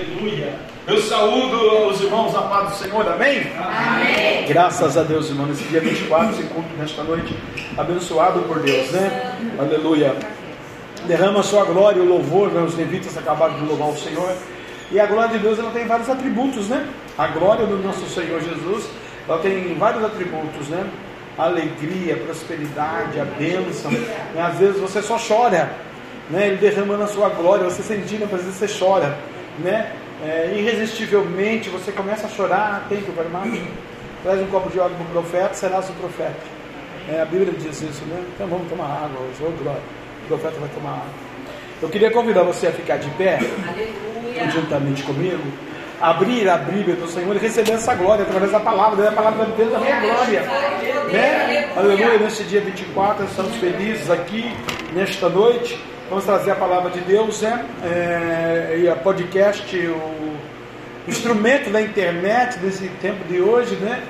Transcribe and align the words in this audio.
Aleluia. 0.00 0.54
Eu 0.86 0.98
saúdo 1.02 1.88
os 1.88 2.00
irmãos 2.00 2.32
na 2.32 2.42
paz 2.42 2.70
do 2.70 2.76
Senhor, 2.76 3.06
amém? 3.06 3.42
Amém. 3.58 4.46
Graças 4.48 4.96
a 4.96 5.02
Deus, 5.02 5.28
irmão. 5.28 5.46
Nesse 5.46 5.62
dia 5.64 5.80
24, 5.80 6.30
esse 6.30 6.44
culto 6.44 6.70
nesta 6.78 7.02
noite, 7.02 7.36
abençoado 7.76 8.40
por 8.40 8.60
Deus, 8.60 8.90
né? 8.92 9.36
Aleluia. 9.58 10.16
Derrama 11.06 11.40
a 11.40 11.42
sua 11.42 11.64
glória 11.66 11.98
e 11.98 12.00
o 12.00 12.08
louvor, 12.08 12.50
né? 12.50 12.62
Os 12.62 12.74
levitas 12.76 13.16
acabaram 13.18 13.58
de 13.58 13.64
louvar 13.66 13.88
o 13.88 13.96
Senhor. 13.96 14.34
E 14.90 14.98
a 14.98 15.04
glória 15.04 15.36
de 15.36 15.38
Deus 15.38 15.58
ela 15.58 15.70
tem 15.70 15.86
vários 15.86 16.08
atributos, 16.08 16.68
né? 16.68 16.86
A 17.18 17.26
glória 17.26 17.66
do 17.66 17.76
nosso 17.76 18.06
Senhor 18.06 18.40
Jesus, 18.40 18.88
ela 19.28 19.38
tem 19.38 19.74
vários 19.74 20.02
atributos, 20.02 20.68
né? 20.68 20.86
A 21.36 21.44
alegria, 21.44 22.14
a 22.14 22.18
prosperidade, 22.18 23.20
a 23.20 23.24
bênção. 23.24 23.92
E 23.92 24.38
às 24.38 24.56
vezes 24.56 24.80
você 24.80 25.02
só 25.02 25.18
chora, 25.18 25.70
né? 26.30 26.46
Ele 26.46 26.56
derramando 26.56 27.02
a 27.02 27.06
sua 27.06 27.28
glória, 27.28 27.64
você 27.64 27.82
sentindo 27.82 28.24
a 28.24 28.28
presença, 28.28 28.66
você 28.66 28.78
chora, 28.78 29.18
né? 29.58 29.92
É, 30.22 30.52
irresistivelmente 30.54 31.70
você 31.70 31.90
começa 31.92 32.26
a 32.26 32.30
chorar, 32.30 32.86
tem 32.88 33.00
que 33.00 33.10
mais. 33.30 33.60
Traz 34.22 34.40
um 34.40 34.46
copo 34.46 34.68
de 34.68 34.78
água 34.78 34.90
para 34.90 35.06
o 35.06 35.22
profeta, 35.22 35.54
será 35.54 35.80
o 35.80 35.92
profeta. 35.94 36.36
É, 37.08 37.22
a 37.22 37.24
Bíblia 37.24 37.52
diz 37.58 37.80
isso, 37.80 38.04
né? 38.04 38.22
Então 38.34 38.46
vamos 38.46 38.68
tomar 38.68 38.84
água 38.84 39.20
hoje, 39.20 39.54
glória. 39.62 39.80
O 40.24 40.28
profeta 40.28 40.60
vai 40.60 40.68
tomar 40.68 40.90
água. 40.90 41.30
Eu 41.80 41.88
queria 41.88 42.10
convidar 42.10 42.42
você 42.42 42.66
a 42.66 42.72
ficar 42.72 42.98
de 42.98 43.08
pé. 43.12 43.36
Aleluia 43.36 44.10
juntamente 44.48 45.02
comigo, 45.02 45.42
abrir 46.00 46.48
a 46.48 46.56
Bíblia 46.56 46.96
do 46.96 47.06
Senhor 47.08 47.34
e 47.36 47.38
receber 47.38 47.72
essa 47.72 47.94
glória 47.94 48.22
através 48.22 48.52
da 48.52 48.60
palavra, 48.60 49.08
a 49.08 49.12
palavra 49.12 49.46
de 49.46 49.52
Deus 49.52 49.72
também 49.72 49.92
é 49.92 50.00
glória. 50.00 50.40
Né? 51.12 51.68
Aleluia, 51.76 52.18
neste 52.18 52.44
dia 52.44 52.60
24, 52.60 53.24
estamos 53.26 53.56
felizes 53.56 54.10
aqui, 54.10 54.50
nesta 54.94 55.28
noite. 55.28 55.78
Vamos 56.10 56.24
trazer 56.24 56.50
a 56.50 56.56
palavra 56.56 56.90
de 56.90 56.98
Deus, 57.02 57.40
né? 57.40 57.64
É, 57.84 58.80
e 58.80 58.88
a 58.88 58.96
podcast, 58.96 59.76
o 59.76 60.36
instrumento 61.06 61.70
da 61.70 61.80
internet 61.80 62.58
desse 62.58 62.88
tempo 63.00 63.22
de 63.28 63.40
hoje, 63.40 63.76
né? 63.76 64.02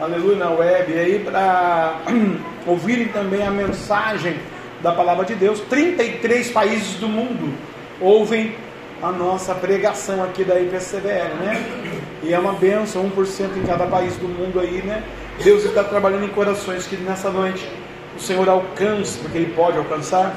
Aleluia, 0.00 0.38
na 0.38 0.48
web, 0.48 0.98
aí 0.98 1.18
para 1.18 2.00
ouvirem 2.66 3.08
também 3.08 3.46
a 3.46 3.50
mensagem 3.50 4.38
da 4.80 4.92
palavra 4.92 5.26
de 5.26 5.34
Deus. 5.34 5.60
33 5.68 6.50
países 6.52 6.94
do 6.94 7.06
mundo 7.06 7.52
ouvem 8.00 8.54
a 9.02 9.12
nossa 9.12 9.54
pregação 9.54 10.24
aqui 10.24 10.44
da 10.44 10.58
IPCBL, 10.58 11.34
né? 11.44 12.00
E 12.22 12.32
é 12.32 12.38
uma 12.38 12.54
benção, 12.54 13.10
1% 13.14 13.58
em 13.58 13.66
cada 13.66 13.84
país 13.84 14.16
do 14.16 14.26
mundo 14.26 14.58
aí, 14.58 14.80
né? 14.82 15.02
Deus 15.44 15.66
está 15.66 15.84
trabalhando 15.84 16.24
em 16.24 16.30
corações 16.30 16.86
que 16.86 16.96
nessa 16.96 17.28
noite 17.28 17.70
o 18.16 18.20
Senhor 18.20 18.48
alcance, 18.48 19.18
porque 19.18 19.36
Ele 19.36 19.52
pode 19.54 19.76
alcançar, 19.76 20.34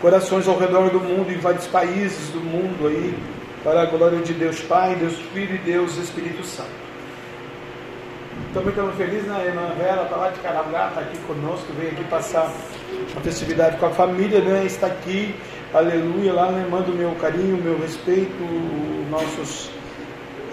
corações 0.00 0.46
ao 0.46 0.58
redor 0.58 0.90
do 0.90 1.00
mundo, 1.00 1.32
em 1.32 1.38
vários 1.38 1.66
países 1.66 2.30
do 2.30 2.40
mundo 2.40 2.86
aí, 2.86 3.14
para 3.62 3.82
a 3.82 3.86
glória 3.86 4.20
de 4.20 4.32
Deus 4.32 4.60
Pai, 4.60 4.94
Deus 4.96 5.16
Filho 5.32 5.56
e 5.56 5.58
Deus 5.58 5.96
Espírito 5.96 6.44
Santo. 6.44 6.88
Também 8.54 8.70
estamos 8.70 8.94
felizes, 8.94 9.26
né? 9.26 9.44
Irmã 9.46 9.72
Vera 9.76 10.02
está 10.02 10.16
lá 10.16 10.30
de 10.30 10.40
Carabá, 10.40 10.88
está 10.88 11.00
aqui 11.00 11.18
conosco, 11.26 11.66
veio 11.76 11.90
aqui 11.92 12.04
passar 12.04 12.50
a 13.16 13.20
festividade 13.20 13.76
com 13.76 13.86
a 13.86 13.90
família, 13.90 14.40
né? 14.40 14.64
Está 14.64 14.86
aqui 14.86 15.34
aleluia, 15.72 16.32
lá 16.32 16.50
né, 16.50 16.66
mando 16.70 16.92
meu 16.92 17.14
carinho, 17.16 17.56
meu 17.62 17.78
respeito, 17.78 18.32
nossos 19.10 19.70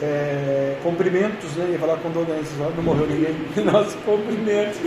é, 0.02 0.76
cumprimentos, 0.84 1.56
né? 1.56 1.70
Ia 1.72 1.80
falar 1.80 1.98
condolências, 1.98 2.58
não 2.58 2.84
morreu 2.84 3.08
ninguém. 3.08 3.36
Nossos 3.64 3.96
cumprimentos. 4.04 4.78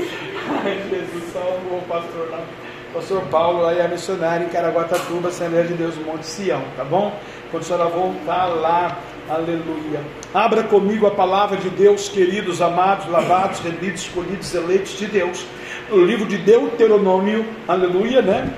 Ai, 0.64 0.83
Jesus, 0.91 1.33
salve 1.33 1.67
o 1.70 1.81
pastor 1.89 2.29
lá. 2.31 2.45
Pastor 2.92 3.20
Paulo, 3.31 3.67
aí 3.67 3.83
a 3.83 3.89
missionária 3.89 4.47
em 4.47 4.48
Caraguatatuba, 4.48 5.28
Assembleia 5.28 5.67
de 5.67 5.75
Deus, 5.75 5.94
Monte 6.06 6.25
Sião, 6.25 6.62
tá 6.75 6.84
bom? 6.84 7.14
Quando 7.50 7.62
a 7.62 7.67
senhora 7.67 7.84
voltar 7.84 8.47
lá, 8.47 8.98
aleluia. 9.28 10.00
Abra 10.33 10.62
comigo 10.62 11.06
a 11.06 11.11
palavra 11.11 11.58
de 11.58 11.69
Deus, 11.69 12.08
queridos, 12.08 12.62
amados, 12.62 13.06
lavados, 13.08 13.61
remidos, 13.61 14.03
escolhidos, 14.03 14.55
eleitos 14.55 14.98
de 14.98 15.06
Deus. 15.06 15.45
O 15.91 15.98
livro 15.98 16.25
de 16.25 16.39
Deuteronômio, 16.39 17.45
aleluia, 17.67 18.23
né? 18.23 18.55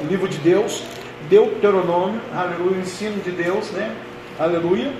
O 0.00 0.04
livro 0.04 0.28
de 0.28 0.38
Deus, 0.38 0.84
Deuteronômio, 1.28 2.20
aleluia, 2.32 2.78
ensino 2.78 3.20
de 3.22 3.32
Deus, 3.32 3.72
né? 3.72 3.92
Aleluia. 4.38 4.92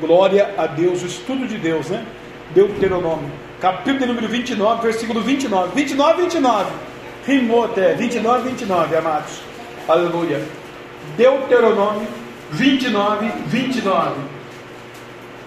Glória 0.00 0.54
a 0.56 0.66
Deus, 0.66 1.02
o 1.02 1.06
estudo 1.06 1.46
de 1.46 1.58
Deus, 1.58 1.90
né? 1.90 2.06
Deuteronômio, 2.54 3.30
capítulo 3.60 4.06
número 4.06 4.28
29, 4.28 4.82
versículo 4.82 5.20
29. 5.20 5.74
29, 5.74 6.22
29. 6.22 6.70
Rimou 7.28 7.66
até, 7.66 7.92
29, 7.92 8.48
29, 8.48 8.96
amados. 8.96 9.42
Aleluia. 9.86 10.40
Deuteronômio 11.14 12.08
29, 12.52 13.30
29. 13.48 14.14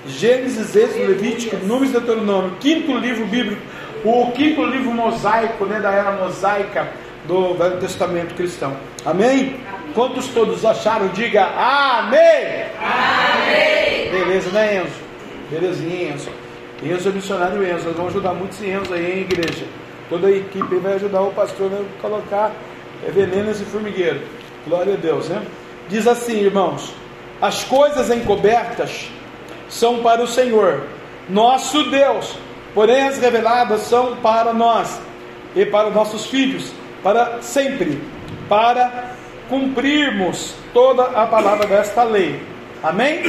Gênesis, 0.05 0.75
Êxodo, 0.75 1.07
Levítico, 1.07 1.57
Números, 1.65 1.89
Deuteronômio, 1.89 2.51
quinto 2.59 2.95
livro 2.95 3.25
bíblico, 3.25 3.59
o 4.05 4.31
quinto 4.31 4.63
livro 4.63 4.91
mosaico, 4.91 5.65
né, 5.65 5.79
da 5.79 5.91
era 5.91 6.11
mosaica 6.11 6.87
do 7.25 7.55
Velho 7.55 7.79
Testamento 7.79 8.35
cristão. 8.35 8.77
Amém? 9.03 9.59
Quantos 9.95 10.27
todos 10.27 10.63
acharam? 10.63 11.07
Diga 11.07 11.45
amém. 11.45 12.65
Amém. 12.79 14.11
Beleza, 14.11 14.51
né, 14.51 14.83
Enzo? 14.83 15.01
Belezinha, 15.49 16.13
Enzo. 16.13 16.29
Enzo 16.83 17.09
é 17.09 17.11
missionário 17.11 17.63
Enzo. 17.63 17.85
Nós 17.85 17.95
vamos 17.95 18.11
ajudar 18.11 18.33
muito 18.35 18.51
esse 18.51 18.69
Enzo 18.69 18.93
aí, 18.93 19.13
hein, 19.13 19.21
igreja? 19.21 19.65
Toda 20.11 20.27
a 20.27 20.31
equipe 20.31 20.75
vai 20.75 20.95
ajudar 20.95 21.21
o 21.21 21.31
pastor 21.31 21.71
a 21.71 22.01
colocar 22.01 22.51
venenos 23.13 23.61
e 23.61 23.63
formigueiro. 23.63 24.19
Glória 24.67 24.95
a 24.95 24.97
Deus, 24.97 25.29
né? 25.29 25.41
Diz 25.87 26.05
assim, 26.05 26.37
irmãos: 26.37 26.93
as 27.41 27.63
coisas 27.63 28.11
encobertas 28.11 29.09
são 29.69 30.03
para 30.03 30.21
o 30.21 30.27
Senhor, 30.27 30.83
nosso 31.29 31.89
Deus, 31.89 32.35
porém 32.73 33.03
as 33.03 33.19
reveladas 33.19 33.83
são 33.83 34.17
para 34.17 34.53
nós 34.53 34.99
e 35.55 35.65
para 35.65 35.89
nossos 35.89 36.25
filhos 36.25 36.73
para 37.01 37.41
sempre, 37.41 38.01
para 38.47 39.11
cumprirmos 39.49 40.55
toda 40.73 41.03
a 41.03 41.25
palavra 41.25 41.65
desta 41.67 42.03
lei. 42.03 42.41
Amém? 42.83 43.21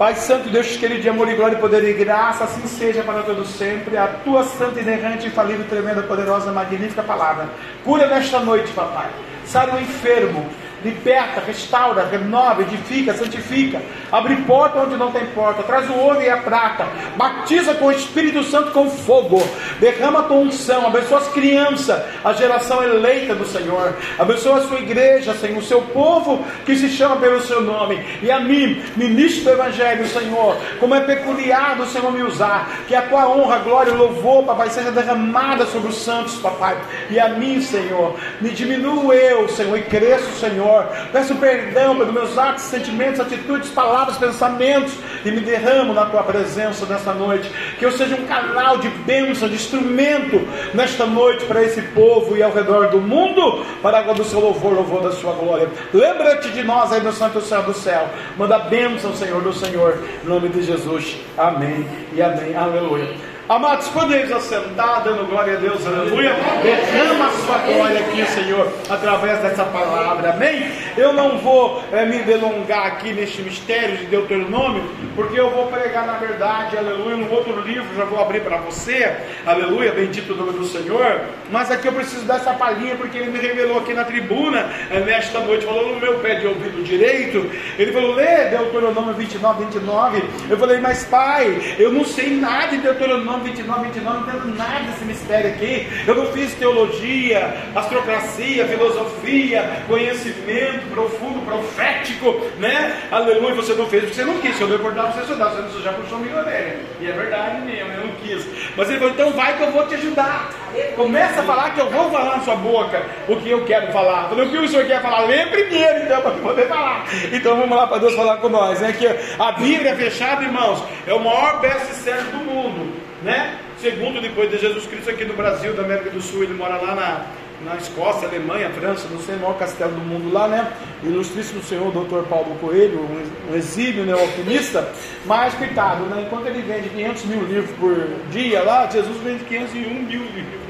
Pai 0.00 0.14
Santo, 0.14 0.48
Deus 0.48 0.78
querido 0.78 1.02
de 1.02 1.10
amor 1.10 1.28
e 1.28 1.34
glória, 1.34 1.58
poder 1.58 1.84
e 1.84 1.92
graça, 1.92 2.44
assim 2.44 2.66
seja 2.66 3.02
para 3.02 3.22
todos 3.22 3.50
sempre, 3.50 3.98
a 3.98 4.06
tua 4.06 4.44
santa, 4.44 4.80
inerrante, 4.80 5.26
infalível, 5.26 5.66
tremenda, 5.68 6.02
poderosa, 6.02 6.50
magnífica 6.50 7.02
palavra. 7.02 7.50
Cura 7.84 8.06
nesta 8.06 8.40
noite, 8.40 8.72
papai. 8.72 9.10
Sai 9.44 9.70
o 9.70 9.78
enfermo, 9.78 10.48
liberta, 10.84 11.40
restaura, 11.40 12.06
renova, 12.06 12.62
edifica, 12.62 13.14
santifica, 13.14 13.80
abre 14.10 14.36
porta 14.36 14.80
onde 14.80 14.96
não 14.96 15.12
tem 15.12 15.26
porta, 15.26 15.62
traz 15.62 15.88
o 15.90 15.94
ouro 15.94 16.22
e 16.22 16.28
a 16.28 16.38
prata, 16.38 16.86
batiza 17.16 17.74
com 17.74 17.86
o 17.86 17.92
Espírito 17.92 18.42
Santo 18.44 18.70
com 18.72 18.88
fogo, 18.88 19.42
derrama 19.78 20.20
a 20.20 20.22
tua 20.22 20.38
unção, 20.38 20.86
abençoa 20.86 21.18
as 21.18 21.28
crianças, 21.28 22.02
a 22.24 22.32
geração 22.32 22.82
eleita 22.82 23.34
do 23.34 23.44
Senhor, 23.44 23.94
abençoa 24.18 24.58
a 24.58 24.62
sua 24.62 24.78
igreja, 24.78 25.34
Senhor, 25.34 25.58
o 25.58 25.62
seu 25.62 25.82
povo 25.82 26.44
que 26.64 26.74
se 26.76 26.88
chama 26.88 27.16
pelo 27.16 27.40
seu 27.42 27.60
nome, 27.60 28.02
e 28.22 28.30
a 28.30 28.40
mim, 28.40 28.82
ministro 28.96 29.44
do 29.44 29.50
Evangelho, 29.50 30.06
Senhor, 30.06 30.56
como 30.78 30.94
é 30.94 31.00
peculiar 31.00 31.76
do 31.76 31.86
Senhor 31.86 32.10
me 32.10 32.22
usar, 32.22 32.70
que 32.88 32.94
a 32.94 33.02
tua 33.02 33.28
honra, 33.28 33.58
glória 33.58 33.90
e 33.90 33.94
louvor, 33.96 34.44
papai, 34.44 34.70
seja 34.70 34.90
derramada 34.90 35.66
sobre 35.66 35.90
os 35.90 36.02
santos, 36.02 36.36
papai, 36.36 36.78
e 37.10 37.20
a 37.20 37.28
mim, 37.28 37.60
Senhor, 37.60 38.16
me 38.40 38.50
diminua 38.50 39.14
eu, 39.14 39.48
Senhor, 39.48 39.76
e 39.76 39.82
cresço, 39.82 40.38
Senhor 40.38 40.69
Senhor. 40.70 40.86
Peço 41.12 41.34
perdão 41.36 41.96
pelos 41.96 42.12
meus 42.12 42.38
atos, 42.38 42.64
sentimentos, 42.64 43.20
atitudes, 43.20 43.70
palavras, 43.70 44.16
pensamentos 44.16 44.92
e 45.24 45.30
me 45.30 45.40
derramo 45.40 45.92
na 45.92 46.06
tua 46.06 46.22
presença 46.22 46.86
nesta 46.86 47.12
noite. 47.12 47.50
Que 47.78 47.84
eu 47.84 47.92
seja 47.92 48.14
um 48.14 48.26
canal 48.26 48.78
de 48.78 48.88
bênção, 48.88 49.48
de 49.48 49.56
instrumento 49.56 50.40
nesta 50.74 51.06
noite 51.06 51.44
para 51.46 51.62
esse 51.62 51.82
povo 51.82 52.36
e 52.36 52.42
ao 52.42 52.52
redor 52.52 52.88
do 52.88 53.00
mundo, 53.00 53.64
para 53.82 53.98
a 53.98 54.12
do 54.12 54.24
seu 54.24 54.40
louvor, 54.40 54.72
louvor 54.72 55.02
da 55.02 55.12
sua 55.12 55.32
glória. 55.32 55.68
Lembra-te 55.92 56.50
de 56.50 56.62
nós 56.62 56.92
aí 56.92 57.02
no 57.02 57.12
Santo 57.12 57.40
Céu 57.40 57.62
do 57.62 57.74
Céu. 57.74 58.08
Manda 58.36 58.58
bênção, 58.58 59.14
Senhor, 59.14 59.42
do 59.42 59.52
Senhor. 59.52 59.98
Em 60.24 60.28
nome 60.28 60.48
de 60.48 60.62
Jesus. 60.62 61.16
Amém 61.36 61.86
e 62.12 62.22
amém. 62.22 62.56
Aleluia. 62.56 63.29
Amados, 63.50 63.88
podemos 63.88 64.30
assentar, 64.30 65.02
dando 65.02 65.28
glória 65.28 65.54
a 65.54 65.56
Deus, 65.56 65.84
aleluia. 65.84 66.36
Derrama 66.62 67.26
a 67.26 67.30
sua 67.30 67.58
glória 67.58 67.98
aqui, 67.98 68.24
Senhor, 68.26 68.72
através 68.88 69.40
dessa 69.40 69.64
palavra, 69.64 70.34
amém? 70.34 70.70
Eu 70.96 71.12
não 71.12 71.36
vou 71.38 71.82
é, 71.90 72.04
me 72.06 72.20
delongar 72.20 72.86
aqui 72.86 73.12
neste 73.12 73.42
mistério 73.42 73.96
de 73.96 74.06
Deuteronômio, 74.06 74.84
porque 75.16 75.40
eu 75.40 75.50
vou 75.50 75.66
pregar, 75.66 76.06
na 76.06 76.12
verdade, 76.12 76.78
aleluia, 76.78 77.16
um 77.16 77.28
outro 77.32 77.60
livro, 77.62 77.88
já 77.96 78.04
vou 78.04 78.20
abrir 78.20 78.40
para 78.42 78.58
você, 78.58 79.16
aleluia, 79.44 79.90
bendito 79.90 80.32
o 80.32 80.36
nome 80.36 80.52
do 80.52 80.66
Senhor. 80.66 81.22
Mas 81.50 81.72
aqui 81.72 81.88
eu 81.88 81.92
preciso 81.92 82.24
dessa 82.26 82.52
palhinha, 82.52 82.94
porque 82.94 83.18
ele 83.18 83.32
me 83.32 83.40
revelou 83.40 83.78
aqui 83.78 83.92
na 83.92 84.04
tribuna, 84.04 84.70
é, 84.92 85.00
nesta 85.00 85.40
noite, 85.40 85.66
falou 85.66 85.92
no 85.92 85.98
meu 85.98 86.20
pé 86.20 86.36
de 86.36 86.46
ouvido 86.46 86.84
direito. 86.84 87.50
Ele 87.76 87.90
falou, 87.90 88.14
lê 88.14 88.44
Deuteronômio 88.44 89.12
29, 89.14 89.64
29. 89.64 90.22
Eu 90.48 90.56
falei, 90.56 90.78
mas 90.78 91.04
pai, 91.06 91.76
eu 91.80 91.92
não 91.92 92.04
sei 92.04 92.36
nada 92.36 92.68
de 92.68 92.78
Deuteronômio 92.78 93.39
29, 93.40 93.84
29, 93.86 94.18
não 94.18 94.26
entendo 94.26 94.56
nada 94.56 94.80
desse 94.84 95.04
mistério 95.04 95.50
aqui. 95.50 95.88
Eu 96.06 96.14
não 96.14 96.26
fiz 96.32 96.54
teologia, 96.54 97.54
astrocracia, 97.74 98.66
filosofia, 98.66 99.82
conhecimento, 99.86 100.88
profundo, 100.92 101.44
profético, 101.44 102.46
né? 102.58 102.96
Aleluia, 103.10 103.54
você 103.54 103.74
não 103.74 103.86
fez 103.86 104.04
porque 104.04 104.14
você 104.14 104.24
não 104.24 104.38
quis. 104.38 104.56
Se 104.56 104.62
eu 104.62 104.68
deportar 104.68 105.12
você 105.12 105.20
estudar, 105.20 105.48
você 105.50 105.82
já 105.82 105.92
puxou 105.92 106.18
minha 106.18 106.36
orelha. 106.36 106.80
E 107.00 107.06
é 107.06 107.12
verdade 107.12 107.60
mesmo, 107.62 107.92
eu 107.92 108.06
não 108.06 108.12
quis. 108.16 108.46
Mas 108.76 108.88
ele 108.88 108.98
falou, 108.98 109.14
então 109.14 109.32
vai 109.32 109.56
que 109.56 109.62
eu 109.62 109.72
vou 109.72 109.86
te 109.86 109.94
ajudar. 109.94 110.50
Começa 110.94 111.40
a 111.40 111.44
falar 111.44 111.70
que 111.70 111.80
eu 111.80 111.90
vou 111.90 112.10
falar 112.10 112.36
na 112.36 112.42
sua 112.42 112.56
boca 112.56 113.02
o 113.28 113.36
que 113.36 113.50
eu 113.50 113.64
quero 113.64 113.92
falar. 113.92 114.28
Falei, 114.28 114.46
o 114.46 114.50
que 114.50 114.58
o 114.58 114.68
senhor 114.68 114.86
quer 114.86 115.02
falar? 115.02 115.20
Lê 115.26 115.46
primeiro, 115.46 116.04
então, 116.04 116.20
para 116.20 116.30
poder 116.32 116.68
falar. 116.68 117.04
Então 117.32 117.56
vamos 117.56 117.76
lá 117.76 117.86
para 117.86 117.98
Deus 117.98 118.14
falar 118.14 118.36
com 118.36 118.48
nós, 118.48 118.80
né? 118.80 118.92
Que 118.92 119.06
a 119.38 119.52
Bíblia 119.52 119.96
fechada, 119.96 120.44
irmãos, 120.44 120.82
é 121.06 121.14
o 121.14 121.20
maior 121.20 121.60
best-seller 121.60 122.24
do 122.24 122.38
mundo, 122.38 122.92
né? 123.22 123.58
Segundo 123.78 124.20
depois 124.20 124.50
de 124.50 124.58
Jesus 124.58 124.86
Cristo 124.86 125.10
aqui 125.10 125.24
no 125.24 125.34
Brasil, 125.34 125.74
da 125.74 125.82
América 125.82 126.10
do 126.10 126.20
Sul, 126.20 126.42
ele 126.42 126.54
mora 126.54 126.76
lá 126.76 126.94
na 126.94 127.26
na 127.64 127.76
Escócia, 127.76 128.26
Alemanha, 128.26 128.70
França, 128.70 129.06
não 129.10 129.20
sei, 129.20 129.34
o 129.34 129.40
maior 129.40 129.58
castelo 129.58 129.92
do 129.92 130.00
mundo 130.00 130.32
lá, 130.32 130.48
né? 130.48 130.72
Ilustríssimo 131.02 131.62
senhor 131.62 131.92
Dr. 131.92 132.26
Paulo 132.28 132.56
Coelho, 132.60 133.00
um, 133.00 133.54
exílio 133.54 134.04
né, 134.04 134.12
alquimista, 134.12 134.90
mas 135.26 135.54
coitado, 135.54 136.04
né? 136.04 136.24
Enquanto 136.26 136.46
ele 136.46 136.62
vende 136.62 136.88
500 136.88 137.24
mil 137.26 137.42
livros 137.44 137.70
por 137.78 138.08
dia 138.30 138.62
lá, 138.62 138.88
Jesus 138.90 139.16
vende 139.18 139.44
501 139.44 139.94
mil 139.94 140.22
livros. 140.22 140.60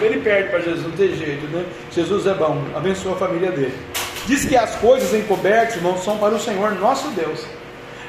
Ele 0.00 0.20
perde 0.20 0.48
para 0.50 0.60
Jesus, 0.60 0.84
não 0.84 0.92
tem 0.92 1.14
jeito, 1.14 1.46
né? 1.48 1.64
Jesus 1.90 2.26
é 2.26 2.34
bom, 2.34 2.62
abençoa 2.74 3.12
a 3.12 3.16
família 3.16 3.50
dele. 3.50 3.74
Diz 4.26 4.44
que 4.44 4.56
as 4.56 4.76
coisas 4.76 5.12
encobertas 5.12 5.82
não 5.82 5.98
são 5.98 6.18
para 6.18 6.34
o 6.34 6.38
Senhor 6.38 6.72
nosso 6.76 7.08
Deus. 7.10 7.44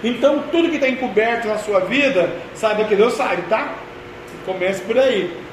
Então, 0.04 0.44
tudo 0.52 0.70
que 0.70 0.76
está 0.76 0.90
encoberto 0.90 1.48
na 1.48 1.58
sua 1.58 1.82
vida, 1.82 2.30
sabe 2.54 2.84
que 2.86 2.96
Deus 2.96 3.14
sabe, 3.14 3.44
tá? 3.44 3.76
Comece 4.46 4.82
por 4.82 4.98
aí. 4.98 5.44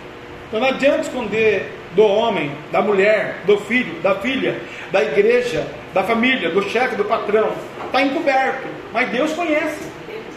Então 0.51 0.59
não 0.59 0.67
adianta 0.67 1.03
esconder 1.03 1.73
do 1.95 2.03
homem, 2.03 2.51
da 2.73 2.83
mulher, 2.83 3.37
do 3.47 3.57
filho, 3.59 4.01
da 4.01 4.17
filha, 4.17 4.61
da 4.91 5.01
igreja, 5.01 5.65
da 5.95 6.03
família, 6.03 6.51
do 6.51 6.61
chefe, 6.69 6.97
do 6.97 7.05
patrão. 7.05 7.53
Está 7.87 8.03
encoberto, 8.03 8.67
mas 8.93 9.09
Deus 9.11 9.33
conhece. 9.33 9.89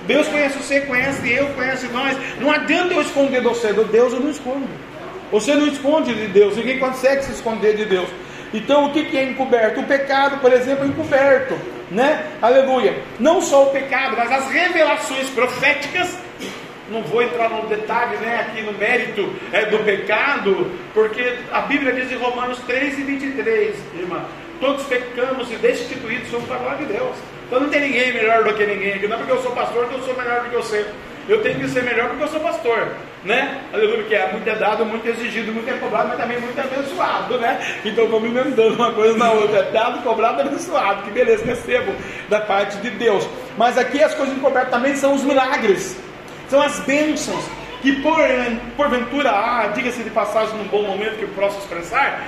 Deus 0.05 0.27
conhece 0.27 0.57
você, 0.57 0.81
conhece 0.81 1.31
eu, 1.31 1.47
conhece 1.49 1.87
nós. 1.87 2.15
Não 2.39 2.51
adianta 2.51 2.93
eu 2.93 3.01
esconder 3.01 3.41
de 3.41 3.47
você, 3.47 3.73
do 3.73 3.85
Deus 3.85 4.13
eu 4.13 4.19
não 4.19 4.29
escondo. 4.29 4.67
Você 5.31 5.55
não 5.55 5.65
esconde 5.65 6.13
de 6.13 6.27
Deus, 6.27 6.55
ninguém 6.55 6.77
consegue 6.77 7.23
se 7.23 7.31
esconder 7.31 7.75
de 7.75 7.85
Deus. 7.85 8.07
Então 8.53 8.85
o 8.85 8.91
que 8.91 9.17
é 9.17 9.23
encoberto? 9.23 9.79
O 9.79 9.83
pecado, 9.83 10.39
por 10.39 10.53
exemplo, 10.53 10.85
é 10.85 10.87
encoberto, 10.87 11.57
né? 11.89 12.25
Aleluia. 12.41 13.01
Não 13.19 13.41
só 13.41 13.63
o 13.63 13.71
pecado, 13.71 14.15
mas 14.15 14.31
as 14.31 14.49
revelações 14.49 15.29
proféticas 15.29 16.17
não 16.89 17.01
vou 17.01 17.23
entrar 17.23 17.49
no 17.49 17.67
detalhe, 17.67 18.17
né, 18.17 18.41
aqui 18.41 18.61
no 18.61 18.73
mérito 18.73 19.33
é, 19.51 19.65
do 19.65 19.79
pecado, 19.79 20.71
porque 20.93 21.37
a 21.51 21.61
Bíblia 21.61 21.93
diz 21.93 22.11
em 22.11 22.17
Romanos 22.17 22.59
3 22.59 22.99
e 22.99 23.03
23, 23.03 23.75
irmã, 23.97 24.23
todos 24.59 24.83
pecamos 24.85 25.51
e 25.51 25.55
destituídos 25.55 26.29
somos 26.29 26.45
para 26.45 26.57
a 26.57 26.59
glória 26.59 26.85
de 26.85 26.93
Deus. 26.93 27.15
Então 27.47 27.61
não 27.61 27.69
tem 27.69 27.81
ninguém 27.81 28.13
melhor 28.13 28.43
do 28.43 28.53
que 28.53 28.65
ninguém 28.65 28.93
aqui, 28.93 29.07
não 29.07 29.15
é 29.15 29.19
porque 29.19 29.31
eu 29.31 29.41
sou 29.41 29.51
pastor 29.51 29.87
que 29.87 29.95
eu 29.95 30.03
sou 30.03 30.15
melhor 30.15 30.43
do 30.43 30.49
que 30.49 30.55
você. 30.55 30.85
Eu 31.27 31.41
tenho 31.41 31.59
que 31.59 31.69
ser 31.69 31.83
melhor 31.83 32.09
porque 32.09 32.23
eu 32.23 32.27
sou 32.27 32.39
pastor, 32.41 32.89
né? 33.23 33.61
Aleluia, 33.73 34.03
que 34.03 34.15
é 34.15 34.31
muito 34.31 34.47
é 34.47 34.55
dado, 34.55 34.85
muito 34.85 35.07
é 35.07 35.11
exigido, 35.11 35.51
muito 35.51 35.69
é 35.69 35.73
cobrado, 35.73 36.09
mas 36.09 36.17
também 36.17 36.39
muito 36.39 36.57
é 36.59 36.63
abençoado, 36.63 37.37
né? 37.37 37.59
Então 37.85 38.07
vamos 38.07 38.29
emendando 38.29 38.75
uma 38.75 38.91
coisa 38.91 39.17
na 39.17 39.31
outra. 39.31 39.59
É 39.59 39.71
dado, 39.71 40.03
cobrado, 40.03 40.41
abençoado. 40.41 41.03
Que 41.03 41.11
beleza, 41.11 41.45
recebo 41.45 41.93
da 42.29 42.41
parte 42.41 42.77
de 42.77 42.89
Deus. 42.91 43.27
Mas 43.57 43.77
aqui 43.77 44.03
as 44.03 44.13
coisas 44.13 44.35
encobertas 44.35 44.71
também 44.71 44.95
são 44.95 45.13
os 45.13 45.23
milagres. 45.23 45.97
São 46.49 46.61
as 46.61 46.79
bênçãos 46.81 47.45
que 47.81 48.01
por, 48.01 48.17
porventura, 48.77 49.29
ah, 49.29 49.71
diga-se 49.75 50.03
de 50.03 50.09
passagem 50.09 50.57
num 50.57 50.63
bom 50.65 50.83
momento 50.83 51.17
que 51.17 51.23
eu 51.23 51.29
posso 51.29 51.59
expressar, 51.59 52.25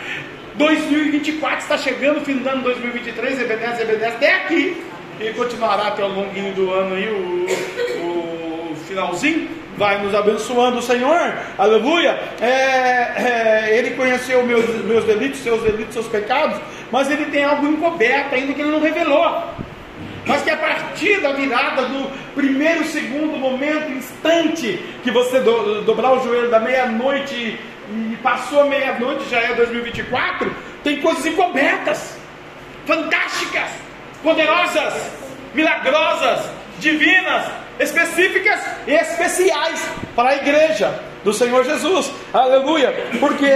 2024 0.56 1.60
está 1.60 1.78
chegando, 1.78 2.20
fim 2.26 2.38
do 2.38 2.50
ano 2.50 2.62
2023, 2.64 3.40
EB10, 3.40 3.80
EB10, 3.80 4.08
até 4.08 4.34
aqui, 4.36 4.86
e 5.20 5.32
continuará 5.32 5.88
até 5.88 6.04
o 6.04 6.10
longuinho 6.10 6.54
do 6.54 6.72
ano 6.72 6.96
aí, 6.96 7.08
o, 7.08 7.46
finalzinho, 8.96 9.50
vai 9.78 10.02
nos 10.02 10.16
abençoando 10.16 10.80
o 10.80 10.82
Senhor, 10.82 11.34
aleluia. 11.58 12.18
É, 12.40 12.48
é, 12.48 13.78
ele 13.78 13.92
conheceu 13.92 14.46
meus, 14.46 14.66
meus 14.86 15.04
delitos, 15.04 15.40
seus 15.40 15.62
delitos, 15.62 15.94
seus 15.94 16.08
pecados, 16.08 16.60
mas 16.92 17.12
ele 17.12 17.26
tem 17.26 17.44
algo 17.44 17.68
encoberto 17.68 18.34
ainda 18.34 18.54
que 18.54 18.62
ele 18.62 18.72
não 18.72 18.80
revelou 18.80 19.54
mas 20.28 20.42
que 20.42 20.50
a 20.50 20.58
partir 20.58 21.22
da 21.22 21.34
virada 21.34 21.84
do 21.84 22.10
primeiro, 22.34 22.84
segundo 22.86 23.38
momento, 23.38 23.92
instante 23.92 24.84
que 25.04 25.12
você 25.12 25.40
do, 25.40 25.84
dobrar 25.84 26.14
o 26.14 26.24
joelho 26.24 26.50
da 26.50 26.60
meia-noite 26.60 27.60
e 27.92 28.18
passou 28.24 28.68
meia-noite, 28.68 29.30
já 29.30 29.40
é 29.40 29.54
2024, 29.54 30.52
tem 30.84 31.00
coisas 31.00 31.24
encobertas, 31.28 32.18
fantásticas, 32.88 33.70
poderosas, 34.24 35.12
milagrosas, 35.54 36.50
divinas, 36.80 37.46
específicas 37.80 38.60
e 38.88 38.94
especiais 38.94 39.82
para 40.16 40.30
a 40.30 40.36
igreja 40.36 40.94
do 41.24 41.34
Senhor 41.34 41.64
Jesus. 41.64 42.12
Aleluia! 42.34 42.94
Porque 43.20 43.52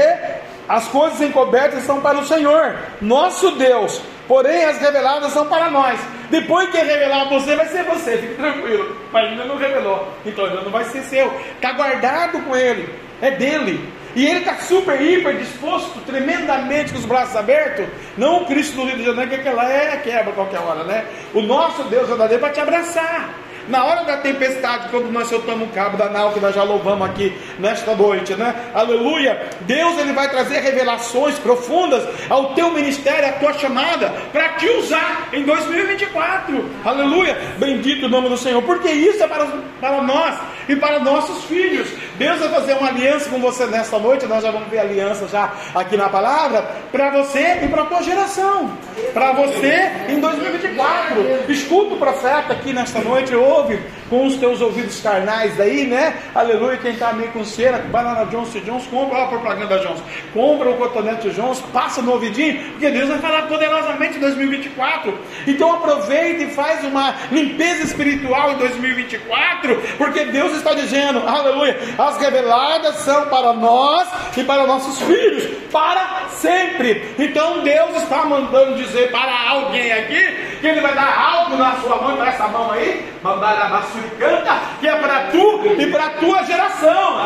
as 0.68 0.88
coisas 0.88 1.20
encobertas 1.22 1.84
são 1.84 2.00
para 2.02 2.20
o 2.20 2.26
Senhor, 2.26 2.76
nosso 3.02 3.52
Deus, 3.52 4.02
porém 4.28 4.66
as 4.66 4.80
reveladas 4.80 5.32
são 5.32 5.48
para 5.48 5.70
nós. 5.72 6.00
Depois 6.30 6.70
que 6.70 6.78
revelar 6.78 7.28
você, 7.28 7.56
vai 7.56 7.68
ser 7.68 7.84
você, 7.86 8.18
fique 8.18 8.36
tranquilo. 8.36 8.96
Mas 9.12 9.30
ainda 9.30 9.46
não 9.46 9.58
revelou, 9.58 10.14
então 10.26 10.46
ainda 10.46 10.62
não 10.62 10.72
vai 10.72 10.84
ser 10.86 11.02
seu. 11.02 11.34
Está 11.56 11.72
guardado 11.72 12.40
com 12.44 12.56
ele, 12.56 12.94
é 13.22 13.32
dele. 13.32 14.00
E 14.16 14.26
ele 14.26 14.40
está 14.40 14.56
super, 14.58 15.00
hiper 15.00 15.38
disposto, 15.38 16.00
tremendamente 16.02 16.92
com 16.92 17.00
os 17.00 17.06
braços 17.06 17.36
abertos. 17.36 17.88
Não 18.18 18.42
o 18.42 18.46
Cristo 18.46 18.76
do 18.76 18.86
Rio 18.86 18.98
de 18.98 19.06
Janeiro, 19.06 19.30
que 19.30 19.36
aquela 19.36 19.72
é 19.72 19.98
quebra 19.98 20.34
qualquer 20.34 20.60
hora, 20.60 20.84
né? 20.84 21.06
O 21.34 21.42
nosso 21.42 21.84
Deus 21.84 22.08
verdadeiro 22.08 22.42
para 22.42 22.54
te 22.54 22.60
abraçar. 22.60 23.30
Na 23.70 23.84
hora 23.86 24.04
da 24.04 24.18
tempestade, 24.18 24.90
quando 24.90 25.12
nós 25.12 25.28
soltamos 25.28 25.70
o 25.70 25.72
cabo 25.72 25.96
da 25.96 26.10
nau, 26.10 26.32
que 26.32 26.40
nós 26.40 26.56
já 26.56 26.64
louvamos 26.64 27.08
aqui 27.08 27.32
nesta 27.60 27.94
noite, 27.94 28.34
né? 28.34 28.72
Aleluia! 28.74 29.48
Deus 29.62 29.96
ele 30.00 30.12
vai 30.12 30.28
trazer 30.28 30.60
revelações 30.60 31.38
profundas 31.38 32.04
ao 32.28 32.56
teu 32.56 32.72
ministério, 32.72 33.30
à 33.30 33.34
tua 33.34 33.54
chamada, 33.54 34.10
para 34.34 34.50
te 34.54 34.68
usar 34.68 35.30
em 35.32 35.44
2024. 35.44 36.66
Aleluia! 36.84 37.38
Bendito 37.60 38.08
o 38.08 38.10
nome 38.10 38.28
do 38.30 38.38
Senhor, 38.38 38.60
porque 38.64 38.90
isso 38.90 39.22
é 39.22 39.28
para, 39.28 39.46
para 39.80 40.02
nós 40.02 40.36
e 40.68 40.76
para 40.76 41.00
nossos 41.00 41.44
filhos. 41.44 41.88
Deus 42.18 42.40
vai 42.40 42.50
fazer 42.50 42.74
uma 42.74 42.90
aliança 42.90 43.30
com 43.30 43.40
você 43.40 43.68
nesta 43.68 44.00
noite, 44.00 44.26
nós 44.26 44.44
já 44.44 44.50
vamos 44.50 44.70
ver 44.70 44.80
aliança 44.80 45.28
já 45.28 45.54
aqui 45.76 45.96
na 45.96 46.10
palavra, 46.10 46.64
para 46.92 47.12
você 47.12 47.60
e 47.64 47.68
para 47.68 47.84
a 47.84 47.86
tua 47.86 48.02
geração. 48.02 48.72
Para 49.14 49.32
você 49.34 49.92
em 50.10 50.20
2024. 50.20 51.52
Escuta 51.52 51.94
o 51.94 51.98
profeta 51.98 52.54
aqui 52.54 52.74
nesta 52.74 53.00
noite, 53.00 53.36
hoje 53.36 53.59
ouve 53.60 53.99
com 54.10 54.26
os 54.26 54.36
teus 54.36 54.62
ouvidos 54.62 55.00
carnais 55.02 55.60
aí, 55.60 55.86
né? 55.86 56.16
Aleluia, 56.34 56.78
quem 56.78 56.92
está 56.92 57.14
meio 57.14 57.32
com 57.32 57.44
cera, 57.46 57.86
vai 57.92 58.04
lá 58.04 58.14
na 58.14 58.24
Johnson 58.26 58.60
Jones, 58.60 58.88
compra 58.88 59.24
a 59.24 59.28
propaganda 59.28 59.78
da 59.78 59.78
Johnson, 59.78 60.04
compra 60.34 60.70
o 60.70 60.78
cotonete 60.78 61.30
Jones, 61.30 61.60
passa 61.72 62.02
no 62.02 62.14
ouvidinho, 62.14 62.72
porque 62.72 62.90
Deus 62.90 63.10
vai 63.10 63.20
falar 63.20 63.44
poderosamente 63.44 64.18
em 64.18 64.20
2024. 64.20 65.18
Então 65.48 65.74
aproveita 65.74 66.44
e 66.44 66.50
faz 66.52 66.84
uma 66.84 67.16
limpeza 67.32 67.84
espiritual 67.84 68.52
em 68.52 68.56
2024, 68.58 69.82
porque 69.98 70.26
Deus 70.26 70.54
está 70.54 70.74
dizendo, 70.74 71.22
aleluia, 71.28 71.78
as 71.98 72.18
reveladas 72.18 72.96
são 72.98 73.28
para 73.28 73.54
nós 73.54 74.08
e 74.36 74.44
para 74.44 74.66
nossos 74.66 75.02
filhos, 75.02 75.44
para 75.72 76.28
sempre. 76.30 77.14
Então 77.20 77.62
Deus 77.62 77.96
está 77.98 78.26
mandando 78.26 78.76
dizer 78.76 79.12
para 79.12 79.50
alguém 79.50 79.92
aqui 79.92 80.50
que 80.60 80.68
Ele 80.68 80.82
vai 80.82 80.94
dar 80.94 81.18
algo 81.18 81.58
na 81.58 81.76
sua 81.78 81.96
mão, 82.02 82.18
para 82.18 82.30
essa 82.30 82.48
mão 82.48 82.72
aí, 82.72 83.06
mandar 83.22 83.62
a 83.62 83.70
canta, 84.18 84.62
que 84.80 84.88
é 84.88 84.96
para 84.96 85.20
tu 85.32 85.76
e 85.78 85.88
para 85.88 86.06
a 86.06 86.10
tua 86.12 86.44
geração. 86.44 87.18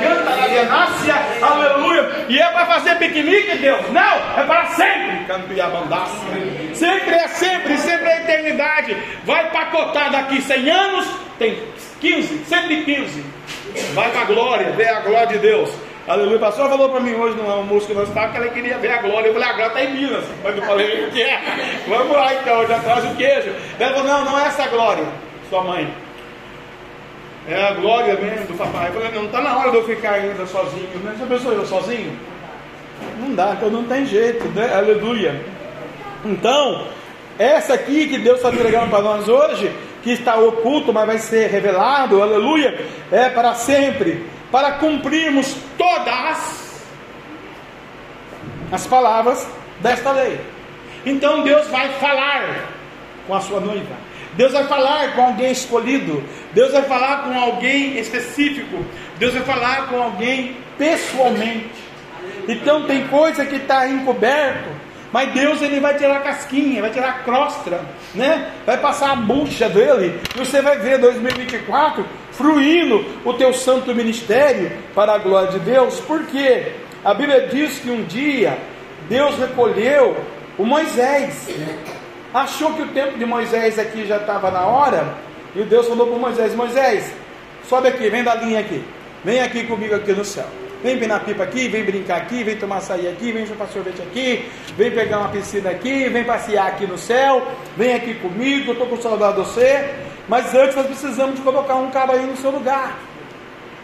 Canta 0.00 0.32
aleluia. 1.42 2.26
E 2.28 2.38
é 2.38 2.46
para 2.46 2.66
fazer 2.66 2.96
piquenique, 2.96 3.56
Deus? 3.58 3.90
Não, 3.90 4.40
é 4.40 4.44
para 4.46 4.66
sempre. 4.66 5.26
Sempre 6.74 7.14
é 7.14 7.28
sempre, 7.28 7.78
sempre 7.78 8.08
é 8.08 8.22
eternidade. 8.22 8.96
Vai 9.24 9.50
pacotar 9.50 10.10
daqui 10.10 10.40
100 10.40 10.70
anos, 10.70 11.06
tem 11.38 11.62
15, 12.00 12.44
115. 12.44 13.24
Vai 13.94 14.10
para 14.10 14.22
a 14.22 14.24
glória, 14.24 14.72
vê 14.72 14.88
a 14.88 15.00
glória 15.00 15.26
de 15.28 15.38
Deus. 15.38 15.70
Aleluia. 16.06 16.36
O 16.36 16.40
pastor 16.40 16.68
falou 16.68 16.88
para 16.88 17.00
mim 17.00 17.14
hoje 17.14 17.36
no 17.36 17.48
almoço 17.48 17.86
que 17.86 17.94
nós 17.94 18.08
estávamos 18.08 18.36
que 18.36 18.42
ela 18.42 18.52
queria 18.52 18.78
ver 18.78 18.90
a 18.90 19.02
glória. 19.02 19.28
Eu 19.28 19.32
falei, 19.32 19.48
a 19.48 19.52
glória 19.52 19.68
está 19.68 19.84
em 19.84 19.94
Minas. 19.94 20.24
Mas 20.42 20.56
eu 20.56 20.62
falei, 20.62 21.06
o 21.06 21.10
que 21.10 21.22
é? 21.22 21.40
Vamos 21.88 22.12
lá 22.16 22.34
então, 22.34 22.66
já 22.66 22.78
traz 22.80 23.04
o 23.04 23.14
queijo. 23.14 23.54
Ela 23.78 23.94
falou, 23.94 24.08
não, 24.08 24.24
não 24.24 24.38
é 24.38 24.46
essa 24.46 24.66
glória, 24.66 25.04
sua 25.48 25.62
mãe. 25.62 25.94
É 27.48 27.68
a 27.68 27.72
glória 27.72 28.14
mesmo 28.14 28.46
do 28.46 28.54
papai. 28.54 28.88
Eu 28.88 28.94
falei, 28.94 29.10
não, 29.12 29.26
está 29.26 29.40
na 29.40 29.56
hora 29.58 29.70
de 29.70 29.76
eu 29.76 29.84
ficar 29.84 30.14
ainda 30.14 30.44
sozinho. 30.46 30.88
Né? 31.04 31.14
Já 31.18 31.26
pensou 31.26 31.52
eu 31.52 31.66
sozinho? 31.66 32.18
Não 33.18 33.34
dá, 33.34 33.54
então 33.56 33.70
não 33.70 33.84
tem 33.84 34.04
jeito, 34.06 34.44
né? 34.48 34.74
Aleluia. 34.74 35.40
Então, 36.24 36.86
essa 37.38 37.74
aqui 37.74 38.08
que 38.08 38.18
Deus 38.18 38.36
está 38.36 38.50
entregando 38.50 38.88
para 38.90 39.02
nós 39.02 39.28
hoje, 39.28 39.72
que 40.02 40.12
está 40.12 40.36
oculto, 40.36 40.92
mas 40.92 41.06
vai 41.06 41.18
ser 41.18 41.48
revelado, 41.48 42.22
aleluia, 42.22 42.86
é 43.10 43.28
para 43.28 43.54
sempre 43.54 44.24
para 44.52 44.72
cumprirmos 44.72 45.56
todas 45.78 46.84
as 48.70 48.86
palavras 48.86 49.48
desta 49.80 50.12
lei. 50.12 50.40
Então 51.04 51.42
Deus 51.42 51.66
vai 51.68 51.88
falar 51.94 52.68
com 53.26 53.34
a 53.34 53.40
sua 53.40 53.58
noiva. 53.58 53.96
Deus 54.34 54.52
vai 54.52 54.64
falar 54.64 55.14
com 55.14 55.22
alguém 55.22 55.50
escolhido. 55.50 56.22
Deus 56.52 56.72
vai 56.72 56.82
falar 56.82 57.24
com 57.24 57.38
alguém 57.38 57.98
específico. 57.98 58.84
Deus 59.18 59.32
vai 59.34 59.42
falar 59.42 59.88
com 59.88 60.00
alguém 60.00 60.56
pessoalmente. 60.78 61.82
Então 62.48 62.84
tem 62.84 63.06
coisa 63.08 63.44
que 63.44 63.56
está 63.56 63.88
encoberto, 63.88 64.68
mas 65.12 65.32
Deus 65.32 65.60
ele 65.60 65.80
vai 65.80 65.96
tirar 65.96 66.16
a 66.16 66.20
casquinha, 66.20 66.80
vai 66.80 66.90
tirar 66.90 67.08
a 67.08 67.12
crosta, 67.24 67.80
né? 68.14 68.50
Vai 68.64 68.78
passar 68.78 69.12
a 69.12 69.16
bucha 69.16 69.68
dele 69.68 70.20
e 70.34 70.38
você 70.38 70.60
vai 70.60 70.78
ver 70.78 70.98
2024 70.98 72.04
fruindo 72.42 73.04
o 73.24 73.32
teu 73.34 73.54
santo 73.54 73.94
ministério 73.94 74.72
para 74.94 75.14
a 75.14 75.18
glória 75.18 75.52
de 75.52 75.60
Deus. 75.60 76.00
Porque 76.00 76.72
a 77.04 77.14
Bíblia 77.14 77.46
diz 77.46 77.78
que 77.78 77.90
um 77.90 78.02
dia 78.02 78.58
Deus 79.08 79.38
recolheu 79.38 80.16
o 80.58 80.64
Moisés. 80.64 81.48
Achou 82.34 82.74
que 82.74 82.82
o 82.82 82.88
tempo 82.88 83.16
de 83.16 83.24
Moisés 83.24 83.78
aqui 83.78 84.06
já 84.06 84.16
estava 84.16 84.50
na 84.50 84.66
hora, 84.66 85.14
e 85.54 85.62
Deus 85.62 85.86
falou 85.86 86.06
para 86.08 86.18
Moisés: 86.18 86.54
Moisés, 86.54 87.12
sobe 87.68 87.88
aqui, 87.88 88.08
vem 88.08 88.24
da 88.24 88.34
linha 88.34 88.60
aqui, 88.60 88.82
vem 89.22 89.40
aqui 89.40 89.66
comigo 89.66 89.94
aqui 89.94 90.12
no 90.12 90.24
céu. 90.24 90.46
Vem 90.82 90.98
na 91.06 91.20
pipa 91.20 91.44
aqui, 91.44 91.68
vem 91.68 91.84
brincar 91.84 92.16
aqui, 92.16 92.42
vem 92.42 92.56
tomar 92.56 92.78
açaí 92.78 93.06
aqui, 93.06 93.30
vem 93.30 93.46
chupar 93.46 93.68
sorvete 93.68 94.02
aqui, 94.02 94.50
vem 94.76 94.90
pegar 94.90 95.18
uma 95.20 95.28
piscina 95.28 95.70
aqui, 95.70 96.08
vem 96.08 96.24
passear 96.24 96.66
aqui 96.66 96.86
no 96.86 96.98
céu, 96.98 97.46
vem 97.76 97.94
aqui 97.94 98.14
comigo, 98.14 98.70
eu 98.70 98.72
estou 98.72 98.88
com 98.88 99.00
saudade 99.00 99.36
de 99.36 99.40
você. 99.42 99.90
Mas 100.28 100.52
antes 100.54 100.74
nós 100.74 100.86
precisamos 100.86 101.36
de 101.36 101.42
colocar 101.42 101.76
um 101.76 101.90
cara 101.90 102.14
aí 102.14 102.26
no 102.26 102.36
seu 102.36 102.50
lugar. 102.50 102.98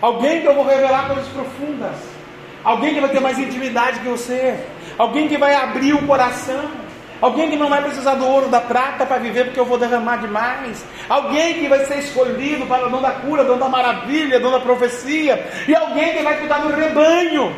Alguém 0.01 0.41
que 0.41 0.49
eu 0.49 0.55
vou 0.55 0.65
revelar 0.65 1.07
coisas 1.07 1.29
profundas. 1.29 1.97
Alguém 2.65 2.95
que 2.95 3.01
vai 3.01 3.11
ter 3.11 3.21
mais 3.21 3.39
intimidade 3.39 4.01
que 4.01 4.09
você. 4.09 4.59
Alguém 4.97 5.29
que 5.29 5.37
vai 5.37 5.55
abrir 5.55 5.95
o 5.95 6.07
coração. 6.07 6.88
Alguém 7.21 7.51
que 7.51 7.57
não 7.57 7.69
vai 7.69 7.83
precisar 7.83 8.15
do 8.15 8.25
ouro, 8.25 8.49
da 8.49 8.61
prata 8.61 9.05
para 9.05 9.19
viver, 9.19 9.47
porque 9.47 9.59
eu 9.59 9.65
vou 9.65 9.77
derramar 9.77 10.19
demais. 10.19 10.85
Alguém 11.09 11.55
que 11.55 11.69
vai 11.69 11.85
ser 11.85 11.99
escolhido 11.99 12.65
para 12.67 12.87
o 12.87 12.91
dom 12.91 13.03
da 13.03 13.11
cura, 13.11 13.45
dom 13.45 13.59
da 13.59 13.69
maravilha, 13.69 14.39
dom 14.39 14.53
da 14.53 14.61
profecia. 14.61 15.45
E 15.67 15.75
alguém 15.75 16.17
que 16.17 16.23
vai 16.23 16.39
cuidar 16.39 16.59
do 16.59 16.69
rebanho. 16.69 17.55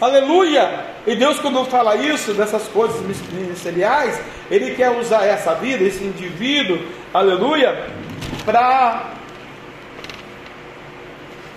Aleluia! 0.00 0.86
E 1.06 1.14
Deus, 1.14 1.38
quando 1.38 1.64
fala 1.66 1.96
isso, 1.96 2.32
dessas 2.32 2.66
coisas 2.68 3.00
ministeriais, 3.32 4.20
Ele 4.50 4.74
quer 4.74 4.90
usar 4.90 5.24
essa 5.24 5.54
vida, 5.54 5.84
esse 5.84 6.04
indivíduo, 6.04 6.78
aleluia, 7.14 7.86
para 8.44 9.10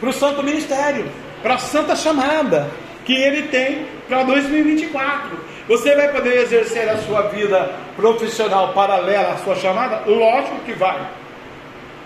o 0.01 0.11
santo 0.11 0.43
ministério, 0.43 1.09
para 1.41 1.55
a 1.55 1.57
santa 1.57 1.95
chamada 1.95 2.69
que 3.05 3.13
Ele 3.13 3.47
tem 3.47 3.87
para 4.07 4.23
2024. 4.23 5.48
Você 5.69 5.95
vai 5.95 6.11
poder 6.11 6.41
exercer 6.41 6.89
a 6.89 6.97
sua 6.97 7.21
vida 7.27 7.71
profissional 7.95 8.73
paralela 8.73 9.33
à 9.33 9.37
sua 9.37 9.55
chamada? 9.55 10.01
Lógico 10.07 10.57
que 10.65 10.73
vai. 10.73 10.99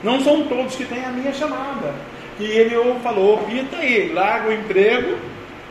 Não 0.03 0.19
são 0.19 0.43
todos 0.43 0.75
que 0.75 0.83
têm 0.83 1.05
a 1.05 1.09
minha 1.09 1.31
chamada. 1.31 1.93
E 2.37 2.43
ele 2.43 2.75
falou, 3.01 3.37
Pita 3.37 3.77
aí, 3.77 4.11
larga 4.11 4.49
o 4.49 4.53
emprego, 4.53 5.17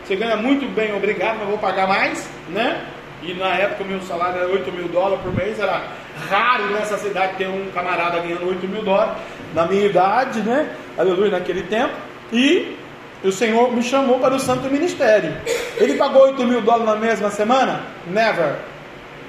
você 0.02 0.16
ganha 0.16 0.36
muito 0.36 0.66
bem, 0.74 0.94
obrigado, 0.96 1.36
mas 1.40 1.48
vou 1.48 1.58
pagar 1.58 1.86
mais, 1.86 2.26
né? 2.48 2.82
E 3.22 3.34
na 3.34 3.56
época 3.56 3.84
o 3.84 3.86
meu 3.86 4.00
salário 4.00 4.40
era 4.40 4.48
8 4.48 4.72
mil 4.72 4.88
dólares 4.88 5.20
por 5.22 5.34
mês, 5.34 5.60
era 5.60 5.82
raro 6.30 6.64
nessa 6.70 6.96
cidade 6.96 7.36
ter 7.36 7.46
um 7.46 7.70
camarada 7.74 8.20
ganhando 8.20 8.48
8 8.48 8.66
mil 8.68 8.82
dólares, 8.82 9.20
na 9.52 9.66
minha 9.66 9.84
idade, 9.84 10.40
né? 10.40 10.74
Aleluia, 10.96 11.30
naquele 11.30 11.62
tempo. 11.64 11.92
E 12.32 12.74
o 13.24 13.30
Senhor 13.30 13.72
me 13.72 13.82
chamou 13.82 14.18
para 14.18 14.34
o 14.34 14.40
santo 14.40 14.68
ministério. 14.68 15.32
Ele 15.76 15.94
pagou 15.94 16.22
8 16.22 16.44
mil 16.44 16.60
dólares 16.60 16.86
na 16.86 16.96
mesma 16.96 17.30
semana? 17.30 17.82
Never. 18.08 18.56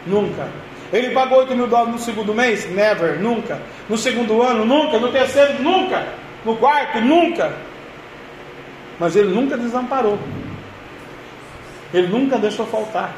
Nunca. 0.08 0.48
Ele 0.92 1.12
pagou 1.12 1.40
8 1.40 1.56
mil 1.56 1.68
dólares 1.68 1.94
no 1.94 2.00
segundo 2.00 2.34
mês? 2.34 2.70
Never. 2.72 3.20
Nunca. 3.20 3.62
No 3.88 3.98
segundo 3.98 4.42
ano? 4.42 4.66
Nunca. 4.66 4.98
No 4.98 5.12
terceiro? 5.12 5.62
Nunca. 5.62 6.08
No 6.44 6.56
quarto? 6.58 7.02
Nunca. 7.02 7.54
Mas 9.00 9.16
ele 9.16 9.30
nunca 9.30 9.58
desamparou. 9.58 10.18
Ele 11.94 12.08
nunca 12.08 12.38
deixou 12.40 12.66
faltar. 12.66 13.14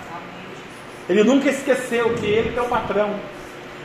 Ele 1.08 1.24
nunca 1.24 1.50
esqueceu 1.50 2.15
que 2.15 2.25
ele 2.25 2.58
é 2.58 2.62
o 2.62 2.65
patrão. 2.65 3.15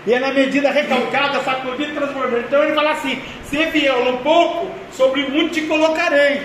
E 0.06 0.12
é 0.12 0.18
na 0.18 0.32
medida 0.32 0.70
recalcada, 0.70 1.40
sacudida 1.42 1.92
e 1.92 1.94
transbordante. 1.94 2.46
Então 2.48 2.64
ele 2.64 2.74
fala 2.74 2.92
assim: 2.92 3.20
se 3.44 3.64
fiel 3.66 4.08
um 4.08 4.16
pouco, 4.18 4.70
sobre 4.92 5.28
muito 5.28 5.52
te 5.52 5.62
colocarei 5.62 6.40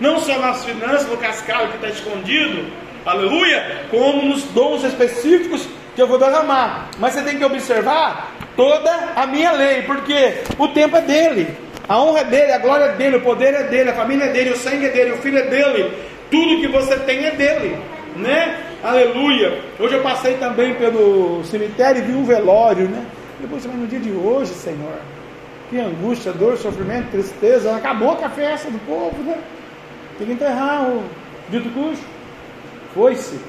não 0.00 0.18
só 0.18 0.38
nas 0.38 0.64
finanças, 0.64 1.08
no 1.08 1.16
cascalho 1.16 1.68
que 1.68 1.76
está 1.76 1.88
escondido, 1.88 2.66
aleluia, 3.04 3.86
como 3.90 4.22
nos 4.22 4.44
dons 4.44 4.84
específicos 4.84 5.66
que 5.94 6.02
eu 6.02 6.06
vou 6.06 6.18
derramar. 6.18 6.90
Mas 6.98 7.14
você 7.14 7.22
tem 7.22 7.38
que 7.38 7.44
observar 7.44 8.32
toda 8.56 8.90
a 9.14 9.26
minha 9.26 9.52
lei, 9.52 9.82
porque 9.82 10.42
o 10.58 10.68
tempo 10.68 10.96
é 10.96 11.00
dele, 11.00 11.56
a 11.88 12.00
honra 12.00 12.20
é 12.20 12.24
dele, 12.24 12.52
a 12.52 12.58
glória 12.58 12.84
é 12.84 12.92
dele, 12.92 13.16
o 13.16 13.20
poder 13.20 13.54
é 13.54 13.64
dele, 13.64 13.90
a 13.90 13.94
família 13.94 14.24
é 14.24 14.32
dele, 14.32 14.50
o 14.50 14.56
sangue 14.56 14.86
é 14.86 14.90
dele, 14.90 15.12
o 15.12 15.18
filho 15.18 15.38
é 15.38 15.42
dele, 15.42 15.92
tudo 16.30 16.60
que 16.60 16.68
você 16.68 16.96
tem 16.96 17.26
é 17.26 17.30
dele, 17.32 17.78
né? 18.16 18.58
Aleluia. 18.82 19.60
Hoje 19.78 19.94
eu 19.94 20.02
passei 20.02 20.34
também 20.34 20.74
pelo 20.74 21.42
cemitério 21.44 22.02
e 22.02 22.06
vi 22.06 22.12
um 22.12 22.24
velório, 22.24 22.88
né? 22.88 23.04
Depois, 23.40 23.64
mas 23.66 23.76
no 23.76 23.86
dia 23.86 24.00
de 24.00 24.10
hoje, 24.10 24.52
Senhor, 24.52 24.98
que 25.70 25.78
angústia, 25.78 26.32
dor, 26.32 26.56
sofrimento, 26.56 27.10
tristeza, 27.10 27.74
acabou 27.74 28.16
com 28.16 28.24
a 28.24 28.30
festa 28.30 28.70
do 28.70 28.78
povo, 28.86 29.22
né? 29.22 29.36
Tem 30.18 30.26
que 30.26 30.32
enterrar 30.32 30.88
o 30.88 31.04
dito 31.48 31.68
cujo. 31.70 32.02
Foi-se. 32.94 33.40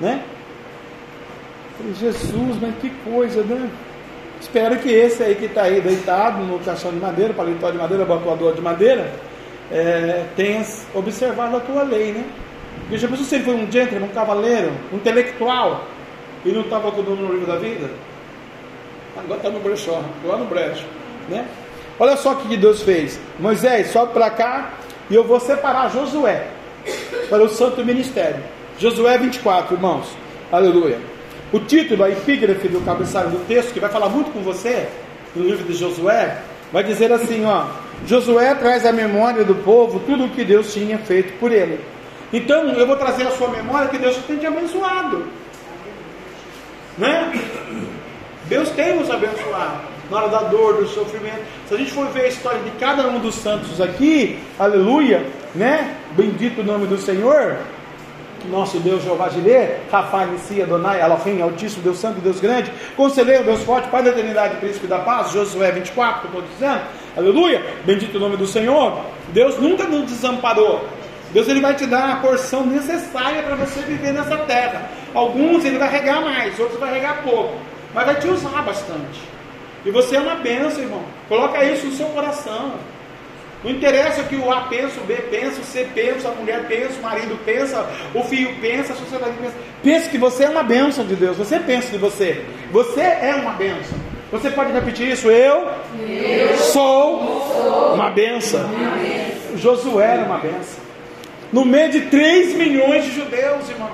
Né? 0.00 0.24
Falei, 1.76 1.94
Jesus, 1.94 2.56
mas 2.60 2.74
que 2.80 2.90
coisa, 3.04 3.42
né? 3.42 3.70
Espero 4.40 4.76
que 4.78 4.88
esse 4.88 5.22
aí 5.22 5.34
que 5.34 5.44
está 5.44 5.62
aí 5.62 5.80
deitado 5.80 6.42
no 6.42 6.58
caixão 6.58 6.90
de 6.90 6.98
madeira, 6.98 7.32
paletó 7.32 7.70
de 7.70 7.78
madeira, 7.78 8.04
botuador 8.04 8.54
de 8.54 8.60
madeira, 8.60 9.12
é, 9.70 10.24
tenha 10.34 10.64
observado 10.94 11.56
a 11.56 11.60
tua 11.60 11.82
lei, 11.84 12.12
né? 12.12 12.24
Já 12.90 13.08
pensou 13.08 13.24
se 13.24 13.36
ele 13.36 13.44
foi 13.44 13.54
um 13.54 13.70
gentleman, 13.70 14.06
um 14.06 14.10
cavaleiro, 14.10 14.72
um 14.92 14.96
intelectual, 14.96 15.86
e 16.44 16.50
não 16.50 16.62
estava 16.62 16.90
com 16.90 17.00
o 17.00 17.04
nome 17.04 17.22
no 17.22 17.32
livro 17.32 17.46
da 17.46 17.56
vida? 17.56 17.88
Agora 19.16 19.36
está 19.36 19.50
no 19.50 19.60
brechó, 19.60 20.02
lá 20.24 20.36
no 20.36 20.46
brecho, 20.46 20.84
né? 21.28 21.46
Olha 21.98 22.16
só 22.16 22.32
o 22.32 22.36
que 22.36 22.56
Deus 22.56 22.82
fez. 22.82 23.20
Moisés, 23.38 23.92
sobe 23.92 24.12
para 24.12 24.30
cá, 24.30 24.72
e 25.12 25.14
eu 25.14 25.24
vou 25.24 25.38
separar 25.38 25.90
Josué 25.90 26.46
para 27.28 27.42
o 27.42 27.48
santo 27.48 27.84
ministério. 27.84 28.42
Josué 28.78 29.18
24, 29.18 29.74
irmãos. 29.74 30.06
Aleluia. 30.50 30.98
O 31.52 31.60
título, 31.60 32.02
a 32.02 32.08
epígrafe 32.08 32.66
do 32.66 32.80
cabeçalho 32.80 33.28
do 33.28 33.46
texto, 33.46 33.74
que 33.74 33.78
vai 33.78 33.90
falar 33.90 34.08
muito 34.08 34.30
com 34.32 34.40
você, 34.40 34.88
no 35.36 35.44
livro 35.44 35.66
de 35.66 35.74
Josué, 35.74 36.38
vai 36.72 36.82
dizer 36.82 37.12
assim: 37.12 37.44
ó, 37.44 37.66
Josué 38.06 38.54
traz 38.54 38.86
à 38.86 38.92
memória 38.92 39.44
do 39.44 39.54
povo 39.56 40.00
tudo 40.00 40.24
o 40.24 40.30
que 40.30 40.46
Deus 40.46 40.72
tinha 40.72 40.96
feito 40.96 41.38
por 41.38 41.52
ele. 41.52 41.78
Então, 42.32 42.70
eu 42.70 42.86
vou 42.86 42.96
trazer 42.96 43.26
à 43.26 43.32
sua 43.32 43.48
memória 43.48 43.90
que 43.90 43.98
Deus 43.98 44.16
tem 44.26 44.38
te 44.38 44.46
abençoado. 44.46 45.26
Né? 46.96 47.38
Deus 48.48 48.70
tem 48.70 48.96
nos 48.96 49.10
abençoado 49.10 49.91
na 50.12 50.18
hora 50.18 50.28
da 50.28 50.42
dor, 50.42 50.74
do 50.74 50.86
sofrimento. 50.86 51.42
Se 51.66 51.74
a 51.74 51.78
gente 51.78 51.90
for 51.90 52.06
ver 52.08 52.26
a 52.26 52.28
história 52.28 52.60
de 52.60 52.70
cada 52.72 53.08
um 53.08 53.18
dos 53.18 53.34
santos 53.34 53.80
aqui, 53.80 54.38
aleluia, 54.58 55.26
né? 55.54 55.96
Bendito 56.12 56.60
o 56.60 56.64
nome 56.64 56.86
do 56.86 56.98
Senhor. 56.98 57.56
Nosso 58.50 58.78
Deus 58.80 59.04
Jeová 59.04 59.28
Jireh, 59.28 59.78
Rafa, 59.90 60.26
Nissia, 60.26 60.64
Adonai, 60.64 61.00
Elohim, 61.00 61.40
Altíssimo, 61.40 61.80
Deus 61.82 61.98
Santo, 61.98 62.20
Deus 62.20 62.40
Grande, 62.40 62.72
Conselheiro, 62.96 63.44
Deus 63.44 63.62
Forte, 63.62 63.88
Pai 63.88 64.02
da 64.02 64.10
Eternidade, 64.10 64.56
Príncipe 64.56 64.88
da 64.88 64.98
Paz, 64.98 65.30
Josué 65.30 65.70
24, 65.70 66.28
que 66.28 66.36
eu 66.36 66.40
estou 66.40 66.52
dizendo, 66.52 66.82
aleluia, 67.16 67.64
bendito 67.84 68.16
o 68.16 68.20
nome 68.20 68.36
do 68.36 68.46
Senhor. 68.46 68.98
Deus 69.28 69.58
nunca 69.60 69.84
nos 69.84 70.10
desamparou, 70.10 70.84
Deus 71.32 71.46
ele 71.46 71.60
vai 71.60 71.74
te 71.74 71.86
dar 71.86 72.14
a 72.14 72.16
porção 72.16 72.66
necessária 72.66 73.44
para 73.44 73.54
você 73.54 73.80
viver 73.82 74.12
nessa 74.12 74.36
terra. 74.38 74.90
Alguns 75.14 75.64
ele 75.64 75.78
vai 75.78 75.88
regar 75.88 76.20
mais, 76.20 76.58
outros 76.58 76.80
vai 76.80 76.92
regar 76.92 77.22
pouco, 77.22 77.54
mas 77.94 78.04
vai 78.04 78.16
te 78.16 78.26
usar 78.26 78.60
bastante. 78.62 79.20
E 79.84 79.90
você 79.90 80.16
é 80.16 80.20
uma 80.20 80.36
benção, 80.36 80.82
irmão. 80.82 81.02
Coloca 81.28 81.64
isso 81.64 81.86
no 81.86 81.92
seu 81.92 82.06
coração. 82.06 82.74
Não 83.64 83.70
interessa 83.70 84.24
que 84.24 84.34
o 84.34 84.50
A 84.50 84.62
pensa, 84.62 85.00
o 85.00 85.04
B 85.04 85.14
pensa, 85.14 85.60
o 85.60 85.64
C 85.64 85.86
pensa, 85.94 86.28
a 86.28 86.32
mulher 86.32 86.66
pensa, 86.66 86.98
o 86.98 87.02
marido 87.02 87.38
pensa, 87.44 87.88
o 88.12 88.22
filho 88.24 88.56
pensa, 88.60 88.92
a 88.92 88.96
sociedade 88.96 89.34
pensa. 89.40 89.54
Pense 89.82 90.08
que 90.08 90.18
você 90.18 90.44
é 90.44 90.48
uma 90.48 90.64
bênção 90.64 91.04
de 91.06 91.14
Deus. 91.14 91.36
Você 91.36 91.60
pensa 91.60 91.90
de 91.90 91.98
você. 91.98 92.44
Você 92.72 93.00
é 93.00 93.36
uma 93.40 93.52
bênção. 93.52 93.96
Você 94.32 94.50
pode 94.50 94.72
repetir 94.72 95.12
isso? 95.12 95.30
Eu, 95.30 95.68
Eu 96.08 96.56
sou, 96.56 97.52
sou 97.52 97.94
uma 97.94 98.10
bênção. 98.10 98.68
Josué 99.56 100.06
era 100.06 100.24
uma 100.24 100.38
bênção. 100.38 100.82
No 101.52 101.64
meio 101.64 101.90
de 101.90 102.00
3 102.02 102.54
milhões 102.54 103.04
de 103.04 103.12
judeus, 103.12 103.68
irmão. 103.68 103.90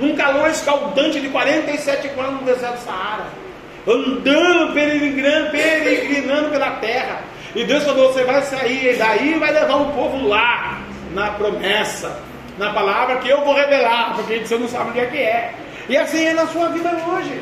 Num 0.00 0.16
calor 0.16 0.48
escaldante 0.48 1.20
de 1.20 1.28
47 1.28 2.08
graus 2.08 2.32
no 2.32 2.46
deserto 2.46 2.78
do 2.78 2.84
Saara 2.84 3.41
andando, 3.86 4.72
peregrinando, 4.72 5.50
peregrinando 5.50 6.50
pela 6.50 6.70
terra. 6.72 7.22
E 7.54 7.64
Deus 7.64 7.84
falou: 7.84 8.12
você 8.12 8.24
vai 8.24 8.42
sair 8.42 8.96
daí 8.96 9.34
e 9.34 9.38
vai 9.38 9.52
levar 9.52 9.76
o 9.76 9.92
povo 9.92 10.26
lá, 10.28 10.80
na 11.14 11.30
promessa. 11.32 12.20
na 12.58 12.72
palavra 12.72 13.16
que 13.16 13.28
eu 13.28 13.44
vou 13.44 13.54
revelar, 13.54 14.14
porque 14.14 14.40
você 14.40 14.56
não 14.58 14.68
sabe 14.68 14.90
o 14.90 14.92
que 14.92 15.00
é 15.00 15.06
que 15.06 15.18
é. 15.18 15.54
E 15.88 15.96
assim 15.96 16.26
é 16.26 16.32
na 16.32 16.46
sua 16.46 16.68
vida 16.68 16.90
hoje. 16.90 17.40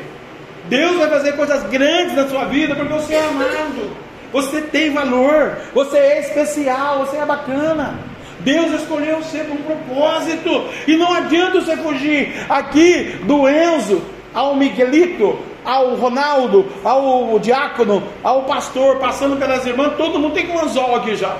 Deus 0.65 0.97
vai 0.97 1.09
fazer 1.09 1.33
coisas 1.33 1.63
grandes 1.63 2.15
na 2.15 2.27
sua 2.27 2.45
vida 2.45 2.75
porque 2.75 2.93
você 2.93 3.15
é 3.15 3.25
amado. 3.25 3.91
Você 4.31 4.61
tem 4.61 4.93
valor, 4.93 5.57
você 5.73 5.97
é 5.97 6.19
especial, 6.21 6.99
você 6.99 7.17
é 7.17 7.25
bacana. 7.25 7.99
Deus 8.39 8.81
escolheu 8.81 9.17
você 9.17 9.39
com 9.39 9.55
um 9.55 9.63
propósito. 9.63 10.69
E 10.87 10.95
não 10.95 11.13
adianta 11.13 11.59
você 11.59 11.75
fugir 11.77 12.33
aqui 12.49 13.19
do 13.23 13.47
Enzo 13.49 14.01
ao 14.33 14.55
Miguelito, 14.55 15.39
ao 15.63 15.95
Ronaldo, 15.95 16.67
ao 16.83 17.37
diácono, 17.39 18.03
ao 18.23 18.43
pastor, 18.43 18.97
passando 18.97 19.37
pelas 19.37 19.65
irmãs, 19.65 19.95
todo 19.97 20.19
mundo 20.19 20.33
tem 20.33 20.49
um 20.49 20.59
anzol 20.59 20.95
aqui 20.95 21.15
já. 21.15 21.35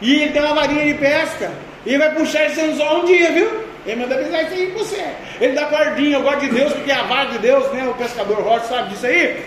E 0.00 0.22
ele 0.22 0.32
tem 0.32 0.42
uma 0.42 0.54
varinha 0.54 0.84
de 0.84 0.94
pesca. 0.94 1.50
E 1.84 1.96
vai 1.96 2.14
puxar 2.14 2.46
esse 2.46 2.60
anzol 2.60 3.00
um 3.00 3.04
dia, 3.04 3.30
viu? 3.32 3.70
Ele 3.86 4.02
manda 4.02 4.14
avisar 4.14 4.44
isso 4.44 4.54
aí 4.54 4.66
pra 4.66 4.78
você. 4.78 5.06
Ele 5.40 5.52
dá 5.54 5.68
guardinha, 5.68 6.16
eu 6.18 6.22
gosto 6.22 6.40
de 6.40 6.48
Deus, 6.48 6.72
porque 6.72 6.90
é 6.90 6.94
a 6.94 7.02
vara 7.04 7.30
de 7.30 7.38
Deus, 7.38 7.70
né? 7.72 7.88
O 7.88 7.94
pescador 7.94 8.40
Rocha 8.42 8.66
sabe 8.66 8.90
disso 8.90 9.06
aí. 9.06 9.44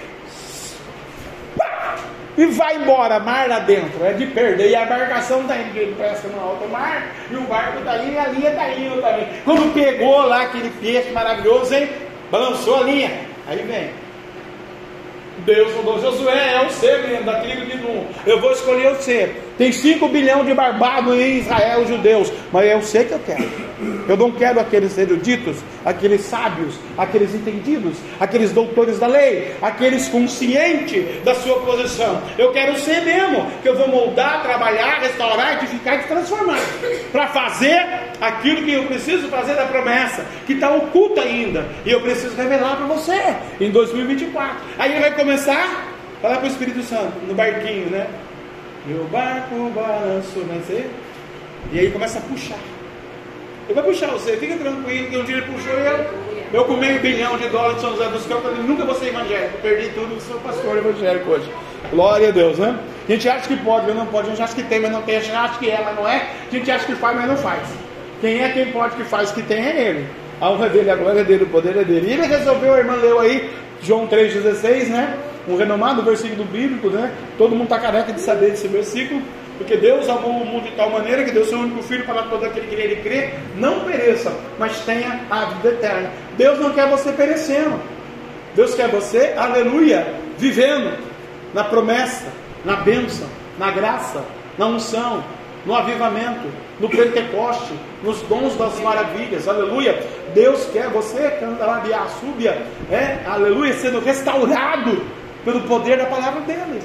E 2.35 2.47
vai 2.47 2.77
embora, 2.77 3.19
mar 3.19 3.47
lá 3.47 3.59
dentro, 3.59 4.03
é 4.03 4.13
de 4.13 4.25
perder. 4.25 4.71
E 4.71 4.75
a 4.75 4.83
embarcação 4.83 5.41
está 5.41 5.55
indo, 5.55 5.77
ele 5.77 5.95
pesca 5.95 6.27
no 6.29 6.41
alto 6.41 6.67
mar, 6.67 7.11
e 7.29 7.35
o 7.35 7.41
barco 7.41 7.77
está 7.77 7.97
indo, 7.97 8.13
e 8.13 8.17
a 8.17 8.27
linha 8.27 8.49
está 8.49 8.69
indo 8.69 9.01
também. 9.01 9.27
Quando 9.45 9.71
pegou 9.71 10.25
lá 10.25 10.41
aquele 10.41 10.71
peixe 10.81 11.11
maravilhoso, 11.11 11.75
hein? 11.75 11.87
Balançou 12.31 12.77
a 12.77 12.83
linha. 12.85 13.11
Aí 13.47 13.57
vem. 13.63 13.89
Deus 15.39 15.71
falou, 15.73 15.99
Josué, 15.99 16.53
é 16.53 16.65
o 16.65 16.69
ser 16.69 17.07
mesmo, 17.07 17.25
da 17.25 17.41
tribo 17.41 17.65
de 17.65 17.77
Num. 17.77 18.07
Eu 18.25 18.39
vou 18.39 18.51
escolher 18.51 18.95
você. 18.95 19.35
Tem 19.57 19.71
5 19.71 20.07
bilhões 20.07 20.47
de 20.47 20.53
barbados 20.53 21.13
em 21.13 21.39
Israel, 21.39 21.85
judeus, 21.85 22.31
mas 22.51 22.65
eu 22.65 22.81
sei 22.81 23.05
que 23.05 23.13
eu 23.13 23.19
quero. 23.19 23.73
Eu 24.07 24.17
não 24.17 24.31
quero 24.31 24.59
aqueles 24.59 24.97
eruditos, 24.97 25.57
aqueles 25.85 26.21
sábios, 26.21 26.75
aqueles 26.97 27.35
entendidos, 27.35 27.97
aqueles 28.19 28.51
doutores 28.51 28.99
da 28.99 29.07
lei, 29.07 29.55
aqueles 29.61 30.07
conscientes 30.07 31.23
da 31.23 31.35
sua 31.35 31.59
posição. 31.61 32.21
Eu 32.37 32.51
quero 32.51 32.77
ser 32.79 33.01
mesmo, 33.01 33.45
que 33.61 33.69
eu 33.69 33.77
vou 33.77 33.87
moldar, 33.87 34.41
trabalhar, 34.41 34.99
restaurar, 35.01 35.57
edificar 35.57 35.99
e 35.99 36.07
transformar, 36.07 36.59
para 37.11 37.27
fazer 37.27 37.85
aquilo 38.19 38.63
que 38.63 38.73
eu 38.73 38.85
preciso 38.85 39.27
fazer 39.27 39.55
da 39.55 39.65
promessa, 39.65 40.25
que 40.47 40.53
está 40.53 40.71
oculta 40.71 41.21
ainda, 41.21 41.67
e 41.85 41.91
eu 41.91 42.01
preciso 42.01 42.35
revelar 42.35 42.77
para 42.77 42.87
você 42.87 43.35
em 43.59 43.69
2024. 43.69 44.57
Aí 44.79 44.99
vai 44.99 45.11
começar 45.11 45.93
falar 46.23 46.37
para 46.37 46.45
o 46.45 46.47
Espírito 46.47 46.81
Santo, 46.83 47.11
no 47.27 47.33
barquinho, 47.33 47.89
né? 47.89 48.07
Meu 48.85 49.05
barco 49.05 49.71
balançou, 49.73 50.43
vai 50.43 50.59
ser? 50.67 50.89
E 51.71 51.79
aí 51.79 51.89
começa 51.89 52.19
a 52.19 52.21
puxar. 52.21 52.57
Ele 53.65 53.75
vai 53.75 53.83
puxar 53.83 54.07
você, 54.07 54.35
fica 54.35 54.57
tranquilo, 54.57 55.09
que 55.09 55.17
um 55.17 55.23
dia 55.23 55.37
ele 55.37 55.45
puxou 55.45 55.73
eu, 55.73 56.05
eu 56.51 56.65
com 56.65 56.73
meio 56.73 56.99
bilhão 56.99 57.37
de 57.37 57.47
dólares 57.47 57.75
de 57.75 57.81
São 57.81 57.91
José 57.91 58.09
dos 58.09 58.25
Campos, 58.25 58.57
nunca 58.59 58.83
vou 58.83 58.93
ser 58.95 59.07
evangélico, 59.07 59.57
perdi 59.61 59.87
tudo, 59.89 60.19
sou 60.19 60.37
pastor 60.41 60.77
evangélico 60.77 61.31
hoje. 61.31 61.49
Glória 61.91 62.27
a 62.27 62.31
Deus, 62.31 62.59
né? 62.59 62.77
A 63.07 63.11
gente 63.13 63.29
acha 63.29 63.47
que 63.47 63.55
pode, 63.55 63.87
mas 63.87 63.95
não 63.95 64.05
pode, 64.07 64.27
a 64.27 64.29
gente 64.31 64.43
acha 64.43 64.53
que 64.53 64.63
tem, 64.63 64.81
mas 64.81 64.91
não 64.91 65.01
tem, 65.01 65.15
a 65.15 65.19
gente 65.21 65.35
acha 65.35 65.59
que 65.59 65.69
é, 65.69 65.81
mas 65.81 65.95
não 65.95 66.05
é, 66.05 66.27
a 66.45 66.53
gente 66.53 66.69
acha 66.69 66.85
que 66.85 66.95
faz, 66.95 67.15
mas 67.15 67.27
não 67.27 67.37
faz. 67.37 67.61
Quem 68.19 68.43
é 68.43 68.49
quem 68.49 68.71
pode 68.73 68.97
que 68.97 69.03
faz, 69.05 69.31
que 69.31 69.41
tem 69.43 69.65
é 69.65 69.81
ele. 69.81 70.07
A 70.41 70.49
honra 70.49 70.67
dele, 70.67 70.89
a 70.91 70.95
glória 70.95 71.23
dele, 71.23 71.45
o 71.45 71.47
poder 71.47 71.77
é 71.77 71.85
dele. 71.85 72.07
E 72.09 72.13
ele 72.13 72.27
resolveu, 72.27 72.73
a 72.73 72.79
irmã 72.79 72.95
leu 72.95 73.21
aí, 73.21 73.49
João 73.81 74.07
3,16, 74.07 74.87
né? 74.89 75.17
Um 75.47 75.57
renomado 75.57 76.01
versículo 76.01 76.45
bíblico, 76.45 76.89
né? 76.89 77.13
Todo 77.37 77.51
mundo 77.51 77.63
está 77.63 77.79
careca 77.79 78.13
de 78.13 78.21
saber 78.21 78.51
desse 78.51 78.67
versículo. 78.67 79.21
Porque 79.57 79.77
Deus 79.77 80.09
amou 80.09 80.31
o 80.31 80.45
mundo 80.45 80.63
de 80.63 80.71
tal 80.71 80.89
maneira 80.89 81.23
que 81.23 81.31
deu 81.31 81.45
seu 81.45 81.59
único 81.59 81.83
filho 81.83 82.03
para 82.05 82.23
todo 82.23 82.43
aquele 82.43 82.67
que 82.67 82.75
nele 82.75 82.95
crê, 82.97 83.33
não 83.55 83.81
pereça, 83.81 84.33
mas 84.57 84.79
tenha 84.79 85.21
a 85.29 85.45
vida 85.45 85.69
eterna. 85.69 86.11
Deus 86.37 86.59
não 86.59 86.73
quer 86.73 86.89
você 86.89 87.11
perecendo. 87.11 87.79
Deus 88.55 88.73
quer 88.73 88.89
você, 88.89 89.33
aleluia, 89.37 90.15
vivendo 90.37 90.97
na 91.53 91.63
promessa, 91.63 92.25
na 92.65 92.77
bênção, 92.77 93.27
na 93.57 93.71
graça, 93.71 94.23
na 94.57 94.67
unção, 94.67 95.23
no 95.65 95.75
avivamento, 95.75 96.47
no 96.79 96.89
Pentecoste, 96.89 97.73
nos 98.03 98.21
dons 98.23 98.55
das 98.55 98.79
maravilhas, 98.79 99.47
aleluia. 99.47 100.03
Deus 100.33 100.65
quer 100.73 100.89
você, 100.89 101.29
cantarabia, 101.39 101.99
súbia, 102.19 102.61
é, 102.91 103.19
aleluia, 103.25 103.73
sendo 103.73 103.99
restaurado 103.99 105.01
pelo 105.43 105.61
poder 105.61 105.97
da 105.97 106.05
palavra 106.05 106.41
dele. 106.41 106.81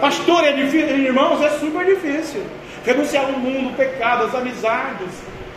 Pastor, 0.00 0.44
é 0.44 0.52
difícil, 0.52 0.96
irmãos, 0.96 1.42
é 1.42 1.50
super 1.50 1.84
difícil. 1.84 2.42
Renunciar 2.84 3.26
ao 3.26 3.32
mundo, 3.32 3.76
pecado, 3.76 4.24
as 4.24 4.34
amizades, 4.34 5.08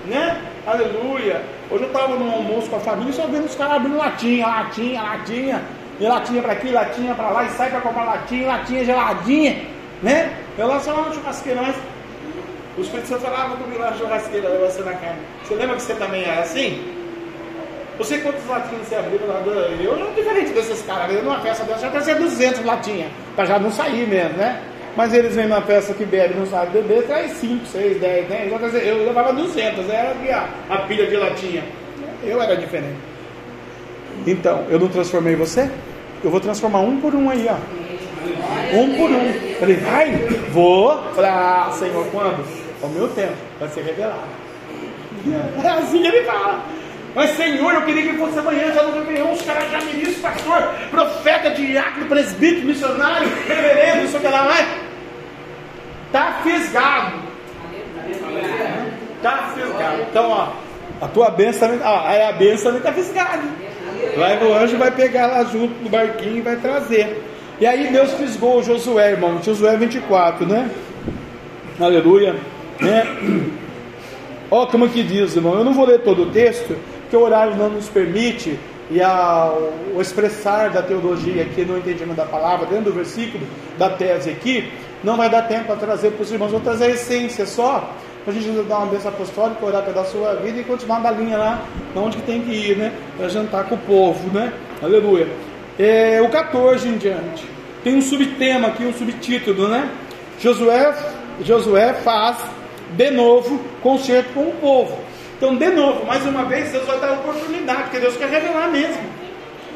né? 0.05 0.41
Aleluia. 0.67 1.41
Hoje 1.71 1.83
eu 1.83 1.87
estava 1.87 2.15
no 2.15 2.29
almoço 2.31 2.69
com 2.69 2.75
a 2.75 2.79
família, 2.79 3.13
só 3.13 3.25
vendo 3.27 3.45
os 3.45 3.55
caras 3.55 3.77
abrindo 3.77 3.97
latinha, 3.97 4.45
latinha, 4.45 5.01
latinha, 5.01 5.61
e 5.99 6.03
latinha 6.03 6.41
para 6.41 6.53
aqui, 6.53 6.69
latinha 6.69 7.15
para 7.15 7.29
lá, 7.29 7.45
e 7.45 7.49
sai 7.51 7.69
para 7.69 7.81
comprar 7.81 8.03
latinha, 8.03 8.47
latinha 8.47 8.83
geladinha, 8.83 9.61
né? 10.01 10.33
Eu 10.57 10.67
lá 10.67 10.79
só 10.79 10.93
uma 10.93 11.13
churrasqueira, 11.13 11.61
mas 11.61 11.75
o 12.77 12.81
Espírito 12.81 13.07
Santo 13.07 13.21
falava 13.21 13.55
comigo 13.55 13.79
lá 13.79 13.91
na 13.91 13.97
churrasqueira, 13.97 14.49
você 14.59 14.81
na 14.81 14.93
carne. 14.93 15.19
Você 15.43 15.55
lembra 15.55 15.75
que 15.75 15.81
você 15.81 15.93
também 15.93 16.23
era 16.23 16.41
assim? 16.41 17.02
Você 17.97 18.17
quantos 18.19 18.45
latinhas 18.47 18.87
você 18.87 18.95
abriu? 18.95 19.19
Eu 19.83 19.97
não 19.97 20.13
diferente 20.13 20.51
desses 20.51 20.81
caras. 20.83 21.15
Eu 21.15 21.23
numa 21.23 21.39
festa 21.39 21.63
dessa 21.63 21.81
já 21.81 21.89
trazia 21.89 22.15
200 22.15 22.65
latinhas, 22.65 23.11
para 23.35 23.45
já 23.45 23.59
não 23.59 23.71
sair 23.71 24.07
mesmo, 24.07 24.37
né? 24.37 24.61
Mas 24.95 25.13
eles 25.13 25.35
vêm 25.35 25.47
numa 25.47 25.61
festa 25.61 25.93
que 25.93 26.05
bebe, 26.05 26.35
não 26.35 26.45
sabe 26.45 26.71
beber, 26.71 27.03
traz 27.03 27.31
5, 27.33 27.65
6, 27.65 27.99
10, 27.99 28.27
10. 28.27 28.51
Eu 28.85 29.05
levava 29.05 29.33
200, 29.33 29.89
era 29.89 30.15
a, 30.69 30.73
a 30.73 30.77
pilha 30.79 31.07
de 31.07 31.15
latinha. 31.15 31.63
Eu 32.23 32.41
era 32.41 32.55
diferente. 32.55 32.97
Então, 34.25 34.65
eu 34.69 34.79
não 34.79 34.87
transformei 34.87 35.35
você? 35.35 35.69
Eu 36.23 36.29
vou 36.29 36.39
transformar 36.39 36.79
um 36.79 36.99
por 37.01 37.13
um 37.13 37.29
aí, 37.29 37.47
ó. 37.49 37.55
Um 38.75 38.95
por 38.95 39.09
um. 39.09 39.33
Falei, 39.59 39.75
vai, 39.77 40.11
vou. 40.51 41.03
Falei, 41.13 41.29
ah, 41.29 41.69
Senhor, 41.73 42.05
quando? 42.11 42.45
Ao 42.81 42.89
meu 42.89 43.07
tempo, 43.09 43.33
vai 43.59 43.69
ser 43.69 43.83
revelado. 43.83 44.43
É 45.63 45.69
assim 45.69 46.05
ele 46.05 46.23
fala. 46.23 46.61
Mas 47.15 47.29
Senhor, 47.31 47.73
eu 47.73 47.81
queria 47.83 48.11
que 48.11 48.17
fosse 48.17 48.39
amanhã, 48.39 48.73
já 48.73 48.83
no 48.83 48.93
Réveillon, 48.93 49.31
os 49.33 49.41
caras 49.43 49.69
já 49.71 49.81
ministro, 49.81 50.21
pastor, 50.21 50.73
profeta, 50.89 51.51
diácono, 51.51 52.07
presbítero, 52.07 52.65
missionário, 52.65 53.27
reverendo, 53.47 54.05
isso 54.05 54.19
que 54.19 54.27
lá 54.27 54.43
mais. 54.43 54.67
Está 56.07 56.39
fisgado. 56.43 57.13
Está 59.17 59.51
fisgado. 59.53 60.01
Então, 60.09 60.29
ó, 60.29 60.47
a 61.01 61.07
tua 61.07 61.29
bênção 61.29 61.67
também, 61.67 61.85
ó, 61.85 62.07
aí 62.07 62.21
a 62.23 62.31
bênção 62.31 62.71
também 62.71 62.79
está 62.79 62.93
fisgada. 62.93 63.43
Vai 64.17 64.43
o 64.43 64.53
anjo 64.53 64.77
vai 64.77 64.91
pegar 64.91 65.27
lá 65.27 65.43
junto 65.43 65.83
no 65.83 65.89
barquinho 65.89 66.37
e 66.37 66.41
vai 66.41 66.55
trazer. 66.55 67.23
E 67.59 67.65
aí 67.65 67.91
Deus 67.91 68.11
fisgou 68.13 68.63
Josué, 68.63 69.11
irmão, 69.11 69.41
Josué 69.41 69.77
24, 69.77 70.45
né? 70.45 70.69
Aleluia. 71.79 72.35
Né? 72.79 73.03
Ó, 74.49 74.65
como 74.65 74.89
que 74.89 75.01
diz, 75.01 75.35
irmão, 75.35 75.55
eu 75.55 75.63
não 75.63 75.73
vou 75.73 75.85
ler 75.85 75.99
todo 76.01 76.23
o 76.23 76.31
texto, 76.31 76.75
que 77.13 77.17
o 77.17 77.21
horário 77.21 77.55
não 77.55 77.69
nos 77.69 77.87
permite, 77.89 78.57
e 78.89 78.99
a, 78.99 79.53
o 79.95 80.01
expressar 80.01 80.71
da 80.71 80.81
teologia 80.81 81.43
aqui 81.43 81.63
no 81.63 81.77
entendimento 81.77 82.17
da 82.17 82.25
palavra, 82.25 82.65
dentro 82.65 82.85
do 82.85 82.91
versículo 82.91 83.45
da 83.77 83.87
tese 83.91 84.31
aqui, 84.31 84.73
não 85.03 85.15
vai 85.15 85.29
dar 85.29 85.43
tempo 85.43 85.65
para 85.65 85.75
trazer 85.75 86.09
para 86.09 86.23
os 86.23 86.31
irmãos, 86.31 86.49
vou 86.49 86.59
trazer 86.59 86.85
a 86.85 86.89
essência 86.89 87.45
só, 87.45 87.87
para 88.23 88.33
a 88.33 88.35
gente 88.35 88.49
dar 88.67 88.79
uma 88.79 88.87
bênção 88.87 89.11
apostólica, 89.11 89.63
orar 89.63 89.83
pela 89.83 90.03
sua 90.05 90.33
vida 90.37 90.59
e 90.59 90.63
continuar 90.63 91.01
na 91.01 91.11
linha 91.11 91.37
lá, 91.37 91.63
onde 91.95 92.17
que 92.17 92.23
tem 92.23 92.41
que 92.41 92.51
ir, 92.51 92.77
né? 92.77 92.91
Para 93.15 93.29
jantar 93.29 93.65
com 93.65 93.75
o 93.75 93.77
povo, 93.77 94.35
né? 94.35 94.51
Aleluia. 94.81 95.27
É, 95.77 96.19
o 96.19 96.29
14 96.29 96.87
em 96.87 96.97
diante. 96.97 97.45
Tem 97.83 97.95
um 97.95 98.01
subtema 98.01 98.69
aqui, 98.69 98.85
um 98.85 98.93
subtítulo, 98.93 99.67
né? 99.67 99.87
Josué, 100.39 100.95
Josué 101.43 101.93
faz 101.93 102.37
de 102.97 103.11
novo 103.11 103.59
concerto 103.83 104.33
com 104.33 104.47
o 104.47 104.53
povo. 104.53 105.12
Então, 105.37 105.55
de 105.55 105.67
novo, 105.67 106.05
mais 106.05 106.25
uma 106.25 106.45
vez, 106.45 106.71
Deus 106.71 106.85
vai 106.85 106.99
dar 106.99 107.13
oportunidade, 107.13 107.83
porque 107.83 107.99
Deus 107.99 108.15
quer 108.15 108.29
revelar 108.29 108.69
mesmo. 108.69 109.01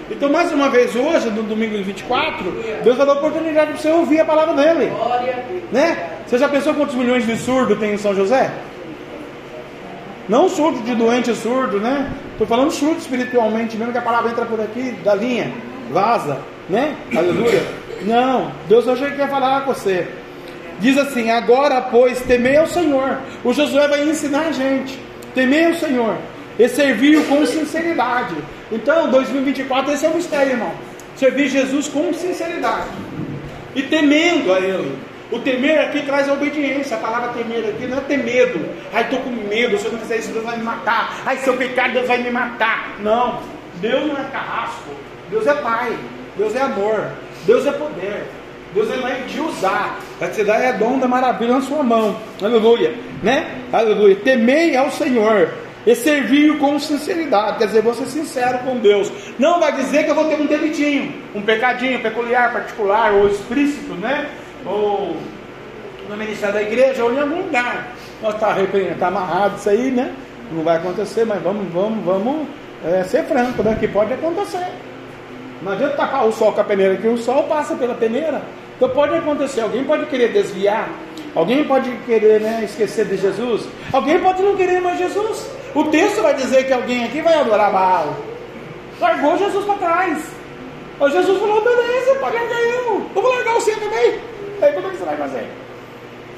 Então, 0.09 0.31
mais 0.31 0.51
uma 0.53 0.69
vez, 0.69 0.95
hoje, 0.95 1.29
no 1.29 1.43
domingo 1.43 1.83
24, 1.83 2.51
Deus 2.83 2.95
vai 2.95 3.05
dar 3.05 3.13
oportunidade 3.13 3.71
para 3.71 3.81
você 3.81 3.89
ouvir 3.89 4.21
a 4.21 4.25
palavra 4.25 4.53
dele. 4.53 4.91
Né? 5.71 6.11
Você 6.25 6.37
já 6.37 6.47
pensou 6.47 6.73
quantos 6.73 6.95
milhões 6.95 7.25
de 7.25 7.35
surdos 7.37 7.77
tem 7.77 7.93
em 7.93 7.97
São 7.97 8.15
José? 8.15 8.51
Não 10.29 10.47
surdo 10.49 10.81
de 10.83 10.95
doente 10.95 11.33
surdo, 11.35 11.79
né? 11.79 12.11
Estou 12.31 12.45
falando 12.45 12.71
surdo 12.71 12.97
espiritualmente, 12.97 13.77
mesmo 13.77 13.93
que 13.93 13.97
a 13.97 14.01
palavra 14.01 14.31
entra 14.31 14.45
por 14.45 14.59
aqui, 14.59 14.91
da 15.03 15.15
linha, 15.15 15.53
vaza, 15.91 16.37
né? 16.69 16.95
Aleluia. 17.15 17.63
Não, 18.01 18.51
Deus 18.67 18.85
hoje 18.87 19.09
quer 19.15 19.29
falar 19.29 19.61
com 19.61 19.73
você. 19.73 20.07
Diz 20.79 20.97
assim: 20.97 21.31
agora, 21.31 21.81
pois, 21.81 22.21
temei 22.21 22.57
ao 22.57 22.67
Senhor. 22.67 23.19
O 23.43 23.53
Josué 23.53 23.87
vai 23.87 24.03
ensinar 24.03 24.47
a 24.47 24.51
gente 24.51 25.06
temer 25.37 25.69
o 25.69 25.75
Senhor 25.75 26.17
e 26.57 26.67
servir 26.67 27.23
com 27.27 27.45
sinceridade. 27.45 28.35
Então, 28.71 29.11
2024, 29.11 29.93
esse 29.93 30.03
é 30.03 30.09
o 30.09 30.15
mistério, 30.15 30.53
irmão. 30.53 30.73
Servir 31.15 31.47
Jesus 31.47 31.87
com 31.87 32.11
sinceridade 32.11 32.89
e 33.75 33.83
temendo 33.83 34.51
a 34.51 34.59
Ele. 34.59 34.97
O 35.31 35.39
temer 35.39 35.79
aqui 35.81 36.01
traz 36.03 36.27
a 36.27 36.33
obediência. 36.33 36.97
A 36.97 36.99
palavra 36.99 37.33
temer 37.33 37.69
aqui 37.69 37.85
não 37.85 37.99
é 37.99 38.01
ter 38.01 38.17
medo. 38.17 38.67
Ai, 38.91 39.03
estou 39.03 39.19
com 39.19 39.29
medo. 39.29 39.77
Se 39.77 39.85
eu 39.85 39.91
não 39.91 39.99
fizer 39.99 40.17
isso, 40.17 40.31
Deus 40.31 40.43
vai 40.43 40.57
me 40.57 40.63
matar. 40.63 41.21
Ai, 41.25 41.37
se 41.37 41.47
eu 41.47 41.57
pecar, 41.57 41.91
Deus 41.91 42.07
vai 42.07 42.23
me 42.23 42.31
matar. 42.31 42.95
Não. 42.99 43.39
Deus 43.75 44.07
não 44.07 44.17
é 44.17 44.23
carrasco. 44.31 44.89
Deus 45.29 45.45
é 45.45 45.53
Pai. 45.53 45.95
Deus 46.37 46.55
é 46.55 46.61
amor. 46.61 47.11
Deus 47.45 47.65
é 47.65 47.71
poder. 47.71 48.25
Deus 48.77 48.91
ele 48.91 49.01
vai 49.01 49.23
te 49.23 49.39
usar. 49.39 49.99
Vai 50.19 50.29
te 50.29 50.43
dar 50.43 50.59
é 50.59 50.73
dom 50.73 50.99
da 50.99 51.07
maravilha 51.07 51.55
na 51.55 51.61
sua 51.61 51.81
mão. 51.81 52.15
Aleluia. 52.41 52.93
Né? 53.23 53.47
Aleluia. 53.73 54.15
Temei 54.17 54.75
ao 54.75 54.91
Senhor 54.91 55.49
e 55.85 55.95
servir 55.95 56.57
com 56.59 56.77
sinceridade, 56.77 57.57
quer 57.57 57.67
dizer, 57.67 57.81
vou 57.81 57.93
ser 57.93 58.05
sincero 58.07 58.59
com 58.59 58.77
Deus. 58.77 59.11
Não 59.39 59.59
vai 59.59 59.71
dizer 59.73 60.03
que 60.03 60.11
eu 60.11 60.15
vou 60.15 60.25
ter 60.25 60.35
um 60.35 60.45
delitinho, 60.45 61.13
um 61.33 61.41
pecadinho 61.41 62.01
peculiar, 62.01 62.51
particular 62.51 63.13
ou 63.13 63.27
explícito, 63.27 63.93
né? 63.93 64.29
Ou 64.65 65.15
no 66.09 66.17
ministério 66.17 66.55
da 66.55 66.61
igreja 66.61 67.03
ou 67.03 67.13
em 67.13 67.19
algum 67.19 67.41
lugar. 67.41 67.87
Nós 68.21 68.35
está 68.35 68.55
tá 68.99 69.07
amarrado 69.07 69.57
isso 69.57 69.69
aí, 69.69 69.89
né? 69.89 70.13
Não 70.51 70.63
vai 70.63 70.77
acontecer, 70.77 71.25
mas 71.25 71.41
vamos, 71.41 71.71
vamos, 71.71 72.03
vamos 72.03 72.47
é, 72.85 73.03
ser 73.03 73.23
franco, 73.23 73.63
né? 73.63 73.75
Que 73.79 73.87
pode 73.87 74.13
acontecer. 74.13 74.67
Não 75.61 75.71
adianta 75.71 75.95
tacar 75.95 76.27
o 76.27 76.31
sol 76.31 76.51
com 76.51 76.61
a 76.61 76.63
peneira, 76.63 76.97
que 76.97 77.07
o 77.07 77.17
sol 77.17 77.43
passa 77.43 77.75
pela 77.75 77.95
peneira. 77.95 78.41
Então 78.77 78.89
pode 78.89 79.15
acontecer, 79.15 79.61
alguém 79.61 79.83
pode 79.83 80.05
querer 80.05 80.31
desviar, 80.31 80.89
alguém 81.33 81.63
pode 81.63 81.89
querer 82.05 82.39
né, 82.39 82.61
esquecer 82.63 83.05
de 83.05 83.17
Jesus, 83.17 83.67
alguém 83.91 84.19
pode 84.19 84.41
não 84.41 84.55
querer 84.55 84.79
mais 84.79 84.99
Jesus. 84.99 85.49
O 85.73 85.85
texto 85.85 86.21
vai 86.21 86.35
dizer 86.35 86.65
que 86.65 86.73
alguém 86.73 87.03
aqui 87.03 87.21
vai 87.21 87.33
adorar 87.33 87.71
Baal. 87.71 88.15
Largou 88.99 89.37
Jesus 89.37 89.65
para 89.65 89.75
trás. 89.75 90.23
O 90.99 91.09
Jesus 91.09 91.39
falou: 91.39 91.61
beleza, 91.61 92.15
pode 92.19 92.35
largar 92.35 92.59
eu. 92.59 93.05
Eu 93.15 93.21
vou 93.21 93.33
largar 93.33 93.53
você 93.55 93.71
também. 93.75 94.19
Aí 94.61 94.73
como 94.73 94.87
é 94.87 94.89
que 94.91 94.97
você 94.97 95.05
vai 95.05 95.17
fazer? 95.17 95.47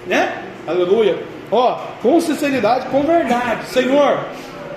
Né? 0.07 0.43
Aleluia. 0.67 1.17
Ó, 1.51 1.79
com 2.01 2.19
sinceridade, 2.21 2.87
com 2.87 3.01
verdade. 3.03 3.65
Senhor, 3.67 4.19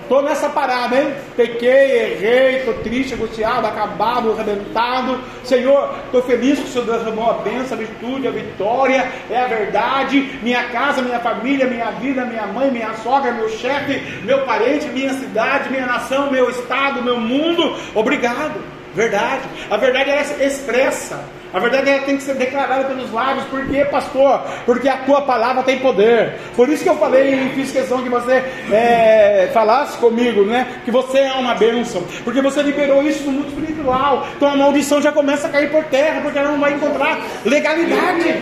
estou 0.02 0.22
nessa 0.22 0.48
parada, 0.48 0.96
hein? 0.96 1.14
Pequei, 1.36 2.12
errei, 2.12 2.56
estou 2.58 2.74
triste, 2.74 3.14
angustiado, 3.14 3.66
acabado, 3.66 4.32
arrebentado. 4.32 5.18
Senhor, 5.44 5.94
estou 6.04 6.22
feliz 6.22 6.58
que 6.58 6.66
o 6.66 6.68
Senhor 6.68 6.86
derramou 6.86 7.30
a 7.30 7.34
bênção, 7.34 7.76
a 7.76 7.80
virtude, 7.80 8.28
a 8.28 8.30
vitória, 8.30 9.10
é 9.30 9.38
a 9.38 9.46
verdade. 9.46 10.38
Minha 10.42 10.64
casa, 10.64 11.02
minha 11.02 11.20
família, 11.20 11.66
minha 11.66 11.90
vida, 11.92 12.24
minha 12.24 12.46
mãe, 12.46 12.70
minha 12.70 12.94
sogra, 12.94 13.32
meu 13.32 13.48
chefe, 13.48 14.22
meu 14.24 14.44
parente, 14.44 14.86
minha 14.88 15.12
cidade, 15.14 15.70
minha 15.70 15.86
nação, 15.86 16.30
meu 16.30 16.50
estado, 16.50 17.02
meu 17.02 17.18
mundo. 17.18 17.76
Obrigado. 17.94 18.60
Verdade. 18.94 19.42
A 19.70 19.76
verdade 19.76 20.10
é 20.10 20.46
expressa. 20.46 21.24
A 21.52 21.58
verdade 21.58 21.90
é, 21.90 21.98
tem 21.98 22.16
que 22.16 22.22
ser 22.22 22.34
declarada 22.34 22.84
pelos 22.84 23.12
lábios. 23.12 23.44
Por 23.46 23.66
quê, 23.66 23.84
pastor? 23.84 24.40
Porque 24.64 24.88
a 24.88 24.98
tua 24.98 25.20
palavra 25.22 25.62
tem 25.62 25.78
poder. 25.78 26.38
Por 26.56 26.68
isso 26.68 26.82
que 26.82 26.88
eu 26.88 26.96
falei 26.96 27.34
e 27.34 27.48
fiz 27.50 27.70
questão 27.70 28.02
que 28.02 28.08
você 28.08 28.42
é, 28.72 29.50
falasse 29.52 29.98
comigo, 29.98 30.44
né? 30.44 30.80
Que 30.84 30.90
você 30.90 31.18
é 31.18 31.32
uma 31.34 31.54
bênção. 31.54 32.02
Porque 32.24 32.40
você 32.40 32.62
liberou 32.62 33.02
isso 33.02 33.24
no 33.24 33.32
mundo 33.32 33.48
espiritual. 33.48 34.26
Então 34.34 34.48
a 34.48 34.56
maldição 34.56 35.02
já 35.02 35.12
começa 35.12 35.46
a 35.46 35.50
cair 35.50 35.70
por 35.70 35.84
terra, 35.84 36.22
porque 36.22 36.38
ela 36.38 36.52
não 36.52 36.60
vai 36.60 36.72
encontrar 36.72 37.20
legalidade. 37.44 38.32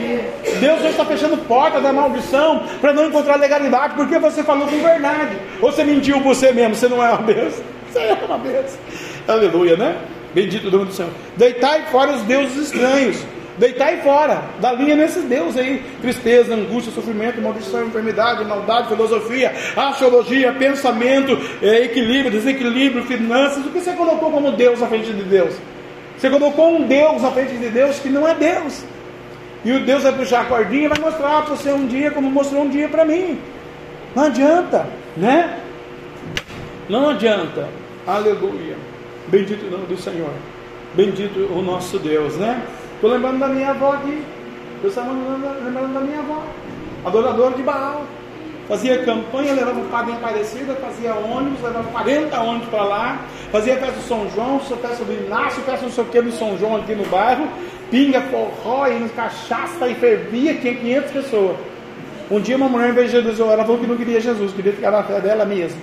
Deus 0.60 0.80
não 0.80 0.90
está 0.90 1.04
fechando 1.04 1.36
porta 1.38 1.80
da 1.80 1.92
maldição 1.92 2.62
para 2.80 2.92
não 2.92 3.06
encontrar 3.06 3.36
legalidade, 3.36 3.94
porque 3.94 4.18
você 4.18 4.44
falou 4.44 4.68
com 4.68 4.80
verdade. 4.80 5.36
Ou 5.60 5.72
você 5.72 5.82
mentiu 5.82 6.20
você 6.20 6.52
mesmo, 6.52 6.76
você 6.76 6.88
não 6.88 7.04
é 7.04 7.08
uma 7.08 7.22
bênção. 7.22 7.64
Você 7.90 7.98
é 7.98 8.18
uma 8.24 8.38
bênção. 8.38 8.78
Aleluia, 9.26 9.76
né? 9.76 9.96
Bendito 10.34 10.68
o 10.68 10.70
nome 10.70 10.86
do 10.86 10.92
Senhor. 10.92 11.10
Deitai 11.36 11.86
fora 11.90 12.12
os 12.12 12.22
deuses 12.22 12.56
estranhos. 12.56 13.24
Deitai 13.58 14.00
fora. 14.02 14.42
Da 14.60 14.72
linha 14.72 14.96
nesses 14.96 15.24
deuses 15.24 15.56
aí. 15.56 15.82
Tristeza, 16.00 16.54
angústia, 16.54 16.92
sofrimento, 16.92 17.42
maldição, 17.42 17.86
enfermidade, 17.86 18.44
maldade, 18.44 18.88
filosofia, 18.88 19.52
astrologia, 19.76 20.52
pensamento, 20.52 21.38
é, 21.60 21.84
equilíbrio, 21.84 22.30
desequilíbrio, 22.30 23.04
finanças. 23.04 23.64
O 23.66 23.70
que 23.70 23.80
você 23.80 23.92
colocou 23.92 24.30
como 24.30 24.52
Deus 24.52 24.80
na 24.80 24.86
frente 24.86 25.12
de 25.12 25.22
Deus? 25.24 25.54
Você 26.16 26.30
colocou 26.30 26.76
um 26.76 26.86
Deus 26.86 27.22
na 27.22 27.30
frente 27.30 27.56
de 27.56 27.68
Deus 27.68 27.98
que 27.98 28.08
não 28.08 28.26
é 28.26 28.34
Deus. 28.34 28.84
E 29.64 29.72
o 29.72 29.84
Deus 29.84 30.04
vai 30.04 30.12
puxar 30.12 30.42
a 30.42 30.44
cordinha 30.44 30.84
e 30.84 30.88
vai 30.88 30.98
mostrar 30.98 31.42
para 31.42 31.54
você 31.54 31.70
um 31.72 31.86
dia 31.86 32.10
como 32.10 32.30
mostrou 32.30 32.62
um 32.62 32.68
dia 32.68 32.88
para 32.88 33.04
mim. 33.04 33.38
Não 34.14 34.24
adianta, 34.24 34.86
né? 35.16 35.60
Não 36.88 37.10
adianta. 37.10 37.68
Aleluia. 38.06 38.89
Bendito 39.30 39.64
o 39.66 39.70
nome 39.70 39.86
do 39.86 39.96
Senhor. 39.96 40.30
Bendito 40.94 41.38
o 41.52 41.62
nosso 41.62 41.98
Deus, 42.00 42.36
né? 42.36 42.66
Estou 42.94 43.10
lembrando 43.10 43.38
da 43.38 43.46
minha 43.46 43.70
avó 43.70 43.92
aqui. 43.92 44.24
Eu 44.82 44.88
estava 44.88 45.12
lembrando 45.12 45.94
da 45.94 46.00
minha 46.00 46.18
avó. 46.18 46.42
Adoradora 47.04 47.54
de 47.54 47.62
Baal. 47.62 48.04
Fazia 48.66 49.04
campanha, 49.04 49.52
levava 49.52 49.80
o 49.80 49.84
padre 49.84 50.12
Aparecida, 50.12 50.74
fazia 50.74 51.14
ônibus, 51.14 51.60
levava 51.62 51.90
40 51.90 52.40
ônibus 52.40 52.68
para 52.68 52.82
lá, 52.84 53.26
fazia 53.50 53.76
festa 53.76 53.96
do 53.96 54.02
São 54.02 54.30
João, 54.30 54.60
festa 54.60 55.04
do 55.04 55.12
Inácio, 55.12 55.60
festa 55.62 55.86
não 55.86 55.92
sei 55.92 56.04
o 56.04 56.06
que 56.06 56.22
do 56.22 56.30
São 56.30 56.56
João 56.56 56.76
aqui 56.76 56.94
no 56.94 57.04
bairro, 57.06 57.48
pinga, 57.90 58.20
forró, 58.22 58.86
e 58.86 59.08
cachaça 59.08 59.88
e 59.88 59.94
fervia, 59.96 60.54
tinha 60.54 60.74
500 60.74 61.10
pessoas. 61.10 61.56
Um 62.30 62.40
dia 62.40 62.56
uma 62.56 62.68
mulher, 62.68 62.90
em 62.90 62.92
vez 62.92 63.10
de 63.10 63.16
Jesus, 63.16 63.40
ela 63.40 63.64
falou 63.64 63.78
que 63.78 63.88
não 63.88 63.96
queria 63.96 64.20
Jesus, 64.20 64.52
queria 64.52 64.72
ficar 64.72 64.92
na 64.92 65.02
fé 65.02 65.20
dela 65.20 65.44
mesma. 65.44 65.80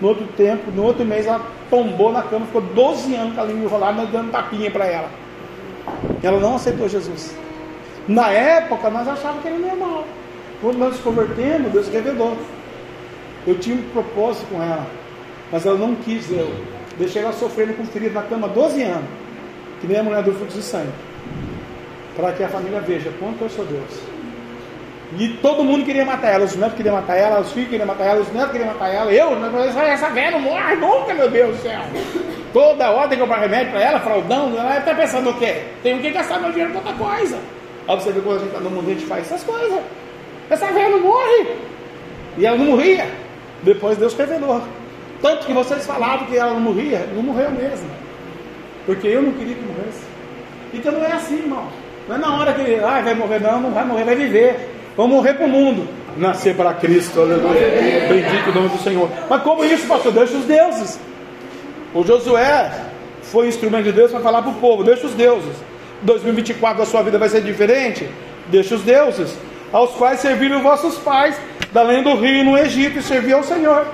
No 0.00 0.08
outro 0.08 0.26
tempo, 0.36 0.70
no 0.70 0.82
outro 0.84 1.04
mês, 1.04 1.26
ela 1.26 1.44
tombou 1.68 2.10
na 2.10 2.22
cama, 2.22 2.46
ficou 2.46 2.62
12 2.62 3.14
anos 3.14 3.34
com 3.34 3.40
a 3.40 3.44
língua 3.44 3.64
enrolada, 3.64 3.92
nós 3.92 4.10
dando 4.10 4.30
tapinha 4.30 4.70
para 4.70 4.86
ela. 4.86 5.10
Ela 6.22 6.40
não 6.40 6.56
aceitou 6.56 6.88
Jesus. 6.88 7.36
Na 8.08 8.30
época, 8.30 8.88
nós 8.88 9.06
achávamos 9.06 9.42
que 9.42 9.48
era 9.48 9.58
normal. 9.58 10.04
Quando 10.60 10.78
nós 10.78 10.92
nos 10.92 11.00
convertemos, 11.00 11.72
Deus 11.72 11.88
revelou. 11.88 12.36
Eu 13.46 13.58
tinha 13.58 13.76
um 13.76 13.82
propósito 13.90 14.46
com 14.50 14.62
ela, 14.62 14.86
mas 15.50 15.64
ela 15.64 15.78
não 15.78 15.94
quis 15.94 16.30
eu. 16.30 16.50
Deixei 16.98 17.22
ela 17.22 17.32
sofrendo 17.32 17.74
com 17.74 17.84
ferido 17.84 18.14
na 18.14 18.22
cama 18.22 18.48
12 18.48 18.82
anos, 18.82 19.08
que 19.80 19.86
nem 19.86 19.98
a 19.98 20.02
mulher 20.02 20.22
do 20.22 20.32
fluxo 20.32 20.58
de 20.58 20.62
sangue. 20.62 20.92
Para 22.16 22.32
que 22.32 22.42
a 22.42 22.48
família 22.48 22.80
veja 22.80 23.10
quanto 23.18 23.42
eu 23.42 23.50
sou 23.50 23.64
Deus. 23.64 24.09
E 25.18 25.28
todo 25.42 25.64
mundo 25.64 25.84
queria 25.84 26.04
matar 26.04 26.28
ela. 26.34 26.44
Os 26.44 26.54
netos 26.54 26.76
queriam 26.76 26.94
matar 26.94 27.16
ela, 27.16 27.40
os 27.40 27.52
filhos 27.52 27.68
queriam 27.68 27.86
matar 27.86 28.04
ela, 28.04 28.20
os 28.20 28.32
netos 28.32 28.52
queriam 28.52 28.68
matar 28.68 28.88
ela. 28.88 29.12
Eu, 29.12 29.30
essa 29.82 30.10
velha 30.10 30.30
não 30.32 30.40
morre 30.40 30.76
nunca, 30.76 31.14
meu 31.14 31.28
Deus 31.28 31.56
do 31.56 31.62
céu. 31.62 31.80
Toda 32.52 32.90
hora 32.90 33.08
tem 33.08 33.18
que 33.18 33.24
comprar 33.24 33.40
remédio 33.40 33.72
para 33.72 33.80
ela, 33.80 34.00
fraldão. 34.00 34.52
Ela 34.56 34.78
está 34.78 34.94
pensando 34.94 35.30
o 35.30 35.34
quê? 35.34 35.62
Tenho 35.82 36.00
que 36.00 36.10
gastar 36.10 36.40
meu 36.40 36.50
dinheiro 36.50 36.72
com 36.72 36.78
outra 36.78 36.94
coisa. 36.94 37.38
Olha 37.88 38.00
você 38.00 38.12
ver 38.12 38.22
quando 38.22 38.36
a 38.36 38.38
gente 38.40 38.48
está 38.48 38.60
no 38.60 38.70
mundo, 38.70 38.90
a 38.90 38.92
gente 38.92 39.06
faz 39.06 39.26
essas 39.26 39.42
coisas. 39.42 39.80
Essa 40.48 40.66
velha 40.66 40.90
não 40.90 41.00
morre. 41.00 41.56
E 42.38 42.46
ela 42.46 42.56
não 42.56 42.66
morria. 42.66 43.06
Depois 43.62 43.98
Deus 43.98 44.14
revelou. 44.14 44.62
Tanto 45.20 45.46
que 45.46 45.52
vocês 45.52 45.86
falavam 45.86 46.26
que 46.26 46.36
ela 46.36 46.54
não 46.54 46.60
morria, 46.60 47.06
não 47.14 47.22
morreu 47.22 47.50
mesmo. 47.50 47.88
Porque 48.86 49.08
eu 49.08 49.22
não 49.22 49.32
queria 49.32 49.54
que 49.54 49.62
morresse. 49.62 50.02
Então 50.72 50.92
não 50.92 51.04
é 51.04 51.12
assim, 51.12 51.38
irmão. 51.38 51.68
Não 52.08 52.16
é 52.16 52.18
na 52.18 52.36
hora 52.36 52.52
que 52.54 52.74
ah, 52.76 53.00
vai 53.02 53.14
morrer, 53.14 53.40
não, 53.40 53.60
não 53.60 53.70
vai 53.70 53.84
morrer, 53.84 54.04
vai 54.04 54.16
viver. 54.16 54.79
Vamos 55.00 55.16
morrer 55.16 55.32
para 55.32 55.46
o 55.46 55.48
mundo. 55.48 55.88
Nascer 56.18 56.54
para 56.54 56.74
Cristo, 56.74 57.22
aleluia. 57.22 58.06
Bendito 58.06 58.50
o 58.50 58.54
nome 58.54 58.68
do 58.68 58.76
Senhor. 58.82 59.08
Mas 59.30 59.42
como 59.42 59.64
isso, 59.64 59.86
pastor? 59.86 60.12
Deixa 60.12 60.36
os 60.36 60.44
deuses. 60.44 61.00
O 61.94 62.04
Josué 62.04 62.70
foi 63.22 63.48
instrumento 63.48 63.84
de 63.84 63.92
Deus 63.92 64.10
para 64.10 64.20
falar 64.20 64.42
para 64.42 64.50
o 64.50 64.56
povo: 64.56 64.84
deixa 64.84 65.06
os 65.06 65.14
deuses. 65.14 65.56
2024 66.02 66.82
a 66.82 66.84
sua 66.84 67.02
vida 67.02 67.18
vai 67.18 67.30
ser 67.30 67.40
diferente. 67.40 68.06
Deixa 68.48 68.74
os 68.74 68.82
deuses, 68.82 69.38
aos 69.72 69.92
quais 69.92 70.20
serviram 70.20 70.62
vossos 70.62 70.98
pais, 70.98 71.34
da 71.72 71.80
além 71.80 72.02
do 72.02 72.14
rio 72.16 72.44
no 72.44 72.58
Egito, 72.58 72.98
e 72.98 73.02
serviam 73.02 73.38
ao 73.38 73.44
Senhor. 73.44 73.86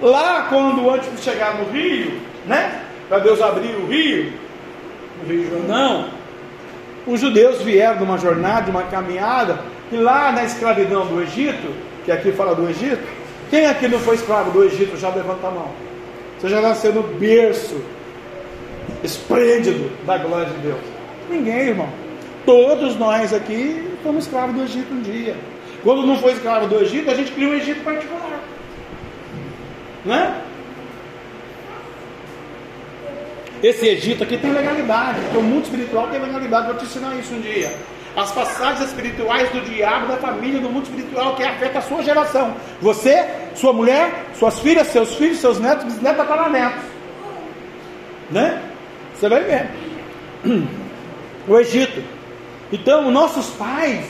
Lá, 0.00 0.46
quando 0.50 0.88
antes 0.88 1.10
de 1.16 1.20
chegar 1.20 1.56
no 1.56 1.64
rio, 1.72 2.12
né? 2.46 2.80
Para 3.08 3.18
Deus 3.18 3.42
abrir 3.42 3.74
o 3.74 3.88
rio, 3.88 4.32
o 5.20 5.28
rio 5.28 5.50
Jordão, 5.50 6.10
os 7.08 7.18
judeus 7.18 7.60
vieram 7.60 7.96
de 7.96 8.04
uma 8.04 8.18
jornada, 8.18 8.62
de 8.62 8.70
uma 8.70 8.84
caminhada, 8.84 9.73
e 9.92 9.96
lá 9.96 10.32
na 10.32 10.44
escravidão 10.44 11.06
do 11.06 11.22
Egito, 11.22 11.72
que 12.04 12.12
aqui 12.12 12.32
fala 12.32 12.54
do 12.54 12.68
Egito, 12.68 13.02
quem 13.50 13.66
aqui 13.66 13.86
não 13.86 13.98
foi 13.98 14.16
escravo 14.16 14.50
do 14.50 14.64
Egito 14.64 14.96
já 14.96 15.10
levanta 15.10 15.46
a 15.46 15.50
mão. 15.50 15.70
Você 16.38 16.48
já 16.48 16.60
nasceu 16.60 16.92
no 16.92 17.02
berço 17.02 17.80
esplêndido 19.02 19.90
da 20.04 20.18
glória 20.18 20.46
de 20.46 20.58
Deus. 20.58 20.80
Ninguém, 21.30 21.68
irmão. 21.68 21.88
Todos 22.44 22.96
nós 22.96 23.32
aqui 23.32 23.90
fomos 24.02 24.24
escravos 24.24 24.54
do 24.54 24.62
Egito 24.62 24.92
um 24.92 25.00
dia. 25.00 25.36
Quando 25.82 26.06
não 26.06 26.16
foi 26.16 26.32
escravo 26.32 26.66
do 26.66 26.80
Egito, 26.80 27.10
a 27.10 27.14
gente 27.14 27.32
criou 27.32 27.52
um 27.52 27.56
Egito 27.56 27.84
particular. 27.84 28.40
Né? 30.04 30.42
Esse 33.62 33.86
Egito 33.86 34.24
aqui 34.24 34.36
tem 34.36 34.52
legalidade, 34.52 35.20
porque 35.20 35.38
o 35.38 35.42
mundo 35.42 35.64
espiritual 35.64 36.08
tem 36.08 36.20
legalidade. 36.20 36.66
Vou 36.66 36.76
te 36.76 36.84
ensinar 36.84 37.14
isso 37.16 37.34
um 37.34 37.40
dia 37.40 37.70
as 38.16 38.30
passagens 38.30 38.88
espirituais 38.88 39.50
do 39.50 39.60
diabo, 39.62 40.06
da 40.06 40.16
família, 40.16 40.60
do 40.60 40.70
mundo 40.70 40.84
espiritual 40.84 41.34
que 41.34 41.42
afeta 41.42 41.78
a 41.78 41.82
sua 41.82 42.02
geração. 42.02 42.54
Você, 42.80 43.28
sua 43.54 43.72
mulher, 43.72 44.26
suas 44.34 44.58
filhas, 44.60 44.86
seus 44.88 45.14
filhos, 45.16 45.38
seus 45.38 45.58
netos, 45.58 45.84
bisnetos, 45.84 46.18
tataranetos. 46.18 46.84
Né? 48.30 48.60
Você 49.14 49.28
vai 49.28 49.42
ver. 49.42 49.70
O 51.46 51.58
Egito. 51.58 52.02
Então, 52.72 53.10
nossos 53.10 53.50
pais 53.50 54.06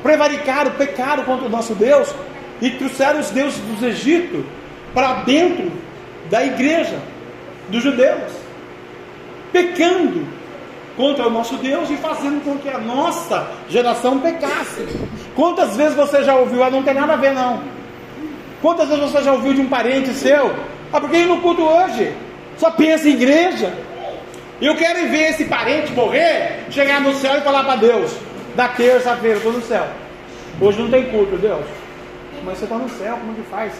prevaricaram, 0.00 0.70
pecaram 0.70 1.24
contra 1.24 1.46
o 1.46 1.50
nosso 1.50 1.74
Deus 1.74 2.14
e 2.60 2.70
trouxeram 2.70 3.18
os 3.18 3.30
deuses 3.30 3.58
do 3.58 3.84
Egito 3.84 4.46
para 4.94 5.24
dentro 5.24 5.72
da 6.30 6.44
igreja 6.44 7.00
dos 7.68 7.82
judeus, 7.82 8.32
pecando 9.50 10.24
contra 10.96 11.26
o 11.26 11.30
nosso 11.30 11.56
Deus 11.56 11.90
e 11.90 11.96
fazendo 11.96 12.42
com 12.44 12.58
que 12.58 12.68
a 12.68 12.78
nossa 12.78 13.46
geração 13.68 14.18
pecasse. 14.18 14.86
Quantas 15.34 15.76
vezes 15.76 15.94
você 15.94 16.22
já 16.24 16.34
ouviu? 16.34 16.62
Ah, 16.62 16.70
não 16.70 16.82
tem 16.82 16.94
nada 16.94 17.14
a 17.14 17.16
ver, 17.16 17.32
não. 17.32 17.62
Quantas 18.60 18.88
vezes 18.88 19.10
você 19.10 19.22
já 19.22 19.32
ouviu 19.32 19.54
de 19.54 19.60
um 19.60 19.68
parente 19.68 20.12
seu? 20.14 20.54
Ah, 20.92 21.00
porque 21.00 21.16
ele 21.16 21.26
não 21.26 21.40
culto 21.40 21.62
hoje? 21.62 22.14
Só 22.58 22.70
pensa 22.70 23.08
em 23.08 23.12
igreja. 23.12 23.72
Eu 24.60 24.76
quero 24.76 25.08
ver 25.08 25.30
esse 25.30 25.46
parente 25.46 25.92
morrer, 25.92 26.66
chegar 26.70 27.00
no 27.00 27.12
céu 27.14 27.38
e 27.38 27.40
falar 27.40 27.64
para 27.64 27.76
Deus: 27.76 28.14
da 28.54 28.68
terça-feira, 28.68 29.38
estou 29.38 29.52
no 29.52 29.62
céu. 29.62 29.86
Hoje 30.60 30.80
não 30.80 30.90
tem 30.90 31.10
culto, 31.10 31.36
Deus. 31.36 31.64
Mas 32.44 32.58
você 32.58 32.64
está 32.64 32.76
no 32.76 32.88
céu, 32.88 33.16
como 33.16 33.34
que 33.34 33.42
faz? 33.42 33.72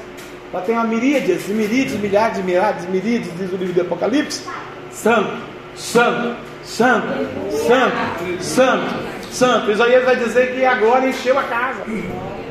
Lá 0.52 0.60
tem 0.60 0.74
uma 0.74 0.84
miríades, 0.84 1.46
miríades, 1.48 1.94
milhares, 1.94 2.44
milhares, 2.44 2.88
miríades, 2.88 3.30
diz 3.38 3.52
o 3.52 3.56
livro 3.56 3.74
do 3.74 3.80
Apocalipse. 3.82 4.42
Santo, 4.90 5.32
santo, 5.74 6.36
santo, 6.62 7.06
santo, 7.50 8.42
santo, 8.42 8.94
santo. 9.30 9.70
Isaías 9.70 10.04
vai 10.04 10.16
dizer 10.16 10.54
que 10.54 10.64
agora 10.64 11.06
encheu 11.06 11.38
a 11.38 11.42
casa. 11.44 11.82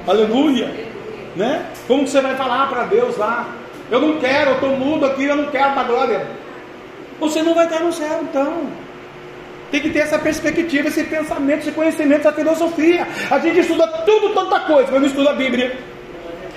Aleluia. 0.08 0.92
Né? 1.36 1.66
Como 1.88 2.08
você 2.08 2.20
vai 2.22 2.36
falar 2.36 2.68
para 2.68 2.84
Deus 2.84 3.18
lá? 3.18 3.48
Eu 3.90 4.00
não 4.02 4.20
quero, 4.20 4.52
eu 4.52 4.56
estou 4.56 4.70
mudo 4.72 5.06
aqui, 5.06 5.26
eu 5.26 5.36
não 5.36 5.46
quero 5.46 5.76
da 5.76 5.84
glória. 5.84 6.28
Você 7.20 7.42
não 7.42 7.54
vai 7.54 7.66
estar 7.66 7.80
no 7.80 7.92
céu, 7.92 8.20
então. 8.22 8.68
Tem 9.70 9.80
que 9.80 9.90
ter 9.90 10.00
essa 10.00 10.20
perspectiva, 10.20 10.90
esse 10.90 11.04
pensamento, 11.04 11.60
esse 11.60 11.72
conhecimento, 11.72 12.22
essa 12.22 12.34
filosofia. 12.34 13.08
A 13.30 13.40
gente 13.40 13.60
estuda 13.60 13.88
tudo, 14.06 14.34
tanta 14.34 14.60
coisa, 14.62 14.92
mas 14.92 15.02
não 15.02 15.08
estuda 15.08 15.30
a 15.30 15.34
Bíblia. 15.34 15.78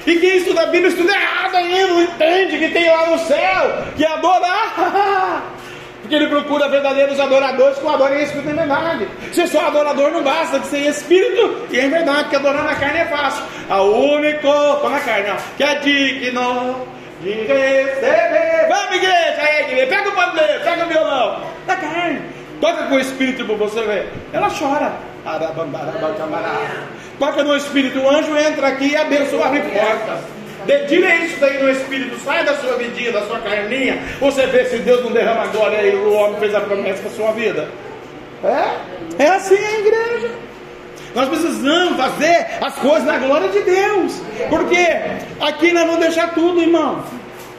E 0.06 0.16
quem 0.16 0.36
estuda 0.36 0.62
a 0.62 0.66
Bíblia 0.66 0.88
estuda 0.88 1.12
errado 1.12 1.54
ainda, 1.54 1.86
não 1.86 2.02
entende 2.02 2.58
que 2.58 2.68
tem 2.70 2.90
lá 2.90 3.10
no 3.10 3.18
céu, 3.20 3.84
que 3.96 4.04
é 4.04 4.08
adorar. 4.08 5.42
Porque 6.04 6.16
ele 6.16 6.26
procura 6.26 6.68
verdadeiros 6.68 7.18
adoradores 7.18 7.78
que 7.78 7.86
o 7.86 7.88
adorem 7.88 8.20
em 8.20 8.24
espírito 8.24 8.48
e 8.50 8.52
em 8.52 8.56
verdade. 8.56 9.08
Se 9.32 9.46
só 9.46 9.68
adorador 9.68 10.10
não 10.10 10.22
basta 10.22 10.58
de 10.58 10.66
ser 10.66 10.86
espírito 10.86 11.66
e 11.70 11.80
em 11.80 11.88
verdade, 11.88 12.24
porque 12.24 12.36
adorar 12.36 12.62
na 12.62 12.74
carne 12.74 12.98
é 12.98 13.06
fácil. 13.06 13.42
A 13.70 13.80
único, 13.80 14.52
tô 14.82 14.88
na 14.90 15.00
carne, 15.00 15.30
ó, 15.30 15.36
que 15.56 15.64
é 15.64 15.74
digno 15.76 16.86
de 17.22 17.32
receber. 17.32 18.68
Vamos, 18.68 18.96
igreja, 18.96 19.36
aí, 19.38 19.62
igreja, 19.62 19.86
pega 19.86 20.08
o 20.10 20.12
pandeiro, 20.12 20.62
pega 20.62 20.84
o 20.84 20.88
violão. 20.88 21.40
Da 21.66 21.76
carne. 21.76 22.20
Toca 22.60 22.82
com 22.84 22.96
o 22.96 23.00
espírito 23.00 23.46
para 23.46 23.56
você 23.56 23.80
ver. 23.80 24.12
Ela 24.34 24.50
chora. 24.50 24.92
Toca 27.18 27.42
no 27.42 27.56
espírito, 27.56 27.98
o 27.98 28.10
anjo 28.10 28.36
entra 28.36 28.68
aqui 28.68 28.90
e 28.90 28.96
abençoa, 28.96 29.46
abre 29.46 29.60
portas. 29.60 30.33
Dedilha 30.66 31.24
isso 31.24 31.38
daí 31.40 31.62
no 31.62 31.70
espírito, 31.70 32.16
sai 32.24 32.44
da 32.44 32.56
sua 32.56 32.76
vidinha, 32.76 33.12
da 33.12 33.22
sua 33.26 33.38
carninha. 33.40 34.02
Você 34.20 34.46
vê 34.46 34.64
se 34.64 34.78
Deus 34.78 35.04
não 35.04 35.12
derrama 35.12 35.46
glória 35.46 35.78
aí, 35.78 35.94
o 35.94 36.12
homem 36.12 36.38
fez 36.40 36.54
a 36.54 36.60
promessa 36.60 37.02
para 37.02 37.10
a 37.10 37.14
sua 37.14 37.32
vida. 37.32 37.68
É? 38.42 39.24
É 39.24 39.28
assim 39.28 39.56
a 39.56 39.78
igreja. 39.78 40.30
Nós 41.14 41.28
precisamos 41.28 41.96
fazer 41.96 42.46
as 42.60 42.74
coisas 42.74 43.04
na 43.04 43.18
glória 43.18 43.48
de 43.48 43.60
Deus. 43.60 44.20
Porque 44.50 44.86
aqui 45.40 45.72
nós 45.72 45.84
vamos 45.84 46.00
deixar 46.00 46.34
tudo, 46.34 46.60
irmão. 46.60 47.02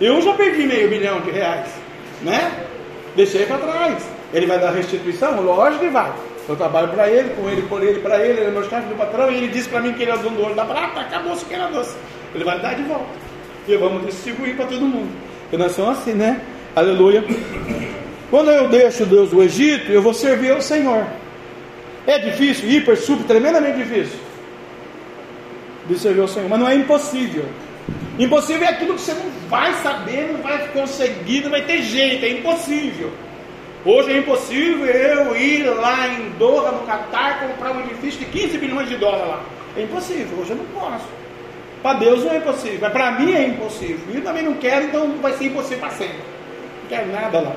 Eu 0.02 0.22
já 0.22 0.34
perdi 0.34 0.64
meio 0.64 0.90
milhão 0.90 1.22
de 1.22 1.32
reais. 1.32 1.68
Né? 2.22 2.52
Deixei 3.16 3.46
para 3.46 3.58
trás. 3.60 4.04
Ele 4.34 4.46
vai 4.46 4.60
dar 4.60 4.72
restituição? 4.72 5.42
Lógico 5.42 5.86
que 5.86 5.90
vai. 5.90 6.12
Eu 6.48 6.56
trabalho 6.56 6.90
para 6.90 7.10
ele, 7.10 7.30
com 7.30 7.50
ele, 7.50 7.62
por 7.64 7.82
ele, 7.82 8.00
para 8.02 8.20
ele, 8.20 8.40
ele 8.40 8.48
é 8.48 8.52
meu 8.52 8.70
chefe 8.70 8.88
do 8.88 8.96
patrão, 8.96 9.32
e 9.32 9.38
ele 9.38 9.48
disse 9.48 9.68
para 9.68 9.82
mim 9.82 9.94
que 9.94 10.04
ele 10.04 10.12
é 10.12 10.16
o 10.16 10.20
dono 10.20 10.36
do 10.36 10.44
ouro 10.44 10.54
da 10.54 10.64
prata, 10.64 11.00
acabou-se 11.00 11.44
que 11.44 11.56
era 11.56 11.68
doce. 11.68 11.96
Ele 12.36 12.44
vai 12.44 12.60
dar 12.60 12.76
de 12.76 12.84
volta. 12.84 13.06
E 13.68 13.76
vamos 13.78 14.06
distribuir 14.06 14.56
para 14.56 14.66
todo 14.66 14.82
mundo. 14.82 15.10
Porque 15.42 15.58
nós 15.58 15.72
somos 15.72 15.98
assim, 15.98 16.14
né? 16.14 16.42
Aleluia. 16.76 17.24
Quando 18.30 18.52
eu 18.52 18.68
deixo 18.68 19.06
Deus 19.06 19.30
do 19.30 19.42
Egito, 19.42 19.92
eu 19.92 20.02
vou 20.02 20.14
servir 20.14 20.52
ao 20.52 20.62
Senhor. 20.62 21.06
É 22.06 22.20
difícil, 22.20 22.70
hiper, 22.70 22.98
super, 22.98 23.26
tremendamente 23.26 23.78
difícil 23.78 24.20
de 25.88 25.98
servir 25.98 26.22
ao 26.22 26.28
Senhor, 26.28 26.50
mas 26.50 26.60
não 26.60 26.68
é 26.68 26.76
impossível. 26.76 27.46
Impossível 28.18 28.68
é 28.68 28.72
aquilo 28.72 28.96
que 28.96 29.02
você 29.02 29.14
não 29.14 29.30
vai 29.48 29.74
saber, 29.76 30.32
não 30.34 30.42
vai 30.42 30.68
conseguir, 30.70 31.42
não 31.42 31.52
vai 31.52 31.62
ter 31.62 31.82
jeito, 31.82 32.26
é 32.26 32.30
impossível. 32.30 33.12
Hoje 33.86 34.12
é 34.12 34.18
impossível 34.18 34.86
eu 34.86 35.36
ir 35.36 35.64
lá 35.66 36.08
em 36.08 36.32
Doha, 36.40 36.72
no 36.72 36.88
Catar, 36.88 37.48
comprar 37.48 37.72
um 37.72 37.82
edifício 37.82 38.20
de 38.20 38.26
15 38.26 38.58
bilhões 38.58 38.90
de 38.90 38.98
dólares 38.98 39.28
lá. 39.28 39.44
É 39.78 39.84
impossível, 39.84 40.40
hoje 40.40 40.52
eu 40.52 40.58
não 40.58 40.66
posso. 40.66 41.06
Para 41.86 42.00
Deus 42.00 42.24
não 42.24 42.32
é 42.32 42.38
impossível, 42.38 42.80
mas 42.82 42.92
para 42.92 43.12
mim 43.12 43.32
é 43.32 43.48
impossível. 43.48 44.00
E 44.12 44.16
eu 44.16 44.24
também 44.24 44.42
não 44.42 44.56
quero, 44.56 44.86
então 44.86 45.08
vai 45.22 45.34
ser 45.34 45.46
impossível 45.46 45.78
para 45.78 45.92
sempre. 45.92 46.18
Não 46.18 46.90
quero 46.90 47.12
nada 47.12 47.40
lá. 47.40 47.56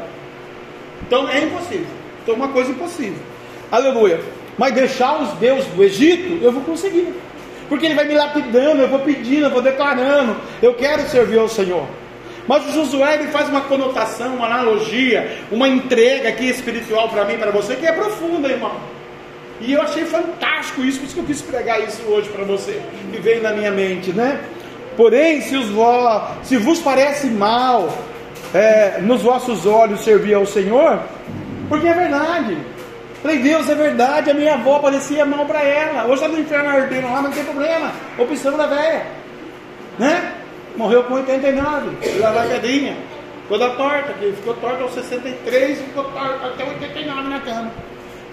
Então 1.00 1.26
é 1.30 1.44
impossível. 1.44 1.86
Então 2.22 2.34
é 2.34 2.36
uma 2.36 2.48
coisa 2.48 2.70
impossível. 2.70 3.22
Aleluia. 3.72 4.20
Mas 4.58 4.74
deixar 4.74 5.22
os 5.22 5.30
deuses 5.38 5.64
do 5.68 5.82
Egito, 5.82 6.44
eu 6.44 6.52
vou 6.52 6.60
conseguir. 6.60 7.14
Porque 7.70 7.86
ele 7.86 7.94
vai 7.94 8.04
me 8.04 8.12
lapidando, 8.12 8.82
eu 8.82 8.88
vou 8.88 8.98
pedindo, 8.98 9.46
eu 9.46 9.50
vou 9.50 9.62
declarando. 9.62 10.36
Eu 10.60 10.74
quero 10.74 11.08
servir 11.08 11.38
ao 11.38 11.48
Senhor. 11.48 11.86
Mas 12.46 12.68
o 12.68 12.72
Josué 12.72 13.14
ele 13.14 13.28
faz 13.28 13.48
uma 13.48 13.62
conotação, 13.62 14.34
uma 14.34 14.44
analogia, 14.44 15.38
uma 15.50 15.66
entrega 15.66 16.28
aqui 16.28 16.50
espiritual 16.50 17.08
para 17.08 17.24
mim, 17.24 17.38
para 17.38 17.50
você, 17.50 17.76
que 17.76 17.86
é 17.86 17.92
profunda, 17.92 18.46
irmão. 18.46 18.78
E 19.60 19.72
eu 19.72 19.82
achei 19.82 20.04
fantástico 20.04 20.84
isso, 20.84 21.00
por 21.00 21.06
isso 21.06 21.14
que 21.14 21.20
eu 21.20 21.24
quis 21.24 21.42
pregar 21.42 21.80
isso 21.82 22.02
hoje 22.02 22.28
para 22.28 22.44
você, 22.44 22.80
que 23.10 23.20
veio 23.20 23.42
na 23.42 23.52
minha 23.52 23.70
mente, 23.70 24.12
né? 24.12 24.40
Porém, 24.96 25.40
se, 25.40 25.56
os 25.56 25.68
vo, 25.70 26.22
se 26.42 26.56
vos 26.56 26.80
parece 26.80 27.28
mal 27.28 27.88
é, 28.54 28.98
nos 29.00 29.22
vossos 29.22 29.66
olhos 29.66 30.00
servir 30.00 30.34
ao 30.34 30.46
Senhor, 30.46 31.00
porque 31.68 31.86
é 31.86 31.94
verdade. 31.94 32.56
Falei, 33.22 33.38
Deus, 33.38 33.68
é 33.68 33.74
verdade, 33.74 34.30
a 34.30 34.34
minha 34.34 34.54
avó 34.54 34.78
parecia 34.78 35.24
mal 35.24 35.44
para 35.44 35.62
ela. 35.62 36.04
Hoje 36.04 36.14
está 36.14 36.28
no 36.28 36.38
inferno 36.38 36.68
ardendo 36.68 37.08
lá, 37.08 37.22
não 37.22 37.32
tem 37.32 37.44
problema. 37.44 37.92
Opção 38.16 38.56
da 38.56 38.66
velha. 38.66 39.06
Né? 39.98 40.32
Morreu 40.76 41.02
com 41.04 41.14
89, 41.14 41.96
pela 41.96 42.30
vagadinha. 42.30 42.96
Ficou 43.42 43.58
da 43.58 43.70
torta, 43.70 44.12
que 44.12 44.32
ficou 44.32 44.54
torta 44.54 44.82
aos 44.84 44.92
63 44.92 45.80
e 45.80 45.82
ficou 45.82 46.04
torta 46.04 46.46
até 46.46 46.64
89 46.64 47.28
na 47.28 47.40
cama. 47.40 47.70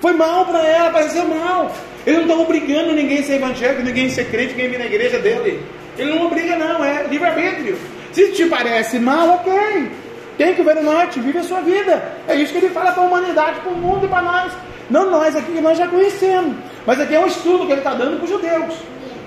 Foi 0.01 0.13
mal 0.13 0.45
para 0.45 0.65
ela, 0.65 0.91
pareceu 0.91 1.25
mal. 1.25 1.71
Ele 2.05 2.17
não 2.17 2.23
está 2.23 2.36
obrigando 2.36 2.93
ninguém 2.93 3.19
a 3.19 3.23
ser 3.23 3.34
evangélico, 3.34 3.81
ninguém 3.81 4.08
a 4.08 4.10
ser 4.10 4.25
crente, 4.29 4.53
ninguém 4.53 4.69
vir 4.69 4.79
na 4.79 4.86
igreja 4.86 5.19
dele. 5.19 5.63
Ele 5.97 6.13
não 6.13 6.27
obriga, 6.27 6.55
não, 6.55 6.84
é 6.84 7.08
livre-arbítrio. 7.08 7.77
Se 8.12 8.31
te 8.31 8.45
parece 8.45 8.99
mal, 8.99 9.29
ok. 9.29 9.91
Tem 10.38 10.53
que 10.53 10.62
ver 10.62 10.77
o 10.77 10.84
norte, 10.84 11.19
vive 11.19 11.39
a 11.39 11.43
sua 11.43 11.62
vida. 11.62 12.03
É 12.27 12.36
isso 12.36 12.51
que 12.51 12.60
ele 12.60 12.69
fala 12.69 12.91
para 12.91 13.03
a 13.03 13.05
humanidade, 13.05 13.60
para 13.62 13.71
o 13.71 13.77
mundo 13.77 14.05
e 14.05 14.10
para 14.10 14.21
nós. 14.21 14.51
Não 14.89 15.10
nós 15.10 15.36
aqui 15.36 15.51
que 15.51 15.62
nós 15.62 15.77
já 15.77 15.88
conhecemos. 15.88 16.55
Mas 16.86 16.99
aqui 16.99 17.15
é 17.15 17.19
um 17.19 17.25
estudo 17.25 17.65
que 17.65 17.71
ele 17.71 17.79
está 17.79 17.93
dando 17.93 18.17
para 18.17 18.25
os 18.25 18.29
judeus. 18.29 18.75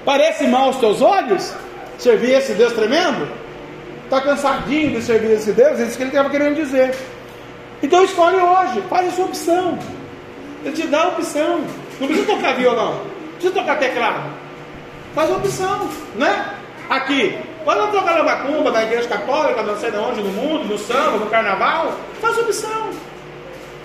Parece 0.05 0.47
mal 0.47 0.67
aos 0.67 0.77
teus 0.77 1.03
olhos? 1.03 1.55
Servir 1.99 2.33
esse 2.33 2.53
Deus 2.53 2.73
tremendo? 2.73 3.29
Está 4.05 4.21
cansadinho 4.21 4.93
de 4.93 5.03
servir 5.03 5.33
esse 5.33 5.53
Deus? 5.53 5.81
É 5.81 5.85
isso 5.85 5.97
que 5.97 6.03
ele 6.03 6.11
estava 6.11 6.31
querendo 6.31 6.55
dizer. 6.55 6.95
Então 7.83 8.05
escolhe 8.05 8.37
hoje, 8.37 8.83
faz 8.89 9.09
a 9.09 9.11
sua 9.11 9.25
opção. 9.27 9.79
Ele 10.69 10.77
te 10.77 10.87
dá 10.87 11.05
a 11.05 11.09
opção. 11.09 11.65
Não 11.99 12.07
precisa 12.07 12.27
tocar 12.27 12.55
violão, 12.55 12.93
não 12.95 13.33
precisa 13.33 13.55
tocar 13.55 13.79
teclado. 13.79 14.31
Faz 15.15 15.31
opção, 15.31 15.89
né? 16.15 16.55
Aqui, 16.89 17.39
pode 17.65 17.91
tocar 17.91 18.19
na 18.19 18.23
macumba, 18.23 18.71
na 18.71 18.85
igreja 18.85 19.09
católica, 19.09 19.63
não 19.63 19.77
sei 19.79 19.91
de 19.91 19.97
onde, 19.97 20.23
no 20.23 20.31
mundo, 20.31 20.65
no 20.65 20.79
samba, 20.79 21.19
no 21.19 21.27
carnaval. 21.27 21.95
Faz 22.21 22.39
opção. 22.39 22.91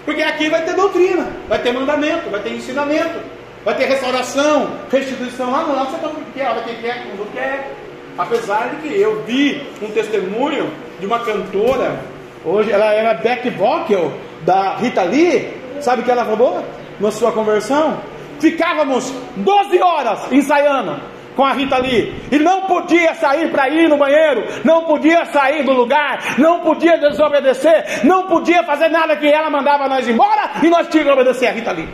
Porque 0.06 0.22
aqui 0.22 0.50
vai 0.50 0.64
ter 0.66 0.76
doutrina, 0.76 1.28
vai 1.48 1.60
ter 1.60 1.72
mandamento, 1.72 2.30
vai 2.30 2.42
ter 2.42 2.54
ensinamento, 2.54 3.20
vai 3.64 3.76
ter 3.76 3.86
restauração, 3.86 4.70
restituição. 4.92 5.50
Lá 5.50 5.64
não, 5.64 5.86
você 5.86 5.98
toma 5.98 6.20
o 6.20 6.24
que 6.26 6.32
quer, 6.34 6.50
olha 6.50 6.64
quem 6.64 6.76
quer, 6.76 7.06
quando 7.06 7.34
quer. 7.34 7.72
Apesar 8.18 8.70
de 8.70 8.88
que 8.88 9.02
eu 9.02 9.24
vi 9.24 9.66
um 9.82 9.90
testemunho 9.90 10.70
de 11.00 11.06
uma 11.06 11.20
cantora, 11.20 12.00
hoje 12.46 12.72
ela 12.72 12.94
era 12.94 13.14
back 13.14 13.50
vocal 13.52 14.12
da 14.42 14.76
Rita 14.76 15.02
Lee, 15.04 15.63
sabe 15.82 16.02
o 16.02 16.06
que 16.06 16.12
ela 16.12 16.26
falou 16.26 16.64
na 17.00 17.12
sua 17.12 17.32
conversão? 17.32 18.00
Ficávamos 18.40 19.14
12 19.38 19.82
horas 19.82 20.32
ensaiando 20.32 21.00
com 21.36 21.44
a 21.44 21.54
Rita 21.54 21.78
Lee 21.78 22.14
e 22.32 22.38
não 22.38 22.62
podia 22.62 23.14
sair 23.16 23.50
para 23.50 23.70
ir 23.70 23.90
no 23.90 23.98
banheiro, 23.98 24.44
não 24.64 24.84
podia 24.86 25.26
sair 25.26 25.64
do 25.64 25.74
lugar, 25.74 26.38
não 26.38 26.60
podia 26.60 26.98
desobedecer, 26.98 28.06
não 28.06 28.28
podia 28.28 28.64
fazer 28.64 28.90
nada 28.90 29.16
que 29.16 29.28
ela 29.28 29.50
mandava 29.50 29.88
nós 29.88 30.08
embora 30.08 30.52
e 30.62 30.70
nós 30.70 30.88
tínhamos 30.88 31.14
que 31.14 31.22
obedecer 31.22 31.48
a 31.48 31.52
Rita 31.52 31.72
Lee. 31.72 31.90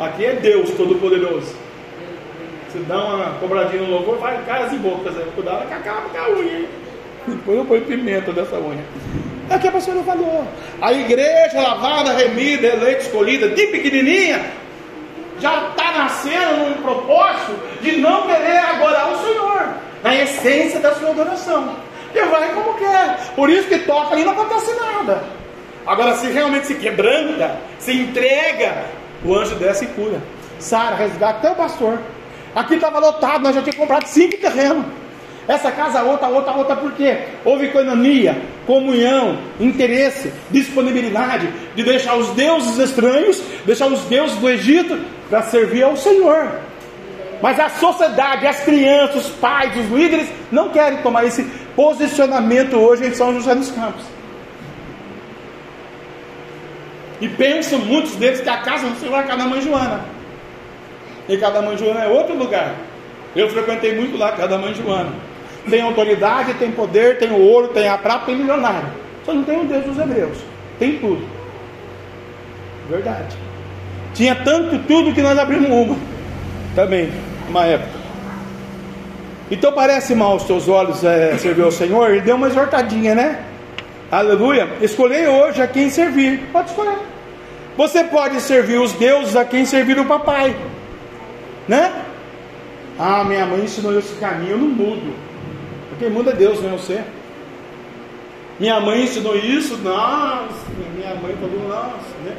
Aqui 0.00 0.24
é 0.24 0.32
Deus 0.34 0.70
Todo-Poderoso. 0.70 1.54
Se 2.72 2.78
dá 2.80 3.04
uma 3.04 3.30
cobradinha 3.38 3.82
no 3.82 3.90
louvor, 3.90 4.18
vai 4.18 4.42
caras 4.44 4.72
e 4.72 4.76
bocas. 4.76 5.14
Né? 5.14 5.24
Cuidado 5.34 5.68
com 5.68 5.74
a, 5.74 5.78
com 5.78 6.18
a 6.18 6.30
unha. 6.30 6.66
Depois 7.28 7.58
eu 7.58 7.64
ponho 7.64 7.82
pimenta 7.82 8.32
dessa 8.32 8.56
unha. 8.56 8.84
É 9.50 9.58
que 9.58 9.68
a 9.68 9.72
pastora 9.72 10.02
falou. 10.02 10.46
A 10.80 10.92
igreja 10.92 11.60
lavada, 11.60 12.12
remida, 12.12 12.66
eleita, 12.66 13.02
escolhida, 13.02 13.48
de 13.48 13.66
pequenininha, 13.66 14.44
já 15.38 15.68
está 15.68 15.92
nascendo 15.92 16.68
num 16.68 16.82
propósito 16.82 17.54
de 17.82 17.96
não 17.98 18.26
querer 18.26 18.58
adorar 18.58 19.12
o 19.12 19.18
Senhor, 19.18 19.68
na 20.02 20.14
essência 20.14 20.80
da 20.80 20.94
sua 20.94 21.10
adoração. 21.10 21.76
E 22.14 22.24
vai 22.26 22.54
como 22.54 22.74
quer. 22.74 23.18
Por 23.34 23.50
isso 23.50 23.68
que 23.68 23.78
toca 23.80 24.14
ali 24.14 24.24
não 24.24 24.32
acontece 24.32 24.72
nada. 24.74 25.22
Agora, 25.86 26.14
se 26.16 26.28
realmente 26.28 26.68
se 26.68 26.74
quebranta, 26.76 27.56
se 27.78 27.92
entrega, 27.92 28.84
o 29.24 29.34
anjo 29.34 29.56
desce 29.56 29.84
e 29.84 29.88
cura. 29.88 30.22
Sara, 30.58 30.96
resgata 30.96 31.38
até 31.38 31.50
o 31.50 31.56
pastor. 31.56 31.98
Aqui 32.54 32.74
estava 32.74 33.00
lotado, 33.00 33.42
nós 33.42 33.54
já 33.54 33.60
tínhamos 33.60 33.80
comprado 33.80 34.06
cinco 34.06 34.36
terrenos. 34.38 34.86
Essa 35.46 35.70
casa, 35.70 36.02
outra, 36.02 36.28
outra, 36.28 36.52
outra, 36.52 36.76
por 36.76 36.92
quê? 36.92 37.18
Houve 37.44 37.66
economia, 37.66 38.40
comunhão, 38.66 39.38
interesse, 39.60 40.32
disponibilidade 40.50 41.48
de 41.74 41.82
deixar 41.82 42.16
os 42.16 42.30
deuses 42.30 42.78
estranhos, 42.78 43.42
deixar 43.66 43.88
os 43.88 44.00
deuses 44.04 44.36
do 44.38 44.48
Egito 44.48 44.98
para 45.28 45.42
servir 45.42 45.82
ao 45.82 45.96
Senhor. 45.96 46.60
Mas 47.42 47.60
a 47.60 47.68
sociedade, 47.68 48.46
as 48.46 48.60
crianças, 48.60 49.26
os 49.26 49.30
pais, 49.34 49.76
os 49.76 49.90
líderes 49.90 50.28
não 50.50 50.70
querem 50.70 51.02
tomar 51.02 51.26
esse 51.26 51.44
posicionamento 51.76 52.76
hoje 52.76 53.06
em 53.06 53.14
São 53.14 53.34
José 53.34 53.54
dos 53.54 53.70
Campos. 53.70 54.02
E 57.20 57.28
pensam 57.28 57.80
muitos 57.80 58.16
deles 58.16 58.40
que 58.40 58.48
a 58.48 58.58
casa 58.58 58.88
do 58.88 58.98
Senhor 58.98 59.18
é 59.18 59.22
cada 59.24 59.44
mãe 59.44 59.60
Joana. 59.60 60.04
E 61.28 61.36
cada 61.36 61.60
mãe 61.60 61.76
Joana 61.76 62.04
é 62.04 62.08
outro 62.08 62.34
lugar. 62.34 62.74
Eu 63.36 63.50
frequentei 63.50 63.94
muito 63.94 64.16
lá, 64.16 64.32
cada 64.32 64.56
mãe 64.56 64.74
Joana. 64.74 65.12
Tem 65.68 65.80
autoridade, 65.80 66.54
tem 66.54 66.70
poder, 66.70 67.18
tem 67.18 67.30
o 67.30 67.40
ouro, 67.40 67.68
tem 67.68 67.88
a 67.88 67.96
prata, 67.96 68.26
tem 68.26 68.36
milionário. 68.36 68.88
Só 69.24 69.32
não 69.32 69.44
tem 69.44 69.60
o 69.60 69.64
Deus 69.64 69.84
dos 69.84 69.98
hebreus. 69.98 70.38
Tem 70.78 70.98
tudo. 70.98 71.26
Verdade. 72.88 73.36
Tinha 74.12 74.34
tanto 74.34 74.78
tudo 74.80 75.12
que 75.12 75.22
nós 75.22 75.38
abrimos 75.38 75.70
uma. 75.70 75.96
Também, 76.74 77.10
uma 77.48 77.64
época. 77.64 78.04
Então 79.50 79.72
parece 79.72 80.14
mal 80.14 80.36
os 80.36 80.44
teus 80.44 80.68
olhos 80.68 81.02
é, 81.04 81.36
servir 81.38 81.62
ao 81.62 81.72
Senhor. 81.72 82.10
Ele 82.10 82.20
deu 82.20 82.36
uma 82.36 82.48
exortadinha, 82.48 83.14
né? 83.14 83.42
Aleluia. 84.10 84.68
Escolhei 84.80 85.26
hoje 85.26 85.62
a 85.62 85.66
quem 85.66 85.90
servir. 85.90 86.40
Pode 86.52 86.70
escolher. 86.70 86.98
Você 87.76 88.04
pode 88.04 88.40
servir 88.40 88.78
os 88.78 88.92
deuses 88.92 89.34
a 89.34 89.44
quem 89.44 89.64
servir 89.64 89.98
o 89.98 90.04
papai. 90.04 90.54
Né? 91.66 91.92
Ah, 92.98 93.24
minha 93.24 93.44
mãe 93.46 93.64
ensinou 93.64 93.98
esse 93.98 94.14
caminho, 94.14 94.52
eu 94.52 94.58
não 94.58 94.68
mudo. 94.68 95.12
Porque 95.94 96.08
muda 96.08 96.32
é 96.32 96.34
Deus, 96.34 96.60
não 96.60 96.70
é 96.70 96.72
você. 96.72 97.02
Minha 98.58 98.80
mãe 98.80 99.04
ensinou 99.04 99.36
isso, 99.36 99.76
nossa, 99.78 100.66
minha 100.94 101.14
mãe 101.16 101.34
falou, 101.40 101.68
nossa, 101.68 102.14
né? 102.24 102.36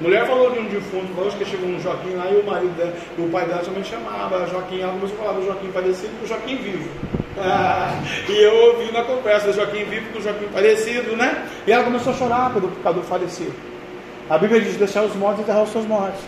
Mulher 0.00 0.26
falou 0.26 0.50
de 0.50 0.58
um 0.58 0.64
defunto, 0.64 1.14
falou 1.14 1.30
que 1.30 1.44
chegou 1.44 1.68
um 1.68 1.78
Joaquim 1.78 2.14
lá 2.16 2.28
e 2.28 2.36
o 2.36 2.44
marido 2.44 2.76
dela, 2.76 2.92
o 3.18 3.28
pai 3.30 3.46
dela 3.46 3.62
também 3.62 3.84
chamava 3.84 4.46
Joaquim, 4.48 4.80
ela 4.80 4.92
começou 4.92 5.28
a 5.28 5.32
do 5.32 5.44
Joaquim 5.44 5.68
falecido 5.70 6.12
do 6.20 6.26
Joaquim 6.26 6.56
vivo. 6.56 6.88
Ah, 7.38 8.02
e 8.28 8.42
eu 8.42 8.54
ouvi 8.66 8.92
na 8.92 9.04
conversa 9.04 9.46
do 9.46 9.52
Joaquim 9.52 9.84
vivo 9.84 10.12
com 10.12 10.20
Joaquim 10.20 10.46
falecido, 10.52 11.16
né? 11.16 11.46
E 11.66 11.72
ela 11.72 11.84
começou 11.84 12.12
a 12.12 12.16
chorar 12.16 12.52
pelo 12.52 12.68
pecado 12.68 13.00
falecido. 13.02 13.54
A 14.28 14.38
Bíblia 14.38 14.60
diz: 14.60 14.76
deixar 14.76 15.02
os 15.02 15.14
mortos 15.14 15.40
e 15.40 15.42
enterrar 15.42 15.62
os 15.62 15.70
seus 15.70 15.86
mortos. 15.86 16.20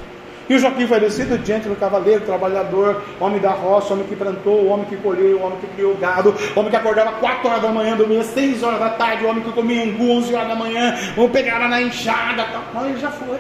E 0.48 0.54
o 0.54 0.58
Joaquim 0.58 0.86
falecido 0.86 1.38
diante 1.38 1.68
do 1.68 1.76
cavaleiro, 1.76 2.20
trabalhador, 2.20 3.02
homem 3.18 3.40
da 3.40 3.52
roça, 3.52 3.94
homem 3.94 4.06
que 4.06 4.14
plantou, 4.14 4.66
homem 4.66 4.84
que 4.86 4.96
colheu, 4.96 5.42
homem 5.42 5.58
que 5.58 5.66
criou 5.68 5.94
gado, 5.96 6.34
homem 6.54 6.70
que 6.70 6.76
acordava 6.76 7.12
4 7.12 7.48
horas 7.48 7.62
da 7.62 7.68
manhã, 7.70 7.96
dormia 7.96 8.22
6 8.22 8.62
horas 8.62 8.78
da 8.78 8.90
tarde, 8.90 9.24
homem 9.24 9.42
que 9.42 9.52
comia 9.52 9.84
angu 9.84 10.10
11 10.10 10.34
horas 10.34 10.48
da 10.48 10.54
manhã, 10.54 10.98
ou 11.16 11.30
pegava 11.30 11.66
na 11.66 11.80
enxada, 11.80 12.46
tal. 12.72 12.86
ele 12.86 12.98
já 12.98 13.10
foi. 13.10 13.38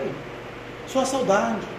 Sua 0.86 1.04
saudade. 1.04 1.74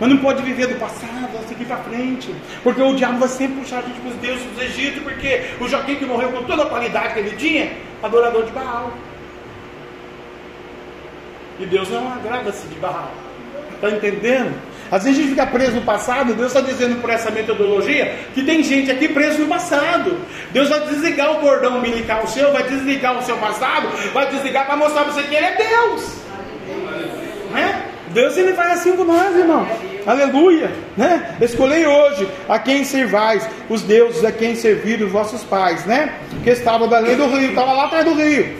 Mas 0.00 0.08
não 0.10 0.16
pode 0.16 0.42
viver 0.42 0.66
do 0.66 0.80
passado, 0.80 1.32
vai 1.32 1.44
seguir 1.46 1.64
para 1.64 1.76
frente. 1.76 2.34
Porque 2.64 2.82
o 2.82 2.96
diabo 2.96 3.18
vai 3.18 3.28
sempre 3.28 3.60
puxar 3.60 3.78
a 3.78 3.82
gente 3.82 4.00
para 4.00 4.10
os 4.10 4.16
deuses 4.16 4.44
do 4.46 4.62
Egito, 4.62 5.00
porque 5.02 5.42
o 5.60 5.68
Joaquim 5.68 5.94
que 5.94 6.04
morreu 6.04 6.32
com 6.32 6.42
toda 6.42 6.64
a 6.64 6.66
qualidade 6.66 7.14
que 7.14 7.20
ele 7.20 7.36
tinha, 7.36 7.72
adorador 8.02 8.44
de 8.44 8.50
Baal. 8.50 8.90
E 11.60 11.66
Deus 11.66 11.88
não 11.88 12.12
agrada-se 12.12 12.66
de 12.66 12.74
Baal. 12.80 13.12
Está 13.82 13.96
entendendo? 13.96 14.54
Às 14.92 15.02
vezes 15.02 15.18
a 15.18 15.22
gente 15.22 15.30
fica 15.30 15.46
preso 15.46 15.72
no 15.72 15.82
passado, 15.82 16.34
Deus 16.34 16.54
está 16.54 16.60
dizendo 16.60 17.00
por 17.00 17.10
essa 17.10 17.32
metodologia 17.32 18.14
que 18.32 18.44
tem 18.44 18.62
gente 18.62 18.92
aqui 18.92 19.08
preso 19.08 19.40
no 19.40 19.48
passado. 19.48 20.16
Deus 20.52 20.68
vai 20.68 20.80
desligar 20.86 21.32
o 21.32 21.40
cordão 21.40 21.78
umbilical 21.78 22.24
seu, 22.28 22.52
vai 22.52 22.62
desligar 22.62 23.18
o 23.18 23.22
seu 23.22 23.36
passado, 23.38 23.88
vai 24.12 24.28
desligar 24.30 24.66
para 24.66 24.76
mostrar 24.76 25.02
para 25.02 25.14
você 25.14 25.22
que 25.22 25.34
Ele 25.34 25.46
é 25.46 25.56
Deus. 25.56 26.12
Né? 27.50 27.82
Deus 28.10 28.36
ele 28.36 28.52
faz 28.52 28.72
assim 28.72 28.94
com 28.94 29.04
nós, 29.04 29.34
irmão. 29.34 29.66
Aleluia, 30.06 30.70
né? 30.96 31.36
Escolhei 31.40 31.86
hoje 31.86 32.28
a 32.48 32.58
quem 32.58 32.84
servais, 32.84 33.48
os 33.68 33.82
deuses 33.82 34.24
a 34.24 34.30
quem 34.30 34.54
serviram 34.54 35.06
os 35.06 35.12
vossos 35.12 35.42
pais, 35.42 35.84
né? 35.86 36.14
Que 36.44 36.50
estavam 36.50 36.86
da 36.86 36.98
lei 36.98 37.16
do 37.16 37.26
rio, 37.26 37.48
estava 37.48 37.72
lá 37.72 37.86
atrás 37.86 38.04
do 38.04 38.14
rio. 38.14 38.56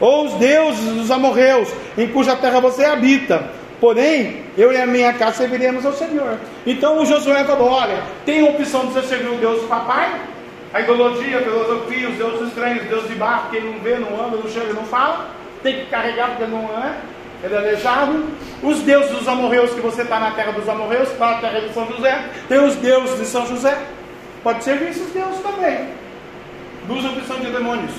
Ou 0.00 0.26
os 0.26 0.34
deuses 0.34 0.84
dos 0.92 1.10
amorreus, 1.10 1.68
em 1.96 2.08
cuja 2.08 2.36
terra 2.36 2.60
você 2.60 2.84
habita. 2.84 3.48
Porém, 3.80 4.44
eu 4.56 4.72
e 4.72 4.80
a 4.80 4.86
minha 4.86 5.12
casa 5.12 5.38
serviremos 5.38 5.84
ao 5.84 5.92
Senhor. 5.92 6.38
Então 6.66 6.98
o 6.98 7.06
Josué 7.06 7.44
falou: 7.44 7.70
olha, 7.70 8.02
tem 8.24 8.46
a 8.46 8.50
opção 8.50 8.86
de 8.86 8.92
você 8.92 9.02
servir 9.02 9.28
o 9.28 9.36
Deus 9.36 9.60
do 9.60 9.68
papai, 9.68 10.18
a 10.72 10.80
ideologia, 10.80 11.38
a 11.38 11.42
filosofia, 11.42 12.08
os 12.08 12.16
deuses 12.16 12.48
estranhos, 12.48 12.84
Deus 12.84 13.06
de 13.06 13.14
barro, 13.14 13.50
quem 13.50 13.62
não 13.62 13.78
vê, 13.80 13.96
não 13.96 14.24
anda, 14.24 14.38
não 14.38 14.48
chega, 14.48 14.72
não 14.72 14.84
fala, 14.84 15.28
tem 15.62 15.80
que 15.80 15.86
carregar 15.86 16.30
porque 16.30 16.46
não 16.46 16.64
é, 16.82 16.96
ele 17.44 17.54
é 17.54 17.58
aleijado. 17.58 18.24
Os 18.62 18.78
deuses 18.80 19.10
dos 19.10 19.28
amorreus, 19.28 19.72
que 19.72 19.80
você 19.80 20.02
está 20.02 20.18
na 20.18 20.30
terra 20.30 20.52
dos 20.52 20.66
amorreus, 20.68 21.10
está 21.10 21.32
na 21.32 21.38
terra 21.38 21.60
de 21.60 21.74
São 21.74 21.86
José, 21.86 22.24
tem 22.48 22.58
os 22.58 22.74
deuses 22.76 23.18
de 23.18 23.26
São 23.26 23.46
José, 23.46 23.76
pode 24.42 24.64
servir 24.64 24.88
esses 24.88 25.12
deuses 25.12 25.40
também. 25.40 25.88
Duas 26.88 27.04
opções 27.04 27.40
de 27.40 27.50
demônios 27.50 27.92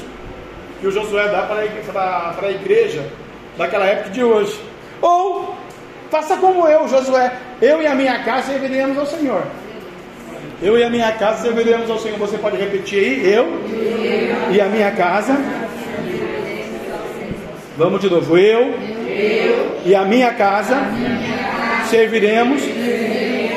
que 0.80 0.88
o 0.88 0.92
Josué 0.92 1.28
dá 1.28 1.44
para 1.44 2.48
a 2.48 2.52
igreja 2.52 3.08
daquela 3.58 3.86
época 3.86 4.10
de 4.10 4.24
hoje. 4.24 4.60
Ou 5.02 5.56
Faça 6.10 6.38
como 6.38 6.67
eu, 6.67 6.88
Josué. 6.88 7.32
Eu 7.62 7.82
e 7.82 7.88
a 7.88 7.96
minha 7.96 8.24
casa 8.24 8.54
serviremos 8.54 8.98
ao 8.98 9.06
Senhor. 9.06 9.43
Eu 10.62 10.78
e 10.78 10.84
a 10.84 10.89
minha 10.89 11.12
casa 11.12 11.43
serviremos 11.43 11.89
ao 11.89 12.00
Senhor. 12.00 12.17
Você 12.17 12.38
pode 12.38 12.58
repetir 12.58 13.00
aí? 13.00 13.34
Eu 13.34 13.62
e 14.52 14.62
a 14.62 14.65
minha 14.65 14.91
casa. 14.91 15.38
Vamos 17.78 18.02
de 18.02 18.10
novo. 18.10 18.38
Eu 18.38 18.74
e 19.86 19.93
a 19.93 20.04
minha 20.04 20.34
casa 20.34 20.78
serviremos 21.89 22.62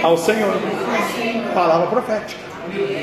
ao 0.03 0.17
Senhor. 0.17 0.55
Palavra 1.55 1.87
profética. 1.87 2.41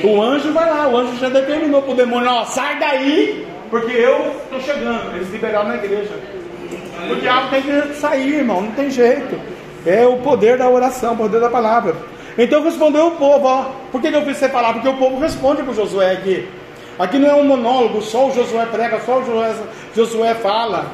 O 0.04 0.22
anjo 0.22 0.54
vai 0.54 0.70
lá, 0.70 0.88
o 0.88 0.96
anjo 0.96 1.18
já 1.18 1.30
determinou 1.30 1.82
para 1.82 1.92
o 1.92 1.96
demônio: 1.96 2.30
ó, 2.30 2.46
sai 2.46 2.80
daí, 2.80 3.46
porque 3.70 3.92
eu 3.92 4.36
estou 4.44 4.62
chegando. 4.62 5.16
Eles 5.16 5.30
liberaram 5.32 5.70
na 5.70 5.76
igreja. 5.76 6.12
O 7.12 7.16
diabo 7.16 7.50
tem 7.50 7.62
que 7.62 7.94
sair, 7.96 8.36
irmão, 8.36 8.62
não 8.62 8.72
tem 8.72 8.90
jeito. 8.90 9.40
É 9.86 10.06
o 10.06 10.18
poder 10.18 10.58
da 10.58 10.70
oração, 10.70 11.14
o 11.14 11.18
poder 11.18 11.40
da 11.40 11.50
palavra. 11.50 11.96
Então 12.38 12.64
respondeu 12.64 13.08
o 13.08 13.12
povo, 13.12 13.48
ó. 13.48 13.72
Por 13.92 14.02
que, 14.02 14.08
eu 14.08 14.24
fiz 14.24 14.38
você 14.38 14.50
falar? 14.50 14.74
Porque 14.74 14.88
o 14.88 14.98
povo 14.98 15.20
responde 15.20 15.64
para 15.64 15.74
Josué 15.74 16.12
aqui. 16.12 16.48
Aqui 17.00 17.18
não 17.18 17.30
é 17.30 17.34
um 17.36 17.44
monólogo, 17.44 18.02
só 18.02 18.28
o 18.28 18.34
Josué 18.34 18.66
prega, 18.72 19.00
só 19.02 19.20
o 19.20 19.26
Josué, 19.26 19.56
Josué 19.96 20.34
fala. 20.36 20.88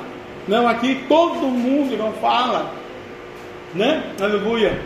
Não, 0.48 0.68
aqui 0.68 1.06
todo 1.08 1.48
mundo 1.48 1.98
não 1.98 2.12
fala. 2.14 2.72
Né? 3.74 4.04
Aleluia. 4.22 4.80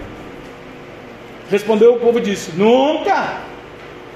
Respondeu 1.49 1.95
o 1.95 1.99
povo 1.99 2.19
e 2.19 2.21
disse: 2.21 2.51
Nunca 2.55 3.39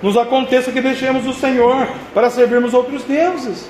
nos 0.01 0.17
aconteça 0.17 0.71
que 0.71 0.81
deixemos 0.81 1.27
o 1.27 1.33
Senhor 1.33 1.87
para 2.13 2.29
servirmos 2.29 2.73
outros 2.73 3.03
deuses. 3.03 3.69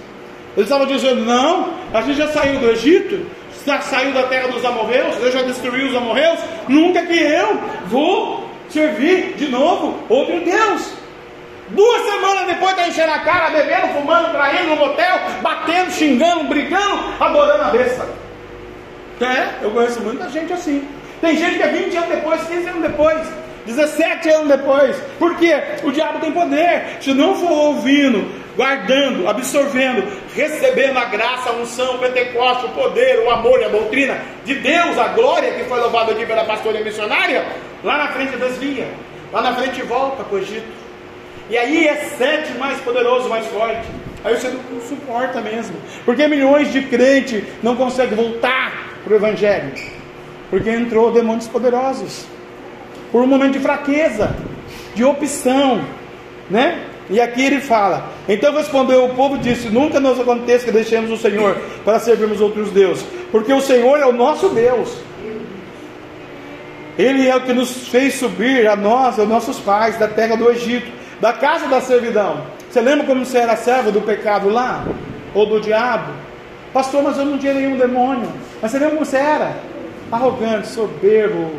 Eles 0.55 0.69
estavam 0.69 0.85
dizendo: 0.85 1.23
não, 1.25 1.73
a 1.93 2.01
gente 2.01 2.17
já 2.17 2.27
saiu 2.27 2.59
do 2.59 2.69
Egito, 2.69 3.25
já 3.65 3.79
saiu 3.81 4.13
da 4.13 4.23
terra 4.23 4.47
dos 4.47 4.63
amorreus, 4.65 5.15
eu 5.21 5.31
já 5.31 5.41
destruí 5.43 5.85
os 5.85 5.95
amorreus, 5.95 6.39
nunca 6.67 7.05
que 7.05 7.17
eu 7.17 7.59
vou 7.85 8.49
servir 8.69 9.33
de 9.37 9.47
novo 9.47 9.99
outro 10.09 10.41
Deus. 10.41 11.01
Duas 11.69 12.01
semanas 12.01 12.47
depois 12.47 12.71
está 12.71 12.87
enchendo 12.87 13.13
a 13.13 13.19
cara, 13.19 13.49
bebendo, 13.49 13.93
fumando, 13.93 14.31
traindo 14.31 14.71
no 14.71 14.75
motel, 14.75 15.19
batendo, 15.41 15.91
xingando, 15.91 16.43
brigando, 16.45 16.99
adorando 17.17 17.63
a 17.63 17.69
besta. 17.69 18.05
É, 19.21 19.63
eu 19.63 19.71
conheço 19.71 20.01
muita 20.01 20.29
gente 20.29 20.51
assim. 20.51 20.85
Tem 21.21 21.37
gente 21.37 21.57
que 21.57 21.63
é 21.63 21.67
20 21.67 21.95
anos 21.95 22.09
depois, 22.09 22.41
15 22.43 22.67
anos 22.67 22.81
depois, 22.81 23.27
17 23.65 24.29
anos 24.29 24.47
depois. 24.47 24.95
Por 25.19 25.37
quê? 25.37 25.55
O 25.83 25.91
diabo 25.91 26.19
tem 26.19 26.31
poder. 26.31 26.97
Se 26.99 27.13
não 27.13 27.35
for 27.35 27.51
ouvindo 27.51 28.41
guardando, 28.55 29.27
absorvendo, 29.27 30.03
recebendo 30.35 30.97
a 30.97 31.05
graça, 31.05 31.49
a 31.49 31.53
unção, 31.53 31.95
o 31.95 31.99
Pentecoste, 31.99 32.65
o 32.65 32.69
poder, 32.69 33.19
o 33.25 33.29
amor 33.29 33.59
e 33.61 33.63
a 33.63 33.69
doutrina 33.69 34.21
de 34.45 34.55
Deus, 34.55 34.97
a 34.97 35.09
glória 35.09 35.53
que 35.53 35.63
foi 35.63 35.79
louvada 35.79 36.11
aqui 36.11 36.25
pela 36.25 36.43
pastora 36.43 36.81
missionária, 36.81 37.45
lá 37.83 37.97
na 37.97 38.07
frente 38.09 38.37
desvia, 38.37 38.87
lá 39.31 39.41
na 39.41 39.55
frente 39.55 39.81
volta 39.83 40.23
para 40.23 40.35
o 40.35 40.39
Egito. 40.39 40.81
E 41.49 41.57
aí 41.57 41.87
é 41.87 41.95
sete 42.17 42.53
mais 42.57 42.79
poderoso, 42.81 43.27
mais 43.27 43.45
forte. 43.47 43.85
Aí 44.23 44.35
você 44.35 44.49
não 44.49 44.81
suporta 44.81 45.41
mesmo. 45.41 45.75
Porque 46.05 46.27
milhões 46.27 46.71
de 46.71 46.83
crentes 46.83 47.43
não 47.61 47.75
conseguem 47.75 48.15
voltar 48.15 48.93
para 49.03 49.13
o 49.13 49.15
Evangelho. 49.15 49.73
Porque 50.49 50.69
entrou 50.69 51.11
demônios 51.11 51.47
poderosos. 51.47 52.25
Por 53.11 53.21
um 53.21 53.27
momento 53.27 53.53
de 53.53 53.59
fraqueza, 53.59 54.35
de 54.95 55.03
opção, 55.03 55.81
né? 56.49 56.85
E 57.09 57.19
aqui 57.19 57.43
ele 57.43 57.59
fala: 57.59 58.09
Então 58.27 58.53
respondeu 58.53 59.05
o 59.05 59.15
povo 59.15 59.37
disse: 59.37 59.69
Nunca 59.69 59.99
nos 59.99 60.19
aconteça 60.19 60.65
que 60.65 60.71
deixemos 60.71 61.11
o 61.11 61.17
Senhor 61.17 61.57
para 61.83 61.99
servirmos 61.99 62.39
outros 62.39 62.71
deuses, 62.71 63.05
porque 63.31 63.51
o 63.51 63.61
Senhor 63.61 63.99
é 63.99 64.05
o 64.05 64.13
nosso 64.13 64.49
Deus. 64.49 64.97
Ele 66.97 67.27
é 67.27 67.35
o 67.35 67.41
que 67.41 67.53
nos 67.53 67.87
fez 67.87 68.15
subir 68.15 68.67
a 68.67 68.75
nós, 68.75 69.17
aos 69.17 69.27
nossos 69.27 69.59
pais, 69.59 69.97
da 69.97 70.07
terra 70.07 70.35
do 70.35 70.49
Egito, 70.49 70.91
da 71.19 71.33
casa 71.33 71.67
da 71.67 71.81
servidão. 71.81 72.43
Você 72.69 72.79
lembra 72.79 73.05
como 73.05 73.25
você 73.25 73.39
era 73.39 73.55
servo 73.55 73.91
do 73.91 74.01
pecado 74.01 74.49
lá? 74.49 74.85
Ou 75.33 75.45
do 75.45 75.59
diabo? 75.59 76.11
Pastor, 76.73 77.03
mas 77.03 77.17
eu 77.17 77.25
não 77.25 77.37
tinha 77.37 77.53
nenhum 77.53 77.77
demônio. 77.77 78.29
Mas 78.61 78.71
você 78.71 78.79
lembra 78.79 78.95
como 78.95 79.05
você 79.05 79.17
era? 79.17 79.57
Arrogante, 80.11 80.67
soberbo, 80.67 81.51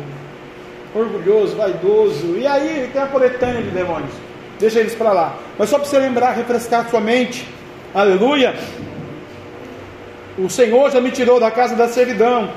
orgulhoso, 0.93 1.55
vaidoso. 1.55 2.37
E 2.37 2.45
aí 2.45 2.89
tem 2.91 3.01
a 3.01 3.07
coletânea 3.07 3.61
de 3.61 3.69
demônios. 3.69 4.13
Deixa 4.59 4.79
eles 4.79 4.95
para 4.95 5.11
lá. 5.11 5.37
Mas 5.57 5.69
só 5.69 5.77
para 5.77 5.87
você 5.87 5.99
lembrar, 5.99 6.31
refrescar 6.31 6.89
sua 6.89 7.01
mente. 7.01 7.47
Aleluia. 7.93 8.55
O 10.37 10.49
Senhor 10.49 10.89
já 10.91 10.99
me 11.01 11.11
tirou 11.11 11.39
da 11.39 11.51
casa 11.51 11.75
da 11.75 11.87
servidão. 11.87 12.49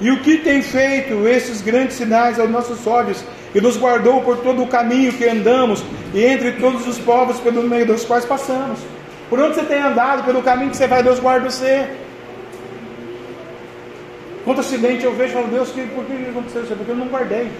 E 0.00 0.10
o 0.10 0.20
que 0.20 0.38
tem 0.38 0.60
feito 0.62 1.26
esses 1.26 1.62
grandes 1.62 1.96
sinais 1.96 2.38
aos 2.38 2.50
nossos 2.50 2.86
olhos? 2.86 3.24
E 3.54 3.60
nos 3.60 3.76
guardou 3.76 4.20
por 4.20 4.38
todo 4.38 4.62
o 4.62 4.66
caminho 4.66 5.12
que 5.12 5.24
andamos 5.24 5.82
e 6.12 6.22
entre 6.22 6.52
todos 6.52 6.86
os 6.86 6.98
povos 6.98 7.40
pelo 7.40 7.62
meio 7.62 7.86
dos 7.86 8.04
quais 8.04 8.24
passamos. 8.24 8.78
Por 9.30 9.40
onde 9.40 9.54
você 9.54 9.62
tem 9.62 9.80
andado, 9.80 10.24
pelo 10.24 10.42
caminho 10.42 10.70
que 10.70 10.76
você 10.76 10.86
vai, 10.86 11.02
Deus 11.02 11.18
guarda 11.18 11.48
você. 11.48 11.88
Quanto 14.46 14.60
acidente 14.60 15.04
eu 15.04 15.12
vejo, 15.12 15.34
falo, 15.34 15.48
Deus, 15.48 15.70
por 15.70 16.04
que 16.04 16.12
aconteceu 16.30 16.62
isso? 16.62 16.76
Porque 16.76 16.92
eu 16.92 16.96
não 16.96 17.08
guardei. 17.08 17.50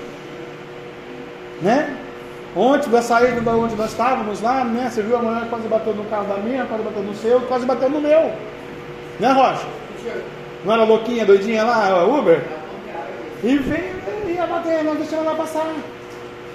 Né? 1.60 1.96
Ontem, 2.54 2.88
da 2.88 3.02
saída 3.02 3.40
da 3.40 3.50
onde 3.50 3.74
nós 3.74 3.90
estávamos 3.90 4.40
lá, 4.40 4.62
né? 4.62 4.88
Você 4.88 5.02
viu 5.02 5.16
a 5.16 5.18
mulher 5.18 5.48
quase 5.50 5.66
bateu 5.66 5.92
no 5.92 6.04
carro 6.04 6.28
da 6.28 6.36
minha, 6.36 6.64
quase 6.64 6.84
bateu 6.84 7.02
no 7.02 7.14
seu, 7.16 7.40
quase 7.40 7.66
bateu 7.66 7.90
no 7.90 8.00
meu. 8.00 8.30
Né, 9.18 9.32
Rocha? 9.32 9.66
Não 10.64 10.72
era 10.72 10.84
louquinha, 10.84 11.26
doidinha 11.26 11.64
lá, 11.64 12.04
Uber? 12.06 12.40
E 13.42 13.56
veio, 13.58 13.94
ia 14.28 14.46
bater, 14.46 14.84
não 14.84 14.94
deixou 14.94 15.18
ela 15.18 15.34
passar. 15.34 15.66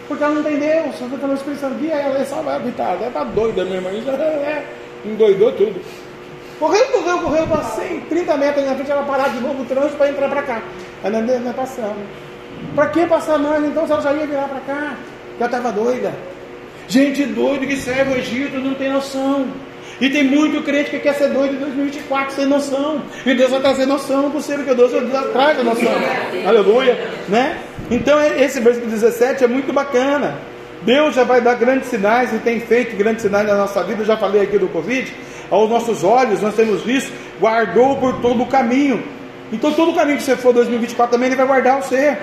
Porque 0.07 0.23
ela 0.23 0.35
não. 0.35 0.93
Só 0.93 1.07
que 1.07 1.25
ela 1.25 1.33
Espírito 1.33 1.59
Santo 1.59 1.75
guia 1.75 1.95
ela, 1.95 2.23
só 2.23 2.41
vai 2.41 2.55
habitar. 2.55 2.95
Ela 3.01 3.11
tá 3.11 3.25
doida 3.25 3.65
mesmo. 3.65 3.89
É, 3.89 4.63
endoidou 5.05 5.51
tudo. 5.51 5.81
Correu, 6.61 6.85
correu, 6.89 7.17
correu, 7.17 7.47
passei 7.47 8.03
30 8.07 8.37
metros 8.37 8.63
na 8.63 8.75
frente, 8.75 8.91
ela 8.91 9.01
parar 9.01 9.29
de 9.29 9.39
novo 9.39 9.63
o 9.63 9.65
trânsito 9.65 9.97
para 9.97 10.09
entrar 10.09 10.29
para 10.29 10.43
cá. 10.43 10.61
Aí 11.03 11.11
nós, 11.11 11.41
nós 11.41 11.55
passamos. 11.55 12.03
Para 12.75 12.85
que 12.89 13.03
passar 13.07 13.39
mais 13.39 13.65
então 13.65 13.87
se 13.87 13.91
ela 13.91 14.01
já 14.03 14.13
ia 14.13 14.27
virar 14.27 14.47
para 14.47 14.59
cá? 14.59 14.95
Já 15.39 15.45
estava 15.47 15.71
doida. 15.71 16.13
Gente 16.87 17.25
doida 17.25 17.65
que 17.65 17.75
serve 17.77 18.13
o 18.13 18.17
Egito 18.19 18.59
não 18.59 18.75
tem 18.75 18.91
noção. 18.91 19.47
E 19.99 20.07
tem 20.11 20.23
muito 20.23 20.61
crente 20.61 20.91
que 20.91 20.99
quer 20.99 21.15
ser 21.15 21.29
doido 21.29 21.55
em 21.55 21.57
2024 21.57 22.35
sem 22.35 22.45
noção. 22.45 23.01
E 23.25 23.33
Deus 23.33 23.49
vai 23.49 23.59
trazer 23.59 23.87
noção 23.87 24.29
possível 24.29 24.63
que 24.63 24.75
Deus 24.75 24.91
traz 25.33 25.59
a 25.59 25.63
noção. 25.63 25.91
Aleluia. 26.45 27.09
Né? 27.27 27.57
Então 27.89 28.21
esse 28.21 28.59
versículo 28.59 28.91
17 28.91 29.43
é 29.43 29.47
muito 29.47 29.73
bacana. 29.73 30.37
Deus 30.83 31.15
já 31.15 31.23
vai 31.23 31.41
dar 31.41 31.55
grandes 31.55 31.89
sinais 31.89 32.31
e 32.31 32.37
tem 32.37 32.59
feito 32.59 32.95
grandes 32.95 33.23
sinais 33.23 33.47
na 33.47 33.55
nossa 33.55 33.83
vida. 33.83 34.03
Eu 34.03 34.05
já 34.05 34.15
falei 34.15 34.43
aqui 34.43 34.59
do 34.59 34.67
Covid. 34.67 35.11
Aos 35.51 35.69
nossos 35.69 36.03
olhos, 36.03 36.41
nós 36.41 36.55
temos 36.55 36.81
visto, 36.81 37.11
guardou 37.39 37.97
por 37.97 38.21
todo 38.21 38.41
o 38.41 38.47
caminho. 38.47 39.03
Então, 39.51 39.73
todo 39.73 39.91
o 39.91 39.93
caminho 39.93 40.17
que 40.17 40.23
você 40.23 40.37
for 40.37 40.53
2024 40.53 41.11
também, 41.11 41.27
Ele 41.27 41.35
vai 41.35 41.45
guardar 41.45 41.81
você, 41.81 42.17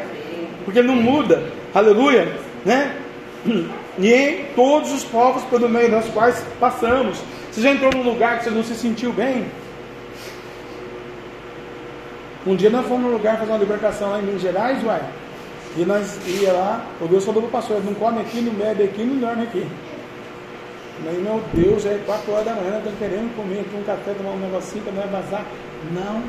porque 0.64 0.78
Ele 0.78 0.88
não 0.88 0.96
muda. 0.96 1.44
Aleluia, 1.74 2.34
né? 2.64 2.96
E 4.00 4.14
em 4.14 4.44
todos 4.54 4.92
os 4.92 5.02
povos 5.02 5.42
pelo 5.46 5.68
meio 5.68 5.90
dos 5.90 6.06
quais 6.10 6.40
passamos. 6.60 7.18
Você 7.50 7.60
já 7.60 7.72
entrou 7.72 7.90
num 7.92 8.04
lugar 8.08 8.38
que 8.38 8.44
você 8.44 8.50
não 8.50 8.62
se 8.62 8.76
sentiu 8.76 9.12
bem? 9.12 9.44
Um 12.46 12.54
dia 12.54 12.70
nós 12.70 12.86
fomos 12.86 13.02
num 13.02 13.10
lugar 13.10 13.36
fazer 13.36 13.50
uma 13.50 13.58
libertação 13.58 14.10
lá 14.10 14.20
em 14.20 14.22
Minas 14.22 14.40
Gerais, 14.40 14.84
uai. 14.84 15.02
E 15.76 15.84
nós 15.84 16.16
ia 16.26 16.52
lá, 16.52 16.86
o 17.00 17.08
Deus 17.08 17.24
falou 17.24 17.42
para 17.42 17.48
o 17.48 17.50
pastor, 17.50 17.84
não 17.84 17.92
come 17.94 18.20
aqui, 18.20 18.40
não 18.40 18.52
bebe 18.52 18.84
aqui, 18.84 19.02
não 19.02 19.16
dorme 19.16 19.42
aqui. 19.42 19.66
Mas, 21.04 21.18
meu 21.18 21.40
Deus, 21.54 21.86
é 21.86 22.00
4 22.04 22.32
horas 22.32 22.44
da 22.44 22.54
manhã, 22.54 22.78
estou 22.78 22.92
querendo 22.98 23.34
comer 23.36 23.60
aqui 23.60 23.76
um 23.76 23.82
café, 23.84 24.12
tomar 24.14 24.30
um 24.30 24.38
negocinho 24.38 24.82
para 24.84 24.92
não 24.92 25.02
é 25.02 25.06
vazar. 25.06 25.44
Não. 25.92 26.22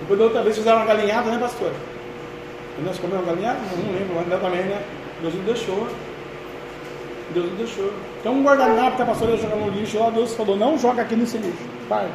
Depois 0.00 0.18
da 0.18 0.24
outra 0.26 0.42
vez 0.42 0.56
fizeram 0.56 0.78
uma 0.78 0.86
galinhada, 0.86 1.30
né, 1.30 1.38
pastor? 1.38 1.72
Nós 2.84 2.98
comemos 2.98 3.24
uma 3.24 3.34
galinhada? 3.34 3.58
Não, 3.76 3.84
não 3.84 3.98
lembro, 3.98 4.18
ainda 4.18 4.38
também, 4.38 4.62
né? 4.62 4.82
Deus 5.20 5.34
não 5.34 5.44
deixou. 5.44 5.88
Deus 7.32 7.46
não 7.46 7.56
deixou. 7.56 7.92
Então 8.20 8.34
um 8.34 8.42
guardanapo 8.42 8.96
que 8.96 9.02
a 9.02 9.06
pastora 9.06 9.36
jogar 9.36 9.56
no 9.56 9.70
lixo 9.70 9.98
lá, 9.98 10.10
Deus 10.10 10.34
falou, 10.34 10.56
não 10.56 10.78
joga 10.78 11.02
aqui 11.02 11.16
nesse 11.16 11.38
lixo. 11.38 11.64
Para. 11.88 12.08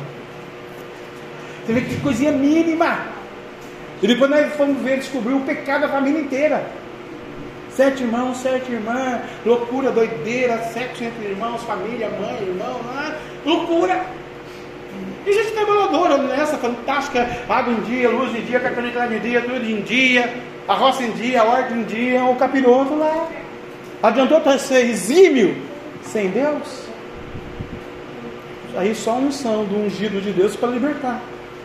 Você 1.66 1.74
vê 1.74 1.82
que 1.82 2.00
coisinha 2.02 2.32
mínima. 2.32 3.00
E 4.02 4.08
depois 4.08 4.32
nós 4.32 4.54
fomos 4.54 4.82
ver, 4.82 4.98
descobrir 4.98 5.34
o 5.34 5.42
pecado 5.42 5.82
da 5.82 5.90
família 5.90 6.22
inteira. 6.22 6.66
Sete 7.80 8.04
irmãos, 8.04 8.36
sete 8.40 8.74
irmãs, 8.74 9.22
loucura, 9.46 9.90
doideira, 9.90 10.58
sexo 10.64 11.02
entre 11.02 11.30
irmãos, 11.30 11.64
família, 11.64 12.10
mãe, 12.10 12.38
irmão, 12.42 12.82
ah, 12.94 13.16
loucura. 13.46 14.06
E 15.26 15.32
gente 15.32 15.54
trabalhadora 15.54 16.18
nessa, 16.18 16.58
fantástica, 16.58 17.26
água 17.48 17.72
em 17.72 17.80
dia, 17.84 18.10
luz 18.10 18.36
em 18.36 18.42
dia, 18.42 18.60
cartonita 18.60 19.06
em 19.06 19.20
dia, 19.20 19.42
tudo 19.44 19.64
em 19.64 19.80
dia, 19.80 20.30
a 20.68 20.74
roça 20.74 21.04
em 21.04 21.12
dia, 21.12 21.42
a 21.42 21.46
horta 21.46 21.74
em 21.74 21.84
dia, 21.84 22.22
o 22.26 22.36
capiroto 22.36 22.98
lá. 22.98 23.30
Adiantou 24.04 24.42
para 24.42 24.60
ser 24.60 24.86
exímio 24.86 25.56
sem 26.04 26.28
Deus? 26.32 26.84
Aí 28.76 28.94
só 28.94 29.12
a 29.12 29.20
unção 29.20 29.64
do 29.64 29.78
ungido 29.78 30.20
de 30.20 30.34
Deus 30.34 30.54
para 30.54 30.68
libertar. 30.68 31.22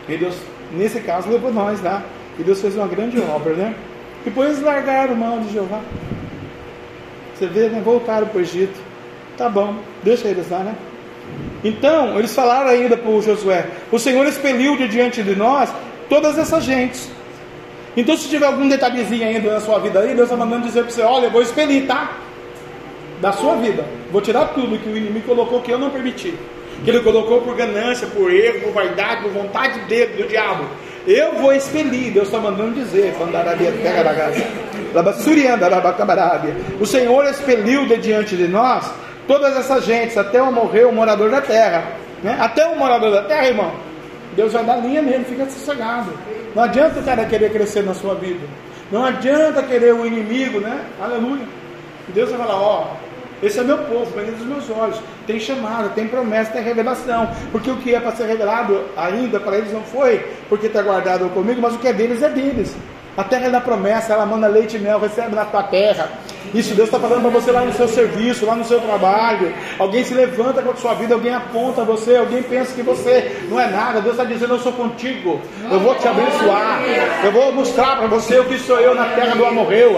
E 0.07 0.15
Deus, 0.15 0.37
nesse 0.71 1.01
caso, 1.01 1.29
levou 1.29 1.51
nós 1.51 1.81
lá. 1.83 2.01
E 2.39 2.43
Deus 2.43 2.61
fez 2.61 2.73
uma 2.77 2.87
grande 2.87 3.19
obra, 3.19 3.53
né? 3.53 3.75
Depois 4.25 4.49
eles 4.49 4.61
largaram 4.63 5.15
mão 5.15 5.39
de 5.39 5.53
Jeová. 5.53 5.79
Você 7.33 7.45
vê, 7.47 7.69
né? 7.69 7.81
Voltaram 7.85 8.27
para 8.27 8.39
o 8.39 8.41
Egito. 8.41 8.79
Tá 9.37 9.47
bom, 9.47 9.75
deixa 10.03 10.27
eles 10.27 10.49
lá, 10.49 10.59
né? 10.59 10.75
Então, 11.63 12.17
eles 12.17 12.33
falaram 12.33 12.69
ainda 12.69 12.97
para 12.97 13.21
Josué: 13.21 13.67
O 13.91 13.99
Senhor 13.99 14.25
expeliu 14.25 14.77
de 14.77 14.87
diante 14.87 15.21
de 15.21 15.35
nós 15.35 15.71
todas 16.09 16.37
essas 16.37 16.63
gentes. 16.63 17.09
Então, 17.97 18.17
se 18.17 18.29
tiver 18.29 18.45
algum 18.45 18.67
detalhezinho 18.67 19.27
ainda 19.27 19.53
na 19.53 19.59
sua 19.59 19.79
vida 19.79 19.99
aí, 19.99 20.13
Deus 20.13 20.29
está 20.29 20.37
mandando 20.37 20.67
dizer 20.67 20.83
para 20.83 20.91
você: 20.91 21.01
Olha, 21.01 21.25
eu 21.25 21.31
vou 21.31 21.41
expelir, 21.41 21.85
tá? 21.85 22.17
Da 23.21 23.31
sua 23.31 23.55
vida. 23.55 23.85
Vou 24.11 24.21
tirar 24.21 24.45
tudo 24.49 24.77
que 24.77 24.89
o 24.89 24.97
inimigo 24.97 25.25
colocou 25.25 25.61
que 25.61 25.71
eu 25.71 25.79
não 25.79 25.89
permiti. 25.89 26.33
Que 26.83 26.89
ele 26.89 26.99
colocou 26.99 27.41
por 27.41 27.55
ganância, 27.55 28.07
por 28.07 28.31
erro, 28.31 28.61
por 28.61 28.73
vaidade, 28.73 29.23
por 29.23 29.31
vontade 29.31 29.79
dele, 29.81 30.21
do 30.21 30.27
diabo. 30.27 30.65
Eu 31.07 31.35
vou 31.35 31.53
expelir, 31.53 32.11
Deus 32.11 32.27
está 32.27 32.39
mandando 32.39 32.73
dizer, 32.73 33.15
o 36.79 36.85
Senhor 36.85 37.25
expeliu 37.25 37.85
de 37.85 37.97
diante 37.97 38.35
de 38.35 38.47
nós 38.47 38.91
todas 39.27 39.55
essas 39.55 39.85
gentes, 39.85 40.17
até 40.17 40.41
o 40.41 40.51
morrer 40.51 40.85
o 40.85 40.91
morador 40.91 41.29
da 41.29 41.41
terra. 41.41 41.83
Né? 42.23 42.35
Até 42.39 42.65
o 42.67 42.77
morador 42.77 43.11
da 43.11 43.23
terra, 43.23 43.47
irmão. 43.47 43.71
Deus 44.35 44.53
vai 44.53 44.63
dar 44.63 44.77
linha 44.77 45.01
nele, 45.01 45.23
fica 45.25 45.45
sossegado. 45.45 46.11
Não 46.55 46.63
adianta 46.63 46.99
o 46.99 47.03
cara 47.03 47.25
querer 47.25 47.51
crescer 47.51 47.83
na 47.83 47.93
sua 47.93 48.15
vida. 48.15 48.45
Não 48.91 49.05
adianta 49.05 49.63
querer 49.63 49.93
o 49.93 50.05
inimigo, 50.05 50.59
né? 50.59 50.79
Aleluia. 51.01 51.45
Deus 52.09 52.29
vai 52.29 52.39
falar, 52.39 52.55
ó, 52.55 52.87
esse 53.45 53.59
é 53.59 53.63
meu 53.63 53.77
povo, 53.77 54.09
bendito 54.15 54.37
dos 54.37 54.47
meus 54.47 54.69
olhos. 54.71 54.99
Tem 55.27 55.39
chamada, 55.39 55.89
tem 55.89 56.07
promessa, 56.07 56.51
tem 56.51 56.63
revelação. 56.63 57.29
Porque 57.51 57.69
o 57.69 57.77
que 57.77 57.93
é 57.93 57.99
para 57.99 58.11
ser 58.15 58.25
revelado 58.25 58.85
ainda 58.97 59.39
para 59.39 59.57
eles 59.57 59.71
não 59.71 59.83
foi, 59.83 60.17
porque 60.49 60.65
está 60.65 60.81
guardado 60.81 61.29
comigo, 61.29 61.61
mas 61.61 61.75
o 61.75 61.77
que 61.77 61.87
é 61.87 61.93
deles 61.93 62.23
é 62.23 62.29
deles. 62.29 62.75
A 63.15 63.23
terra 63.23 63.45
é 63.45 63.49
da 63.49 63.61
promessa, 63.61 64.13
ela 64.13 64.25
manda 64.25 64.47
leite 64.47 64.75
e 64.75 64.79
mel, 64.79 64.99
recebe 64.99 65.35
na 65.35 65.45
tua 65.45 65.61
terra. 65.63 66.09
Isso 66.53 66.73
Deus 66.73 66.87
está 66.87 66.99
falando 66.99 67.21
para 67.21 67.29
você 67.29 67.51
lá 67.51 67.61
no 67.61 67.71
seu 67.71 67.87
serviço, 67.87 68.45
lá 68.45 68.55
no 68.55 68.65
seu 68.65 68.81
trabalho. 68.81 69.53
Alguém 69.77 70.03
se 70.03 70.13
levanta 70.13 70.61
com 70.61 70.71
a 70.71 70.75
sua 70.75 70.95
vida, 70.95 71.13
alguém 71.13 71.33
aponta 71.33 71.83
você, 71.83 72.17
alguém 72.17 72.41
pensa 72.41 72.73
que 72.73 72.81
você 72.81 73.45
não 73.47 73.59
é 73.59 73.67
nada. 73.67 74.01
Deus 74.01 74.15
está 74.15 74.25
dizendo: 74.25 74.55
Eu 74.55 74.59
sou 74.59 74.73
contigo, 74.73 75.39
eu 75.71 75.79
vou 75.79 75.95
te 75.95 76.07
abençoar, 76.07 76.81
eu 77.23 77.31
vou 77.31 77.53
mostrar 77.53 77.97
para 77.97 78.07
você 78.07 78.39
o 78.39 78.45
que 78.45 78.57
sou 78.57 78.79
eu 78.79 78.95
na 78.95 79.05
terra 79.09 79.35
do 79.35 79.45
amorreu, 79.45 79.93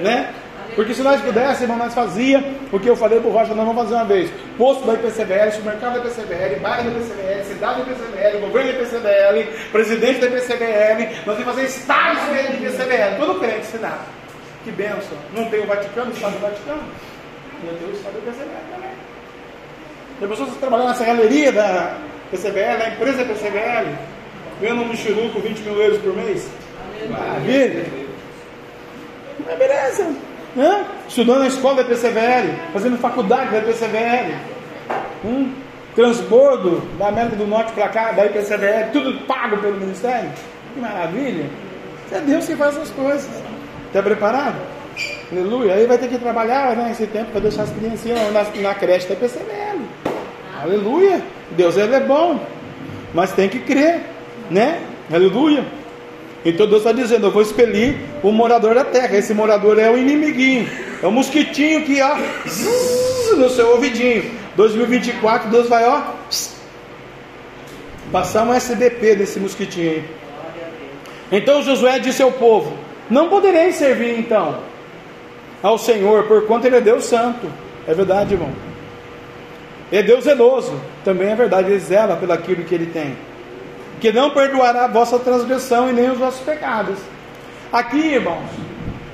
né? 0.00 0.30
Porque 0.74 0.94
se 0.94 1.02
nós 1.02 1.20
pudéssemos, 1.20 1.76
nós 1.76 1.92
fazia 1.92 2.42
o 2.72 2.80
que 2.80 2.88
eu 2.88 2.96
falei 2.96 3.20
para 3.20 3.28
o 3.28 3.32
Rocha, 3.32 3.54
nós 3.54 3.66
vamos 3.66 3.82
fazer 3.82 3.94
uma 3.94 4.04
vez. 4.04 4.30
Posto 4.56 4.86
da 4.86 4.94
IPCBL, 4.94 5.50
supermercado 5.52 5.94
da 5.94 5.98
IPCBL, 6.00 6.60
bairro 6.60 6.90
da 6.90 6.98
IPCBL, 6.98 7.44
cidade 7.44 7.82
da 7.82 7.92
IPCBL, 7.92 8.40
governo 8.40 8.72
da 8.72 8.78
IPCBL, 8.78 9.70
presidente 9.70 10.20
da 10.20 10.26
IPCBL, 10.28 11.26
nós 11.26 11.38
vamos 11.38 11.44
fazer 11.44 11.64
estádios 11.64 12.26
da 12.26 12.54
IPCBL, 12.54 13.16
todo 13.18 13.40
crente 13.40 13.60
ensinado. 13.60 14.00
Que 14.64 14.70
benção. 14.70 15.18
Não 15.34 15.44
tem 15.46 15.60
o 15.60 15.66
Vaticano, 15.66 16.10
o 16.10 16.14
Estado 16.14 16.32
do 16.32 16.40
Vaticano. 16.40 16.82
Não 17.64 17.74
tem 17.74 17.88
o 17.88 17.92
Estado 17.92 18.12
da 18.14 18.18
IPCBL 18.18 18.74
também. 18.74 18.90
Tem 20.20 20.28
pessoas 20.28 20.50
que 20.50 20.58
trabalham 20.58 20.88
nessa 20.88 21.04
galeria 21.04 21.52
da 21.52 21.98
PCBL, 22.30 22.78
na 22.78 22.88
empresa 22.88 23.24
PCBL. 23.24 23.88
ganhando 24.60 24.82
um 24.82 24.88
michuruco 24.88 25.40
20 25.40 25.60
mil 25.60 25.82
euros 25.82 25.98
por 25.98 26.14
mês? 26.14 26.48
Maravilha! 27.10 27.84
Mas 29.44 29.58
beleza, 29.58 30.14
né? 30.54 30.84
estudando 31.08 31.40
na 31.40 31.48
escola 31.48 31.84
PCVL, 31.84 32.54
fazendo 32.72 32.98
faculdade 32.98 33.50
da 33.50 33.60
PCVL, 33.60 34.34
um 35.24 35.52
transbordo 35.94 36.82
da 36.98 37.08
América 37.08 37.36
do 37.36 37.46
Norte 37.46 37.72
para 37.72 37.88
cá, 37.88 38.12
da 38.12 38.26
IPCVL, 38.26 38.90
tudo 38.92 39.26
pago 39.26 39.58
pelo 39.58 39.78
Ministério. 39.78 40.30
Que 40.74 40.80
maravilha! 40.80 41.50
É 42.10 42.20
Deus 42.20 42.46
que 42.46 42.56
faz 42.56 42.76
as 42.76 42.90
coisas. 42.90 43.30
Está 43.86 44.02
preparado? 44.02 44.56
Aleluia. 45.30 45.74
Aí 45.74 45.86
vai 45.86 45.96
ter 45.96 46.08
que 46.08 46.18
trabalhar 46.18 46.76
né, 46.76 46.90
esse 46.90 47.06
tempo 47.06 47.30
para 47.30 47.40
deixar 47.40 47.62
as 47.62 47.70
criancinhas 47.70 48.32
na, 48.32 48.44
na 48.60 48.74
creche 48.74 49.08
da 49.08 49.16
PCVL. 49.16 49.80
Aleluia. 50.62 51.22
Deus 51.52 51.76
ele 51.76 51.94
é 51.94 52.00
bom. 52.00 52.38
Mas 53.14 53.32
tem 53.32 53.48
que 53.48 53.60
crer. 53.60 54.00
Né? 54.50 54.80
Aleluia. 55.12 55.64
Então 56.44 56.66
Deus 56.66 56.78
está 56.78 56.92
dizendo: 56.92 57.26
Eu 57.26 57.30
vou 57.30 57.42
expelir 57.42 57.96
o 58.22 58.32
morador 58.32 58.74
da 58.74 58.84
terra. 58.84 59.16
Esse 59.16 59.32
morador 59.32 59.78
é 59.78 59.90
o 59.90 59.96
inimiguinho. 59.96 60.68
É 61.02 61.06
o 61.06 61.12
mosquitinho 61.12 61.84
que, 61.84 62.00
ó, 62.00 62.16
no 63.36 63.48
seu 63.48 63.70
ouvidinho. 63.70 64.30
2024, 64.56 65.50
Deus 65.50 65.68
vai, 65.68 65.84
ó, 65.84 66.02
passar 68.10 68.42
um 68.44 68.52
SBP 68.52 69.16
desse 69.16 69.40
mosquitinho 69.40 69.90
aí. 69.90 70.04
Então 71.32 71.62
Josué 71.62 71.98
disse 71.98 72.22
ao 72.22 72.32
povo: 72.32 72.76
Não 73.08 73.28
podereis 73.28 73.76
servir 73.76 74.18
então 74.18 74.58
ao 75.62 75.78
Senhor, 75.78 76.24
porquanto 76.24 76.66
Ele 76.66 76.76
é 76.76 76.80
Deus 76.80 77.04
Santo. 77.04 77.50
É 77.86 77.94
verdade, 77.94 78.34
irmão. 78.34 78.50
É 79.90 80.02
Deus 80.02 80.24
zeloso. 80.24 80.74
Também 81.04 81.30
é 81.30 81.34
verdade, 81.34 81.70
Ele 81.70 81.78
zela 81.78 82.16
pelo 82.16 82.32
aquilo 82.32 82.64
que 82.64 82.74
Ele 82.74 82.86
tem. 82.86 83.16
Que 84.02 84.12
não 84.12 84.30
perdoará 84.30 84.84
a 84.84 84.88
vossa 84.88 85.18
transgressão 85.18 85.88
e 85.88 85.94
nem 85.94 86.10
os 86.10 86.18
vossos 86.18 86.40
pecados. 86.40 86.98
Aqui, 87.72 88.14
irmãos, 88.14 88.50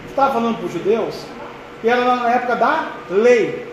estava 0.08 0.32
falando 0.32 0.56
para 0.56 0.66
os 0.66 0.72
judeus, 0.72 1.14
e 1.84 1.88
era 1.88 2.04
na 2.04 2.28
época 2.30 2.56
da 2.56 2.86
lei. 3.08 3.72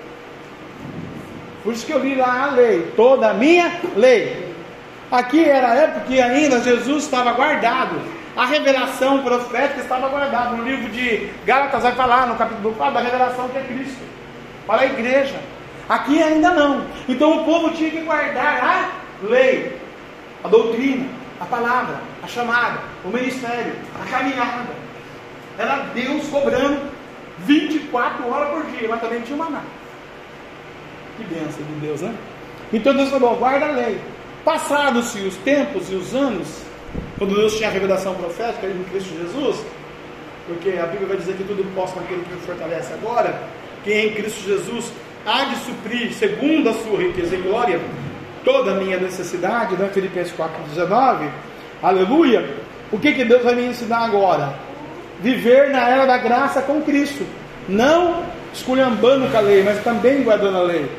Por 1.63 1.74
isso 1.74 1.88
que 1.88 1.91
eu 1.91 1.99
li 1.99 2.13
lá 2.13 2.43
a 2.43 2.51
lei, 2.51 2.91
toda 2.95 3.32
a 3.32 3.34
minha 3.34 3.80
lei. 3.95 4.53
Aqui 5.11 5.43
era 5.43 5.72
a 5.72 5.76
época 5.76 6.01
que 6.01 6.22
ainda 6.22 6.61
Jesus 6.61 7.05
estava 7.05 7.32
guardado 7.32 7.99
a 8.36 8.45
revelação 8.45 9.24
profética 9.24 9.80
estava 9.80 10.09
guardada 10.09 10.57
no 10.57 10.63
livro 10.63 10.89
de 10.89 11.30
Gálatas, 11.45 11.84
vai 11.84 11.93
falar 11.93 12.28
no 12.28 12.36
capítulo 12.36 12.74
4 12.74 12.93
da 12.93 12.99
revelação 12.99 13.47
que 13.47 13.57
é 13.57 13.61
Cristo, 13.61 14.01
para 14.68 14.82
a 14.82 14.86
igreja. 14.86 15.36
Aqui 15.88 16.22
ainda 16.22 16.51
não. 16.51 16.86
Então 17.07 17.41
o 17.41 17.45
povo 17.45 17.70
tinha 17.70 17.89
que 17.89 18.01
guardar 18.01 18.61
a 18.61 19.26
lei, 19.26 19.80
a 20.46 20.48
doutrina, 20.48 21.08
a 21.39 21.46
palavra, 21.46 22.00
a 22.24 22.28
chamada, 22.28 22.80
o 23.04 23.10
ministério, 23.10 23.74
a 24.00 24.06
caminhada. 24.10 24.70
Era 25.58 25.78
Deus 25.93 26.28
cobrando 26.28 26.82
24 27.39 28.30
horas 28.30 28.50
por 28.50 28.72
dia, 28.72 28.88
mas 28.88 29.02
também 29.02 29.22
tinha 29.22 29.38
nada. 29.38 29.62
Que 31.18 31.24
bênção 31.24 31.64
de 31.64 31.74
Deus, 31.82 32.02
né? 32.02 32.14
Então 32.72 32.93
Deus 32.93 33.10
falou: 33.10 33.36
guarda 33.36 33.66
a 33.66 33.72
lei. 33.72 34.00
Passados-se 34.43 35.20
os 35.20 35.36
tempos 35.38 35.91
e 35.91 35.96
os 35.96 36.14
anos, 36.14 36.62
quando 37.18 37.36
Deus 37.36 37.56
tinha 37.56 37.68
a 37.68 37.72
revelação 37.72 38.14
profética 38.14 38.68
em 38.68 38.84
Cristo 38.84 39.16
Jesus, 39.18 39.66
porque 40.46 40.78
a 40.78 40.86
Bíblia 40.86 41.08
vai 41.08 41.18
dizer 41.18 41.36
que 41.36 41.43
tudo 41.43 41.66
posso 41.74 41.96
naquele 41.96 42.24
que 42.24 42.36
nos 42.36 42.46
fortalece 42.46 42.93
agora, 42.93 43.41
que 43.84 43.91
em 43.91 44.14
Cristo 44.14 44.48
Jesus 44.48 44.91
há 45.26 45.46
de 45.46 45.56
suprir, 45.56 46.14
segundo 46.14 46.70
a 46.70 46.74
sua 46.74 47.00
riqueza 47.00 47.36
e 47.36 47.41
glória, 47.41 47.82
toda 48.46 48.72
a 48.72 48.76
minha 48.76 48.98
necessidade, 48.98 49.76
né? 49.76 49.89
Filipenses 49.93 50.34
4,19, 50.34 51.30
aleluia. 51.84 52.50
O 52.91 52.98
que, 52.98 53.12
que 53.12 53.26
Deus 53.26 53.43
vai 53.43 53.56
me 53.56 53.66
ensinar 53.66 54.06
agora? 54.06 54.54
Viver 55.20 55.72
na 55.72 55.89
era 55.89 56.06
da 56.06 56.18
graça 56.18 56.62
com 56.62 56.82
Cristo, 56.82 57.26
não 57.68 58.24
esculhambando 58.54 59.28
com 59.28 59.38
a 59.38 59.41
lei, 59.41 59.64
mas 59.64 59.84
também 59.84 60.24
guardando 60.24 60.58
a 60.58 60.62
lei. 60.62 60.89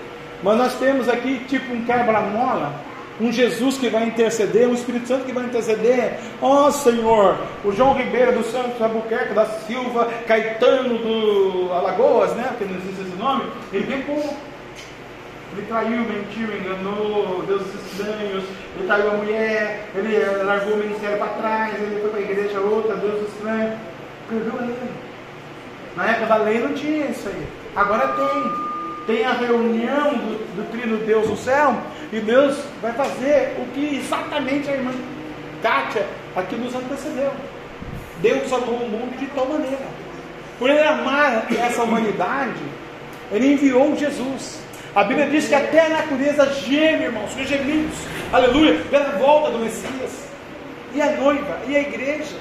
Mas 0.43 0.59
nós 0.59 0.75
temos 0.75 1.09
aqui 1.09 1.41
tipo 1.49 1.73
um 1.73 1.85
quebra-mola 1.85 2.85
um 3.21 3.33
Jesus 3.33 3.79
que 3.79 3.89
vai 3.89 4.05
interceder, 4.05 4.69
um 4.69 4.75
Espírito 4.75 5.09
Santo 5.09 5.25
que 5.25 5.33
vai 5.33 5.45
interceder. 5.45 6.19
Ó 6.41 6.67
oh, 6.67 6.73
Senhor, 6.73 7.37
o 7.65 7.73
João 7.73 7.95
Ribeiro 7.95 8.33
do 8.33 8.45
Santos 8.45 8.81
Albuquerque 8.81 9.35
da 9.35 9.47
Silva, 9.47 10.09
Caetano 10.27 10.99
do 10.99 11.73
Alagoas, 11.73 12.35
né? 12.35 12.55
Que 12.59 12.65
não 12.65 12.77
existe 12.77 13.03
esse 13.03 13.17
nome, 13.17 13.45
ele 13.73 13.87
vem 13.87 14.03
com. 14.03 14.35
Ele 15.53 15.67
traiu, 15.67 16.01
mentiu, 16.01 16.57
enganou, 16.57 17.43
deuses 17.47 17.75
estranhos, 17.75 18.45
ele 18.77 18.87
traiu 18.87 19.11
a 19.11 19.15
mulher, 19.15 19.89
ele 19.95 20.45
largou 20.45 20.75
o 20.75 20.79
ministério 20.79 21.19
para 21.19 21.29
trás, 21.29 21.75
ele 21.75 22.01
foi 22.01 22.11
para 22.11 22.19
a 22.19 22.23
igreja 22.23 22.61
outra, 22.61 22.97
Deus 22.97 23.29
estranho. 23.29 23.79
Perdeu 24.29 24.53
a 24.59 24.63
lei. 24.63 24.77
Na 25.97 26.11
época 26.11 26.27
da 26.27 26.37
lei 26.37 26.59
não 26.59 26.75
tinha 26.75 27.07
isso 27.07 27.29
aí. 27.29 27.47
Agora 27.75 28.09
tem. 28.09 28.67
Tem 29.07 29.25
a 29.25 29.35
reunião 29.35 30.15
do, 30.15 30.57
do 30.57 30.71
Trino 30.73 30.97
Deus 30.97 31.29
no 31.29 31.37
céu, 31.37 31.81
e 32.13 32.19
Deus 32.19 32.59
vai 32.83 32.93
fazer 32.93 33.55
o 33.57 33.65
que 33.73 33.99
exatamente 33.99 34.69
a 34.69 34.73
irmã 34.73 34.91
Kátia 35.63 36.05
aqui 36.35 36.57
nos 36.57 36.75
antecedeu. 36.75 37.33
Deus 38.21 38.53
amou 38.53 38.75
o 38.75 38.89
mundo 38.89 39.17
de 39.17 39.27
tal 39.27 39.47
maneira. 39.47 39.87
Por 40.59 40.71
ele 40.71 40.83
amar 40.83 41.47
essa 41.53 41.83
humanidade, 41.83 42.63
ele 43.31 43.53
enviou 43.53 43.97
Jesus. 43.97 44.59
A 44.97 45.05
Bíblia 45.05 45.29
diz 45.29 45.47
que 45.47 45.55
até 45.55 45.85
a 45.85 45.89
natureza 45.91 46.47
geme, 46.55 47.05
irmãos, 47.05 47.31
com 47.35 47.45
gemidos, 47.45 47.99
aleluia, 48.33 48.81
pela 48.91 49.11
volta 49.19 49.51
do 49.51 49.59
Messias. 49.59 50.27
E 50.95 51.03
a 51.03 51.13
noiva, 51.17 51.59
e 51.69 51.77
a 51.77 51.81
igreja. 51.81 52.35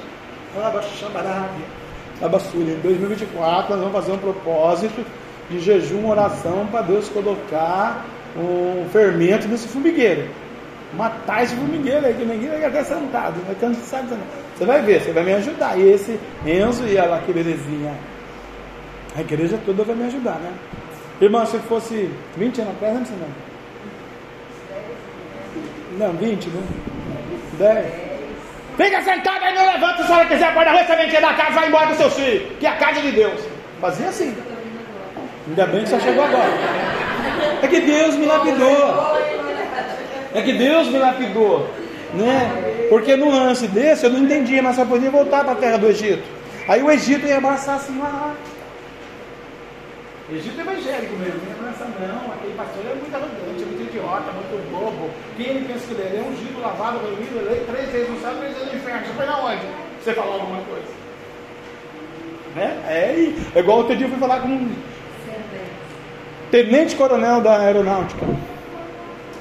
Em 2.15 2.79
2024 2.81 3.71
nós 3.71 3.79
vamos 3.79 3.91
fazer 3.91 4.13
um 4.13 4.17
propósito 4.17 5.05
de 5.49 5.59
jejum, 5.59 6.07
oração 6.07 6.65
para 6.67 6.83
Deus 6.83 7.09
colocar 7.09 8.05
um 8.37 8.87
fermento 8.89 9.49
nesse 9.49 9.67
formigueiro. 9.67 10.29
Matar 10.93 11.43
esse 11.43 11.55
formigueiro 11.55 12.05
aí, 12.05 12.13
que 12.13 12.23
ninguém 12.23 12.47
vai 12.51 12.63
até 12.63 12.85
sentado, 12.85 13.35
vai 13.45 13.55
cansado. 13.55 14.17
Você 14.55 14.63
vai 14.63 14.81
ver, 14.81 15.01
você 15.01 15.11
vai 15.11 15.25
me 15.25 15.33
ajudar. 15.33 15.77
E 15.77 15.89
esse 15.89 16.17
Enzo 16.45 16.85
e 16.87 16.95
ela, 16.95 17.19
que 17.19 17.33
belezinha. 17.33 17.93
A 19.13 19.19
igreja 19.19 19.59
toda 19.65 19.83
vai 19.83 19.93
me 19.93 20.05
ajudar, 20.05 20.39
né? 20.39 20.53
Irmão, 21.21 21.45
se 21.45 21.57
fosse 21.59 22.09
20 22.37 22.61
anos 22.61 22.73
atrás, 22.75 22.95
não 22.95 23.05
sei 23.05 23.15
não. 25.97 26.07
Não, 26.07 26.13
20, 26.13 26.49
né? 26.49 26.61
10. 27.57 27.85
Fica 28.75 29.01
sentado 29.01 29.41
aí, 29.41 29.55
não 29.55 29.65
levanta 29.65 29.97
se 29.97 30.03
a 30.03 30.05
senhora 30.07 30.25
quiser, 30.25 30.53
pode 30.53 30.67
arranjar 30.67 31.17
a 31.17 31.21
da 31.21 31.33
casa, 31.33 31.51
vai 31.51 31.67
embora 31.69 31.87
com 31.87 31.95
seus 31.95 32.13
filhos, 32.13 32.51
que 32.59 32.65
é 32.65 32.69
a 32.69 32.75
casa 32.75 33.01
de 33.01 33.11
Deus. 33.11 33.41
Fazia 33.79 34.09
assim. 34.09 34.35
Ainda 35.47 35.65
bem 35.67 35.83
que 35.83 35.89
você 35.89 35.99
chegou 36.01 36.25
agora. 36.25 36.51
É 37.61 37.67
que 37.67 37.79
Deus 37.79 38.15
me 38.15 38.25
lapidou. 38.25 39.17
É 40.33 40.41
que 40.41 40.53
Deus 40.53 40.87
me 40.89 40.97
lapidou. 40.97 41.69
Né? 42.13 42.87
Porque 42.89 43.15
no 43.15 43.29
lance 43.29 43.67
desse 43.67 44.05
eu 44.05 44.09
não 44.09 44.19
entendia, 44.19 44.61
mas 44.61 44.75
só 44.75 44.85
podia 44.85 45.09
voltar 45.09 45.43
para 45.43 45.53
a 45.53 45.55
terra 45.55 45.77
do 45.77 45.87
Egito. 45.87 46.23
Aí 46.67 46.81
o 46.81 46.91
Egito 46.91 47.25
ia 47.25 47.37
abraçar 47.37 47.75
assim 47.77 47.97
lá. 47.97 48.33
Egito 50.31 50.57
é 50.57 50.61
evangélico 50.61 51.15
mesmo, 51.17 51.37
não 51.37 51.45
ia 51.45 51.53
abraçar 51.53 51.87
não, 51.87 52.33
aquele 52.33 52.55
pastor 52.57 52.81
é 52.81 52.95
muito 52.95 53.13
arrogante, 53.13 53.61
é 53.61 53.65
muito 53.65 53.83
idiota, 53.83 54.31
muito 54.31 54.71
bobo. 54.71 55.09
Quem 55.37 55.45
ele 55.45 55.67
pensa 55.67 55.85
que 55.85 55.93
ele 55.93 56.01
é? 56.01 56.17
É 56.17 56.25
ungido, 56.27 56.61
lavado, 56.61 56.97
reunido, 56.97 57.37
ele 57.37 57.49
é 57.49 57.65
três 57.69 57.89
vezes 57.91 58.09
no 58.09 58.19
céu, 58.19 58.33
três 58.39 58.57
vezes 58.57 58.73
no 58.73 58.79
inferno. 58.79 59.05
Você 59.05 59.13
foi 59.13 59.25
na 59.27 59.39
onde? 59.39 59.65
Você 60.01 60.13
falou 60.13 60.33
alguma 60.33 60.61
coisa. 60.63 60.87
Né? 62.55 62.83
É, 62.87 63.33
é 63.53 63.59
igual 63.59 63.77
outro 63.77 63.95
dia 63.95 64.07
eu 64.07 64.09
fui 64.09 64.19
falar 64.19 64.39
com 64.41 64.47
um 64.47 64.75
tenente 66.49 66.95
coronel 66.95 67.41
da 67.41 67.59
aeronáutica. 67.59 68.25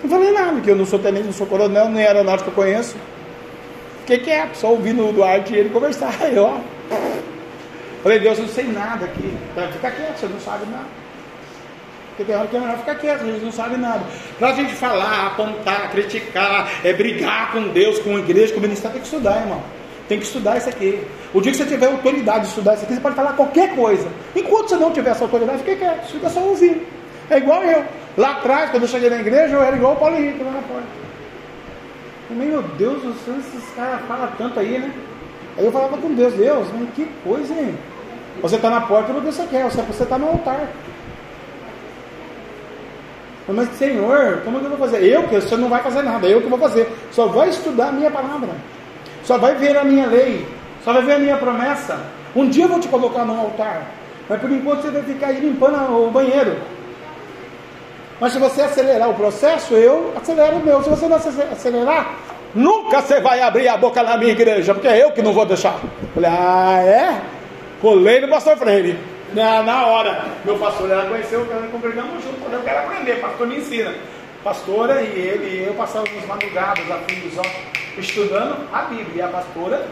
Não 0.02 0.10
falei 0.10 0.32
nada, 0.32 0.52
porque 0.52 0.70
eu 0.70 0.76
não 0.76 0.84
sou 0.84 0.98
tenente, 0.98 1.24
não 1.24 1.32
sou 1.32 1.46
coronel, 1.46 1.88
nem 1.88 2.04
aeronáutica 2.04 2.50
eu 2.50 2.54
conheço. 2.54 2.94
Fiquei 4.00 4.18
quieto, 4.18 4.56
só 4.56 4.68
ouvindo 4.68 5.08
o 5.08 5.12
Duarte 5.14 5.54
e 5.54 5.56
ele 5.56 5.70
conversar. 5.70 6.14
Aí, 6.20 6.38
ó. 6.38 6.58
Falei, 8.04 8.18
Deus, 8.18 8.36
eu 8.36 8.44
não 8.44 8.52
sei 8.52 8.64
nada 8.64 9.06
aqui. 9.06 9.34
Fica 9.72 9.90
quieto, 9.90 10.18
você 10.18 10.26
não 10.26 10.38
sabe 10.38 10.66
nada. 10.70 10.84
Porque 12.10 12.24
tem 12.24 12.36
hora 12.36 12.46
que 12.46 12.54
é 12.54 12.60
melhor 12.60 12.76
ficar 12.76 12.94
quieto, 12.96 13.22
a 13.22 13.24
gente 13.24 13.44
não 13.44 13.50
sabe 13.50 13.76
nada. 13.78 14.04
Para 14.38 14.50
a 14.50 14.52
gente 14.52 14.74
falar, 14.74 15.28
apontar, 15.28 15.90
criticar, 15.90 16.70
é 16.84 16.92
brigar 16.92 17.50
com 17.50 17.68
Deus, 17.68 17.98
com 18.00 18.14
a 18.14 18.18
igreja, 18.18 18.52
com 18.52 18.58
o 18.58 18.62
ministério, 18.62 18.92
tem 18.92 19.00
que 19.00 19.06
estudar, 19.08 19.40
irmão. 19.40 19.62
Tem 20.06 20.18
que 20.18 20.26
estudar 20.26 20.58
isso 20.58 20.68
aqui. 20.68 21.02
O 21.32 21.40
dia 21.40 21.50
que 21.50 21.56
você 21.56 21.64
tiver 21.64 21.86
autoridade 21.86 22.42
de 22.42 22.48
estudar 22.48 22.74
isso 22.74 22.84
aqui, 22.84 22.92
você 22.92 23.00
pode 23.00 23.16
falar 23.16 23.32
qualquer 23.32 23.74
coisa. 23.74 24.06
Enquanto 24.36 24.68
você 24.68 24.76
não 24.76 24.92
tiver 24.92 25.10
essa 25.10 25.24
autoridade, 25.24 25.64
fique 25.64 25.76
quieto, 25.76 26.06
fica 26.12 26.28
só 26.28 26.40
ouvindo. 26.40 26.86
É 27.30 27.38
igual 27.38 27.64
eu. 27.64 27.86
Lá 28.18 28.32
atrás, 28.32 28.70
quando 28.70 28.82
eu 28.82 28.88
cheguei 28.90 29.08
na 29.08 29.18
igreja, 29.18 29.56
eu 29.56 29.62
era 29.62 29.74
igual 29.74 29.94
o 29.94 29.96
Paulo 29.96 30.14
Henrique 30.14 30.44
lá 30.44 30.50
na 30.52 30.62
porta. 30.62 30.86
Meu 32.28 32.62
Deus 32.62 33.02
do 33.02 33.14
céu, 33.24 33.34
esses 33.38 33.70
caras 33.74 34.02
falam 34.06 34.28
tanto 34.36 34.60
aí, 34.60 34.78
né? 34.78 34.92
Aí 35.56 35.64
eu 35.64 35.72
falava 35.72 35.96
com 35.96 36.14
Deus, 36.14 36.34
Deus, 36.34 36.68
que 36.94 37.08
coisa, 37.24 37.54
hein? 37.54 37.74
Você 38.42 38.56
está 38.56 38.70
na 38.70 38.82
porta 38.82 39.12
do 39.12 39.20
que 39.20 39.26
você 39.26 39.46
quer, 39.46 39.64
você 39.64 40.02
está 40.02 40.18
no 40.18 40.28
altar. 40.28 40.68
Mas 43.46 43.68
Senhor, 43.76 44.40
como 44.42 44.56
é 44.56 44.60
que 44.60 44.66
eu 44.66 44.70
vou 44.70 44.78
fazer? 44.78 45.04
Eu 45.04 45.24
que 45.24 45.34
você 45.34 45.56
não 45.56 45.68
vai 45.68 45.82
fazer 45.82 46.02
nada, 46.02 46.26
eu 46.26 46.40
que 46.40 46.48
vou 46.48 46.58
fazer. 46.58 46.90
Só 47.12 47.26
vou 47.26 47.44
estudar 47.44 47.88
a 47.88 47.92
minha 47.92 48.10
palavra. 48.10 48.48
só 49.22 49.38
vai 49.38 49.54
ver 49.54 49.76
a 49.76 49.84
minha 49.84 50.06
lei, 50.06 50.46
só 50.82 50.92
vai 50.92 51.02
ver 51.02 51.14
a 51.14 51.18
minha 51.18 51.36
promessa. 51.36 51.98
Um 52.34 52.48
dia 52.48 52.64
eu 52.64 52.68
vou 52.68 52.80
te 52.80 52.88
colocar 52.88 53.24
no 53.24 53.38
altar, 53.38 53.86
mas 54.28 54.40
por 54.40 54.50
enquanto 54.50 54.82
você 54.82 54.90
vai 54.90 55.02
ficar 55.02 55.28
aí 55.28 55.40
limpando 55.40 55.76
o 56.06 56.10
banheiro. 56.10 56.56
Mas 58.20 58.32
se 58.32 58.38
você 58.38 58.62
acelerar 58.62 59.10
o 59.10 59.14
processo, 59.14 59.74
eu 59.74 60.12
acelero 60.16 60.56
o 60.56 60.64
meu. 60.64 60.82
Se 60.82 60.88
você 60.88 61.06
não 61.06 61.16
acelerar, 61.16 62.16
nunca 62.54 63.02
você 63.02 63.20
vai 63.20 63.42
abrir 63.42 63.68
a 63.68 63.76
boca 63.76 64.02
na 64.02 64.16
minha 64.16 64.32
igreja, 64.32 64.72
porque 64.72 64.88
é 64.88 65.02
eu 65.02 65.12
que 65.12 65.20
não 65.20 65.32
vou 65.32 65.44
deixar. 65.44 65.78
Falei, 66.14 66.30
ah, 66.30 66.80
é? 66.82 67.20
Colei 67.84 68.18
no 68.18 68.28
pastor 68.28 68.56
Freire. 68.56 68.98
Na, 69.34 69.62
na 69.62 69.86
hora, 69.86 70.24
meu 70.42 70.56
pastor, 70.56 70.90
ela 70.90 71.04
conheceu, 71.04 71.46
congregamos 71.70 72.24
junto, 72.24 72.50
eu 72.50 72.62
quero 72.62 72.78
aprender, 72.78 73.20
pastor 73.20 73.46
me 73.46 73.58
ensina. 73.58 73.92
Pastora 74.42 75.02
e 75.02 75.18
ele 75.18 75.58
e 75.58 75.64
eu 75.66 75.74
passávamos 75.74 76.24
madrugadas, 76.24 76.90
afins, 76.90 77.36
ó, 77.36 78.00
estudando 78.00 78.66
a 78.72 78.82
Bíblia. 78.84 79.16
E 79.16 79.20
a 79.20 79.28
pastora 79.28 79.86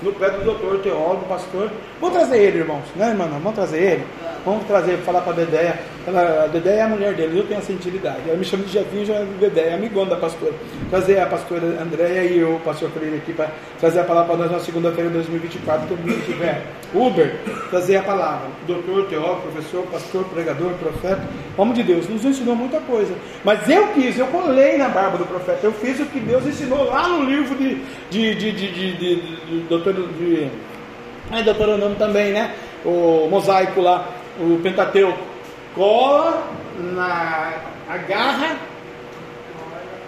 no 0.00 0.14
pé 0.14 0.30
do 0.30 0.44
doutor, 0.44 0.78
teólogo, 0.78 1.26
pastor. 1.26 1.70
Vamos 2.00 2.16
trazer 2.16 2.38
ele, 2.38 2.58
irmãos, 2.60 2.84
né, 2.96 3.10
irmã? 3.10 3.28
Vamos 3.28 3.54
trazer 3.54 3.78
ele. 3.78 4.04
Vamos 4.42 4.64
trazer, 4.64 4.96
falar 4.98 5.20
para 5.20 5.34
a 5.34 5.36
Dedéia. 5.36 5.78
Ela, 6.06 6.44
a 6.44 6.46
Dedéia 6.46 6.80
é 6.80 6.82
a 6.82 6.88
mulher 6.88 7.14
dele, 7.14 7.38
eu 7.38 7.46
tenho 7.46 7.60
essa 7.60 7.72
intimidade. 7.72 8.22
Ela 8.26 8.38
me 8.38 8.44
chama 8.44 8.64
de 8.64 8.72
Jefinho, 8.72 9.04
já 9.04 9.16
é 9.16 9.26
Dedéia, 9.38 9.74
amigona 9.74 10.10
da 10.10 10.16
pastora. 10.16 10.54
Trazer 10.88 11.20
a 11.20 11.26
pastora 11.26 11.66
Andréia 11.78 12.22
e 12.24 12.42
o 12.42 12.58
pastor 12.60 12.90
Freire 12.90 13.16
aqui 13.16 13.34
para 13.34 13.50
trazer 13.78 14.00
a 14.00 14.04
palavra 14.04 14.34
para 14.34 14.44
nós 14.44 14.52
na 14.52 14.60
segunda-feira 14.60 15.10
de 15.10 15.16
2024, 15.16 15.88
que 15.88 15.94
mundo 15.94 16.24
tiver. 16.24 16.62
Uber, 16.94 17.36
trazer 17.68 17.96
a 17.96 18.02
palavra. 18.02 18.48
Doutor, 18.66 19.06
teólogo, 19.08 19.42
professor, 19.42 19.84
pastor, 19.92 20.24
pregador, 20.24 20.72
profeta. 20.72 21.22
Homem 21.58 21.74
de 21.74 21.82
Deus, 21.82 22.08
nos 22.08 22.24
ensinou 22.24 22.56
muita 22.56 22.80
coisa. 22.80 23.14
Mas 23.44 23.68
eu 23.68 23.88
quis, 23.88 24.18
eu 24.18 24.26
colei 24.28 24.78
na 24.78 24.88
barba 24.88 25.18
do 25.18 25.26
profeta. 25.26 25.60
Eu 25.62 25.72
fiz 25.72 26.00
o 26.00 26.06
que 26.06 26.18
Deus 26.18 26.46
ensinou 26.46 26.84
lá 26.84 27.06
no 27.08 27.24
livro 27.24 27.54
de, 27.56 27.74
de, 28.08 28.34
de, 28.36 28.52
de, 28.52 28.72
de, 28.72 28.96
de, 28.96 29.46
de 29.46 29.58
doutor 29.68 29.92
de. 29.92 30.48
É, 31.32 31.42
Deuteronômio 31.42 31.96
também, 31.96 32.32
né? 32.32 32.54
O 32.84 33.28
mosaico 33.30 33.80
lá 33.80 34.08
o 34.38 34.58
Pentateuco, 34.62 35.18
cola 35.74 36.42
na 36.78 37.52
agarra 37.88 38.56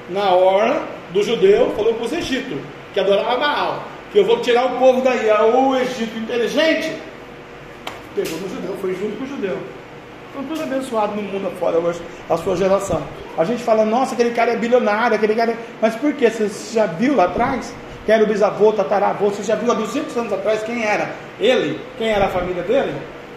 na 0.08 0.30
hora 0.30 0.82
do 1.10 1.22
judeu, 1.22 1.72
falou 1.76 1.94
para 1.94 2.06
os 2.06 2.12
egípcios, 2.12 2.60
que 2.94 3.00
adorava 3.00 3.36
Baal, 3.36 3.84
que 4.10 4.18
eu 4.18 4.24
vou 4.24 4.40
tirar 4.40 4.66
o 4.66 4.78
povo 4.78 5.02
daí. 5.02 5.30
O 5.54 5.76
Egito 5.76 6.18
inteligente 6.18 6.92
pegou 8.14 8.38
no 8.38 8.48
judeu, 8.48 8.76
foi 8.80 8.94
junto 8.94 9.16
com 9.16 9.24
o 9.24 9.28
judeu. 9.28 9.58
Estão 10.28 10.44
todos 10.44 10.62
abençoados 10.62 11.16
no 11.16 11.22
mundo 11.22 11.48
afora 11.48 11.78
hoje, 11.78 12.00
a 12.28 12.36
sua 12.38 12.56
geração. 12.56 13.02
A 13.36 13.44
gente 13.44 13.62
fala, 13.62 13.84
nossa, 13.84 14.14
aquele 14.14 14.30
cara 14.30 14.52
é 14.52 14.56
bilionário, 14.56 15.16
aquele 15.16 15.34
cara 15.34 15.52
é... 15.52 15.56
Mas 15.80 15.94
por 15.96 16.14
quê? 16.14 16.30
Você 16.30 16.48
já 16.72 16.86
viu 16.86 17.14
lá 17.14 17.24
atrás? 17.24 17.74
Quem 18.04 18.14
era 18.14 18.24
o 18.24 18.26
bisavô, 18.26 18.72
tataravô? 18.72 19.30
Você 19.30 19.42
já 19.42 19.54
viu 19.54 19.70
há 19.70 19.74
200 19.74 20.16
anos 20.16 20.32
atrás 20.32 20.62
quem 20.62 20.84
era? 20.84 21.10
Ele? 21.38 21.80
Quem 21.98 22.08
era 22.08 22.26
a 22.26 22.28
família 22.28 22.62
dele? 22.62 22.92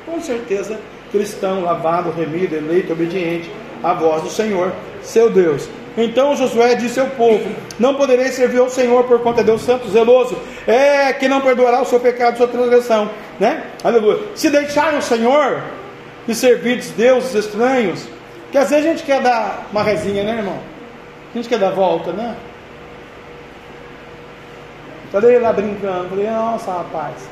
com 0.06 0.22
certeza 0.22 0.80
cristão, 1.12 1.64
lavado, 1.64 2.12
remido, 2.12 2.56
eleito, 2.56 2.94
obediente 2.94 3.50
à 3.84 3.94
voz 3.94 4.24
do 4.24 4.30
Senhor, 4.30 4.72
seu 5.02 5.30
Deus. 5.30 5.68
Então 5.98 6.36
Josué 6.36 6.76
disse 6.76 7.00
ao 7.00 7.08
povo: 7.08 7.50
Não 7.80 7.96
poderei 7.96 8.28
servir 8.28 8.60
ao 8.60 8.70
Senhor 8.70 9.06
por 9.06 9.22
conta 9.22 9.42
de 9.42 9.48
Deus 9.48 9.62
Santo, 9.62 9.90
zeloso, 9.90 10.38
é 10.68 11.14
que 11.14 11.28
não 11.28 11.42
perdoará 11.42 11.82
o 11.82 11.86
seu 11.86 12.00
pecado, 12.00 12.38
sua 12.38 12.48
transgressão, 12.48 13.10
né? 13.40 13.64
Aleluia. 13.84 14.20
Se 14.36 14.50
deixarem 14.50 15.00
o 15.00 15.02
Senhor 15.02 15.62
e 16.28 16.36
servir 16.36 16.82
deuses 16.98 17.34
estranhos, 17.34 18.08
que 18.52 18.58
às 18.58 18.70
vezes 18.70 18.86
a 18.86 18.90
gente 18.90 19.04
quer 19.04 19.22
dar 19.22 19.68
uma 19.72 19.84
resinha, 19.84 20.24
né, 20.24 20.38
irmão? 20.38 20.60
A 21.34 21.38
gente 21.38 21.48
quer 21.48 21.60
dar 21.60 21.72
volta, 21.72 22.12
né? 22.12 22.36
Cadê 25.16 25.36
ele 25.36 25.40
lá 25.40 25.54
brincando? 25.54 26.10
Falei, 26.10 26.30
nossa, 26.30 26.74
rapaz, 26.74 27.30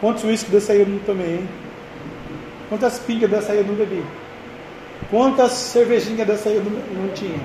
quantos 0.00 0.24
uísques 0.24 0.50
desse 0.50 0.72
aí 0.72 0.80
eu 0.80 0.88
não 0.88 0.98
tomei, 0.98 1.34
hein? 1.34 1.48
Quantas 2.68 2.98
pingas 2.98 3.30
dessa 3.30 3.52
aí 3.52 3.58
eu 3.58 3.64
não 3.64 3.76
bebi? 3.76 4.04
Quantas 5.08 5.52
cervejinhas 5.52 6.26
dessa 6.26 6.48
aí 6.48 6.56
eu 6.56 6.64
não, 6.64 6.72
não 6.72 7.14
tinha? 7.14 7.38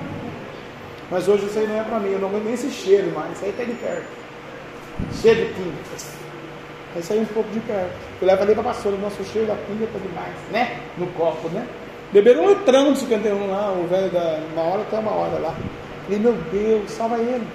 Mas 1.12 1.28
hoje 1.28 1.46
isso 1.46 1.56
aí 1.60 1.68
não 1.68 1.78
é 1.78 1.84
para 1.84 2.00
mim, 2.00 2.10
eu 2.10 2.18
não 2.18 2.28
aguento 2.28 2.42
nem 2.42 2.54
esse 2.54 2.68
cheiro 2.72 3.12
mais, 3.14 3.34
isso 3.34 3.44
aí 3.44 3.50
está 3.50 3.62
de 3.62 3.74
perto. 3.74 4.06
Cheiro 5.22 5.46
de 5.46 5.54
pinga. 5.54 5.76
Aí 7.08 7.20
um 7.20 7.24
pouco 7.26 7.48
de 7.50 7.60
perto. 7.60 7.92
Eu 8.20 8.26
levo 8.26 8.42
ali 8.42 8.52
para 8.52 8.62
a 8.62 8.64
pastora, 8.64 8.96
nosso 8.96 9.22
cheiro 9.26 9.46
da 9.46 9.54
pinga 9.54 9.84
está 9.84 9.98
demais, 10.00 10.34
né? 10.50 10.80
No 10.98 11.06
copo, 11.12 11.48
né? 11.50 11.64
Beberam 12.12 12.46
um 12.46 12.48
litrão 12.48 12.92
de 12.92 12.98
51 12.98 13.48
lá, 13.48 13.70
o 13.70 13.86
velho 13.86 14.10
da 14.10 14.40
uma 14.52 14.62
hora 14.64 14.82
até 14.82 14.98
uma 14.98 15.12
hora 15.12 15.38
lá. 15.38 15.54
E 16.10 16.16
meu 16.16 16.32
Deus, 16.50 16.90
salva 16.90 17.18
ele. 17.18 17.46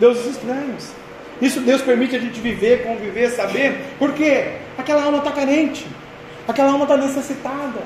Deuses 0.00 0.26
estranhos. 0.26 0.92
Isso 1.40 1.60
Deus 1.60 1.82
permite 1.82 2.16
a 2.16 2.18
gente 2.18 2.40
viver, 2.40 2.82
conviver, 2.82 3.30
saber, 3.30 3.94
porque 3.98 4.56
aquela 4.76 5.04
alma 5.04 5.18
está 5.18 5.30
carente. 5.30 5.86
Aquela 6.48 6.72
alma 6.72 6.84
está 6.84 6.96
necessitada. 6.96 7.80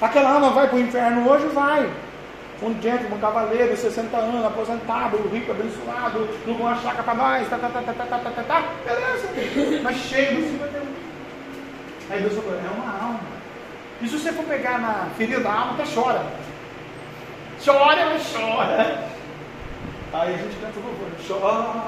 Aquela 0.00 0.32
alma 0.32 0.50
vai 0.50 0.68
para 0.68 0.76
o 0.76 0.80
inferno 0.80 1.30
hoje? 1.30 1.46
Vai. 1.48 1.88
Um 2.62 2.74
gentleman, 2.80 3.16
um 3.16 3.20
cavaleiro, 3.20 3.76
60 3.76 4.16
anos, 4.16 4.44
aposentado, 4.44 5.16
rico, 5.32 5.50
abençoado, 5.50 6.28
não 6.46 6.54
vão 6.54 6.68
achar 6.68 6.94
para 6.94 7.14
nós, 7.14 7.48
tá, 7.48 7.58
tá, 7.58 7.68
tá, 7.68 7.82
tá, 7.82 7.92
tá, 7.92 8.18
tá, 8.18 8.30
tá, 8.30 8.42
tá, 8.42 8.62
beleza. 8.84 9.82
Mas 9.82 9.96
cheio 9.96 10.36
do 10.36 10.42
51. 10.48 10.80
Aí 12.10 12.20
Deus 12.20 12.34
falou, 12.34 12.54
é 12.54 12.80
uma 12.80 13.04
alma. 13.04 13.20
E 14.00 14.08
se 14.08 14.18
você 14.18 14.32
for 14.32 14.44
pegar 14.44 14.78
na 14.78 15.08
ferida 15.16 15.40
da 15.40 15.52
alma, 15.52 15.72
até 15.72 15.84
chora. 15.92 16.22
Chora, 17.64 18.06
mas 18.06 18.32
chora. 18.32 19.08
Aí 20.12 20.34
a 20.34 20.36
gente 20.36 20.56
canta 20.60 20.78
o 20.78 20.82
louvor, 20.82 21.08
chora. 21.26 21.82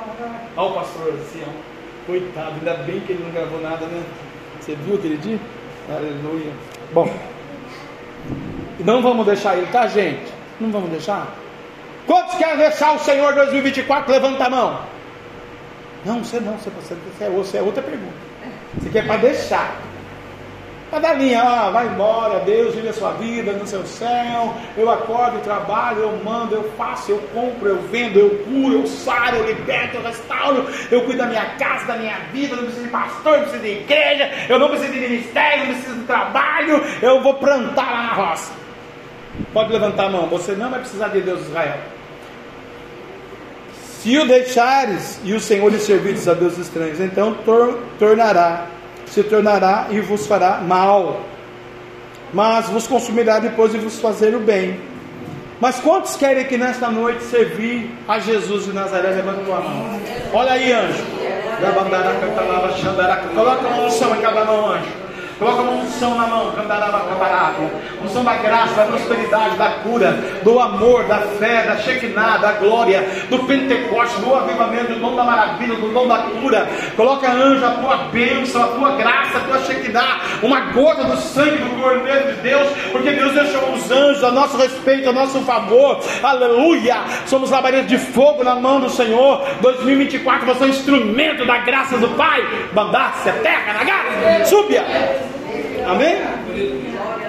Olha 0.56 0.70
o 0.70 0.74
pastor 0.74 1.14
assim, 1.14 1.42
ó. 1.46 2.06
Coitado, 2.06 2.54
ainda 2.58 2.74
bem 2.84 3.00
que 3.00 3.12
ele 3.12 3.24
não 3.24 3.30
gravou 3.30 3.60
nada, 3.60 3.86
né? 3.86 4.02
Você 4.60 4.74
viu 4.76 4.94
aquele 4.96 5.16
dia? 5.18 5.38
Aleluia. 5.88 6.52
Bom, 6.92 7.10
não 8.80 9.02
vamos 9.02 9.26
deixar 9.26 9.56
ele, 9.56 9.66
tá, 9.66 9.86
gente? 9.86 10.32
Não 10.58 10.70
vamos 10.70 10.90
deixar? 10.90 11.34
Quantos 12.06 12.36
querem 12.36 12.56
deixar 12.56 12.92
o 12.92 12.98
Senhor 12.98 13.34
2024? 13.34 14.10
Levanta 14.10 14.44
a 14.44 14.50
mão. 14.50 14.80
Não, 16.04 16.24
você 16.24 16.40
não, 16.40 16.56
você, 16.56 16.70
você, 16.70 17.28
você 17.28 17.58
é 17.58 17.62
outra 17.62 17.82
pergunta. 17.82 18.12
Você 18.78 18.88
quer 18.90 19.06
para 19.06 19.18
deixar. 19.18 19.76
Cadalinha, 20.90 21.42
ah, 21.42 21.70
vai 21.70 21.86
embora, 21.86 22.40
Deus 22.40 22.74
vive 22.74 22.88
a 22.88 22.92
sua 22.92 23.12
vida 23.12 23.52
no 23.52 23.66
seu 23.66 23.84
céu. 23.84 24.54
Eu 24.76 24.88
acordo, 24.90 25.38
eu 25.38 25.40
trabalho, 25.40 26.02
eu 26.02 26.20
mando, 26.22 26.54
eu 26.54 26.70
faço, 26.76 27.10
eu 27.10 27.18
compro, 27.34 27.68
eu 27.68 27.78
vendo, 27.90 28.18
eu 28.18 28.30
curo, 28.44 28.80
eu 28.80 28.86
saro, 28.86 29.38
eu 29.38 29.46
liberto, 29.46 29.96
eu 29.96 30.02
restauro, 30.02 30.66
eu 30.90 31.02
cuido 31.02 31.18
da 31.18 31.26
minha 31.26 31.44
casa, 31.58 31.86
da 31.86 31.96
minha 31.96 32.16
vida. 32.32 32.54
Eu 32.54 32.58
não 32.58 32.64
preciso 32.64 32.84
de 32.84 32.90
pastor, 32.92 33.32
não 33.32 33.42
preciso 33.42 33.62
de 33.62 33.70
igreja, 33.70 34.30
eu 34.48 34.58
não 34.58 34.68
preciso 34.68 34.92
de 34.92 35.00
ministério, 35.00 35.66
não 35.66 35.74
preciso 35.74 35.96
de 35.96 36.04
trabalho. 36.04 36.82
Eu 37.02 37.22
vou 37.22 37.34
plantar 37.34 37.90
lá 37.90 38.02
na 38.04 38.12
roça. 38.12 38.52
Pode 39.52 39.72
levantar 39.72 40.04
a 40.04 40.10
mão, 40.10 40.28
você 40.28 40.52
não 40.52 40.70
vai 40.70 40.80
precisar 40.80 41.08
de 41.08 41.20
Deus 41.20 41.40
Israel. 41.40 41.78
Se 43.98 44.16
o 44.18 44.26
deixares 44.26 45.18
e 45.24 45.32
o 45.32 45.40
Senhor 45.40 45.72
lhe 45.72 45.78
servires 45.80 46.28
a 46.28 46.34
Deus 46.34 46.58
estranhos, 46.58 47.00
então 47.00 47.34
tor 47.44 47.80
tornará 47.98 48.66
se 49.06 49.22
tornará 49.22 49.86
e 49.90 50.00
vos 50.00 50.26
fará 50.26 50.58
mal, 50.58 51.20
mas 52.32 52.68
vos 52.68 52.86
consumirá 52.86 53.38
depois 53.38 53.72
de 53.72 53.78
vos 53.78 53.98
fazer 54.00 54.34
o 54.34 54.40
bem. 54.40 54.80
Mas 55.60 55.80
quantos 55.80 56.16
querem 56.16 56.44
que 56.44 56.56
nesta 56.58 56.90
noite 56.90 57.22
servir 57.24 57.90
a 58.08 58.18
Jesus 58.18 58.64
de 58.66 58.72
Nazaré? 58.72 59.10
Levanta 59.10 59.40
a 59.40 59.60
mão. 59.60 60.00
Olha 60.32 60.52
aí, 60.52 60.72
anjo. 60.72 61.04
Coloca 63.34 63.66
uma 63.68 63.82
unção 63.84 64.16
em 64.16 64.20
cada 64.20 64.44
mão, 64.44 64.72
anjo. 64.72 65.03
Coloca 65.38 65.62
uma 65.62 65.72
unção 65.72 66.14
na 66.14 66.26
mão, 66.28 66.52
unção 68.04 68.22
da 68.22 68.34
graça, 68.34 68.74
da 68.74 68.84
prosperidade, 68.84 69.56
da 69.56 69.70
cura, 69.82 70.12
do 70.42 70.60
amor, 70.60 71.04
da 71.04 71.18
fé, 71.18 71.62
da 71.62 71.76
Shekinah, 71.76 72.36
da 72.36 72.52
glória, 72.52 73.04
do 73.28 73.40
Pentecoste, 73.40 74.20
do 74.20 74.34
avivamento, 74.34 74.92
do 74.92 75.00
dom 75.00 75.16
da 75.16 75.24
maravilha, 75.24 75.74
do 75.76 75.92
dom 75.92 76.06
da 76.06 76.18
cura. 76.18 76.68
Coloca, 76.96 77.30
anjo, 77.30 77.64
a 77.64 77.70
tua 77.70 77.96
bênção, 78.12 78.62
a 78.62 78.68
tua 78.68 78.92
graça, 78.92 79.38
a 79.38 79.40
tua 79.40 79.58
Shekinah, 79.64 80.20
uma 80.42 80.60
gota 80.72 81.04
do 81.04 81.16
sangue 81.16 81.58
do 81.58 81.82
Cordeiro 81.82 82.34
de 82.34 82.40
Deus, 82.42 82.68
porque 82.92 83.10
Deus 83.10 83.32
deixou 83.34 83.72
os 83.72 83.90
anjos 83.90 84.22
a 84.22 84.30
nosso 84.30 84.56
respeito, 84.56 85.08
a 85.08 85.12
nosso 85.12 85.40
favor. 85.40 86.00
Aleluia! 86.22 86.96
Somos 87.26 87.50
labaredas 87.50 87.88
de 87.88 87.98
fogo 87.98 88.44
na 88.44 88.54
mão 88.54 88.80
do 88.80 88.90
Senhor. 88.90 89.44
2024 89.60 90.46
você 90.46 90.64
é 90.64 90.66
um 90.66 90.70
instrumento 90.70 91.44
da 91.44 91.58
graça 91.58 91.98
do 91.98 92.08
Pai. 92.10 92.42
Bandasse, 92.72 93.32
terra, 93.42 93.72
nagar, 93.72 94.46
súbia. 94.46 94.84
Amém? 95.86 96.16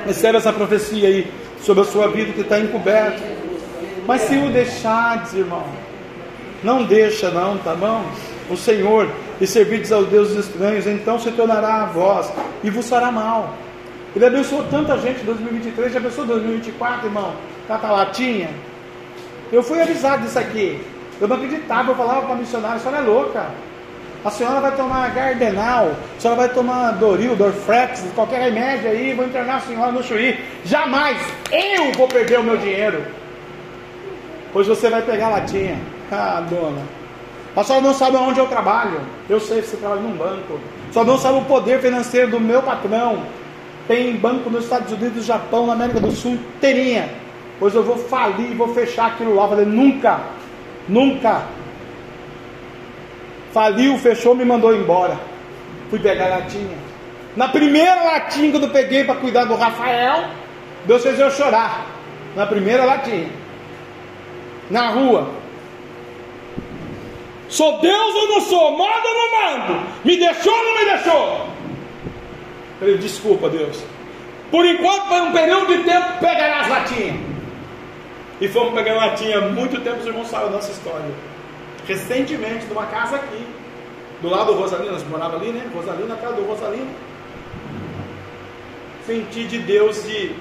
Recebe 0.05 0.37
essa 0.37 0.53
profecia 0.53 1.07
aí 1.07 1.31
sobre 1.61 1.83
a 1.83 1.85
sua 1.85 2.07
vida 2.07 2.31
que 2.31 2.41
está 2.41 2.59
encoberta. 2.59 3.21
Mas 4.07 4.21
se 4.21 4.35
o 4.37 4.49
deixardes, 4.49 5.33
irmão, 5.33 5.63
não 6.63 6.83
deixa 6.83 7.29
não, 7.31 7.57
tá 7.57 7.73
bom? 7.73 8.05
O 8.49 8.55
Senhor 8.55 9.09
e 9.41 9.47
servirdes 9.47 9.91
aos 9.91 10.07
deuses 10.07 10.45
estranhos, 10.45 10.87
então 10.87 11.19
se 11.19 11.31
tornará 11.31 11.83
a 11.83 11.85
vós 11.87 12.31
e 12.63 12.69
vos 12.69 12.87
fará 12.87 13.11
mal. 13.11 13.55
Ele 14.15 14.25
abençoou 14.25 14.63
tanta 14.65 14.97
gente 14.97 15.21
em 15.21 15.25
2023, 15.25 15.91
já 15.91 15.99
abençoou 15.99 16.27
2024, 16.27 17.07
irmão? 17.07 17.33
Catalatinha. 17.67 18.49
Eu 19.51 19.61
fui 19.61 19.81
avisado 19.81 20.23
disso 20.23 20.39
aqui. 20.39 20.79
Eu 21.19 21.27
não 21.27 21.35
acreditava, 21.35 21.91
eu 21.91 21.95
falava 21.95 22.21
para 22.21 22.35
a 22.35 22.37
missionária, 22.37 22.77
a 22.77 22.79
senhora 22.79 22.97
é 22.97 23.01
louca. 23.01 23.45
A 24.25 24.31
senhora 24.31 24.59
vai 24.59 24.75
tomar 24.75 25.13
Gardenal, 25.13 25.91
a 26.17 26.19
senhora 26.19 26.41
vai 26.41 26.49
tomar 26.49 26.93
Doril, 26.93 27.35
Dorflex, 27.35 28.03
qualquer 28.15 28.41
remédio 28.41 28.89
aí, 28.89 29.13
vou 29.13 29.23
internar 29.23 29.57
a 29.57 29.59
senhora 29.59 29.91
no 29.91 30.01
Chuí. 30.01 30.43
Jamais 30.65 31.21
eu 31.51 31.91
vou 31.91 32.07
perder 32.07 32.39
o 32.39 32.43
meu 32.43 32.57
dinheiro. 32.57 33.05
Hoje 34.51 34.67
você 34.67 34.89
vai 34.89 35.03
pegar 35.03 35.27
a 35.27 35.29
latinha. 35.29 35.79
Ah, 36.11 36.43
dona. 36.49 36.81
A 37.55 37.63
senhora 37.63 37.85
não 37.85 37.93
sabe 37.93 38.17
onde 38.17 38.39
eu 38.39 38.47
trabalho. 38.47 38.99
Eu 39.29 39.39
sei 39.39 39.61
que 39.61 39.67
você 39.67 39.77
trabalha 39.77 40.01
num 40.01 40.17
banco. 40.17 40.59
Senhora 40.91 41.11
não 41.11 41.19
sabe 41.19 41.37
o 41.37 41.45
poder 41.45 41.79
financeiro 41.79 42.31
do 42.31 42.39
meu 42.39 42.63
patrão. 42.63 43.19
Tem 43.87 44.15
banco 44.15 44.49
nos 44.49 44.63
Estados 44.63 44.91
Unidos, 44.91 45.23
Japão, 45.23 45.67
na 45.67 45.73
América 45.73 45.99
do 45.99 46.09
Sul, 46.09 46.39
teria. 46.59 47.07
Pois 47.59 47.75
eu 47.75 47.83
vou 47.83 47.97
falir 47.97 48.55
vou 48.55 48.73
fechar 48.73 49.05
aquilo 49.05 49.35
lá. 49.35 49.47
falei, 49.47 49.65
nunca, 49.65 50.19
nunca. 50.89 51.43
Faliu, 53.55 53.97
fechou, 53.97 54.35
me 54.35 54.43
mandou 54.43 54.75
embora. 54.75 55.17
Fui 55.89 55.97
pegar 55.97 56.25
a 56.25 56.39
latinha. 56.39 56.77
Na 57.37 57.47
primeira 57.47 58.03
latinha 58.03 58.51
que 58.51 58.57
eu 58.57 58.69
peguei 58.69 59.05
para 59.05 59.15
cuidar 59.15 59.45
do 59.45 59.55
Rafael, 59.55 60.25
Deus 60.83 61.01
fez 61.01 61.17
eu 61.17 61.31
chorar. 61.31 61.87
Na 62.35 62.45
primeira 62.45 62.83
latinha. 62.83 63.29
Na 64.69 64.89
rua. 64.89 65.29
Sou 67.47 67.79
Deus 67.79 68.15
ou 68.15 68.27
não 68.27 68.41
sou? 68.41 68.77
Manda 68.77 69.07
ou 69.07 69.15
não 69.15 69.31
mando? 69.31 69.87
Me 70.03 70.17
deixou 70.17 70.53
ou 70.53 70.63
não 70.65 70.79
me 70.79 70.85
deixou? 70.91 71.47
falei, 72.77 72.97
desculpa, 72.97 73.47
Deus. 73.49 73.81
Por 74.51 74.65
enquanto, 74.65 75.07
por 75.07 75.21
um 75.21 75.31
período 75.31 75.67
de 75.67 75.83
tempo, 75.85 76.19
pegará 76.19 76.59
as 76.59 76.67
latinhas. 76.67 77.15
E 78.41 78.49
fomos 78.49 78.73
pegar 78.73 78.95
latinha. 78.95 79.39
Muito 79.39 79.79
tempo 79.79 79.99
os 80.01 80.05
irmãos 80.05 80.27
sabem 80.27 80.47
a 80.47 80.51
nossa 80.51 80.73
história 80.73 81.34
recentemente 81.87 82.65
numa 82.65 82.85
casa 82.87 83.17
aqui, 83.17 83.45
do 84.21 84.29
lado 84.29 84.53
do 84.53 84.59
Rosalina, 84.59 84.93
nós 84.93 85.07
morava 85.07 85.37
ali, 85.37 85.51
né? 85.51 85.69
Rosalina, 85.73 86.07
na 86.07 86.15
casa 86.15 86.35
do 86.35 86.45
Rosalina. 86.45 86.91
Senti 89.05 89.43
de 89.43 89.59
Deus 89.59 90.03
de 90.03 90.35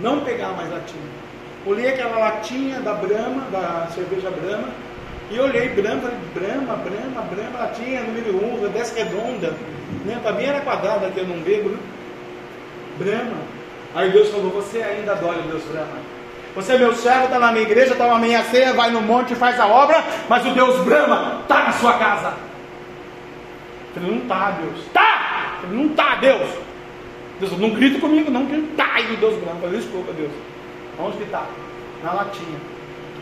não 0.00 0.20
pegar 0.20 0.48
mais 0.48 0.70
latinha. 0.70 1.02
Olhei 1.66 1.88
aquela 1.88 2.18
latinha 2.18 2.80
da 2.80 2.92
Brahma, 2.94 3.46
da 3.50 3.88
cerveja 3.94 4.30
Brahma, 4.30 4.68
e 5.30 5.40
olhei 5.40 5.70
Brahma, 5.70 6.12
Brahma, 6.34 6.76
Brahma, 6.76 7.22
Brahma, 7.22 7.58
latinha 7.58 8.02
número 8.02 8.36
1, 8.36 8.66
um, 8.66 8.68
dessa 8.68 8.94
redonda. 8.94 9.54
Né? 10.04 10.20
Para 10.22 10.32
mim 10.32 10.44
era 10.44 10.60
quadrada, 10.60 11.10
que 11.10 11.18
eu 11.18 11.26
não 11.26 11.38
bebo, 11.38 11.70
né? 11.70 11.78
Brahma. 12.98 13.36
Aí 13.94 14.10
Deus 14.10 14.28
falou, 14.28 14.50
você 14.50 14.82
ainda 14.82 15.12
adora 15.12 15.40
Deus 15.42 15.62
Brahma. 15.64 16.13
Você, 16.54 16.78
meu 16.78 16.94
servo, 16.94 17.24
está 17.24 17.38
na 17.38 17.50
minha 17.50 17.64
igreja, 17.64 17.96
toma 17.96 18.14
a 18.14 18.18
minha 18.18 18.42
ceia, 18.44 18.72
vai 18.74 18.90
no 18.90 19.02
monte 19.02 19.32
e 19.32 19.36
faz 19.36 19.58
a 19.58 19.66
obra, 19.66 20.02
mas 20.28 20.46
o 20.46 20.50
Deus 20.50 20.84
Brahma 20.84 21.40
está 21.42 21.64
na 21.64 21.72
sua 21.72 21.94
casa. 21.94 22.34
Ele 23.96 24.10
não 24.10 24.18
está, 24.18 24.50
Deus. 24.52 24.78
Está! 24.86 25.58
Ele 25.64 25.76
não 25.76 25.86
está, 25.86 26.14
Deus. 26.16 26.50
Deus, 27.40 27.58
não 27.58 27.70
grita 27.70 27.98
comigo, 27.98 28.30
não, 28.30 28.46
que 28.46 28.54
está 28.54 28.94
aí 28.94 29.14
o 29.14 29.16
Deus 29.16 29.34
Brahma. 29.42 29.60
Falei, 29.60 29.80
desculpa, 29.80 30.12
Deus. 30.12 30.30
Onde 30.98 31.16
que 31.16 31.22
está? 31.24 31.44
Na 32.04 32.12
latinha. 32.12 32.58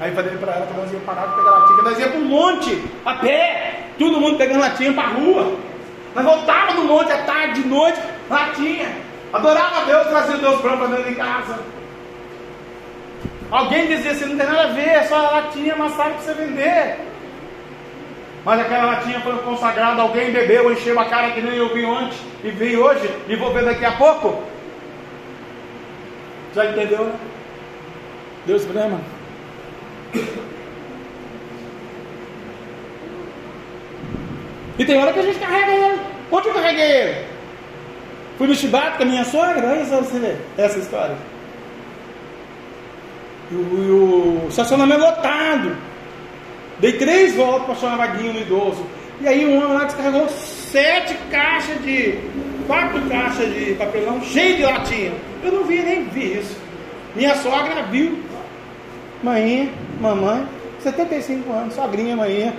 Aí 0.00 0.12
falei 0.14 0.36
para 0.36 0.52
ela 0.52 0.66
que 0.66 0.74
nós 0.74 0.90
íamos 0.90 1.06
parar 1.06 1.26
de 1.26 1.34
pegar 1.36 1.50
latinha, 1.50 1.82
nós 1.82 1.98
íamos 1.98 2.12
para 2.12 2.20
um 2.20 2.24
monte, 2.24 2.84
a 3.04 3.14
pé, 3.14 3.86
todo 3.98 4.20
mundo 4.20 4.36
pegando 4.36 4.60
latinha 4.60 4.92
para 4.92 5.04
a 5.04 5.12
rua. 5.12 5.56
Nós 6.14 6.24
voltávamos 6.24 6.82
no 6.82 6.84
monte 6.84 7.12
à 7.12 7.18
tarde, 7.22 7.62
de 7.62 7.68
noite, 7.68 7.98
latinha. 8.28 8.94
Adorava 9.32 9.86
Deus, 9.86 10.06
trazia 10.08 10.36
Deus 10.36 10.60
Brahma 10.60 10.88
dentro 10.88 11.04
de 11.04 11.14
casa. 11.14 11.58
Alguém 13.52 13.86
dizia 13.86 14.12
assim, 14.12 14.24
não 14.24 14.38
tem 14.38 14.46
nada 14.46 14.62
a 14.62 14.66
ver, 14.68 14.88
é 14.88 15.02
só 15.02 15.14
a 15.14 15.30
latinha 15.30 15.74
amassada 15.74 16.14
para 16.14 16.22
você 16.22 16.32
vender. 16.32 16.96
Mas 18.46 18.58
aquela 18.58 18.86
latinha 18.86 19.20
foi 19.20 19.36
consagrada, 19.40 20.00
alguém 20.00 20.32
bebeu, 20.32 20.72
encheu 20.72 20.98
a 20.98 21.04
cara 21.04 21.32
que 21.32 21.42
nem 21.42 21.56
eu 21.56 21.68
vi 21.74 21.84
ontem 21.84 22.16
e 22.42 22.50
vi 22.50 22.78
hoje 22.78 23.14
e 23.28 23.36
vou 23.36 23.52
ver 23.52 23.66
daqui 23.66 23.84
a 23.84 23.92
pouco. 23.92 24.42
Já 26.54 26.64
entendeu? 26.64 27.04
Né? 27.04 27.14
Deus 28.46 28.64
brama. 28.64 28.98
E 34.78 34.84
tem 34.86 34.98
hora 34.98 35.12
que 35.12 35.18
a 35.18 35.22
gente 35.22 35.38
carrega 35.38 35.72
ele. 35.72 36.00
Onde 36.30 36.48
eu 36.48 36.54
carreguei 36.54 36.90
ele? 36.90 37.26
Fui 38.38 38.46
no 38.46 38.54
chibate 38.54 38.96
com 38.96 39.02
a 39.02 39.06
minha 39.06 39.24
sogra, 39.24 39.68
olha 39.68 39.84
só 39.84 39.98
você 39.98 40.18
ver 40.18 40.38
essa 40.56 40.78
história 40.78 41.31
e 43.52 43.90
o, 43.90 44.44
o 44.44 44.48
estacionamento 44.48 45.00
lotado. 45.00 45.76
Dei 46.78 46.92
três 46.94 47.34
voltas 47.34 47.64
para 47.64 47.74
achar 47.74 47.86
uma 47.88 48.06
vaguinha 48.06 48.32
no 48.32 48.40
idoso. 48.40 48.84
E 49.20 49.28
aí 49.28 49.46
um 49.46 49.56
homem 49.58 49.78
lá 49.78 49.84
descarregou 49.84 50.28
sete 50.28 51.14
caixas 51.30 51.80
de. 51.82 52.18
quatro 52.66 53.00
caixas 53.02 53.52
de 53.54 53.74
papelão 53.74 54.20
cheio 54.22 54.56
de 54.56 54.62
latinha. 54.64 55.12
Eu 55.44 55.52
não 55.52 55.64
vi 55.64 55.80
nem 55.80 56.04
vi 56.04 56.38
isso. 56.38 56.56
Minha 57.14 57.34
sogra 57.36 57.82
viu. 57.84 58.18
Mãinha, 59.22 59.68
mamãe, 60.00 60.44
75 60.80 61.52
anos, 61.52 61.74
sogrinha, 61.74 62.16
mãinha, 62.16 62.52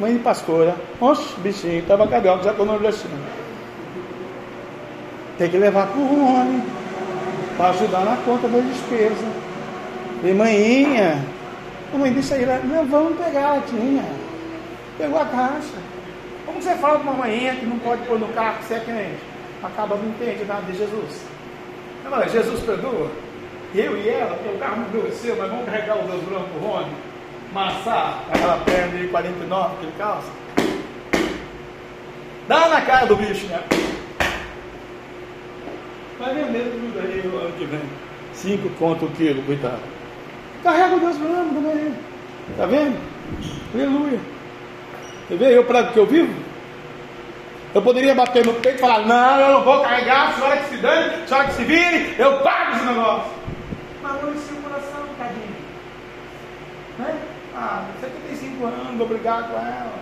mãe 0.00 0.14
de 0.14 0.18
pastora. 0.18 0.74
Oxe, 1.00 1.34
bichinho, 1.38 1.84
tava 1.86 2.08
carioca, 2.08 2.42
já 2.42 2.52
tô 2.52 2.64
nordestino. 2.64 3.16
Tem 5.38 5.48
que 5.48 5.56
levar 5.56 5.86
pro 5.86 6.00
homem 6.00 6.60
para 7.56 7.70
ajudar 7.70 8.04
na 8.04 8.16
conta 8.24 8.48
da 8.48 8.58
despesa. 8.58 9.47
E 10.24 10.32
manhinha, 10.32 11.24
a 11.94 11.96
mãe 11.96 12.12
disse 12.12 12.34
aí, 12.34 12.44
não, 12.64 12.84
vamos 12.86 13.16
pegar 13.18 13.46
a 13.46 13.54
latinha. 13.54 14.04
Pegou 14.98 15.20
a 15.20 15.24
caixa. 15.26 15.78
Como 16.44 16.60
você 16.60 16.74
fala 16.76 16.98
para 16.98 17.10
uma 17.10 17.24
manhinha 17.24 17.54
que 17.54 17.66
não 17.66 17.78
pode 17.78 18.02
pôr 18.02 18.18
no 18.18 18.26
carro 18.28 18.56
você 18.62 18.74
é 18.74 18.80
crente? 18.80 19.22
Acaba 19.62 19.96
não 19.96 20.08
entende 20.08 20.44
nada 20.44 20.62
de 20.62 20.76
Jesus. 20.76 21.24
Falei, 22.08 22.28
Jesus 22.28 22.60
perdoa. 22.60 23.10
Eu 23.74 23.96
e 23.96 24.08
ela, 24.08 24.34
o 24.34 24.58
carro 24.58 24.82
endureceu, 24.88 25.36
mas 25.38 25.50
vamos 25.50 25.66
carregar 25.66 25.98
os 25.98 26.06
dois 26.06 26.22
brancos 26.24 26.48
pro 26.52 26.68
Rony, 26.68 26.90
massar 27.52 28.24
aquela 28.32 28.56
perna 28.58 28.98
de 28.98 29.08
49 29.08 29.76
que 29.76 29.84
ele 29.84 29.92
calça. 29.98 30.28
Dá 32.48 32.68
na 32.68 32.80
cara 32.80 33.06
do 33.06 33.14
bicho, 33.14 33.46
né? 33.46 33.62
Vai 36.18 36.34
vender 36.34 36.72
tudo 36.72 36.98
aí 36.98 37.30
o 37.32 37.38
ano 37.38 37.52
que 37.58 37.64
vem. 37.66 37.82
Cinco 38.32 38.70
conto 38.78 39.04
o 39.04 39.10
quilo, 39.10 39.42
coitado. 39.42 39.97
Carrega 40.62 40.96
o 40.96 41.00
Deus 41.00 41.16
brando 41.16 41.54
também. 41.54 41.94
Está 42.50 42.66
vendo? 42.66 42.98
Aleluia. 43.74 44.20
Você 45.28 45.36
vê 45.36 45.56
eu 45.56 45.64
para 45.64 45.84
que 45.84 45.98
eu 45.98 46.06
vivo? 46.06 46.34
Eu 47.74 47.82
poderia 47.82 48.14
bater 48.14 48.46
no 48.46 48.54
peito 48.54 48.78
e 48.78 48.80
falar, 48.80 49.06
não, 49.06 49.40
eu 49.40 49.52
não 49.52 49.64
vou 49.64 49.82
carregar, 49.82 50.28
a 50.28 50.32
senhora 50.32 50.56
que 50.56 50.68
se 50.70 50.76
dane, 50.78 51.22
a 51.22 51.26
senhora 51.26 51.48
que 51.48 51.54
se 51.54 51.64
vire, 51.64 52.14
eu 52.18 52.40
pago 52.40 52.76
esse 52.76 52.84
negócio. 52.84 53.30
Mas 54.02 54.22
não 54.22 54.32
ensina 54.32 54.58
o 54.58 54.62
coração, 54.62 55.00
tadinho. 55.18 55.56
Né? 56.98 57.14
Ah, 57.54 57.84
75 58.00 58.64
anos, 58.64 58.96
vou 58.96 59.06
brigar 59.06 59.48
com 59.48 59.56
ela. 59.58 59.92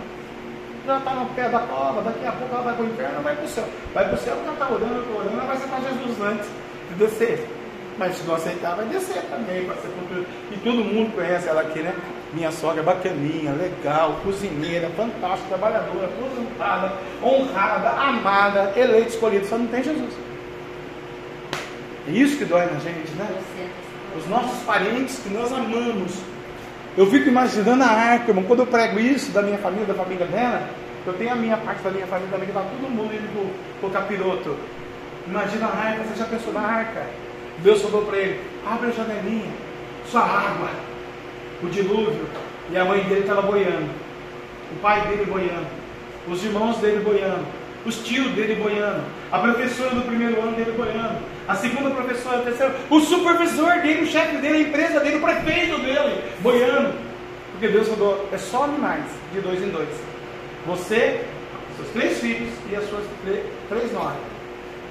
Já 0.85 0.97
está 0.97 1.11
no 1.11 1.25
pé 1.27 1.49
da 1.49 1.59
cova, 1.59 2.01
daqui 2.01 2.25
a 2.25 2.31
pouco 2.31 2.55
ela 2.55 2.63
vai 2.63 2.73
para 2.73 2.85
o 2.85 2.87
inferno, 2.87 3.21
vai 3.21 3.35
para 3.35 3.45
o 3.45 3.49
céu. 3.49 3.65
Vai 3.93 4.05
para 4.05 4.13
o 4.13 4.17
céu 4.17 4.35
porque 4.35 4.47
ela 4.47 4.53
está 4.53 4.73
orando, 4.73 5.17
orando, 5.17 5.33
ela 5.33 5.45
vai 5.45 5.57
aceitar 5.57 5.81
Jesus 5.81 6.21
antes 6.21 6.49
de 6.89 6.95
descer. 6.95 7.56
Mas 7.97 8.15
se 8.15 8.23
não 8.27 8.35
aceitar, 8.35 8.75
vai 8.75 8.85
descer 8.85 9.23
também 9.23 9.65
para 9.65 9.75
ser 9.75 9.89
E 10.51 10.57
todo 10.57 10.83
mundo 10.83 11.15
conhece 11.15 11.47
ela 11.47 11.61
aqui, 11.61 11.79
né? 11.79 11.93
Minha 12.33 12.51
sogra 12.51 12.83
bacaninha, 12.83 13.53
legal, 13.53 14.19
cozinheira, 14.23 14.89
fantástica, 14.95 15.49
trabalhadora, 15.49 16.05
aposentada, 16.05 16.93
honrada, 17.23 17.89
amada, 17.89 18.73
eleita, 18.75 19.09
escolhida. 19.09 19.45
Só 19.45 19.57
não 19.57 19.67
tem 19.67 19.83
Jesus. 19.83 20.13
É 22.07 22.11
isso 22.11 22.37
que 22.37 22.45
dói 22.45 22.65
na 22.65 22.79
gente, 22.79 23.11
né? 23.17 23.27
Os 24.15 24.27
nossos 24.27 24.59
parentes 24.63 25.19
que 25.19 25.29
nós 25.29 25.51
amamos. 25.51 26.13
Eu 26.95 27.07
fico 27.07 27.27
imaginando 27.27 27.83
a 27.83 27.87
arca, 27.87 28.29
irmão. 28.29 28.43
Quando 28.43 28.59
eu 28.59 28.67
prego 28.67 28.99
isso 28.99 29.31
da 29.31 29.41
minha 29.41 29.57
família, 29.57 29.85
da 29.85 29.93
família 29.93 30.25
dela, 30.25 30.69
eu 31.05 31.13
tenho 31.13 31.31
a 31.31 31.35
minha 31.35 31.57
parte 31.57 31.81
da 31.81 31.89
minha 31.89 32.07
família 32.07 32.31
também, 32.31 32.49
que 32.49 32.57
está 32.57 32.61
todo 32.61 32.89
mundo 32.89 33.13
indo 33.13 33.31
pro, 33.31 33.49
pro 33.79 33.89
capiroto. 33.89 34.55
Imagina 35.27 35.67
a 35.67 35.77
arca, 35.77 36.03
você 36.03 36.15
já 36.15 36.25
pensou 36.25 36.53
na 36.53 36.61
arca? 36.61 37.05
Deus 37.59 37.81
falou 37.81 38.03
para 38.03 38.17
ele: 38.17 38.39
abre 38.65 38.89
a 38.89 38.91
janelinha, 38.91 39.51
só 40.11 40.19
água, 40.19 40.69
o 41.63 41.67
dilúvio. 41.67 42.25
E 42.69 42.77
a 42.77 42.83
mãe 42.83 43.01
dele 43.03 43.21
estava 43.21 43.41
boiando, 43.43 43.89
o 44.71 44.79
pai 44.81 45.07
dele 45.07 45.25
boiando, 45.25 45.67
os 46.27 46.43
irmãos 46.43 46.77
dele 46.77 46.99
boiando, 46.99 47.45
os 47.85 47.99
tios 47.99 48.29
dele 48.33 48.55
boiando, 48.55 49.03
a 49.31 49.39
professora 49.39 49.91
do 49.91 50.01
primeiro 50.01 50.41
ano 50.41 50.51
dele 50.51 50.73
boiando, 50.75 51.19
a 51.47 51.55
segunda 51.55 51.91
professora, 51.91 52.39
a 52.39 52.41
terceira, 52.41 52.75
o 52.89 52.99
supervisor 52.99 53.81
dele, 53.81 54.03
o 54.03 54.07
chefe 54.07 54.35
dele, 54.37 54.57
a 54.57 54.61
empresa 54.67 54.99
dele, 54.99 55.15
o 55.15 55.21
prefeito 55.21 55.77
dele 55.77 56.23
boiando. 56.41 56.93
Porque 57.51 57.69
Deus 57.69 57.87
falou: 57.87 58.27
é 58.33 58.37
só 58.37 58.65
animais, 58.65 59.05
de 59.33 59.39
dois 59.39 59.63
em 59.63 59.69
dois. 59.69 59.89
Você, 60.65 61.23
seus 61.77 61.89
três 61.93 62.19
filhos 62.19 62.53
e 62.69 62.75
as 62.75 62.83
suas 62.89 63.03
três 63.69 63.93
noras. 63.93 64.17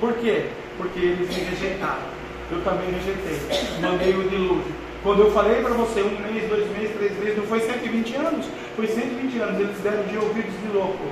Por 0.01 0.15
quê? 0.15 0.47
Porque 0.79 0.99
eles 0.99 1.29
me 1.29 1.45
rejeitaram 1.45 2.16
eu 2.51 2.61
também 2.63 2.91
rejeitei. 2.91 3.41
Mandei 3.81 4.15
o 4.15 4.29
dilúvio. 4.29 4.73
Quando 5.03 5.21
eu 5.21 5.31
falei 5.31 5.63
para 5.63 5.75
você 5.75 6.03
um 6.03 6.33
mês, 6.33 6.49
dois 6.49 6.69
meses, 6.73 6.97
três 6.97 7.19
meses, 7.19 7.37
no 7.37 7.45
foi 7.45 7.61
120 7.61 8.17
anos? 8.17 8.47
Foi 8.75 8.87
120 8.87 9.39
anos, 9.39 9.61
eles 9.61 9.79
deram 9.81 10.03
de 10.05 10.17
ouvidos 10.19 10.53
de 10.61 10.77
louco. 10.77 11.05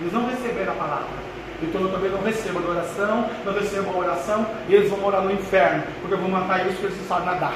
Eles 0.00 0.12
não 0.12 0.26
receberam 0.26 0.72
a 0.72 0.76
palavra. 0.76 1.22
Então 1.62 1.80
eu 1.82 1.90
também 1.90 2.10
não 2.10 2.22
recebo 2.22 2.58
adoração, 2.58 3.28
não 3.44 3.52
recebo 3.52 3.90
a 3.90 3.98
oração, 3.98 4.46
e 4.68 4.74
eles 4.74 4.90
vão 4.90 4.98
morar 4.98 5.20
no 5.20 5.32
inferno, 5.32 5.84
porque 6.00 6.14
eu 6.14 6.18
vou 6.18 6.28
matar 6.28 6.60
eles 6.60 6.72
porque 6.72 6.86
eles 6.86 6.98
não 6.98 7.06
sabem 7.06 7.26
nadar. 7.26 7.54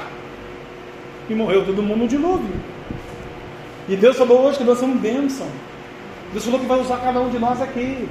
E 1.29 1.35
morreu 1.35 1.65
todo 1.65 1.83
mundo 1.83 2.01
no 2.01 2.07
dilúvio. 2.07 2.55
E 3.89 3.95
Deus 3.95 4.17
falou 4.17 4.45
hoje 4.45 4.59
que 4.59 4.63
nós 4.63 4.77
somos 4.77 4.99
bênção. 4.99 5.47
Deus 6.31 6.45
falou 6.45 6.59
que 6.59 6.65
vai 6.65 6.79
usar 6.79 6.97
cada 6.97 7.19
um 7.19 7.29
de 7.29 7.39
nós 7.39 7.61
aqui. 7.61 8.07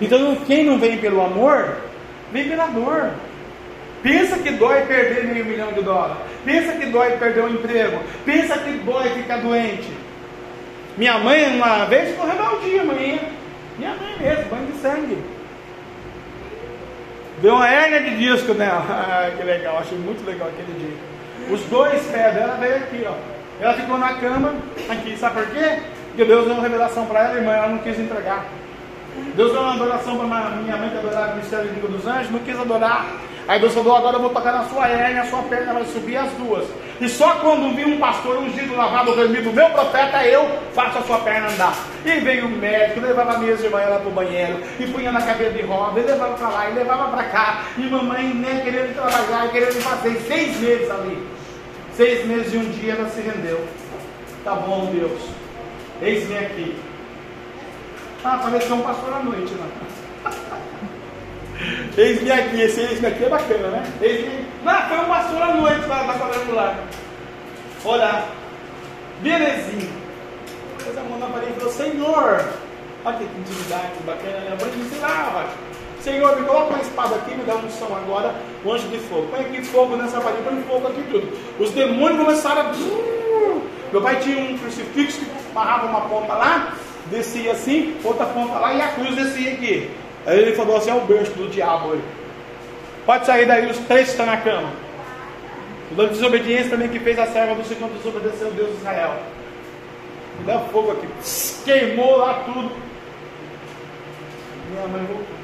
Então 0.00 0.36
quem 0.46 0.64
não 0.64 0.78
vem 0.78 0.98
pelo 0.98 1.20
amor, 1.20 1.76
vem 2.32 2.48
pela 2.48 2.66
dor. 2.66 3.10
Pensa 4.02 4.38
que 4.38 4.50
dói 4.52 4.82
perder 4.86 5.24
meio 5.24 5.44
milhão 5.44 5.72
de 5.72 5.82
dólares. 5.82 6.16
Pensa 6.44 6.72
que 6.72 6.86
dói 6.86 7.16
perder 7.18 7.44
um 7.44 7.50
emprego. 7.50 8.00
Pensa 8.24 8.58
que 8.58 8.70
dói 8.72 9.10
ficar 9.10 9.38
doente. 9.38 9.90
Minha 10.96 11.18
mãe, 11.18 11.56
uma 11.56 11.84
vez, 11.84 12.10
ficou 12.10 12.26
rebeldia, 12.26 12.84
mãe. 12.84 13.20
Minha 13.78 13.94
mãe 13.94 14.16
mesmo, 14.18 14.44
banho 14.50 14.66
de 14.66 14.78
sangue. 14.78 15.18
Deu 17.42 17.54
uma 17.54 17.68
hérnia 17.68 18.00
de 18.00 18.16
disco 18.16 18.54
nela. 18.54 19.32
Que 19.36 19.42
legal, 19.42 19.78
achei 19.78 19.98
muito 19.98 20.24
legal 20.26 20.48
aquele 20.48 20.78
dia. 20.78 21.54
Os 21.54 21.62
dois 21.64 22.02
pés 22.06 22.34
dela 22.34 22.56
veio 22.60 22.76
aqui, 22.76 23.06
ó. 23.06 23.14
Ela 23.60 23.74
ficou 23.74 23.98
na 23.98 24.14
cama, 24.14 24.54
aqui, 24.88 25.16
sabe 25.18 25.42
por 25.42 25.50
quê? 25.50 25.78
Porque 26.08 26.24
Deus 26.24 26.46
deu 26.46 26.54
uma 26.54 26.62
revelação 26.62 27.06
para 27.06 27.20
ela, 27.20 27.34
irmã, 27.36 27.52
ela 27.52 27.68
não 27.68 27.78
quis 27.78 27.98
entregar. 27.98 28.46
Deus 29.34 29.52
deu 29.52 29.60
uma 29.60 29.74
adoração 29.74 30.16
para 30.16 30.50
minha 30.50 30.76
mãe 30.76 30.88
que 30.88 30.98
adorava 30.98 31.32
o 31.34 31.36
mistério 31.36 31.68
de 31.68 31.80
dos 31.80 32.06
Anjos, 32.06 32.30
não 32.30 32.38
quis 32.40 32.58
adorar. 32.58 33.06
Aí 33.48 33.58
Deus 33.58 33.74
falou, 33.74 33.96
agora 33.96 34.16
eu 34.16 34.20
vou 34.20 34.30
tocar 34.30 34.52
na 34.52 34.64
sua 34.64 34.86
hérnia, 34.86 35.22
a 35.22 35.26
sua 35.26 35.42
perna 35.42 35.72
vai 35.72 35.84
subir 35.86 36.16
as 36.16 36.30
duas. 36.32 36.66
E 37.00 37.08
só 37.08 37.36
quando 37.36 37.74
vi 37.74 37.84
um 37.84 37.98
pastor 37.98 38.38
ungido, 38.38 38.76
lavado, 38.76 39.14
dormido, 39.16 39.52
meu 39.52 39.70
profeta, 39.70 40.24
eu 40.24 40.48
faço 40.74 40.98
a 40.98 41.02
sua 41.02 41.18
perna 41.18 41.48
andar. 41.48 41.74
E 42.04 42.20
veio 42.20 42.46
o 42.46 42.48
médico, 42.48 43.00
levava 43.00 43.34
a 43.34 43.38
minhas 43.38 43.62
irmãs 43.64 43.88
lá 43.88 43.98
para 43.98 44.08
o 44.08 44.12
banheiro, 44.12 44.60
e 44.78 44.86
punha 44.86 45.10
na 45.10 45.22
cabeça 45.22 45.52
de 45.52 45.62
roda, 45.62 45.98
e 45.98 46.02
levava 46.04 46.34
para 46.34 46.48
lá, 46.48 46.70
e 46.70 46.74
levava 46.74 47.08
para 47.08 47.24
cá. 47.24 47.62
E 47.78 47.82
mamãe 47.82 48.34
né, 48.34 48.60
querendo 48.62 48.94
trabalhar, 48.94 49.50
querendo 49.50 49.82
fazer 49.82 50.14
seis 50.26 50.56
meses 50.60 50.90
ali. 50.90 51.26
Seis 51.94 52.26
meses 52.26 52.52
e 52.52 52.56
um 52.58 52.70
dia 52.70 52.92
ela 52.92 53.08
se 53.08 53.20
rendeu. 53.20 53.66
Tá 54.44 54.54
bom, 54.54 54.90
Deus. 54.92 55.20
Eis-me 56.02 56.38
aqui. 56.38 56.76
Ah, 58.22 58.38
pareceu 58.42 58.76
um 58.76 58.82
pastor 58.82 59.14
à 59.14 59.22
noite, 59.22 59.52
não. 59.54 59.89
Eis-me 61.96 62.30
aqui, 62.30 62.60
esse 62.60 62.80
eis-me 62.80 63.06
aqui 63.06 63.24
é 63.24 63.28
bacana, 63.28 63.68
né? 63.68 63.92
Eis-me. 64.00 64.46
Não, 64.64 64.88
foi 64.88 64.98
um 64.98 65.04
pastor 65.04 65.42
à 65.42 65.54
noite 65.54 65.86
lá 65.86 66.04
na 66.04 66.14
quadrangular. 66.14 66.78
Olha, 67.84 68.24
belezinha. 69.20 69.88
Fez 70.78 70.98
a 70.98 71.02
mão 71.02 71.18
na 71.18 71.26
parede 71.26 71.52
e 71.52 71.54
falou: 71.54 71.72
Senhor, 71.72 72.44
olha 73.04 73.16
que 73.16 73.24
intimidade 73.24 73.92
bacana, 74.06 74.38
né? 74.40 74.48
Eu 74.52 74.56
vou 74.56 74.68
te 74.70 74.78
ensinar, 74.78 75.48
Senhor, 76.00 76.34
me 76.40 76.46
coloca 76.46 76.74
uma 76.74 76.82
espada 76.82 77.14
aqui, 77.16 77.34
me 77.34 77.44
dá 77.44 77.56
um 77.56 77.70
som 77.70 77.94
agora, 77.94 78.34
um 78.64 78.72
anjo 78.72 78.88
de 78.88 78.98
fogo. 78.98 79.28
Põe 79.30 79.40
aqui 79.40 79.62
fogo 79.64 79.96
nessa 79.96 80.18
parede, 80.20 80.42
põe 80.42 80.62
fogo 80.62 80.88
aqui 80.88 81.02
tudo. 81.10 81.28
Os 81.58 81.70
demônios 81.72 82.18
começaram 82.18 82.62
a. 82.62 82.72
Meu 83.92 84.00
pai 84.00 84.16
tinha 84.20 84.38
um 84.38 84.56
crucifixo 84.56 85.20
que 85.20 85.30
amarrava 85.50 85.86
uma 85.86 86.02
ponta 86.02 86.32
lá, 86.32 86.74
descia 87.06 87.52
assim, 87.52 87.96
outra 88.04 88.24
ponta 88.26 88.58
lá 88.58 88.72
e 88.72 88.80
a 88.80 88.88
cruz 88.88 89.16
descia 89.16 89.52
aqui. 89.52 89.90
Aí 90.26 90.38
ele 90.38 90.54
falou 90.54 90.76
assim: 90.76 90.90
é 90.90 90.94
o 90.94 91.00
berço 91.00 91.32
do 91.32 91.48
diabo 91.48 91.92
aí. 91.92 92.00
Pode 93.06 93.26
sair 93.26 93.46
daí, 93.46 93.70
os 93.70 93.78
três 93.78 94.08
estão 94.08 94.26
na 94.26 94.36
cama. 94.36 94.70
O 95.90 95.94
da 95.94 96.04
desobediência 96.04 96.70
também 96.70 96.88
que 96.88 97.00
fez 97.00 97.18
a 97.18 97.26
serva 97.26 97.54
do 97.54 97.64
Senhor 97.64 97.90
desobedeceu 97.90 98.48
o 98.48 98.52
Deus 98.52 98.70
de 98.70 98.76
Israel. 98.76 99.14
Dá 100.46 100.58
fogo 100.72 100.92
aqui. 100.92 101.08
Queimou 101.64 102.18
lá 102.18 102.44
tudo. 102.44 102.70
Minha 104.70 104.86
mãe 104.88 105.04
voltou. 105.04 105.40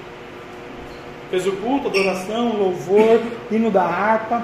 Fez 1.30 1.46
o 1.46 1.52
culto, 1.52 1.88
adoração, 1.88 2.56
louvor, 2.56 3.20
hino 3.50 3.70
da 3.70 3.82
harpa. 3.82 4.42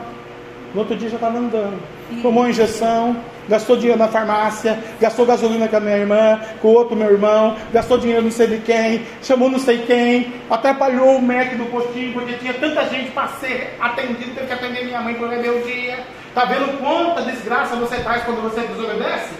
No 0.74 0.80
outro 0.80 0.96
dia 0.96 1.08
já 1.08 1.16
estava 1.16 1.38
andando. 1.38 1.80
Tomou 2.20 2.48
injeção, 2.48 3.16
gastou 3.48 3.76
dinheiro 3.76 3.98
na 3.98 4.08
farmácia, 4.08 4.78
gastou 5.00 5.26
gasolina 5.26 5.68
com 5.68 5.76
a 5.76 5.80
minha 5.80 5.96
irmã, 5.96 6.40
com 6.60 6.68
o 6.68 6.72
outro 6.72 6.96
meu 6.96 7.10
irmão, 7.10 7.56
gastou 7.72 7.98
dinheiro 7.98 8.22
não 8.22 8.30
sei 8.30 8.46
de 8.46 8.58
quem, 8.58 9.06
chamou 9.22 9.50
não 9.50 9.58
sei 9.58 9.78
quem, 9.78 10.32
atrapalhou 10.50 11.16
o 11.16 11.22
médico 11.22 11.56
do 11.56 11.70
postinho, 11.70 12.12
porque 12.12 12.34
tinha 12.34 12.54
tanta 12.54 12.84
gente 12.88 13.10
para 13.10 13.28
ser 13.28 13.76
atendido, 13.80 14.34
teve 14.34 14.46
que 14.46 14.52
atender 14.52 14.84
minha 14.84 15.00
mãe 15.00 15.14
por 15.14 15.28
dia. 15.28 15.98
Está 16.28 16.44
vendo 16.46 16.78
quanta 16.78 17.22
desgraça 17.22 17.76
você 17.76 17.96
traz 17.96 18.22
quando 18.24 18.42
você 18.42 18.60
desobedece? 18.62 19.34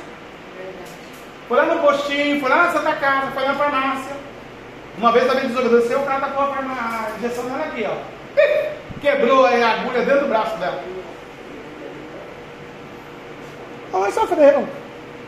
Foi 1.49 1.57
lá 1.57 1.75
no 1.75 1.81
postinho, 1.81 2.41
foi 2.41 2.51
lá 2.51 2.65
na 2.65 2.73
Santa 2.73 2.93
Casa, 2.97 3.31
foi 3.33 3.45
na 3.45 3.55
farmácia. 3.55 4.17
Uma 4.99 5.11
vez 5.11 5.27
também 5.27 5.49
desobedeceu, 5.49 6.01
o 6.01 6.07
cara 6.07 6.21
tá 6.21 6.29
com 6.29 6.43
a 6.43 7.09
injeção 7.19 7.45
nela 7.45 7.65
aqui, 7.65 7.87
ó. 7.89 7.97
Quebrou 9.01 9.47
a 9.47 9.51
agulha 9.51 10.03
dentro 10.05 10.21
do 10.21 10.29
braço 10.29 10.57
dela. 10.59 10.83
Mas 13.93 14.14
sofreram. 14.14 14.66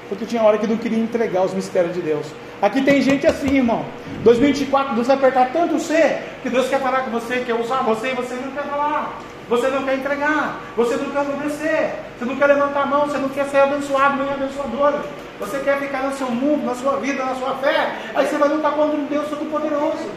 Porque 0.09 0.27
tinha 0.27 0.43
hora 0.43 0.59
que 0.59 0.67
não 0.67 0.77
queria 0.77 0.99
entregar 0.99 1.43
os 1.43 1.55
mistérios 1.55 1.95
de 1.95 2.01
Deus. 2.01 2.27
Aqui 2.61 2.83
tem 2.83 3.01
gente 3.03 3.27
assim, 3.27 3.57
irmão. 3.57 3.85
2024, 4.23 4.95
Deus 4.95 5.07
vai 5.07 5.17
apertar 5.17 5.51
tanto 5.53 5.79
você, 5.79 6.19
que 6.43 6.49
Deus 6.49 6.69
quer 6.69 6.81
falar 6.81 7.03
com 7.03 7.11
você, 7.11 7.41
quer 7.41 7.55
usar 7.55 7.83
você, 7.83 8.13
e 8.13 8.15
você 8.15 8.35
não 8.35 8.51
quer 8.53 8.65
falar. 8.65 9.19
Você 9.49 9.69
não 9.69 9.83
quer 9.83 9.97
entregar. 9.97 10.61
Você 10.77 10.97
não 10.97 11.11
quer 11.11 11.21
obedecer. 11.21 11.95
Você 12.19 12.25
não 12.25 12.37
quer 12.37 12.47
levantar 12.47 12.83
a 12.83 12.87
mão. 12.87 13.07
Você 13.07 13.19
não 13.19 13.29
quer 13.29 13.45
ser 13.47 13.59
abençoado 13.59 14.23
nem 14.23 14.33
abençoador. 14.33 15.01
Você 15.41 15.59
quer 15.59 15.79
ficar 15.79 16.05
no 16.05 16.17
seu 16.17 16.31
mundo, 16.31 16.65
na 16.65 16.75
sua 16.75 16.97
vida, 16.97 17.25
na 17.25 17.35
sua 17.35 17.55
fé. 17.57 17.95
Aí 18.15 18.27
você 18.27 18.39
vai 18.39 18.49
lutar 18.49 18.73
contra 18.73 18.97
um 18.97 19.05
Deus 19.05 19.29
Todo-Poderoso. 19.29 20.09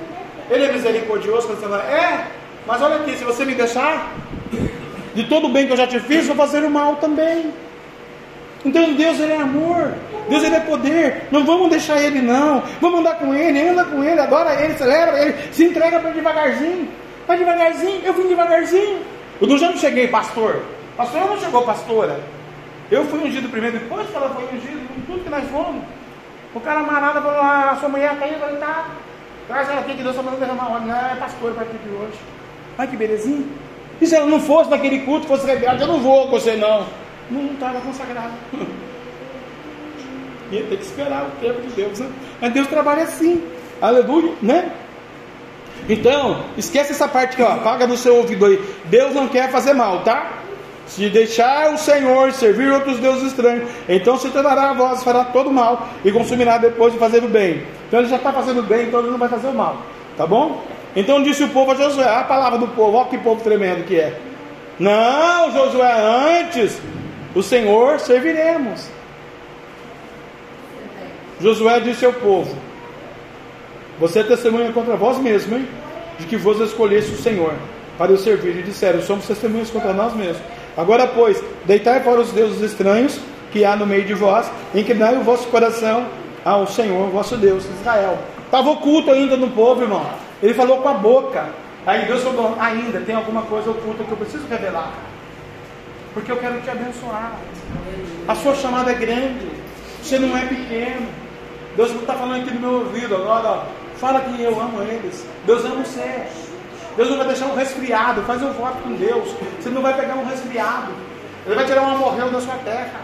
Ele 0.49 0.65
é 0.65 0.71
misericordioso 0.71 1.47
você 1.47 1.65
vai. 1.65 1.81
É, 1.81 2.27
mas 2.65 2.81
olha 2.81 2.97
aqui, 2.97 3.17
se 3.17 3.25
você 3.25 3.43
me 3.43 3.53
deixar, 3.53 4.13
de 5.13 5.25
todo 5.25 5.47
o 5.47 5.49
bem 5.49 5.67
que 5.67 5.73
eu 5.73 5.77
já 5.77 5.87
te 5.87 5.99
fiz, 5.99 6.25
vou 6.27 6.35
fazer 6.35 6.63
o 6.63 6.69
mal 6.69 6.95
também. 6.97 7.51
Então 8.65 8.93
Deus 8.93 9.19
ele 9.19 9.33
é 9.33 9.37
amor, 9.37 9.93
Deus 10.29 10.43
ele 10.43 10.55
é 10.55 10.59
poder. 10.59 11.27
Não 11.31 11.45
vamos 11.45 11.69
deixar 11.69 12.01
ele 12.01 12.21
não. 12.21 12.63
Vamos 12.81 12.99
andar 12.99 13.15
com 13.15 13.33
ele, 13.33 13.67
anda 13.67 13.85
com 13.85 14.03
ele, 14.03 14.19
adora 14.19 14.61
ele, 14.61 14.73
celebra 14.77 15.21
ele, 15.21 15.35
se 15.51 15.65
entrega 15.65 15.99
para 15.99 16.11
devagarzinho. 16.11 16.89
Vai 17.27 17.37
devagarzinho, 17.37 18.01
eu 18.03 18.13
vim 18.13 18.27
devagarzinho. 18.27 18.99
Eu 19.39 19.57
já 19.57 19.69
não 19.69 19.77
cheguei 19.77 20.07
pastor. 20.07 20.61
Pastor 20.95 21.21
não 21.27 21.39
chegou 21.39 21.61
pastora. 21.63 22.19
Eu 22.89 23.05
fui 23.05 23.19
ungido 23.19 23.49
primeiro, 23.49 23.79
depois 23.79 24.09
que 24.09 24.15
ela 24.15 24.29
foi 24.29 24.43
ungida, 24.45 24.79
tudo 25.05 25.23
que 25.23 25.29
nós 25.29 25.43
fomos. 25.49 25.83
O 26.55 26.59
cara 26.59 26.79
amarado 26.79 27.21
falou, 27.21 27.41
ah, 27.41 27.71
a 27.71 27.75
sua 27.75 27.89
mulher 27.89 28.17
caiu, 28.17 28.33
eu 28.33 28.39
falei, 28.39 28.55
tá. 28.55 28.89
Traz 29.47 29.69
ela 29.69 29.81
aqui 29.81 29.93
que 29.93 30.03
Deus 30.03 30.15
está 30.15 30.23
mandando 30.23 30.39
derramar 30.39 30.73
óleo. 30.73 30.87
Não, 30.87 30.95
é 30.95 31.15
pastor 31.15 31.53
para 31.53 31.65
de 31.65 31.89
hoje. 31.89 32.17
Olha 32.77 32.87
que 32.87 32.97
belezinha. 32.97 33.45
E 34.01 34.07
se 34.07 34.15
ela 34.15 34.25
não 34.25 34.39
fosse 34.39 34.69
naquele 34.69 34.99
culto, 34.99 35.27
fosse 35.27 35.45
rebelde, 35.45 35.81
eu 35.81 35.87
não 35.87 35.99
vou 35.99 36.25
com 36.25 36.31
você 36.31 36.55
não 36.55 36.85
não 37.29 37.53
estava 37.53 37.81
consagrado. 37.81 38.33
Ia 40.51 40.63
ter 40.63 40.77
que 40.77 40.83
esperar 40.83 41.25
o 41.25 41.31
tempo 41.41 41.61
de 41.61 41.69
Deus, 41.69 41.99
né? 41.99 42.09
Mas 42.39 42.53
Deus 42.53 42.67
trabalha 42.67 43.03
assim, 43.03 43.43
aleluia, 43.81 44.33
né? 44.41 44.71
Então, 45.89 46.43
esquece 46.57 46.91
essa 46.91 47.07
parte 47.07 47.33
aqui, 47.33 47.43
ó, 47.43 47.53
apaga 47.53 47.85
no 47.85 47.97
seu 47.97 48.15
ouvido 48.15 48.45
aí. 48.45 48.61
Deus 48.85 49.13
não 49.13 49.27
quer 49.27 49.49
fazer 49.51 49.73
mal, 49.73 50.03
tá? 50.03 50.39
Se 50.85 51.09
deixar 51.09 51.73
o 51.73 51.77
Senhor 51.77 52.31
servir 52.31 52.71
outros 52.71 52.97
deuses 52.99 53.23
estranhos, 53.23 53.69
então 53.89 54.17
se 54.17 54.29
tornará 54.29 54.69
a 54.69 54.73
voz, 54.73 55.03
fará 55.03 55.25
todo 55.25 55.51
mal 55.51 55.87
e 56.03 56.11
consumirá 56.11 56.57
depois 56.57 56.93
de 56.93 56.99
fazer 56.99 57.23
o 57.23 57.27
bem. 57.27 57.63
Então 57.87 57.99
ele 57.99 58.09
já 58.09 58.15
está 58.15 58.31
fazendo 58.31 58.61
o 58.61 58.63
bem, 58.63 58.87
então 58.87 59.01
ele 59.01 59.11
não 59.11 59.17
vai 59.17 59.27
fazer 59.27 59.47
o 59.47 59.53
mal, 59.53 59.81
tá 60.15 60.25
bom? 60.25 60.63
Então 60.95 61.21
disse 61.21 61.43
o 61.43 61.49
povo 61.49 61.71
a 61.71 61.75
Josué, 61.75 62.07
a 62.07 62.23
palavra 62.23 62.57
do 62.57 62.69
povo, 62.69 62.97
olha 62.97 63.09
que 63.09 63.17
povo 63.17 63.41
tremendo 63.43 63.85
que 63.85 63.97
é. 63.97 64.17
Não, 64.79 65.51
Josué, 65.51 66.41
antes 66.41 66.79
o 67.37 67.43
Senhor 67.43 67.99
serviremos. 67.99 68.87
Josué 71.39 71.79
disse 71.79 72.03
ao 72.03 72.13
povo: 72.13 72.55
Você 73.99 74.19
é 74.19 74.23
testemunha 74.23 74.71
contra 74.71 74.95
vós 74.95 75.19
mesmo, 75.19 75.55
hein? 75.55 75.67
De 76.17 76.25
que 76.25 76.35
vos 76.35 76.59
escolhesse 76.59 77.11
o 77.11 77.17
Senhor 77.17 77.53
para 77.95 78.11
o 78.11 78.17
servir. 78.17 78.57
E 78.57 78.63
disseram: 78.63 79.03
Somos 79.03 79.27
testemunhas 79.27 79.69
contra 79.69 79.93
nós 79.93 80.15
mesmos. 80.15 80.41
Agora, 80.75 81.05
pois, 81.05 81.39
deitai 81.63 81.99
para 81.99 82.19
os 82.19 82.31
deuses 82.31 82.59
estranhos 82.59 83.19
que 83.51 83.63
há 83.63 83.75
no 83.75 83.85
meio 83.85 84.03
de 84.03 84.15
vós, 84.15 84.49
inclinai 84.73 85.15
o 85.15 85.23
vosso 85.23 85.47
coração 85.49 86.07
ao 86.43 86.65
Senhor, 86.65 87.07
vosso 87.11 87.37
Deus, 87.37 87.65
Israel. 87.65 88.17
Estava 88.45 88.71
oculto 88.71 89.11
ainda 89.11 89.37
no 89.37 89.51
povo, 89.51 89.83
irmão. 89.83 90.09
Ele 90.41 90.55
falou 90.55 90.81
com 90.81 90.89
a 90.89 90.93
boca. 90.93 91.49
Aí 91.85 92.03
Deus 92.07 92.23
falou: 92.23 92.55
Ainda 92.59 92.99
tem 93.01 93.13
alguma 93.13 93.43
coisa 93.43 93.69
oculta 93.69 94.03
que 94.03 94.11
eu 94.11 94.17
preciso 94.17 94.47
revelar 94.47 95.06
porque 96.17 96.31
eu 96.31 96.37
quero 96.37 96.59
te 96.61 96.69
abençoar. 96.71 97.31
A 98.27 98.33
sua 98.33 98.55
chamada 98.55 98.91
é 98.91 98.95
grande, 98.95 99.51
você 100.01 100.17
não 100.17 100.35
é 100.35 100.47
pequeno. 100.47 101.07
Deus 101.75 101.91
está 101.91 102.15
falando 102.15 102.41
aqui 102.41 102.55
no 102.55 102.59
meu 102.59 102.73
ouvido 102.79 103.15
agora, 103.15 103.67
fala 103.97 104.21
que 104.21 104.41
eu 104.41 104.59
amo 104.59 104.81
eles. 104.81 105.23
Deus 105.45 105.63
ama 105.63 105.83
você. 105.83 106.25
Deus 106.95 107.11
não 107.11 107.17
vai 107.17 107.27
deixar 107.27 107.45
um 107.45 107.55
resfriado, 107.55 108.23
faz 108.23 108.41
um 108.41 108.51
voto 108.53 108.81
com 108.81 108.95
Deus. 108.95 109.29
Você 109.59 109.69
não 109.69 109.83
vai 109.83 109.95
pegar 109.95 110.15
um 110.15 110.25
resfriado. 110.25 110.91
Ele 111.45 111.53
vai 111.53 111.65
tirar 111.65 111.83
um 111.83 111.91
amorreu 111.91 112.31
da 112.31 112.41
sua 112.41 112.55
terra. 112.65 112.99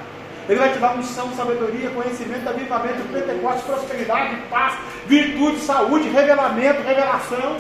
Ele 0.50 0.60
vai 0.60 0.74
te 0.74 0.80
dar 0.80 0.98
unção, 0.98 1.30
sabedoria, 1.38 1.92
conhecimento, 1.92 2.50
avivamento, 2.50 3.04
pentecostes, 3.14 3.64
prosperidade, 3.64 4.38
paz, 4.50 4.74
virtude, 5.06 5.60
saúde, 5.60 6.10
revelamento, 6.10 6.82
revelação. 6.82 7.58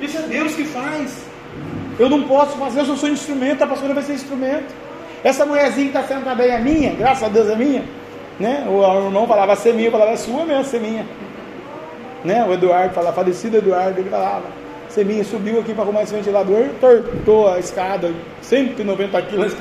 Isso 0.00 0.16
é 0.16 0.22
Deus 0.22 0.54
que 0.54 0.64
faz. 0.64 1.26
Eu 1.98 2.10
não 2.10 2.22
posso 2.22 2.56
fazer, 2.58 2.80
eu 2.80 2.96
sou 2.96 3.08
instrumento, 3.08 3.62
a 3.62 3.66
pastora 3.66 3.94
vai 3.94 4.02
ser 4.02 4.14
instrumento. 4.14 4.74
Essa 5.24 5.46
mulherzinha 5.46 5.90
que 5.90 5.98
está 5.98 6.14
sentada 6.14 6.42
aí 6.42 6.50
é 6.50 6.58
minha, 6.58 6.94
graças 6.94 7.22
a 7.24 7.28
Deus 7.28 7.48
é 7.48 7.56
minha. 7.56 7.84
Né? 8.38 8.66
O 8.68 9.06
irmão 9.06 9.26
falava 9.26 9.56
ser 9.56 9.72
minha, 9.72 9.88
eu 9.88 9.92
falava 9.92 10.12
é 10.12 10.16
sua 10.16 10.44
mesmo, 10.44 10.64
ser 10.64 10.80
minha. 10.80 11.06
Né? 12.24 12.44
O 12.44 12.52
Eduardo 12.52 12.94
falava, 12.94 13.16
falecido 13.16 13.56
Eduardo, 13.56 13.98
ele 14.00 14.10
falava. 14.10 14.44
Seminha 14.88 15.24
subiu 15.24 15.60
aqui 15.60 15.74
para 15.74 15.82
arrumar 15.82 16.04
esse 16.04 16.14
ventilador, 16.14 16.68
tortou 16.80 17.52
a 17.52 17.58
escada, 17.58 18.12
190 18.40 19.22
quilos 19.22 19.54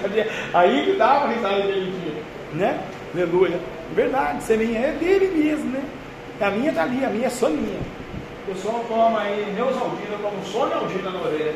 Aí 0.54 0.86
que 0.86 0.94
dava 0.94 1.28
risada 1.28 1.58
aquele 1.58 1.92
dia, 1.92 2.14
né? 2.54 2.80
Aleluia. 3.14 3.60
Verdade, 3.94 4.44
Seminha 4.44 4.80
é 4.80 4.92
dele 4.92 5.32
mesmo, 5.36 5.72
né? 5.72 5.82
A 6.40 6.50
minha 6.52 6.72
tá 6.72 6.84
ali, 6.84 7.04
a 7.04 7.10
minha 7.10 7.28
é 7.28 7.30
só 7.30 7.50
minha. 7.50 7.80
O 8.48 8.54
pessoal 8.54 8.86
toma 8.88 9.22
aí 9.22 9.52
Neusaldina 9.56 10.18
como 10.22 10.46
Sonaldina 10.46 11.10
na 11.10 11.20
orelha. 11.20 11.56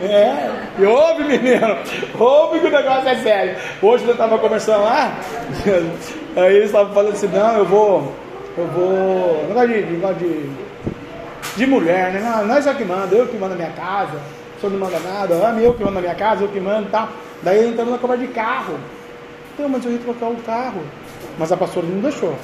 É, 0.00 0.50
e 0.78 0.84
ouve, 0.84 1.24
menino, 1.24 1.76
ouve 2.18 2.58
que 2.58 2.66
o 2.66 2.70
negócio 2.70 3.08
é 3.08 3.16
sério. 3.16 3.56
Hoje 3.80 4.04
eu 4.04 4.12
estava 4.12 4.36
conversando 4.38 4.82
lá, 4.82 5.16
aí 6.36 6.56
eles 6.56 6.66
estavam 6.66 6.92
falando 6.92 7.12
assim: 7.12 7.28
não, 7.28 7.56
eu 7.58 7.64
vou, 7.64 8.12
eu 8.58 8.66
vou, 8.66 9.46
negócio 9.46 9.68
de, 9.68 9.80
negócio 9.92 10.16
de 10.16 10.50
de 11.56 11.66
mulher, 11.66 12.12
né? 12.12 12.20
Não, 12.20 12.46
nós 12.46 12.66
é 12.66 12.74
que 12.74 12.84
manda, 12.84 13.14
eu 13.14 13.26
que 13.28 13.36
mando 13.36 13.54
na 13.54 13.64
minha 13.64 13.72
casa, 13.72 14.18
o 14.56 14.60
senhor 14.60 14.72
não 14.72 14.80
manda 14.80 14.98
nada, 15.00 15.34
eu 15.60 15.74
que 15.74 15.84
mando 15.84 15.94
na 15.94 16.00
minha 16.00 16.14
casa, 16.14 16.44
eu 16.44 16.48
que 16.48 16.60
mando 16.60 16.88
e 16.88 16.90
tá? 16.90 17.00
tal. 17.00 17.08
Daí 17.42 17.68
entramos 17.68 17.92
na 17.92 17.98
conversa 17.98 18.26
de 18.26 18.32
carro. 18.32 18.74
Então, 19.54 19.68
mas 19.68 19.84
eu 19.84 19.92
ia 19.92 19.98
trocar 19.98 20.28
o 20.28 20.36
carro. 20.36 20.82
Mas 21.38 21.52
a 21.52 21.56
pastora 21.56 21.86
não 21.86 22.00
deixou. 22.00 22.34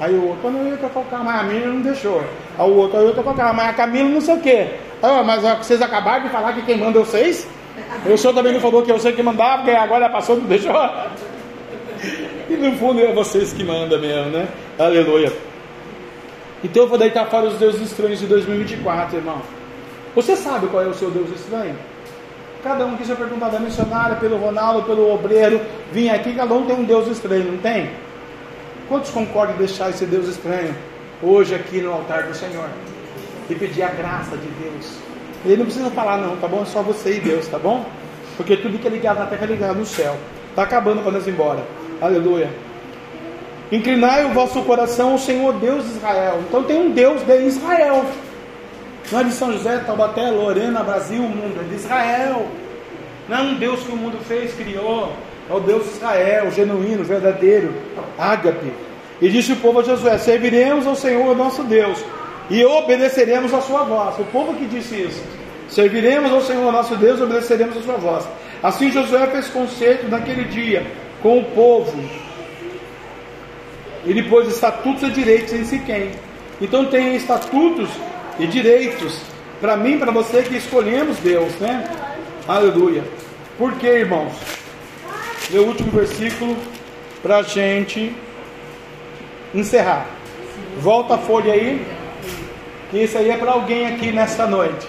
Aí 0.00 0.12
o 0.14 0.28
outro, 0.28 0.50
não 0.50 0.66
ia 0.66 0.76
trocar 0.76 1.00
o 1.00 1.04
carro, 1.04 1.24
mas 1.24 1.40
a 1.40 1.42
Miriam 1.44 1.68
não 1.68 1.80
deixou. 1.80 2.22
Aí 2.58 2.70
o 2.70 2.74
outro, 2.74 2.98
eu 2.98 3.08
ia 3.08 3.14
trocar 3.14 3.30
o 3.30 3.34
carro, 3.34 3.54
mas 3.54 3.68
a 3.68 3.72
Camila 3.72 4.08
não 4.08 4.20
sei 4.20 4.34
o 4.34 4.40
quê. 4.40 4.68
Aí, 5.02 5.24
mas 5.24 5.42
vocês 5.58 5.80
acabaram 5.80 6.24
de 6.24 6.30
falar 6.30 6.52
que 6.52 6.62
quem 6.62 6.78
manda 6.78 6.98
é 6.98 7.04
vocês? 7.04 7.48
O 8.06 8.16
senhor 8.16 8.34
também 8.34 8.52
não 8.52 8.60
falou 8.60 8.82
que 8.82 8.92
eu 8.92 8.98
sei 8.98 9.12
que 9.12 9.22
mandava, 9.22 9.62
porque 9.62 9.70
agora 9.72 10.06
a 10.06 10.08
pastora 10.08 10.40
não 10.40 10.46
deixou. 10.46 10.74
E 12.48 12.56
no 12.56 12.76
fundo 12.76 13.00
é 13.00 13.10
vocês 13.10 13.54
que 13.54 13.64
mandam 13.64 13.98
mesmo, 13.98 14.30
né? 14.30 14.46
Aleluia. 14.78 15.32
Então 16.62 16.82
eu 16.82 16.88
vou 16.88 16.98
deitar 16.98 17.26
fora 17.26 17.46
os 17.46 17.54
deuses 17.54 17.80
estranhos 17.80 18.20
de 18.20 18.26
2024, 18.26 19.16
irmão. 19.16 19.40
Você 20.14 20.36
sabe 20.36 20.66
qual 20.66 20.82
é 20.82 20.86
o 20.86 20.94
seu 20.94 21.10
Deus 21.10 21.30
estranho? 21.30 21.74
Cada 22.62 22.86
um 22.86 22.96
que 22.96 23.04
já 23.04 23.16
perguntar 23.16 23.48
da 23.48 23.58
missionária, 23.58 24.16
pelo 24.16 24.36
Ronaldo, 24.36 24.82
pelo 24.82 25.12
obreiro, 25.12 25.60
vim 25.90 26.08
aqui, 26.08 26.34
cada 26.34 26.54
um 26.54 26.64
tem 26.64 26.76
um 26.76 26.84
Deus 26.84 27.08
estranho, 27.08 27.52
não 27.52 27.58
tem? 27.58 27.90
Quantos 28.88 29.10
concordam 29.10 29.54
em 29.54 29.58
deixar 29.58 29.90
esse 29.90 30.04
Deus 30.04 30.28
estranho 30.28 30.74
hoje 31.22 31.54
aqui 31.54 31.80
no 31.80 31.92
altar 31.92 32.24
do 32.24 32.34
Senhor? 32.34 32.68
E 33.48 33.54
pedir 33.54 33.82
a 33.82 33.88
graça 33.88 34.36
de 34.36 34.46
Deus. 34.62 34.98
Ele 35.44 35.58
não 35.58 35.64
precisa 35.66 35.90
falar, 35.90 36.18
não, 36.18 36.36
tá 36.36 36.48
bom? 36.48 36.62
É 36.62 36.64
só 36.64 36.82
você 36.82 37.16
e 37.16 37.20
Deus, 37.20 37.46
tá 37.48 37.58
bom? 37.58 37.84
Porque 38.36 38.56
tudo 38.56 38.78
que 38.78 38.86
é 38.86 38.90
ligado 38.90 39.18
na 39.18 39.26
terra 39.26 39.44
é 39.44 39.46
ligado 39.46 39.76
no 39.76 39.86
céu. 39.86 40.16
Está 40.50 40.62
acabando 40.62 41.02
para 41.02 41.12
nós 41.12 41.26
ir 41.26 41.30
embora. 41.30 41.62
Aleluia. 42.00 42.50
Inclinai 43.70 44.24
o 44.24 44.30
vosso 44.30 44.62
coração 44.62 45.12
ao 45.12 45.18
Senhor 45.18 45.54
Deus 45.54 45.84
de 45.84 45.90
Israel. 45.92 46.40
Então 46.48 46.62
tem 46.62 46.78
um 46.78 46.90
Deus 46.90 47.22
de 47.22 47.46
Israel. 47.46 48.04
Não 49.10 49.20
é 49.20 49.24
de 49.24 49.32
São 49.32 49.52
José, 49.52 49.78
Taubaté, 49.78 50.30
Lorena, 50.30 50.82
Brasil, 50.82 51.22
o 51.22 51.28
mundo. 51.28 51.60
É 51.60 51.68
de 51.68 51.74
Israel. 51.74 52.46
Não 53.28 53.38
é 53.38 53.42
um 53.42 53.54
Deus 53.54 53.80
que 53.80 53.92
o 53.92 53.96
mundo 53.96 54.18
fez, 54.26 54.54
criou. 54.54 55.12
É 55.48 55.52
o 55.52 55.60
Deus 55.60 55.84
de 55.84 55.90
Israel, 55.90 56.50
genuíno, 56.50 57.04
verdadeiro, 57.04 57.72
ágape. 58.18 58.72
E 59.20 59.28
disse 59.28 59.52
o 59.52 59.56
povo 59.56 59.80
a 59.80 59.82
Josué: 59.82 60.18
Serviremos 60.18 60.86
ao 60.86 60.94
Senhor 60.94 61.36
nosso 61.36 61.62
Deus 61.64 62.04
e 62.50 62.64
obedeceremos 62.64 63.52
a 63.52 63.60
sua 63.60 63.84
voz. 63.84 64.18
O 64.18 64.24
povo 64.24 64.54
que 64.54 64.66
disse 64.66 64.94
isso: 64.94 65.22
Serviremos 65.68 66.32
ao 66.32 66.40
Senhor 66.40 66.72
nosso 66.72 66.96
Deus 66.96 67.20
e 67.20 67.22
obedeceremos 67.22 67.76
a 67.76 67.82
sua 67.82 67.96
voz. 67.96 68.26
Assim 68.62 68.90
Josué 68.90 69.26
fez 69.28 69.48
conceito 69.48 70.08
naquele 70.08 70.44
dia 70.44 70.86
com 71.22 71.38
o 71.38 71.44
povo 71.44 71.92
ele 74.06 74.22
pôs 74.24 74.48
estatutos 74.48 75.02
e 75.02 75.10
direitos 75.10 75.52
em 75.52 75.64
Siquém. 75.64 76.10
Então 76.60 76.86
tem 76.86 77.16
estatutos 77.16 77.88
e 78.38 78.46
direitos 78.46 79.20
para 79.60 79.76
mim, 79.76 79.98
para 79.98 80.12
você 80.12 80.42
que 80.42 80.56
escolhemos 80.56 81.16
Deus, 81.18 81.52
né? 81.54 81.84
Aleluia. 82.46 83.02
Por 83.56 83.72
que, 83.74 83.86
irmãos? 83.86 84.32
O 85.52 85.58
último 85.58 85.90
versículo 85.90 86.56
para 87.22 87.38
a 87.38 87.42
gente 87.42 88.14
encerrar. 89.54 90.06
Volta 90.78 91.14
a 91.14 91.18
folha 91.18 91.52
aí, 91.52 91.86
que 92.90 92.98
isso 92.98 93.16
aí 93.16 93.30
é 93.30 93.36
para 93.36 93.52
alguém 93.52 93.86
aqui 93.86 94.10
nesta 94.10 94.46
noite. 94.46 94.86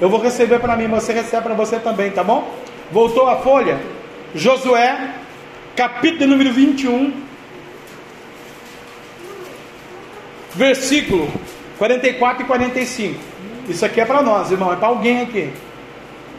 Eu 0.00 0.08
vou 0.08 0.20
receber 0.20 0.60
para 0.60 0.76
mim, 0.76 0.86
você 0.86 1.12
recebe 1.12 1.42
para 1.42 1.54
você 1.54 1.78
também, 1.78 2.10
tá 2.10 2.22
bom? 2.22 2.54
Voltou 2.92 3.28
a 3.28 3.36
folha? 3.36 3.80
Josué, 4.34 5.14
capítulo 5.74 6.30
número 6.30 6.52
21, 6.52 7.12
versículo 10.54 11.28
44 11.78 12.42
e 12.42 12.46
45. 12.46 13.20
Isso 13.68 13.84
aqui 13.84 14.00
é 14.00 14.04
para 14.04 14.22
nós, 14.22 14.50
irmão, 14.50 14.72
é 14.72 14.76
para 14.76 14.88
alguém 14.88 15.22
aqui. 15.22 15.52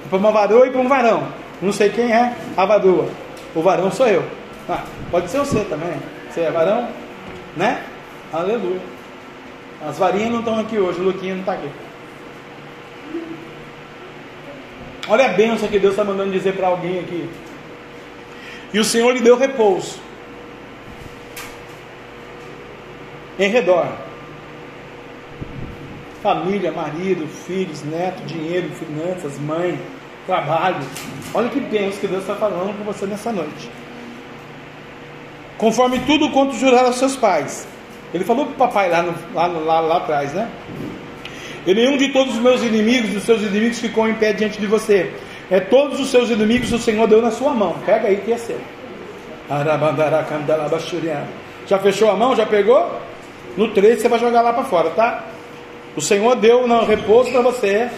É 0.06 0.10
para 0.10 0.18
uma 0.18 0.32
varoa 0.32 0.68
e 0.68 0.72
para 0.72 0.82
um 0.82 0.88
varão. 0.88 1.28
Não 1.62 1.74
sei 1.74 1.90
quem 1.90 2.12
é 2.12 2.34
a 2.56 2.66
varoa. 2.66 3.10
O 3.56 3.62
varão 3.62 3.92
sou 3.92 4.08
eu. 4.08 4.24
Ah, 4.68 4.84
pode 5.10 5.30
ser 5.30 5.40
você 5.40 5.64
também. 5.66 5.94
Você 6.30 6.42
é 6.42 6.52
varão? 6.52 6.88
Né? 7.58 7.84
Aleluia. 8.32 8.82
As 9.88 9.98
varinhas 9.98 10.32
não 10.32 10.40
estão 10.40 10.60
aqui 10.60 10.78
hoje, 10.78 11.00
o 11.00 11.04
Luquinha 11.04 11.34
não 11.34 11.42
está 11.42 11.54
aqui. 11.54 11.70
Olha 15.08 15.26
a 15.26 15.30
bênção 15.30 15.68
que 15.68 15.80
Deus 15.80 15.94
está 15.94 16.04
mandando 16.04 16.32
dizer 16.32 16.56
para 16.56 16.68
alguém 16.68 17.00
aqui. 17.00 17.30
E 18.72 18.80
o 18.80 18.84
Senhor 18.84 19.12
lhe 19.12 19.22
deu 19.22 19.38
repouso. 19.38 20.10
em 23.40 23.50
redor. 23.50 23.88
Família, 26.22 26.72
marido, 26.74 27.26
filhos, 27.26 27.82
neto, 27.84 28.22
dinheiro, 28.26 28.70
finanças, 28.72 29.40
mãe, 29.40 29.80
trabalho. 30.30 30.78
Olha 31.34 31.50
que 31.50 31.60
bênção 31.60 32.00
que 32.00 32.08
Deus 32.08 32.22
está 32.22 32.36
falando 32.36 32.78
com 32.78 32.84
você 32.84 33.08
nessa 33.08 33.32
noite. 33.32 33.70
Conforme 35.58 36.00
tudo 36.00 36.30
quanto 36.30 36.56
jurar 36.56 36.86
aos 36.86 36.98
seus 36.98 37.16
pais. 37.16 37.68
Ele 38.14 38.24
falou 38.24 38.46
para 38.46 38.54
o 38.54 38.58
papai 38.58 38.90
lá, 38.90 39.02
no, 39.02 39.14
lá, 39.34 39.48
lá, 39.48 39.80
lá 39.80 39.98
atrás, 39.98 40.34
né? 40.34 40.50
E 41.66 41.74
nenhum 41.74 41.98
de 41.98 42.10
todos 42.10 42.36
os 42.36 42.40
meus 42.40 42.64
inimigos, 42.64 43.12
dos 43.12 43.24
seus 43.24 43.42
inimigos 43.42 43.80
ficou 43.80 44.08
em 44.08 44.14
pé 44.14 44.32
diante 44.34 44.60
de 44.60 44.68
você. 44.68 45.12
É 45.52 45.60
todos 45.60 46.00
os 46.00 46.10
seus 46.10 46.30
inimigos 46.30 46.72
o 46.72 46.80
Senhor 46.80 47.08
deu 47.08 47.22
na 47.22 47.32
sua 47.32 47.54
mão. 47.54 47.76
Pega 47.86 48.08
aí 48.08 48.18
que 48.18 48.32
é 48.32 48.38
seu. 48.38 48.60
Já 51.68 51.80
fechou 51.80 52.10
a 52.10 52.16
mão? 52.16 52.36
Já 52.36 52.46
pegou? 52.46 53.00
No 53.58 53.70
3 53.70 54.00
você 54.00 54.08
vai 54.08 54.20
jogar 54.20 54.42
lá 54.42 54.54
para 54.54 54.64
fora, 54.64 54.92
tá? 54.92 55.24
O 55.96 56.02
Senhor 56.02 56.36
deu 56.36 56.68
no 56.68 56.86
repouso 56.86 57.32
para 57.32 57.42
você. 57.42 57.90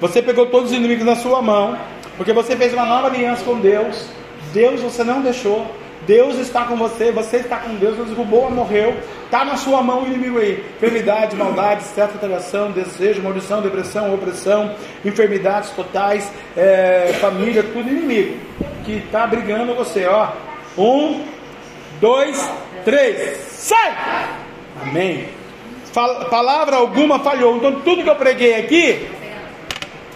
Você 0.00 0.22
pegou 0.22 0.46
todos 0.46 0.70
os 0.70 0.76
inimigos 0.76 1.04
na 1.04 1.16
sua 1.16 1.40
mão, 1.40 1.78
porque 2.16 2.32
você 2.32 2.56
fez 2.56 2.72
uma 2.72 2.84
nova 2.84 3.08
aliança 3.08 3.44
com 3.44 3.58
Deus. 3.58 4.08
Deus 4.52 4.80
você 4.80 5.02
não 5.02 5.20
deixou. 5.20 5.66
Deus 6.06 6.36
está 6.36 6.64
com 6.64 6.76
você, 6.76 7.10
você 7.10 7.38
está 7.38 7.56
com 7.56 7.74
Deus, 7.74 7.96
Deus 7.96 8.08
derrubou, 8.10 8.48
morreu, 8.48 8.94
está 9.24 9.44
na 9.44 9.56
sua 9.56 9.82
mão 9.82 10.04
o 10.04 10.06
inimigo 10.06 10.38
aí. 10.38 10.64
Enfermidade, 10.76 11.34
maldade, 11.34 11.82
certa 11.82 12.14
atração, 12.14 12.70
desejo, 12.70 13.20
maldição, 13.22 13.60
depressão, 13.60 14.14
opressão, 14.14 14.72
enfermidades 15.04 15.70
totais, 15.70 16.30
é, 16.56 17.12
família, 17.20 17.64
tudo 17.64 17.88
inimigo 17.88 18.38
que 18.84 18.92
está 18.92 19.26
brigando 19.26 19.74
você, 19.74 20.06
ó. 20.06 20.28
Um, 20.78 21.24
dois, 22.00 22.48
três, 22.84 23.38
sai! 23.50 23.92
Amém. 24.82 25.28
Fal 25.92 26.26
palavra 26.26 26.76
alguma 26.76 27.18
falhou. 27.18 27.56
Então 27.56 27.80
tudo 27.80 28.04
que 28.04 28.10
eu 28.10 28.14
preguei 28.14 28.54
aqui, 28.54 29.08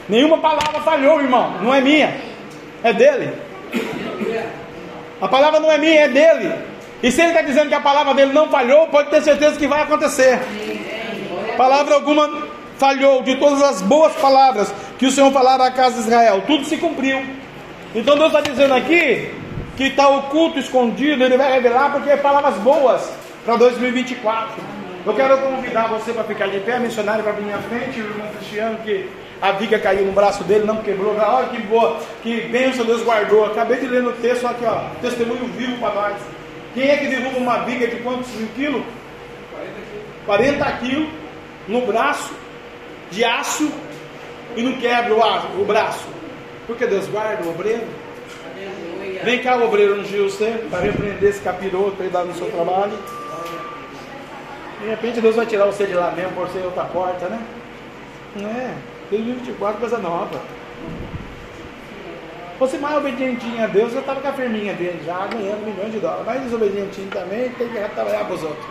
nenhuma 0.08 0.38
palavra 0.38 0.80
falhou, 0.80 1.20
irmão. 1.20 1.58
Não 1.62 1.74
é 1.74 1.80
minha, 1.80 2.16
é 2.82 2.92
dele. 2.92 3.32
A 5.20 5.28
palavra 5.28 5.60
não 5.60 5.70
é 5.70 5.78
minha, 5.78 6.00
é 6.00 6.08
dele. 6.08 6.54
E 7.02 7.10
se 7.10 7.20
ele 7.20 7.30
está 7.30 7.42
dizendo 7.42 7.68
que 7.68 7.74
a 7.74 7.80
palavra 7.80 8.14
dele 8.14 8.32
não 8.32 8.48
falhou, 8.48 8.86
pode 8.88 9.10
ter 9.10 9.22
certeza 9.22 9.58
que 9.58 9.66
vai 9.66 9.82
acontecer. 9.82 10.38
Palavra 11.56 11.94
alguma 11.94 12.48
falhou, 12.78 13.22
de 13.22 13.36
todas 13.36 13.62
as 13.62 13.82
boas 13.82 14.14
palavras 14.14 14.72
que 14.98 15.06
o 15.06 15.10
Senhor 15.10 15.30
falara 15.30 15.66
à 15.66 15.70
casa 15.70 15.96
de 15.96 16.00
Israel, 16.00 16.42
tudo 16.46 16.64
se 16.64 16.78
cumpriu. 16.78 17.22
Então 17.94 18.16
Deus 18.16 18.28
está 18.28 18.40
dizendo 18.40 18.72
aqui 18.72 19.34
que 19.76 19.84
está 19.84 20.08
oculto, 20.08 20.58
escondido, 20.58 21.22
Ele 21.22 21.36
vai 21.36 21.52
revelar 21.52 21.92
porque 21.92 22.10
é 22.10 22.16
palavras 22.16 22.54
boas 22.56 23.10
para 23.44 23.56
2024. 23.56 24.62
Eu 25.04 25.14
quero 25.14 25.38
convidar 25.38 25.88
você 25.88 26.12
para 26.12 26.24
ficar 26.24 26.48
de 26.48 26.60
pé, 26.60 26.78
missionário 26.78 27.22
para 27.22 27.32
vir 27.32 27.52
à 27.52 27.58
frente, 27.58 28.00
o 28.00 28.04
irmão 28.04 28.26
Cristiano 28.38 28.78
que 28.84 29.08
a 29.40 29.52
viga 29.52 29.78
caiu 29.78 30.04
no 30.04 30.12
braço 30.12 30.44
dele, 30.44 30.64
não 30.64 30.82
quebrou. 30.82 31.16
Olha 31.16 31.48
que 31.48 31.58
boa, 31.62 31.98
que 32.22 32.42
bênção 32.42 32.84
Deus 32.84 33.02
guardou. 33.02 33.46
Acabei 33.46 33.78
de 33.78 33.86
ler 33.86 34.02
no 34.02 34.12
texto 34.12 34.46
aqui, 34.46 34.64
ó, 34.64 34.82
testemunho 35.00 35.46
vivo 35.56 35.78
para 35.78 35.94
nós. 35.94 36.16
Quem 36.74 36.88
é 36.88 36.96
que 36.96 37.06
derruba 37.06 37.38
uma 37.38 37.58
viga 37.64 37.86
de 37.86 37.96
quantos 37.96 38.28
quilos? 38.54 38.82
40 40.26 40.72
quilos 40.72 41.08
no 41.66 41.86
braço 41.86 42.32
de 43.10 43.24
aço 43.24 43.72
e 44.56 44.62
não 44.62 44.74
quebra 44.74 45.14
o, 45.14 45.62
o 45.62 45.64
braço. 45.64 46.06
Porque 46.66 46.86
Deus 46.86 47.08
guarda 47.08 47.42
o 47.44 47.50
obreiro. 47.50 47.86
Vem 49.24 49.42
cá, 49.42 49.56
obreiro 49.56 50.00
ungiu 50.00 50.30
você 50.30 50.64
para 50.70 50.80
repreender 50.80 51.30
esse 51.30 51.40
capiroto 51.40 52.02
aí 52.02 52.10
no 52.26 52.34
seu 52.34 52.50
trabalho. 52.50 52.92
De 54.80 54.88
repente 54.88 55.20
Deus 55.20 55.36
vai 55.36 55.46
tirar 55.46 55.66
você 55.66 55.86
de 55.86 55.94
lá 55.94 56.10
mesmo 56.12 56.32
por 56.32 56.48
ser 56.48 56.60
outra 56.60 56.84
porta, 56.84 57.28
né? 57.28 57.40
Não 58.36 58.48
é? 58.48 58.74
2024 59.10 59.80
coisa 59.80 59.98
nova. 59.98 60.40
Fosse 62.58 62.78
mais 62.78 62.96
obedientinho 62.96 63.64
a 63.64 63.66
Deus, 63.66 63.92
já 63.92 64.00
estava 64.00 64.20
com 64.20 64.28
a 64.28 64.32
firminha 64.32 64.74
dele, 64.74 65.02
já 65.04 65.26
ganhando 65.26 65.64
milhões 65.64 65.92
de 65.92 65.98
dólares. 65.98 66.26
Mais 66.26 66.42
desobedientinho 66.42 67.08
também, 67.10 67.48
tem 67.50 67.68
que 67.68 67.88
trabalhar 67.94 68.24
para 68.24 68.34
os 68.34 68.42
outros. 68.42 68.66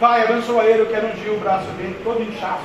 Pai, 0.00 0.22
abençoa 0.22 0.64
ele, 0.64 0.80
eu 0.80 0.86
quero 0.86 1.06
ungir 1.08 1.32
o 1.32 1.38
braço 1.38 1.66
dele, 1.72 1.96
todo 2.02 2.22
inchaço, 2.22 2.64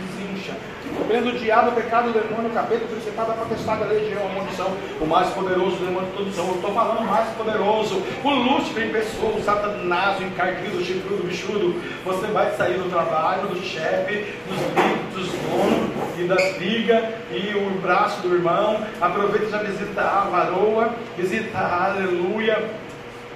desincha. 0.00 0.52
Cobrando 0.96 1.28
o 1.30 1.38
diabo, 1.38 1.70
o 1.70 1.72
pecado, 1.72 2.08
o 2.08 2.12
demônio, 2.12 2.50
o 2.50 2.54
capeta, 2.54 2.84
o 2.84 2.88
principado, 2.88 3.32
a 3.32 3.34
potestade, 3.34 3.82
a 3.82 3.86
legião, 3.86 4.24
a 4.24 4.28
munição, 4.28 4.72
o 5.00 5.06
mais 5.06 5.28
poderoso 5.30 5.76
demônio 5.76 6.08
de 6.08 6.16
todos 6.16 6.34
são. 6.34 6.48
Eu 6.48 6.54
estou 6.54 6.72
falando 6.72 7.02
mais 7.06 7.28
poderoso, 7.36 8.02
o 8.24 8.30
Lúcifer 8.30 8.86
em 8.86 8.92
pessoa, 8.92 9.36
o 9.36 9.42
satanás, 9.42 10.18
o 10.20 10.22
encardido, 10.22 10.78
o 10.78 10.84
chifrudo, 10.84 11.22
o 11.22 11.26
bichudo. 11.26 11.80
Você 12.04 12.26
vai 12.28 12.50
sair 12.52 12.78
do 12.78 12.88
trabalho, 12.88 13.48
do 13.48 13.60
chefe, 13.60 14.32
dos 14.48 15.00
dos 15.20 15.32
donos 15.32 15.89
e 16.18 16.24
das 16.24 16.56
brigas, 16.56 17.04
e 17.30 17.54
o 17.54 17.80
braço 17.80 18.20
do 18.22 18.34
irmão. 18.34 18.84
Aproveita 19.00 19.50
já 19.50 19.58
visita 19.58 20.00
a 20.00 20.20
varoa, 20.30 20.94
visita 21.16 21.58
a 21.58 21.86
aleluia, 21.86 22.70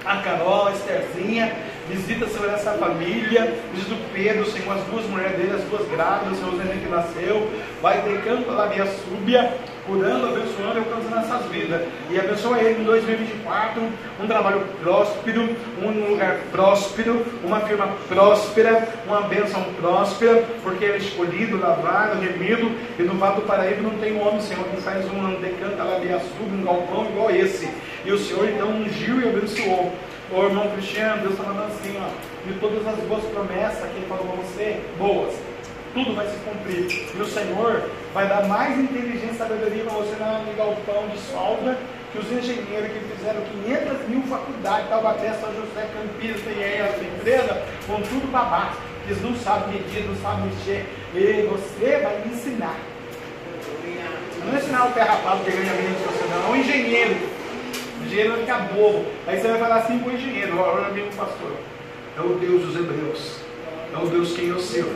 a 0.04 0.16
Carol, 0.18 0.68
a 0.68 0.72
Estherzinha 0.72 1.73
Visita, 1.89 2.26
Senhor, 2.26 2.51
essa 2.51 2.72
família. 2.72 3.55
Visita 3.74 3.95
o 3.95 3.99
Pedro, 4.12 4.47
Senhor, 4.47 4.76
as 4.76 4.85
duas 4.85 5.05
mulheres 5.07 5.37
dele, 5.37 5.53
as 5.55 5.64
duas 5.64 5.87
grávidas, 5.89 6.39
Senhor, 6.39 6.55
o 6.55 6.57
neném 6.57 6.80
que 6.80 6.89
nasceu. 6.89 7.51
Vai 7.82 8.01
decando 8.03 8.45
pela 8.45 8.66
minha 8.68 8.87
súbia, 8.87 9.53
curando, 9.87 10.26
abençoando 10.26 10.76
e 10.76 10.78
alcançando 10.78 11.18
essas 11.18 11.47
vidas. 11.51 11.82
E 12.11 12.18
abençoa 12.18 12.59
ele 12.61 12.80
em 12.80 12.85
2024. 12.85 13.82
Um 14.18 14.26
trabalho 14.26 14.66
próspero, 14.82 15.57
um 15.82 16.11
lugar 16.11 16.39
próspero, 16.51 17.24
uma 17.45 17.61
firma 17.61 17.89
próspera, 18.09 18.89
uma 19.07 19.20
bênção 19.22 19.62
próspera, 19.78 20.43
porque 20.62 20.85
ele 20.85 20.95
é 20.95 20.99
escolhido, 20.99 21.59
lavado, 21.59 22.18
remido. 22.18 22.70
E 22.99 23.03
no 23.03 23.14
Vale 23.14 23.37
do 23.37 23.43
Paraíba 23.43 23.82
não 23.82 23.99
tem 23.99 24.14
um 24.14 24.26
homem, 24.26 24.41
Senhor, 24.41 24.64
que 24.64 24.80
faz 24.80 25.05
um 25.05 25.41
decanta 25.41 25.82
lá 25.82 25.99
minha 25.99 26.18
súbia, 26.18 26.59
um 26.59 26.64
galpão 26.64 27.05
igual 27.05 27.30
esse. 27.30 27.68
E 28.05 28.12
o 28.12 28.18
Senhor 28.18 28.49
então 28.49 28.68
ungiu 28.70 29.20
e 29.20 29.28
abençoou. 29.28 29.93
Ô 30.35 30.47
irmão 30.47 30.68
Cristiano, 30.70 31.22
Deus 31.22 31.35
está 31.35 31.45
mandando 31.45 31.72
assim, 31.72 31.97
ó, 31.97 32.11
de 32.45 32.59
todas 32.59 32.85
as 32.85 32.99
boas 33.05 33.22
promessas 33.26 33.89
que 33.89 33.97
Ele 33.99 34.07
falou 34.09 34.26
para 34.26 34.43
você, 34.43 34.80
boas, 34.99 35.32
tudo 35.95 36.12
vai 36.16 36.26
se 36.26 36.37
cumprir. 36.39 37.07
E 37.14 37.22
o 37.22 37.24
Senhor 37.24 37.89
vai 38.12 38.26
dar 38.26 38.45
mais 38.49 38.76
inteligência 38.76 39.30
e 39.30 39.39
sabedoria 39.39 39.85
para 39.85 39.95
você 39.95 40.16
na 40.18 40.43
galpão 40.59 41.07
de 41.07 41.18
solda 41.30 41.78
que 42.11 42.18
os 42.18 42.32
engenheiros 42.32 42.91
que 42.91 43.14
fizeram 43.14 43.43
500 43.64 44.09
mil 44.09 44.22
faculdades, 44.22 44.89
Taubaté, 44.89 45.32
São 45.35 45.55
José, 45.55 45.89
Campinas, 45.95 46.41
TIE, 46.41 46.80
essa 46.80 47.05
empresa, 47.05 47.62
vão 47.87 48.03
tudo 48.03 48.32
baixo. 48.32 48.78
Eles 49.07 49.22
não 49.22 49.37
sabem 49.37 49.74
medir, 49.74 50.05
não 50.05 50.16
sabem 50.16 50.47
mexer. 50.47 50.85
E 51.14 51.47
você 51.47 52.01
vai 52.03 52.22
ensinar. 52.26 52.76
Não 54.45 54.59
ensinar 54.59 54.87
o 54.87 54.99
rapado 54.99 55.45
que 55.45 55.51
ganha 55.53 55.72
menos 55.74 55.99
que 55.99 56.09
você 56.09 56.24
não, 56.28 56.49
é 56.49 56.51
um 56.51 56.57
engenheiro 56.57 57.34
engenheiro 58.14 58.30
vai 58.30 58.40
ficar 58.40 58.58
bobo. 58.72 59.04
Aí 59.26 59.40
você 59.40 59.48
vai 59.48 59.58
falar 59.58 59.76
assim 59.76 59.98
para 59.98 60.12
o 60.12 60.14
engenheiro, 60.14 60.58
olha 60.58 60.86
amigo 60.86 61.08
pastor, 61.16 61.52
é 62.16 62.20
o 62.20 62.28
Deus 62.38 62.62
dos 62.62 62.76
hebreus, 62.76 63.36
é 63.92 63.98
o 63.98 64.06
Deus 64.06 64.32
quem 64.32 64.48
eu 64.48 64.60
sirvo, 64.60 64.94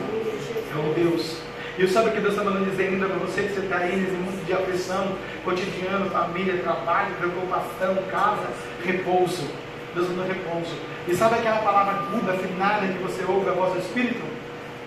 é 0.71 0.89
o 0.89 0.93
Deus. 0.93 1.37
E 1.77 1.87
sabe 1.87 2.09
o 2.09 2.11
que 2.11 2.19
Deus 2.19 2.33
está 2.33 2.43
mandando 2.43 2.69
dizer 2.69 2.89
ainda 2.89 3.07
para 3.07 3.17
você 3.17 3.43
que 3.43 3.53
você 3.53 3.61
está 3.61 3.77
aí 3.77 3.95
nesse 3.95 4.11
mundo 4.11 4.45
de 4.45 4.53
aflição, 4.53 5.15
cotidiano, 5.45 6.09
família, 6.09 6.57
trabalho, 6.61 7.15
preocupação, 7.15 7.95
casa, 8.09 8.47
repouso. 8.83 9.47
Deus 9.95 10.09
manda 10.09 10.33
repouso. 10.33 10.75
E 11.07 11.15
sabe 11.15 11.35
aquela 11.35 11.59
palavra 11.59 11.95
aguda, 11.95 12.33
afinada 12.33 12.87
que 12.87 13.01
você 13.01 13.23
ouve 13.23 13.49
a 13.49 13.53
voz 13.53 13.73
do 13.73 13.79
Espírito? 13.79 14.21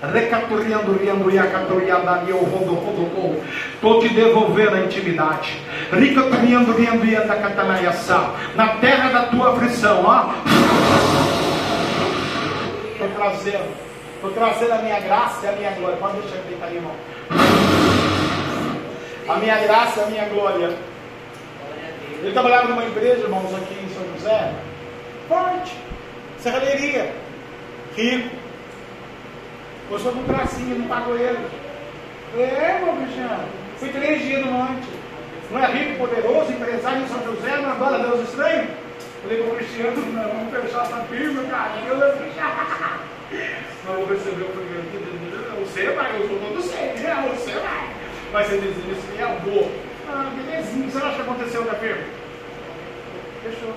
Recaturiando, 0.03 0.95
riando, 0.95 1.31
iacaturianda, 1.31 2.25
eu 2.27 2.39
rodo, 2.39 2.75
rodo, 2.75 3.41
Estou 3.73 4.01
te 4.01 4.09
devolvendo 4.09 4.75
a 4.75 4.81
intimidade. 4.81 5.57
Ricaturiando, 5.93 6.73
riando, 6.73 7.07
ianda, 7.07 7.37
catanaiaçá. 7.37 8.35
Na 8.57 8.69
terra 8.79 9.11
da 9.11 9.23
tua 9.27 9.53
aflição, 9.53 10.03
ó. 10.05 10.35
Estou 12.93 13.09
trazendo. 13.11 13.77
Estou 14.17 14.31
trazendo 14.33 14.73
a 14.73 14.79
minha 14.79 14.99
graça 14.99 15.47
e 15.47 15.49
a 15.49 15.53
minha 15.53 15.71
glória. 15.71 15.97
Pode 15.99 16.21
deixar 16.21 16.37
eu 16.37 16.43
deitar 16.49 16.67
aí, 16.67 16.75
irmão. 16.75 16.97
A 19.29 19.37
minha 19.37 19.59
graça 19.59 20.01
e 20.01 20.03
a 20.03 20.07
minha 20.07 20.25
glória. 20.25 20.77
Ele 22.23 22.33
trabalhava 22.33 22.67
numa 22.67 22.85
igreja, 22.85 23.23
irmãos, 23.23 23.55
aqui 23.55 23.75
em 23.85 23.95
São 23.95 24.03
José. 24.17 24.53
Forte. 25.29 25.77
Serralheria. 26.41 27.13
Rico 27.97 28.42
Gostou 29.89 30.13
com 30.13 30.25
tracinho, 30.25 30.79
não 30.79 30.89
pagou 30.89 31.17
ele. 31.17 31.47
É, 32.39 32.81
meu 32.83 32.95
Cristiano. 32.97 33.49
Fui 33.79 33.89
três 33.91 34.23
dias 34.23 34.45
no 34.45 34.53
monte. 34.53 34.89
Não 35.51 35.63
é 35.63 35.67
rico, 35.71 35.99
poderoso, 35.99 36.53
empresário 36.53 37.03
em 37.03 37.09
São 37.09 37.23
José, 37.25 37.57
não 37.59 37.73
adora 37.73 37.99
Deus 37.99 38.29
estranho? 38.29 38.69
Falei 39.23 39.43
com 39.43 39.51
o 39.51 39.57
Cristiano, 39.57 40.13
não, 40.13 40.29
vamos 40.29 40.51
fechar 40.51 40.83
essa 40.83 40.97
firma, 41.05 41.43
cara. 41.45 41.73
Eu 41.87 41.99
vou 41.99 42.13
fechar. 42.13 43.01
Não 43.85 43.95
vou 43.95 44.07
receber 44.07 44.43
o 44.43 44.49
primeiro. 44.49 44.83
Você 45.61 45.91
vai, 45.91 46.21
eu 46.21 46.29
sou 46.29 46.39
todo 46.39 46.63
sério, 46.63 47.01
né? 47.01 47.35
Você 47.35 47.53
vai. 47.53 47.91
Mas 48.33 48.47
você 48.47 48.59
diz 48.59 48.77
isso, 48.77 49.07
eu 49.19 49.41
vou. 49.41 49.73
Ah, 50.09 50.31
belezinha. 50.37 50.85
O 50.85 50.87
que 50.87 50.93
você 50.93 51.05
acha 51.05 51.17
que 51.17 51.23
aconteceu 51.23 51.65
com 51.65 51.71
a 51.71 51.75
firma? 51.75 52.03
Fechou. 53.43 53.75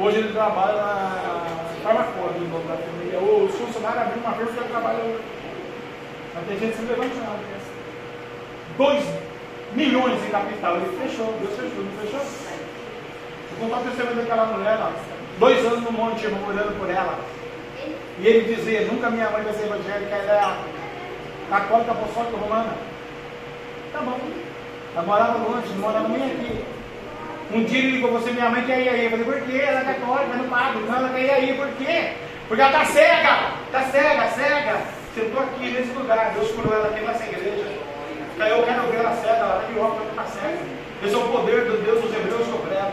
Hoje 0.00 0.16
ele 0.16 0.32
trabalha 0.32 0.76
na 0.76 1.44
farmacóloga 1.82 2.38
do 2.38 2.48
nome 2.48 2.64
da 2.64 2.76
família. 2.76 3.20
Os 3.20 3.54
funcionários 3.54 4.00
abriram 4.00 4.22
uma 4.22 4.32
firma 4.32 4.50
e 4.50 4.68
trabalha 4.70 4.98
hoje. 5.04 5.22
Mas 6.34 6.46
tem 6.46 6.58
gente 6.58 6.76
se 6.76 6.82
levantando. 6.84 7.60
2 8.78 9.04
milhões 9.74 10.24
em 10.24 10.30
capital. 10.30 10.76
Ele 10.76 10.96
fechou, 10.96 11.34
Deus 11.40 11.54
fechou, 11.54 11.84
não 11.84 11.92
fechou? 12.00 12.20
Vou 13.58 13.68
contar 13.68 13.80
o 13.82 13.90
testemunho 13.90 14.16
daquela 14.16 14.46
mulher 14.46 14.78
lá. 14.78 14.92
Dois 15.38 15.66
anos 15.66 15.82
no 15.82 15.92
monte, 15.92 16.24
irmão, 16.24 16.48
olhando 16.48 16.78
por 16.78 16.88
ela. 16.88 17.18
E 18.18 18.26
ele 18.26 18.54
dizia, 18.54 18.86
nunca 18.86 19.10
minha 19.10 19.28
mãe 19.28 19.42
vai 19.42 19.52
ser 19.52 19.66
evangélica, 19.66 20.14
ela 20.14 20.56
é 20.56 21.50
católica 21.50 21.92
apostólica 21.92 22.38
romana. 22.38 22.72
Tá 23.92 24.00
bom. 24.00 24.18
Ela 24.94 25.04
morava 25.04 25.38
longe, 25.38 25.68
não 25.74 25.78
morava 25.78 26.08
nem 26.08 26.24
aqui. 26.24 26.64
Um 27.52 27.64
dia 27.64 27.78
ele 27.78 27.90
ligou 27.92 28.12
você, 28.12 28.30
minha 28.30 28.48
mãe 28.48 28.64
quer 28.64 28.80
ir 28.80 28.88
aí. 28.88 29.04
Eu 29.04 29.10
falei, 29.10 29.24
por 29.24 29.40
quê? 29.42 29.58
Ela 29.58 29.80
é 29.80 29.84
católica, 29.84 30.36
não 30.36 30.48
pago. 30.48 30.80
Não, 30.80 30.96
ela 30.96 31.08
quer 31.08 31.22
ir 31.24 31.30
aí, 31.30 31.54
por 31.54 31.68
quê? 31.78 32.12
Porque 32.46 32.62
ela 32.62 32.70
está 32.70 32.84
cega, 32.92 33.38
está 33.66 33.82
cega, 33.90 34.28
cega. 34.28 34.76
Sentou 35.14 35.42
aqui 35.42 35.70
nesse 35.70 35.92
lugar, 35.92 36.30
Deus 36.34 36.52
curou 36.52 36.72
ela 36.72 36.88
aqui 36.88 37.00
nessa 37.00 37.24
igreja. 37.24 37.66
Aí 38.38 38.50
eu 38.50 38.62
quero 38.62 38.82
ver 38.82 38.98
ela 38.98 39.16
cega, 39.16 39.36
ela 39.36 39.60
está 39.60 39.72
de 39.72 39.78
óculos, 39.78 40.08
está 40.10 40.24
cega. 40.24 40.58
Esse 41.02 41.14
é 41.14 41.18
o 41.18 41.28
poder 41.28 41.64
do 41.64 41.84
Deus 41.84 42.02
dos 42.02 42.14
hebreus 42.14 42.48
eu 42.48 42.58
prego. 42.58 42.92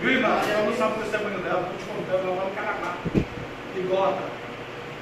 Viu, 0.00 0.10
irmã? 0.12 0.40
Ela 0.48 0.66
não 0.66 0.74
sabe 0.74 0.98
o 0.98 1.02
testemunho 1.02 1.38
dela, 1.38 1.62
estou 1.62 1.78
te 1.78 1.84
contando, 1.84 2.26
ela 2.26 2.36
vai 2.36 2.46
no 2.46 2.54
Canadá. 2.54 2.96
E 3.76 3.80
gota. 3.88 4.22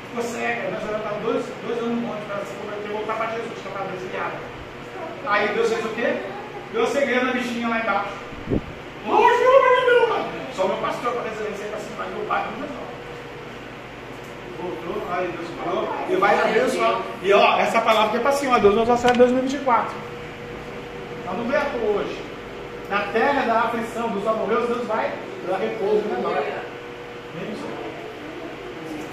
Ficou 0.08 0.24
cega, 0.24 0.70
nós 0.70 0.82
já 0.82 0.96
estávamos 0.96 1.22
dois, 1.24 1.44
dois 1.66 1.78
anos 1.78 1.90
no 1.90 2.00
monte 2.06 2.22
para 2.26 2.44
se 2.44 2.54
converter 2.54 2.88
e 2.88 2.92
voltar 2.92 3.14
para 3.14 3.26
Jesus, 3.32 3.52
que 3.52 3.68
estava 3.68 3.90
desviada. 3.90 4.36
Aí 5.26 5.48
Deus 5.54 5.72
fez 5.72 5.84
o 5.84 5.88
quê? 5.90 6.16
Deu 6.72 6.86
segredo 6.86 7.26
na 7.26 7.32
bichinha 7.32 7.68
lá 7.68 7.80
embaixo. 7.80 8.29
Só 10.54 10.66
meu 10.66 10.76
pastor 10.76 11.12
para 11.12 11.22
residência 11.22 11.66
para 11.68 11.80
cima 11.80 12.04
do 12.04 12.28
pai 12.28 12.44
não 12.44 12.60
resolve. 12.60 12.90
Voltou, 14.60 15.02
aí 15.10 15.28
Deus 15.28 15.48
falou, 15.64 15.88
e 16.08 16.16
vai 16.16 16.38
abençoar. 16.38 17.00
E 17.22 17.32
ó, 17.32 17.58
essa 17.58 17.80
palavra 17.80 18.10
que 18.10 18.16
é 18.18 18.20
para 18.20 18.32
cima, 18.32 18.60
Deus 18.60 18.74
nos 18.74 19.04
em 19.04 19.18
2024. 19.18 19.94
Nós 21.24 21.36
não 21.38 21.44
veio 21.44 21.96
hoje. 21.96 22.22
Na 22.90 23.00
terra 23.12 23.46
da 23.46 23.60
aflição 23.60 24.08
dos 24.08 24.26
amorreus, 24.26 24.68
Deus 24.68 24.86
vai 24.86 25.12
dar 25.48 25.56
repouso 25.56 26.02
menor. 26.08 26.42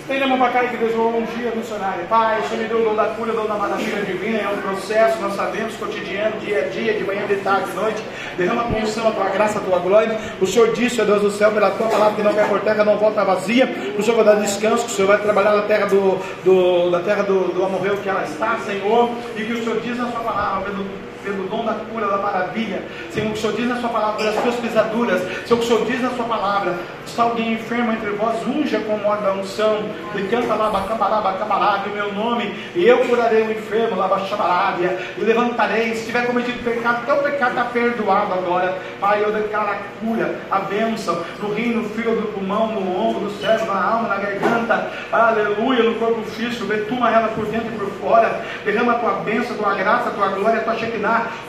Tem 0.08 0.24
a 0.24 0.28
mão 0.28 0.40
cá, 0.54 0.64
igreja, 0.64 0.98
um 0.98 1.26
dia 1.36 1.52
missionária. 1.54 2.06
Pai, 2.06 2.40
o 2.40 2.44
Senhor 2.48 2.62
me 2.64 2.70
deu 2.70 2.80
o 2.80 2.84
dom 2.86 2.96
da 2.96 3.08
cura, 3.08 3.34
o 3.34 3.36
dom 3.36 3.46
da 3.46 3.56
maravilha 3.56 4.02
divina. 4.04 4.38
É 4.38 4.48
um 4.48 4.62
processo, 4.62 5.20
nós 5.20 5.36
sabemos, 5.36 5.76
cotidiano, 5.76 6.40
dia 6.40 6.64
a 6.64 6.70
dia, 6.70 6.94
de 6.94 7.04
manhã, 7.04 7.28
de 7.28 7.36
tarde, 7.36 7.70
de 7.70 7.76
noite. 7.76 8.02
Derrama 8.38 8.62
a 8.62 8.68
unção, 8.68 9.10
a 9.10 9.12
tua 9.12 9.28
graça, 9.28 9.60
a 9.60 9.62
tua 9.62 9.80
glória. 9.80 10.18
O 10.40 10.48
Senhor 10.48 10.72
disse, 10.72 11.02
ó 11.02 11.04
Deus 11.04 11.22
do 11.22 11.30
céu, 11.32 11.52
pela 11.52 11.72
tua 11.72 11.90
palavra 11.90 12.16
que 12.16 12.24
não 12.24 12.32
vai 12.32 12.48
por 12.48 12.62
terra, 12.62 12.86
não 12.86 12.98
volta 12.98 13.26
vazia. 13.26 13.66
O 14.00 14.02
Senhor 14.02 14.16
vai 14.16 14.34
dar 14.34 14.42
descanso, 14.42 14.86
que 14.86 14.92
o 14.94 14.96
Senhor 14.96 15.10
vai 15.10 15.18
trabalhar 15.18 15.52
na 15.52 15.64
terra 15.64 15.88
do, 15.88 16.18
do 16.46 16.90
da 16.90 17.00
terra 17.02 17.24
do, 17.24 17.54
do 17.54 17.66
amorreu 17.66 17.98
que 17.98 18.08
ela 18.08 18.24
está, 18.24 18.58
Senhor. 18.66 19.10
E 19.36 19.44
que 19.44 19.52
o 19.52 19.62
Senhor 19.62 19.82
diz 19.82 19.98
na 19.98 20.10
sua 20.10 20.22
palavra, 20.22 20.72
pelo, 20.72 20.86
pelo 21.28 21.48
dom 21.48 21.66
da 21.66 21.74
cura, 21.74 22.08
da 22.08 22.18
maravilha. 22.18 22.84
Senhor, 23.12 23.32
que 23.32 23.38
o 23.38 23.42
Senhor 23.42 23.56
diz 23.56 23.68
na 23.68 23.76
sua 23.78 23.90
palavra, 23.90 24.16
pelas 24.18 24.36
tuas 24.42 24.56
pisaduras. 24.56 25.22
Senhor, 25.46 25.60
que 25.60 25.66
o 25.66 25.68
Senhor 25.68 25.86
diz 25.86 26.02
na 26.02 26.10
sua 26.12 26.26
palavra, 26.26 26.76
está 27.06 27.24
alguém 27.24 27.54
enfermo 27.54 27.92
entre 27.92 28.12
vós, 28.12 28.36
unja 28.48 28.80
com 28.80 29.06
óleo 29.06 29.22
da 29.22 29.34
unção. 29.34 29.84
E 30.16 30.22
canta 30.24 30.56
lá, 30.56 30.70
bacamará, 30.70 31.22
bacamará, 31.22 31.84
em 31.86 31.94
meu 31.94 32.14
nome. 32.14 32.56
E 32.76 32.88
eu 32.88 33.00
curarei 33.00 33.44
o 33.44 33.52
enfermo, 33.52 33.98
lá, 33.98 34.08
bachabarábia. 34.08 34.98
E 35.18 35.22
levantarei. 35.22 35.96
Se 35.96 36.06
tiver 36.06 36.26
cometido 36.26 36.64
pecado, 36.64 37.06
teu 37.06 37.18
pecado 37.18 37.50
está 37.52 37.66
perdoado 37.66 38.34
agora. 38.34 38.78
Pai, 39.00 39.24
eu 39.24 39.32
declaro 39.32 39.70
a 39.70 39.78
cura, 40.00 40.40
a 40.50 40.60
bênção 40.60 41.22
no 41.42 41.54
rim, 41.54 41.74
no 41.74 41.90
fígado, 41.90 42.22
no 42.22 42.28
pulmão, 42.28 42.68
no 42.68 43.10
ombro, 43.10 43.22
no 43.22 43.32
cérebro, 43.32 43.68
na 43.68 43.84
alma, 43.84 44.08
na 44.08 44.18
garganta. 44.18 44.92
Aleluia, 45.12 45.84
no 45.84 45.96
corpo 45.96 46.22
físico. 46.24 46.66
Betuma 46.66 47.12
ela 47.12 47.28
por 47.30 47.46
dentro 47.46 47.68
e 47.68 47.78
por 47.78 47.90
fora. 48.00 48.42
Derrama 48.64 48.94
a 48.94 49.00
tua 49.00 49.14
bênção, 49.24 49.56
a 49.56 49.60
tua 49.60 49.76
graça, 49.76 50.10
a 50.10 50.12
tua 50.14 50.28
glória, 50.30 50.60
a 50.60 50.64
tua 50.64 50.76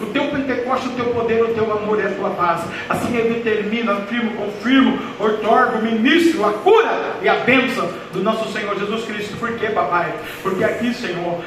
O 0.01 0.07
teu 0.07 0.25
Pentecoste, 0.29 0.89
o 0.89 0.93
teu 0.93 1.07
poder, 1.07 1.43
o 1.43 1.55
teu 1.55 1.73
amor 1.73 2.01
e 2.01 2.07
a 2.07 2.11
tua 2.11 2.31
paz. 2.31 2.63
Assim 2.89 3.17
eu 3.17 3.33
determino, 3.33 3.93
afirmo, 3.93 4.31
confirmo, 4.33 4.99
ortorgo, 5.19 5.83
ministro 5.83 6.45
a 6.45 6.53
cura 6.53 7.17
e 7.23 7.29
a 7.29 7.37
bênção 7.37 7.89
do 8.13 8.23
nosso 8.23 8.53
Senhor 8.53 8.79
Jesus 8.79 9.05
Cristo. 9.05 9.37
Por 9.39 9.53
quê, 9.59 9.69
papai? 9.69 10.13
Porque 10.43 10.65
aqui, 10.65 10.93
Senhor, 10.95 11.41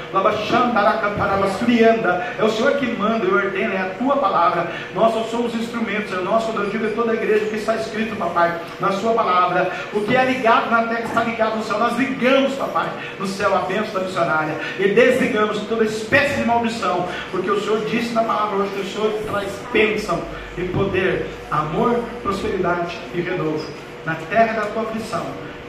é 2.37 2.43
o 2.43 2.49
Senhor 2.49 2.73
que 2.73 2.87
manda 2.97 3.25
e 3.25 3.33
ordena, 3.33 3.73
é 3.73 3.81
a 3.81 3.95
tua 3.97 4.17
palavra. 4.17 4.71
Nós 4.93 5.13
só 5.13 5.23
somos 5.23 5.55
instrumentos, 5.55 6.13
é 6.13 6.17
o 6.17 6.23
nosso, 6.23 6.51
eu 6.51 6.69
digo, 6.69 6.89
toda 6.95 7.11
a 7.11 7.15
igreja 7.15 7.45
que 7.45 7.55
está 7.55 7.75
escrito, 7.75 8.15
papai, 8.15 8.59
na 8.79 8.91
sua 8.91 9.13
palavra. 9.13 9.71
O 9.93 10.01
que 10.01 10.15
é 10.15 10.25
ligado 10.25 10.69
na 10.69 10.83
terra 10.83 11.01
está 11.05 11.23
ligado 11.23 11.57
no 11.57 11.63
céu. 11.63 11.79
Nós 11.79 11.97
ligamos, 11.97 12.55
papai, 12.55 12.89
no 13.19 13.27
céu 13.27 13.55
a 13.55 13.59
bênção 13.59 13.93
da 13.93 14.01
missionária 14.01 14.55
e 14.79 14.87
desligamos 14.89 15.59
toda 15.61 15.83
espécie 15.83 16.35
de 16.35 16.45
maldição, 16.45 17.07
porque 17.31 17.49
o 17.49 17.59
Senhor 17.61 17.85
disse 17.85 18.00
na 18.09 18.23
palavra 18.23 18.57
hoje 18.57 18.71
que 18.73 18.81
o 18.81 18.85
Senhor 18.85 19.13
traz 19.29 19.51
bênção 19.71 20.21
e 20.57 20.63
poder, 20.63 21.27
amor, 21.51 22.03
prosperidade 22.23 22.99
e 23.13 23.21
renovo. 23.21 23.65
Na 24.05 24.15
terra 24.15 24.53
da 24.53 24.65
tua 24.67 24.83
aflição, 24.83 25.25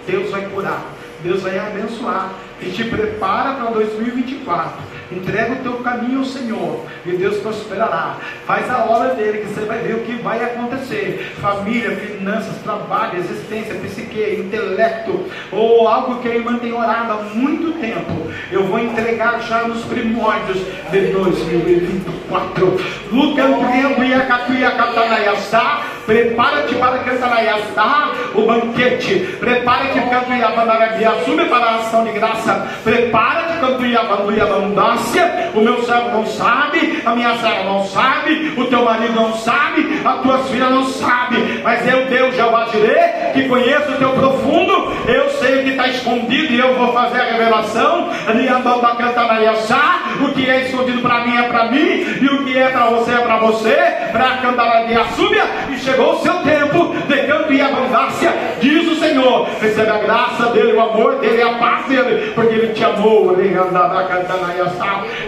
Deus 0.06 0.30
vai 0.30 0.48
curar, 0.48 0.82
Deus 1.22 1.42
vai 1.42 1.59
abençoar 1.59 2.32
e 2.60 2.70
te 2.70 2.84
prepara 2.84 3.54
para 3.54 3.70
2024 3.70 4.91
Entrega 5.16 5.52
o 5.52 5.56
teu 5.56 5.72
caminho 5.74 6.20
ao 6.20 6.24
Senhor 6.24 6.86
e 7.05 7.12
Deus 7.12 7.39
prosperará. 7.39 8.16
Faz 8.47 8.68
a 8.70 8.84
obra 8.84 9.14
dele 9.14 9.39
que 9.39 9.48
você 9.48 9.64
vai 9.64 9.78
ver 9.78 9.97
o 9.97 10.01
que 10.01 10.14
vai 10.22 10.43
acontecer. 10.43 11.34
Família, 11.40 11.97
finanças, 11.97 12.56
trabalho, 12.62 13.18
existência, 13.18 13.74
psique, 13.74 14.40
intelecto, 14.40 15.26
ou 15.51 15.86
algo 15.86 16.20
que 16.20 16.28
irmã 16.28 16.59
tem 16.59 16.72
orado 16.72 17.12
há 17.12 17.16
muito 17.34 17.78
tempo. 17.80 18.30
Eu 18.51 18.66
vou 18.66 18.78
entregar 18.78 19.40
já 19.40 19.62
nos 19.68 19.84
primórdios 19.84 20.59
de 20.90 21.01
2024. 21.12 22.80
Lucambriambo 23.10 24.05
e 24.05 24.14
a 24.14 24.26
Catuia 24.26 24.70
Catanaiaçá. 24.70 25.82
Prepara-te 26.07 26.74
para 26.74 26.99
cantar 26.99 27.31
o 28.35 28.43
banquete. 28.43 29.37
Prepara-te 29.39 30.01
para 30.01 30.20
Sube 31.24 31.45
para 31.47 31.65
a 31.65 31.77
ação 31.77 32.05
de 32.05 32.12
graça. 32.12 32.66
Prepara-te 32.85 33.59
cantar 33.61 33.69
O 35.55 35.61
meu 35.61 35.83
servo 35.83 36.11
não 36.11 36.27
sabe, 36.27 37.03
a 37.05 37.15
minha 37.15 37.37
serva 37.37 37.65
não 37.65 37.85
sabe, 37.85 38.55
o 38.57 38.65
teu 38.65 38.85
marido 38.85 39.15
não 39.15 39.33
sabe, 39.35 40.01
as 40.05 40.20
tuas 40.23 40.49
filhas 40.49 40.70
não 40.70 40.87
sabem. 40.87 41.61
Mas 41.62 41.87
eu, 41.87 42.07
Deus, 42.07 42.35
Jeová 42.35 42.65
Direi, 42.65 43.33
que 43.35 43.49
conheço 43.49 43.93
o 43.93 43.97
teu 43.97 44.11
profundo, 44.11 44.93
eu 45.07 45.31
sei 45.31 45.61
o 45.61 45.65
que 45.65 45.70
está 45.70 45.89
escondido 45.89 46.53
e 46.53 46.59
eu 46.59 46.74
vou 46.74 46.93
fazer 46.93 47.20
a 47.20 47.24
revelação. 47.24 48.11
O 50.20 50.33
que 50.33 50.49
é 50.49 50.62
escondido 50.62 51.01
para 51.03 51.24
mim 51.24 51.37
é 51.37 51.43
para 51.43 51.70
mim, 51.70 52.07
e 52.20 52.27
o 52.27 52.45
que 52.45 52.57
é 52.57 52.69
para 52.69 52.87
você 52.87 53.12
é 53.12 53.19
para 53.19 53.37
você. 53.39 53.77
Para 54.12 54.37
cantar 54.39 54.66
a 54.97 55.05
súbia 55.09 55.45
e 55.70 55.79
chegou 55.93 56.14
o 56.14 56.19
seu 56.20 56.35
tempo 56.39 56.94
de 57.06 57.27
canto 57.27 57.52
e 57.52 57.60
abundância, 57.60 58.32
diz 58.60 58.90
o 58.90 58.97
Senhor. 58.97 59.47
Recebe 59.60 59.90
a 59.90 59.98
graça 59.98 60.47
dele, 60.47 60.73
o 60.73 60.81
amor 60.81 61.16
dele, 61.16 61.43
a 61.43 61.55
paz 61.55 61.86
dele, 61.86 62.32
porque 62.35 62.55
ele 62.55 62.73
te 62.73 62.82
amou. 62.82 63.36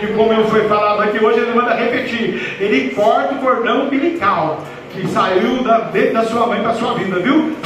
E 0.02 0.06
como 0.08 0.32
eu 0.32 0.44
fui 0.46 0.62
falado 0.62 1.02
aqui 1.02 1.22
hoje, 1.22 1.40
ele 1.40 1.54
manda 1.54 1.74
repetir: 1.74 2.56
ele 2.58 2.94
corta 2.94 3.34
o 3.34 3.38
cordão 3.38 3.82
umbilical 3.82 4.60
que 4.90 5.06
saiu 5.08 5.62
da, 5.62 5.90
da 6.12 6.24
sua 6.24 6.46
mãe 6.46 6.62
para 6.62 6.74
sua 6.74 6.94
vida, 6.94 7.18
viu? 7.18 7.56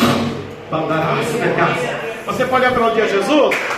Você 2.26 2.44
pode 2.46 2.64
aplaudir 2.66 3.02
a 3.02 3.06
Jesus? 3.06 3.77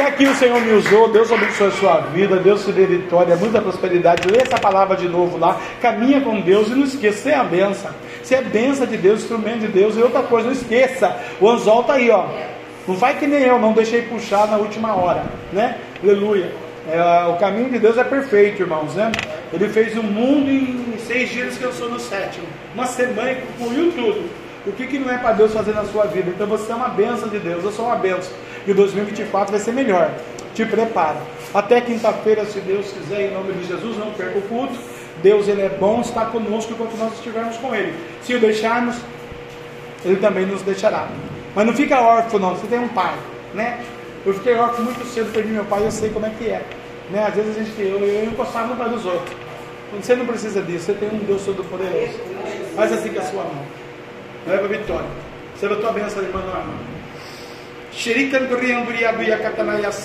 Que 0.00 0.06
aqui 0.06 0.26
o 0.26 0.34
Senhor 0.34 0.58
me 0.62 0.72
usou, 0.72 1.12
Deus 1.12 1.30
abençoe 1.30 1.66
a 1.66 1.70
sua 1.72 1.96
vida, 2.00 2.36
Deus 2.36 2.64
te 2.64 2.72
dê 2.72 2.86
vitória, 2.86 3.36
muita 3.36 3.60
prosperidade. 3.60 4.26
Lê 4.26 4.38
essa 4.38 4.58
palavra 4.58 4.96
de 4.96 5.06
novo 5.06 5.36
lá, 5.36 5.60
caminha 5.82 6.22
com 6.22 6.40
Deus 6.40 6.68
e 6.68 6.70
não 6.70 6.84
esqueça, 6.84 7.18
você 7.18 7.30
é 7.32 7.34
a 7.34 7.44
benção. 7.44 7.90
Você 8.22 8.36
é 8.36 8.40
benção 8.40 8.86
de 8.86 8.96
Deus, 8.96 9.20
instrumento 9.20 9.58
de 9.58 9.68
Deus. 9.68 9.98
E 9.98 10.00
outra 10.00 10.22
coisa, 10.22 10.46
não 10.46 10.54
esqueça, 10.54 11.14
o 11.38 11.46
anzol 11.46 11.82
está 11.82 11.94
aí, 11.94 12.10
ó. 12.10 12.24
Não 12.88 12.94
vai 12.96 13.18
que 13.18 13.26
nem 13.26 13.42
eu, 13.42 13.58
não 13.58 13.74
deixei 13.74 14.00
puxar 14.00 14.48
na 14.48 14.56
última 14.56 14.96
hora, 14.96 15.22
né? 15.52 15.76
Aleluia. 16.02 16.50
É, 16.90 17.26
o 17.26 17.36
caminho 17.36 17.68
de 17.68 17.78
Deus 17.78 17.98
é 17.98 18.04
perfeito, 18.04 18.62
irmãos, 18.62 18.94
né? 18.94 19.12
Ele 19.52 19.68
fez 19.68 19.94
o 19.98 20.02
mundo 20.02 20.48
em 20.50 20.96
seis 21.06 21.28
dias, 21.28 21.58
que 21.58 21.64
eu 21.64 21.74
sou 21.74 21.90
no 21.90 22.00
sétimo. 22.00 22.46
Uma 22.74 22.86
semana 22.86 23.34
que 23.34 23.42
concluiu 23.58 23.92
tudo. 23.92 24.30
O 24.66 24.72
que, 24.72 24.86
que 24.86 24.98
não 24.98 25.10
é 25.10 25.16
para 25.16 25.32
Deus 25.32 25.52
fazer 25.52 25.72
na 25.72 25.84
sua 25.84 26.04
vida? 26.06 26.30
Então 26.30 26.46
você 26.46 26.70
é 26.70 26.74
uma 26.74 26.88
benção 26.88 27.28
de 27.28 27.38
Deus, 27.38 27.64
eu 27.64 27.72
sou 27.72 27.86
uma 27.86 27.96
benção. 27.96 28.32
E 28.70 28.72
2024 28.72 29.50
vai 29.50 29.60
ser 29.60 29.72
melhor. 29.72 30.12
Te 30.54 30.64
prepara. 30.64 31.16
Até 31.52 31.80
quinta-feira, 31.80 32.44
se 32.44 32.60
Deus 32.60 32.86
quiser, 32.92 33.28
em 33.28 33.34
nome 33.34 33.52
de 33.54 33.66
Jesus, 33.66 33.98
não 33.98 34.12
perca 34.12 34.38
o 34.38 34.42
culto. 34.42 34.78
Deus 35.20 35.48
ele 35.48 35.62
é 35.62 35.68
bom, 35.68 36.00
está 36.00 36.26
conosco 36.26 36.72
enquanto 36.72 36.96
nós 36.96 37.12
estivermos 37.14 37.56
com 37.56 37.74
Ele. 37.74 37.92
Se 38.22 38.32
o 38.32 38.38
deixarmos, 38.38 38.94
Ele 40.04 40.16
também 40.20 40.46
nos 40.46 40.62
deixará. 40.62 41.08
Mas 41.52 41.66
não 41.66 41.74
fica 41.74 42.00
órfão, 42.00 42.38
não. 42.38 42.54
Você 42.54 42.68
tem 42.68 42.78
um 42.78 42.86
pai, 42.86 43.12
né? 43.54 43.80
Eu 44.24 44.34
fiquei 44.34 44.54
órfão 44.54 44.84
muito 44.84 45.04
cedo, 45.04 45.32
perdi 45.32 45.50
meu 45.50 45.64
pai, 45.64 45.84
eu 45.84 45.90
sei 45.90 46.10
como 46.10 46.26
é 46.26 46.30
que 46.38 46.46
é. 46.48 46.62
Né? 47.10 47.26
Às 47.26 47.34
vezes 47.34 47.56
a 47.56 47.62
gente, 47.64 47.82
eu, 47.82 47.98
eu 47.98 48.24
encostava 48.26 48.68
no 48.68 48.76
pai 48.76 48.88
dos 48.88 49.04
outros. 49.04 49.36
Você 50.00 50.14
não 50.14 50.26
precisa 50.26 50.62
disso, 50.62 50.84
você 50.84 50.92
tem 50.92 51.08
um 51.08 51.18
Deus 51.18 51.44
Todo-Poderoso. 51.44 52.20
Faz 52.76 52.92
assim 52.92 53.08
com 53.08 53.18
a 53.18 53.24
sua 53.24 53.42
mão. 53.42 53.64
Leva 54.46 54.64
a 54.64 54.68
vitória. 54.68 55.08
Receba 55.54 55.74
a 55.74 55.78
tua 55.78 55.90
bênção, 55.90 56.22
irmã 56.22 56.40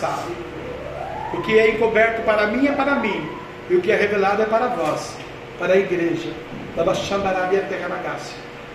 Norma. 0.07 0.45
O 1.34 1.41
que 1.41 1.57
é 1.60 1.70
encoberto 1.72 2.22
para 2.24 2.48
mim 2.48 2.68
é 2.68 2.72
para 2.72 2.95
mim, 2.95 3.30
e 3.70 3.76
o 3.76 3.82
que 3.82 3.91
é 3.91 3.95
revelado 3.95 4.41
é 4.41 4.45
para 4.45 4.68
vós, 4.68 5.16
para 5.60 5.74
a 5.74 5.78
igreja. 5.78 6.30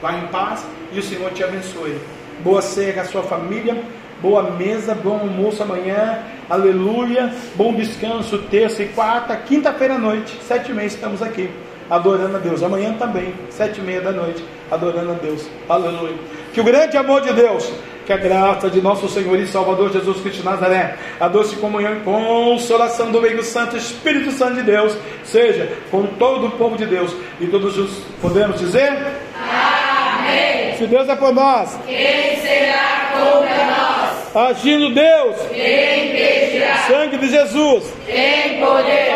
Vá 0.00 0.12
em 0.14 0.26
paz 0.28 0.64
e 0.92 0.98
o 0.98 1.02
Senhor 1.02 1.30
te 1.32 1.44
abençoe. 1.44 1.98
Boa 2.42 2.62
ceia 2.62 2.92
com 2.94 3.00
a 3.00 3.04
sua 3.04 3.22
família, 3.22 3.76
boa 4.20 4.42
mesa, 4.50 4.94
bom 4.94 5.18
almoço 5.18 5.62
amanhã, 5.62 6.20
aleluia, 6.48 7.32
bom 7.54 7.74
descanso, 7.74 8.38
terça 8.50 8.82
e 8.82 8.88
quarta, 8.88 9.36
quinta-feira 9.36 9.94
à 9.94 9.98
noite, 9.98 10.38
sete 10.42 10.70
e 10.70 10.74
meia 10.74 10.86
estamos 10.86 11.22
aqui, 11.22 11.50
adorando 11.88 12.36
a 12.36 12.40
Deus. 12.40 12.62
Amanhã 12.62 12.94
também, 12.94 13.34
sete 13.50 13.80
e 13.80 13.82
meia 13.82 14.00
da 14.00 14.12
noite, 14.12 14.42
adorando 14.70 15.12
a 15.12 15.14
Deus, 15.14 15.46
aleluia. 15.68 16.16
Que 16.54 16.60
o 16.60 16.64
grande 16.64 16.96
amor 16.96 17.20
de 17.20 17.32
Deus 17.32 17.70
que 18.10 18.14
a 18.14 18.16
graça 18.16 18.68
de 18.68 18.82
nosso 18.82 19.08
Senhor 19.08 19.38
e 19.38 19.46
Salvador 19.46 19.92
Jesus 19.92 20.20
Cristo 20.20 20.38
de 20.38 20.44
Nazaré, 20.44 20.96
a 21.20 21.28
doce 21.28 21.54
comunhão 21.56 21.96
e 21.96 22.00
consolação 22.00 23.12
do 23.12 23.22
meio 23.22 23.40
Santo 23.44 23.76
Espírito 23.76 24.32
Santo 24.32 24.56
de 24.56 24.62
Deus, 24.64 24.96
seja 25.22 25.76
com 25.92 26.04
todo 26.06 26.48
o 26.48 26.50
povo 26.50 26.76
de 26.76 26.86
Deus 26.86 27.14
e 27.40 27.46
todos 27.46 27.78
os 27.78 28.02
podemos 28.20 28.58
dizer? 28.58 28.90
Amém. 29.36 30.74
Se 30.76 30.88
Deus 30.88 31.08
é 31.08 31.14
por 31.14 31.32
nós, 31.32 31.78
quem 31.86 32.36
será 32.40 33.12
contra 33.12 33.64
nós? 33.64 34.50
Agindo 34.50 34.92
Deus, 34.92 35.36
quem 35.48 36.08
impedirá? 36.08 36.78
Sangue 36.88 37.16
de 37.16 37.28
Jesus, 37.28 37.94
tem 38.06 38.58
poder 38.58 39.10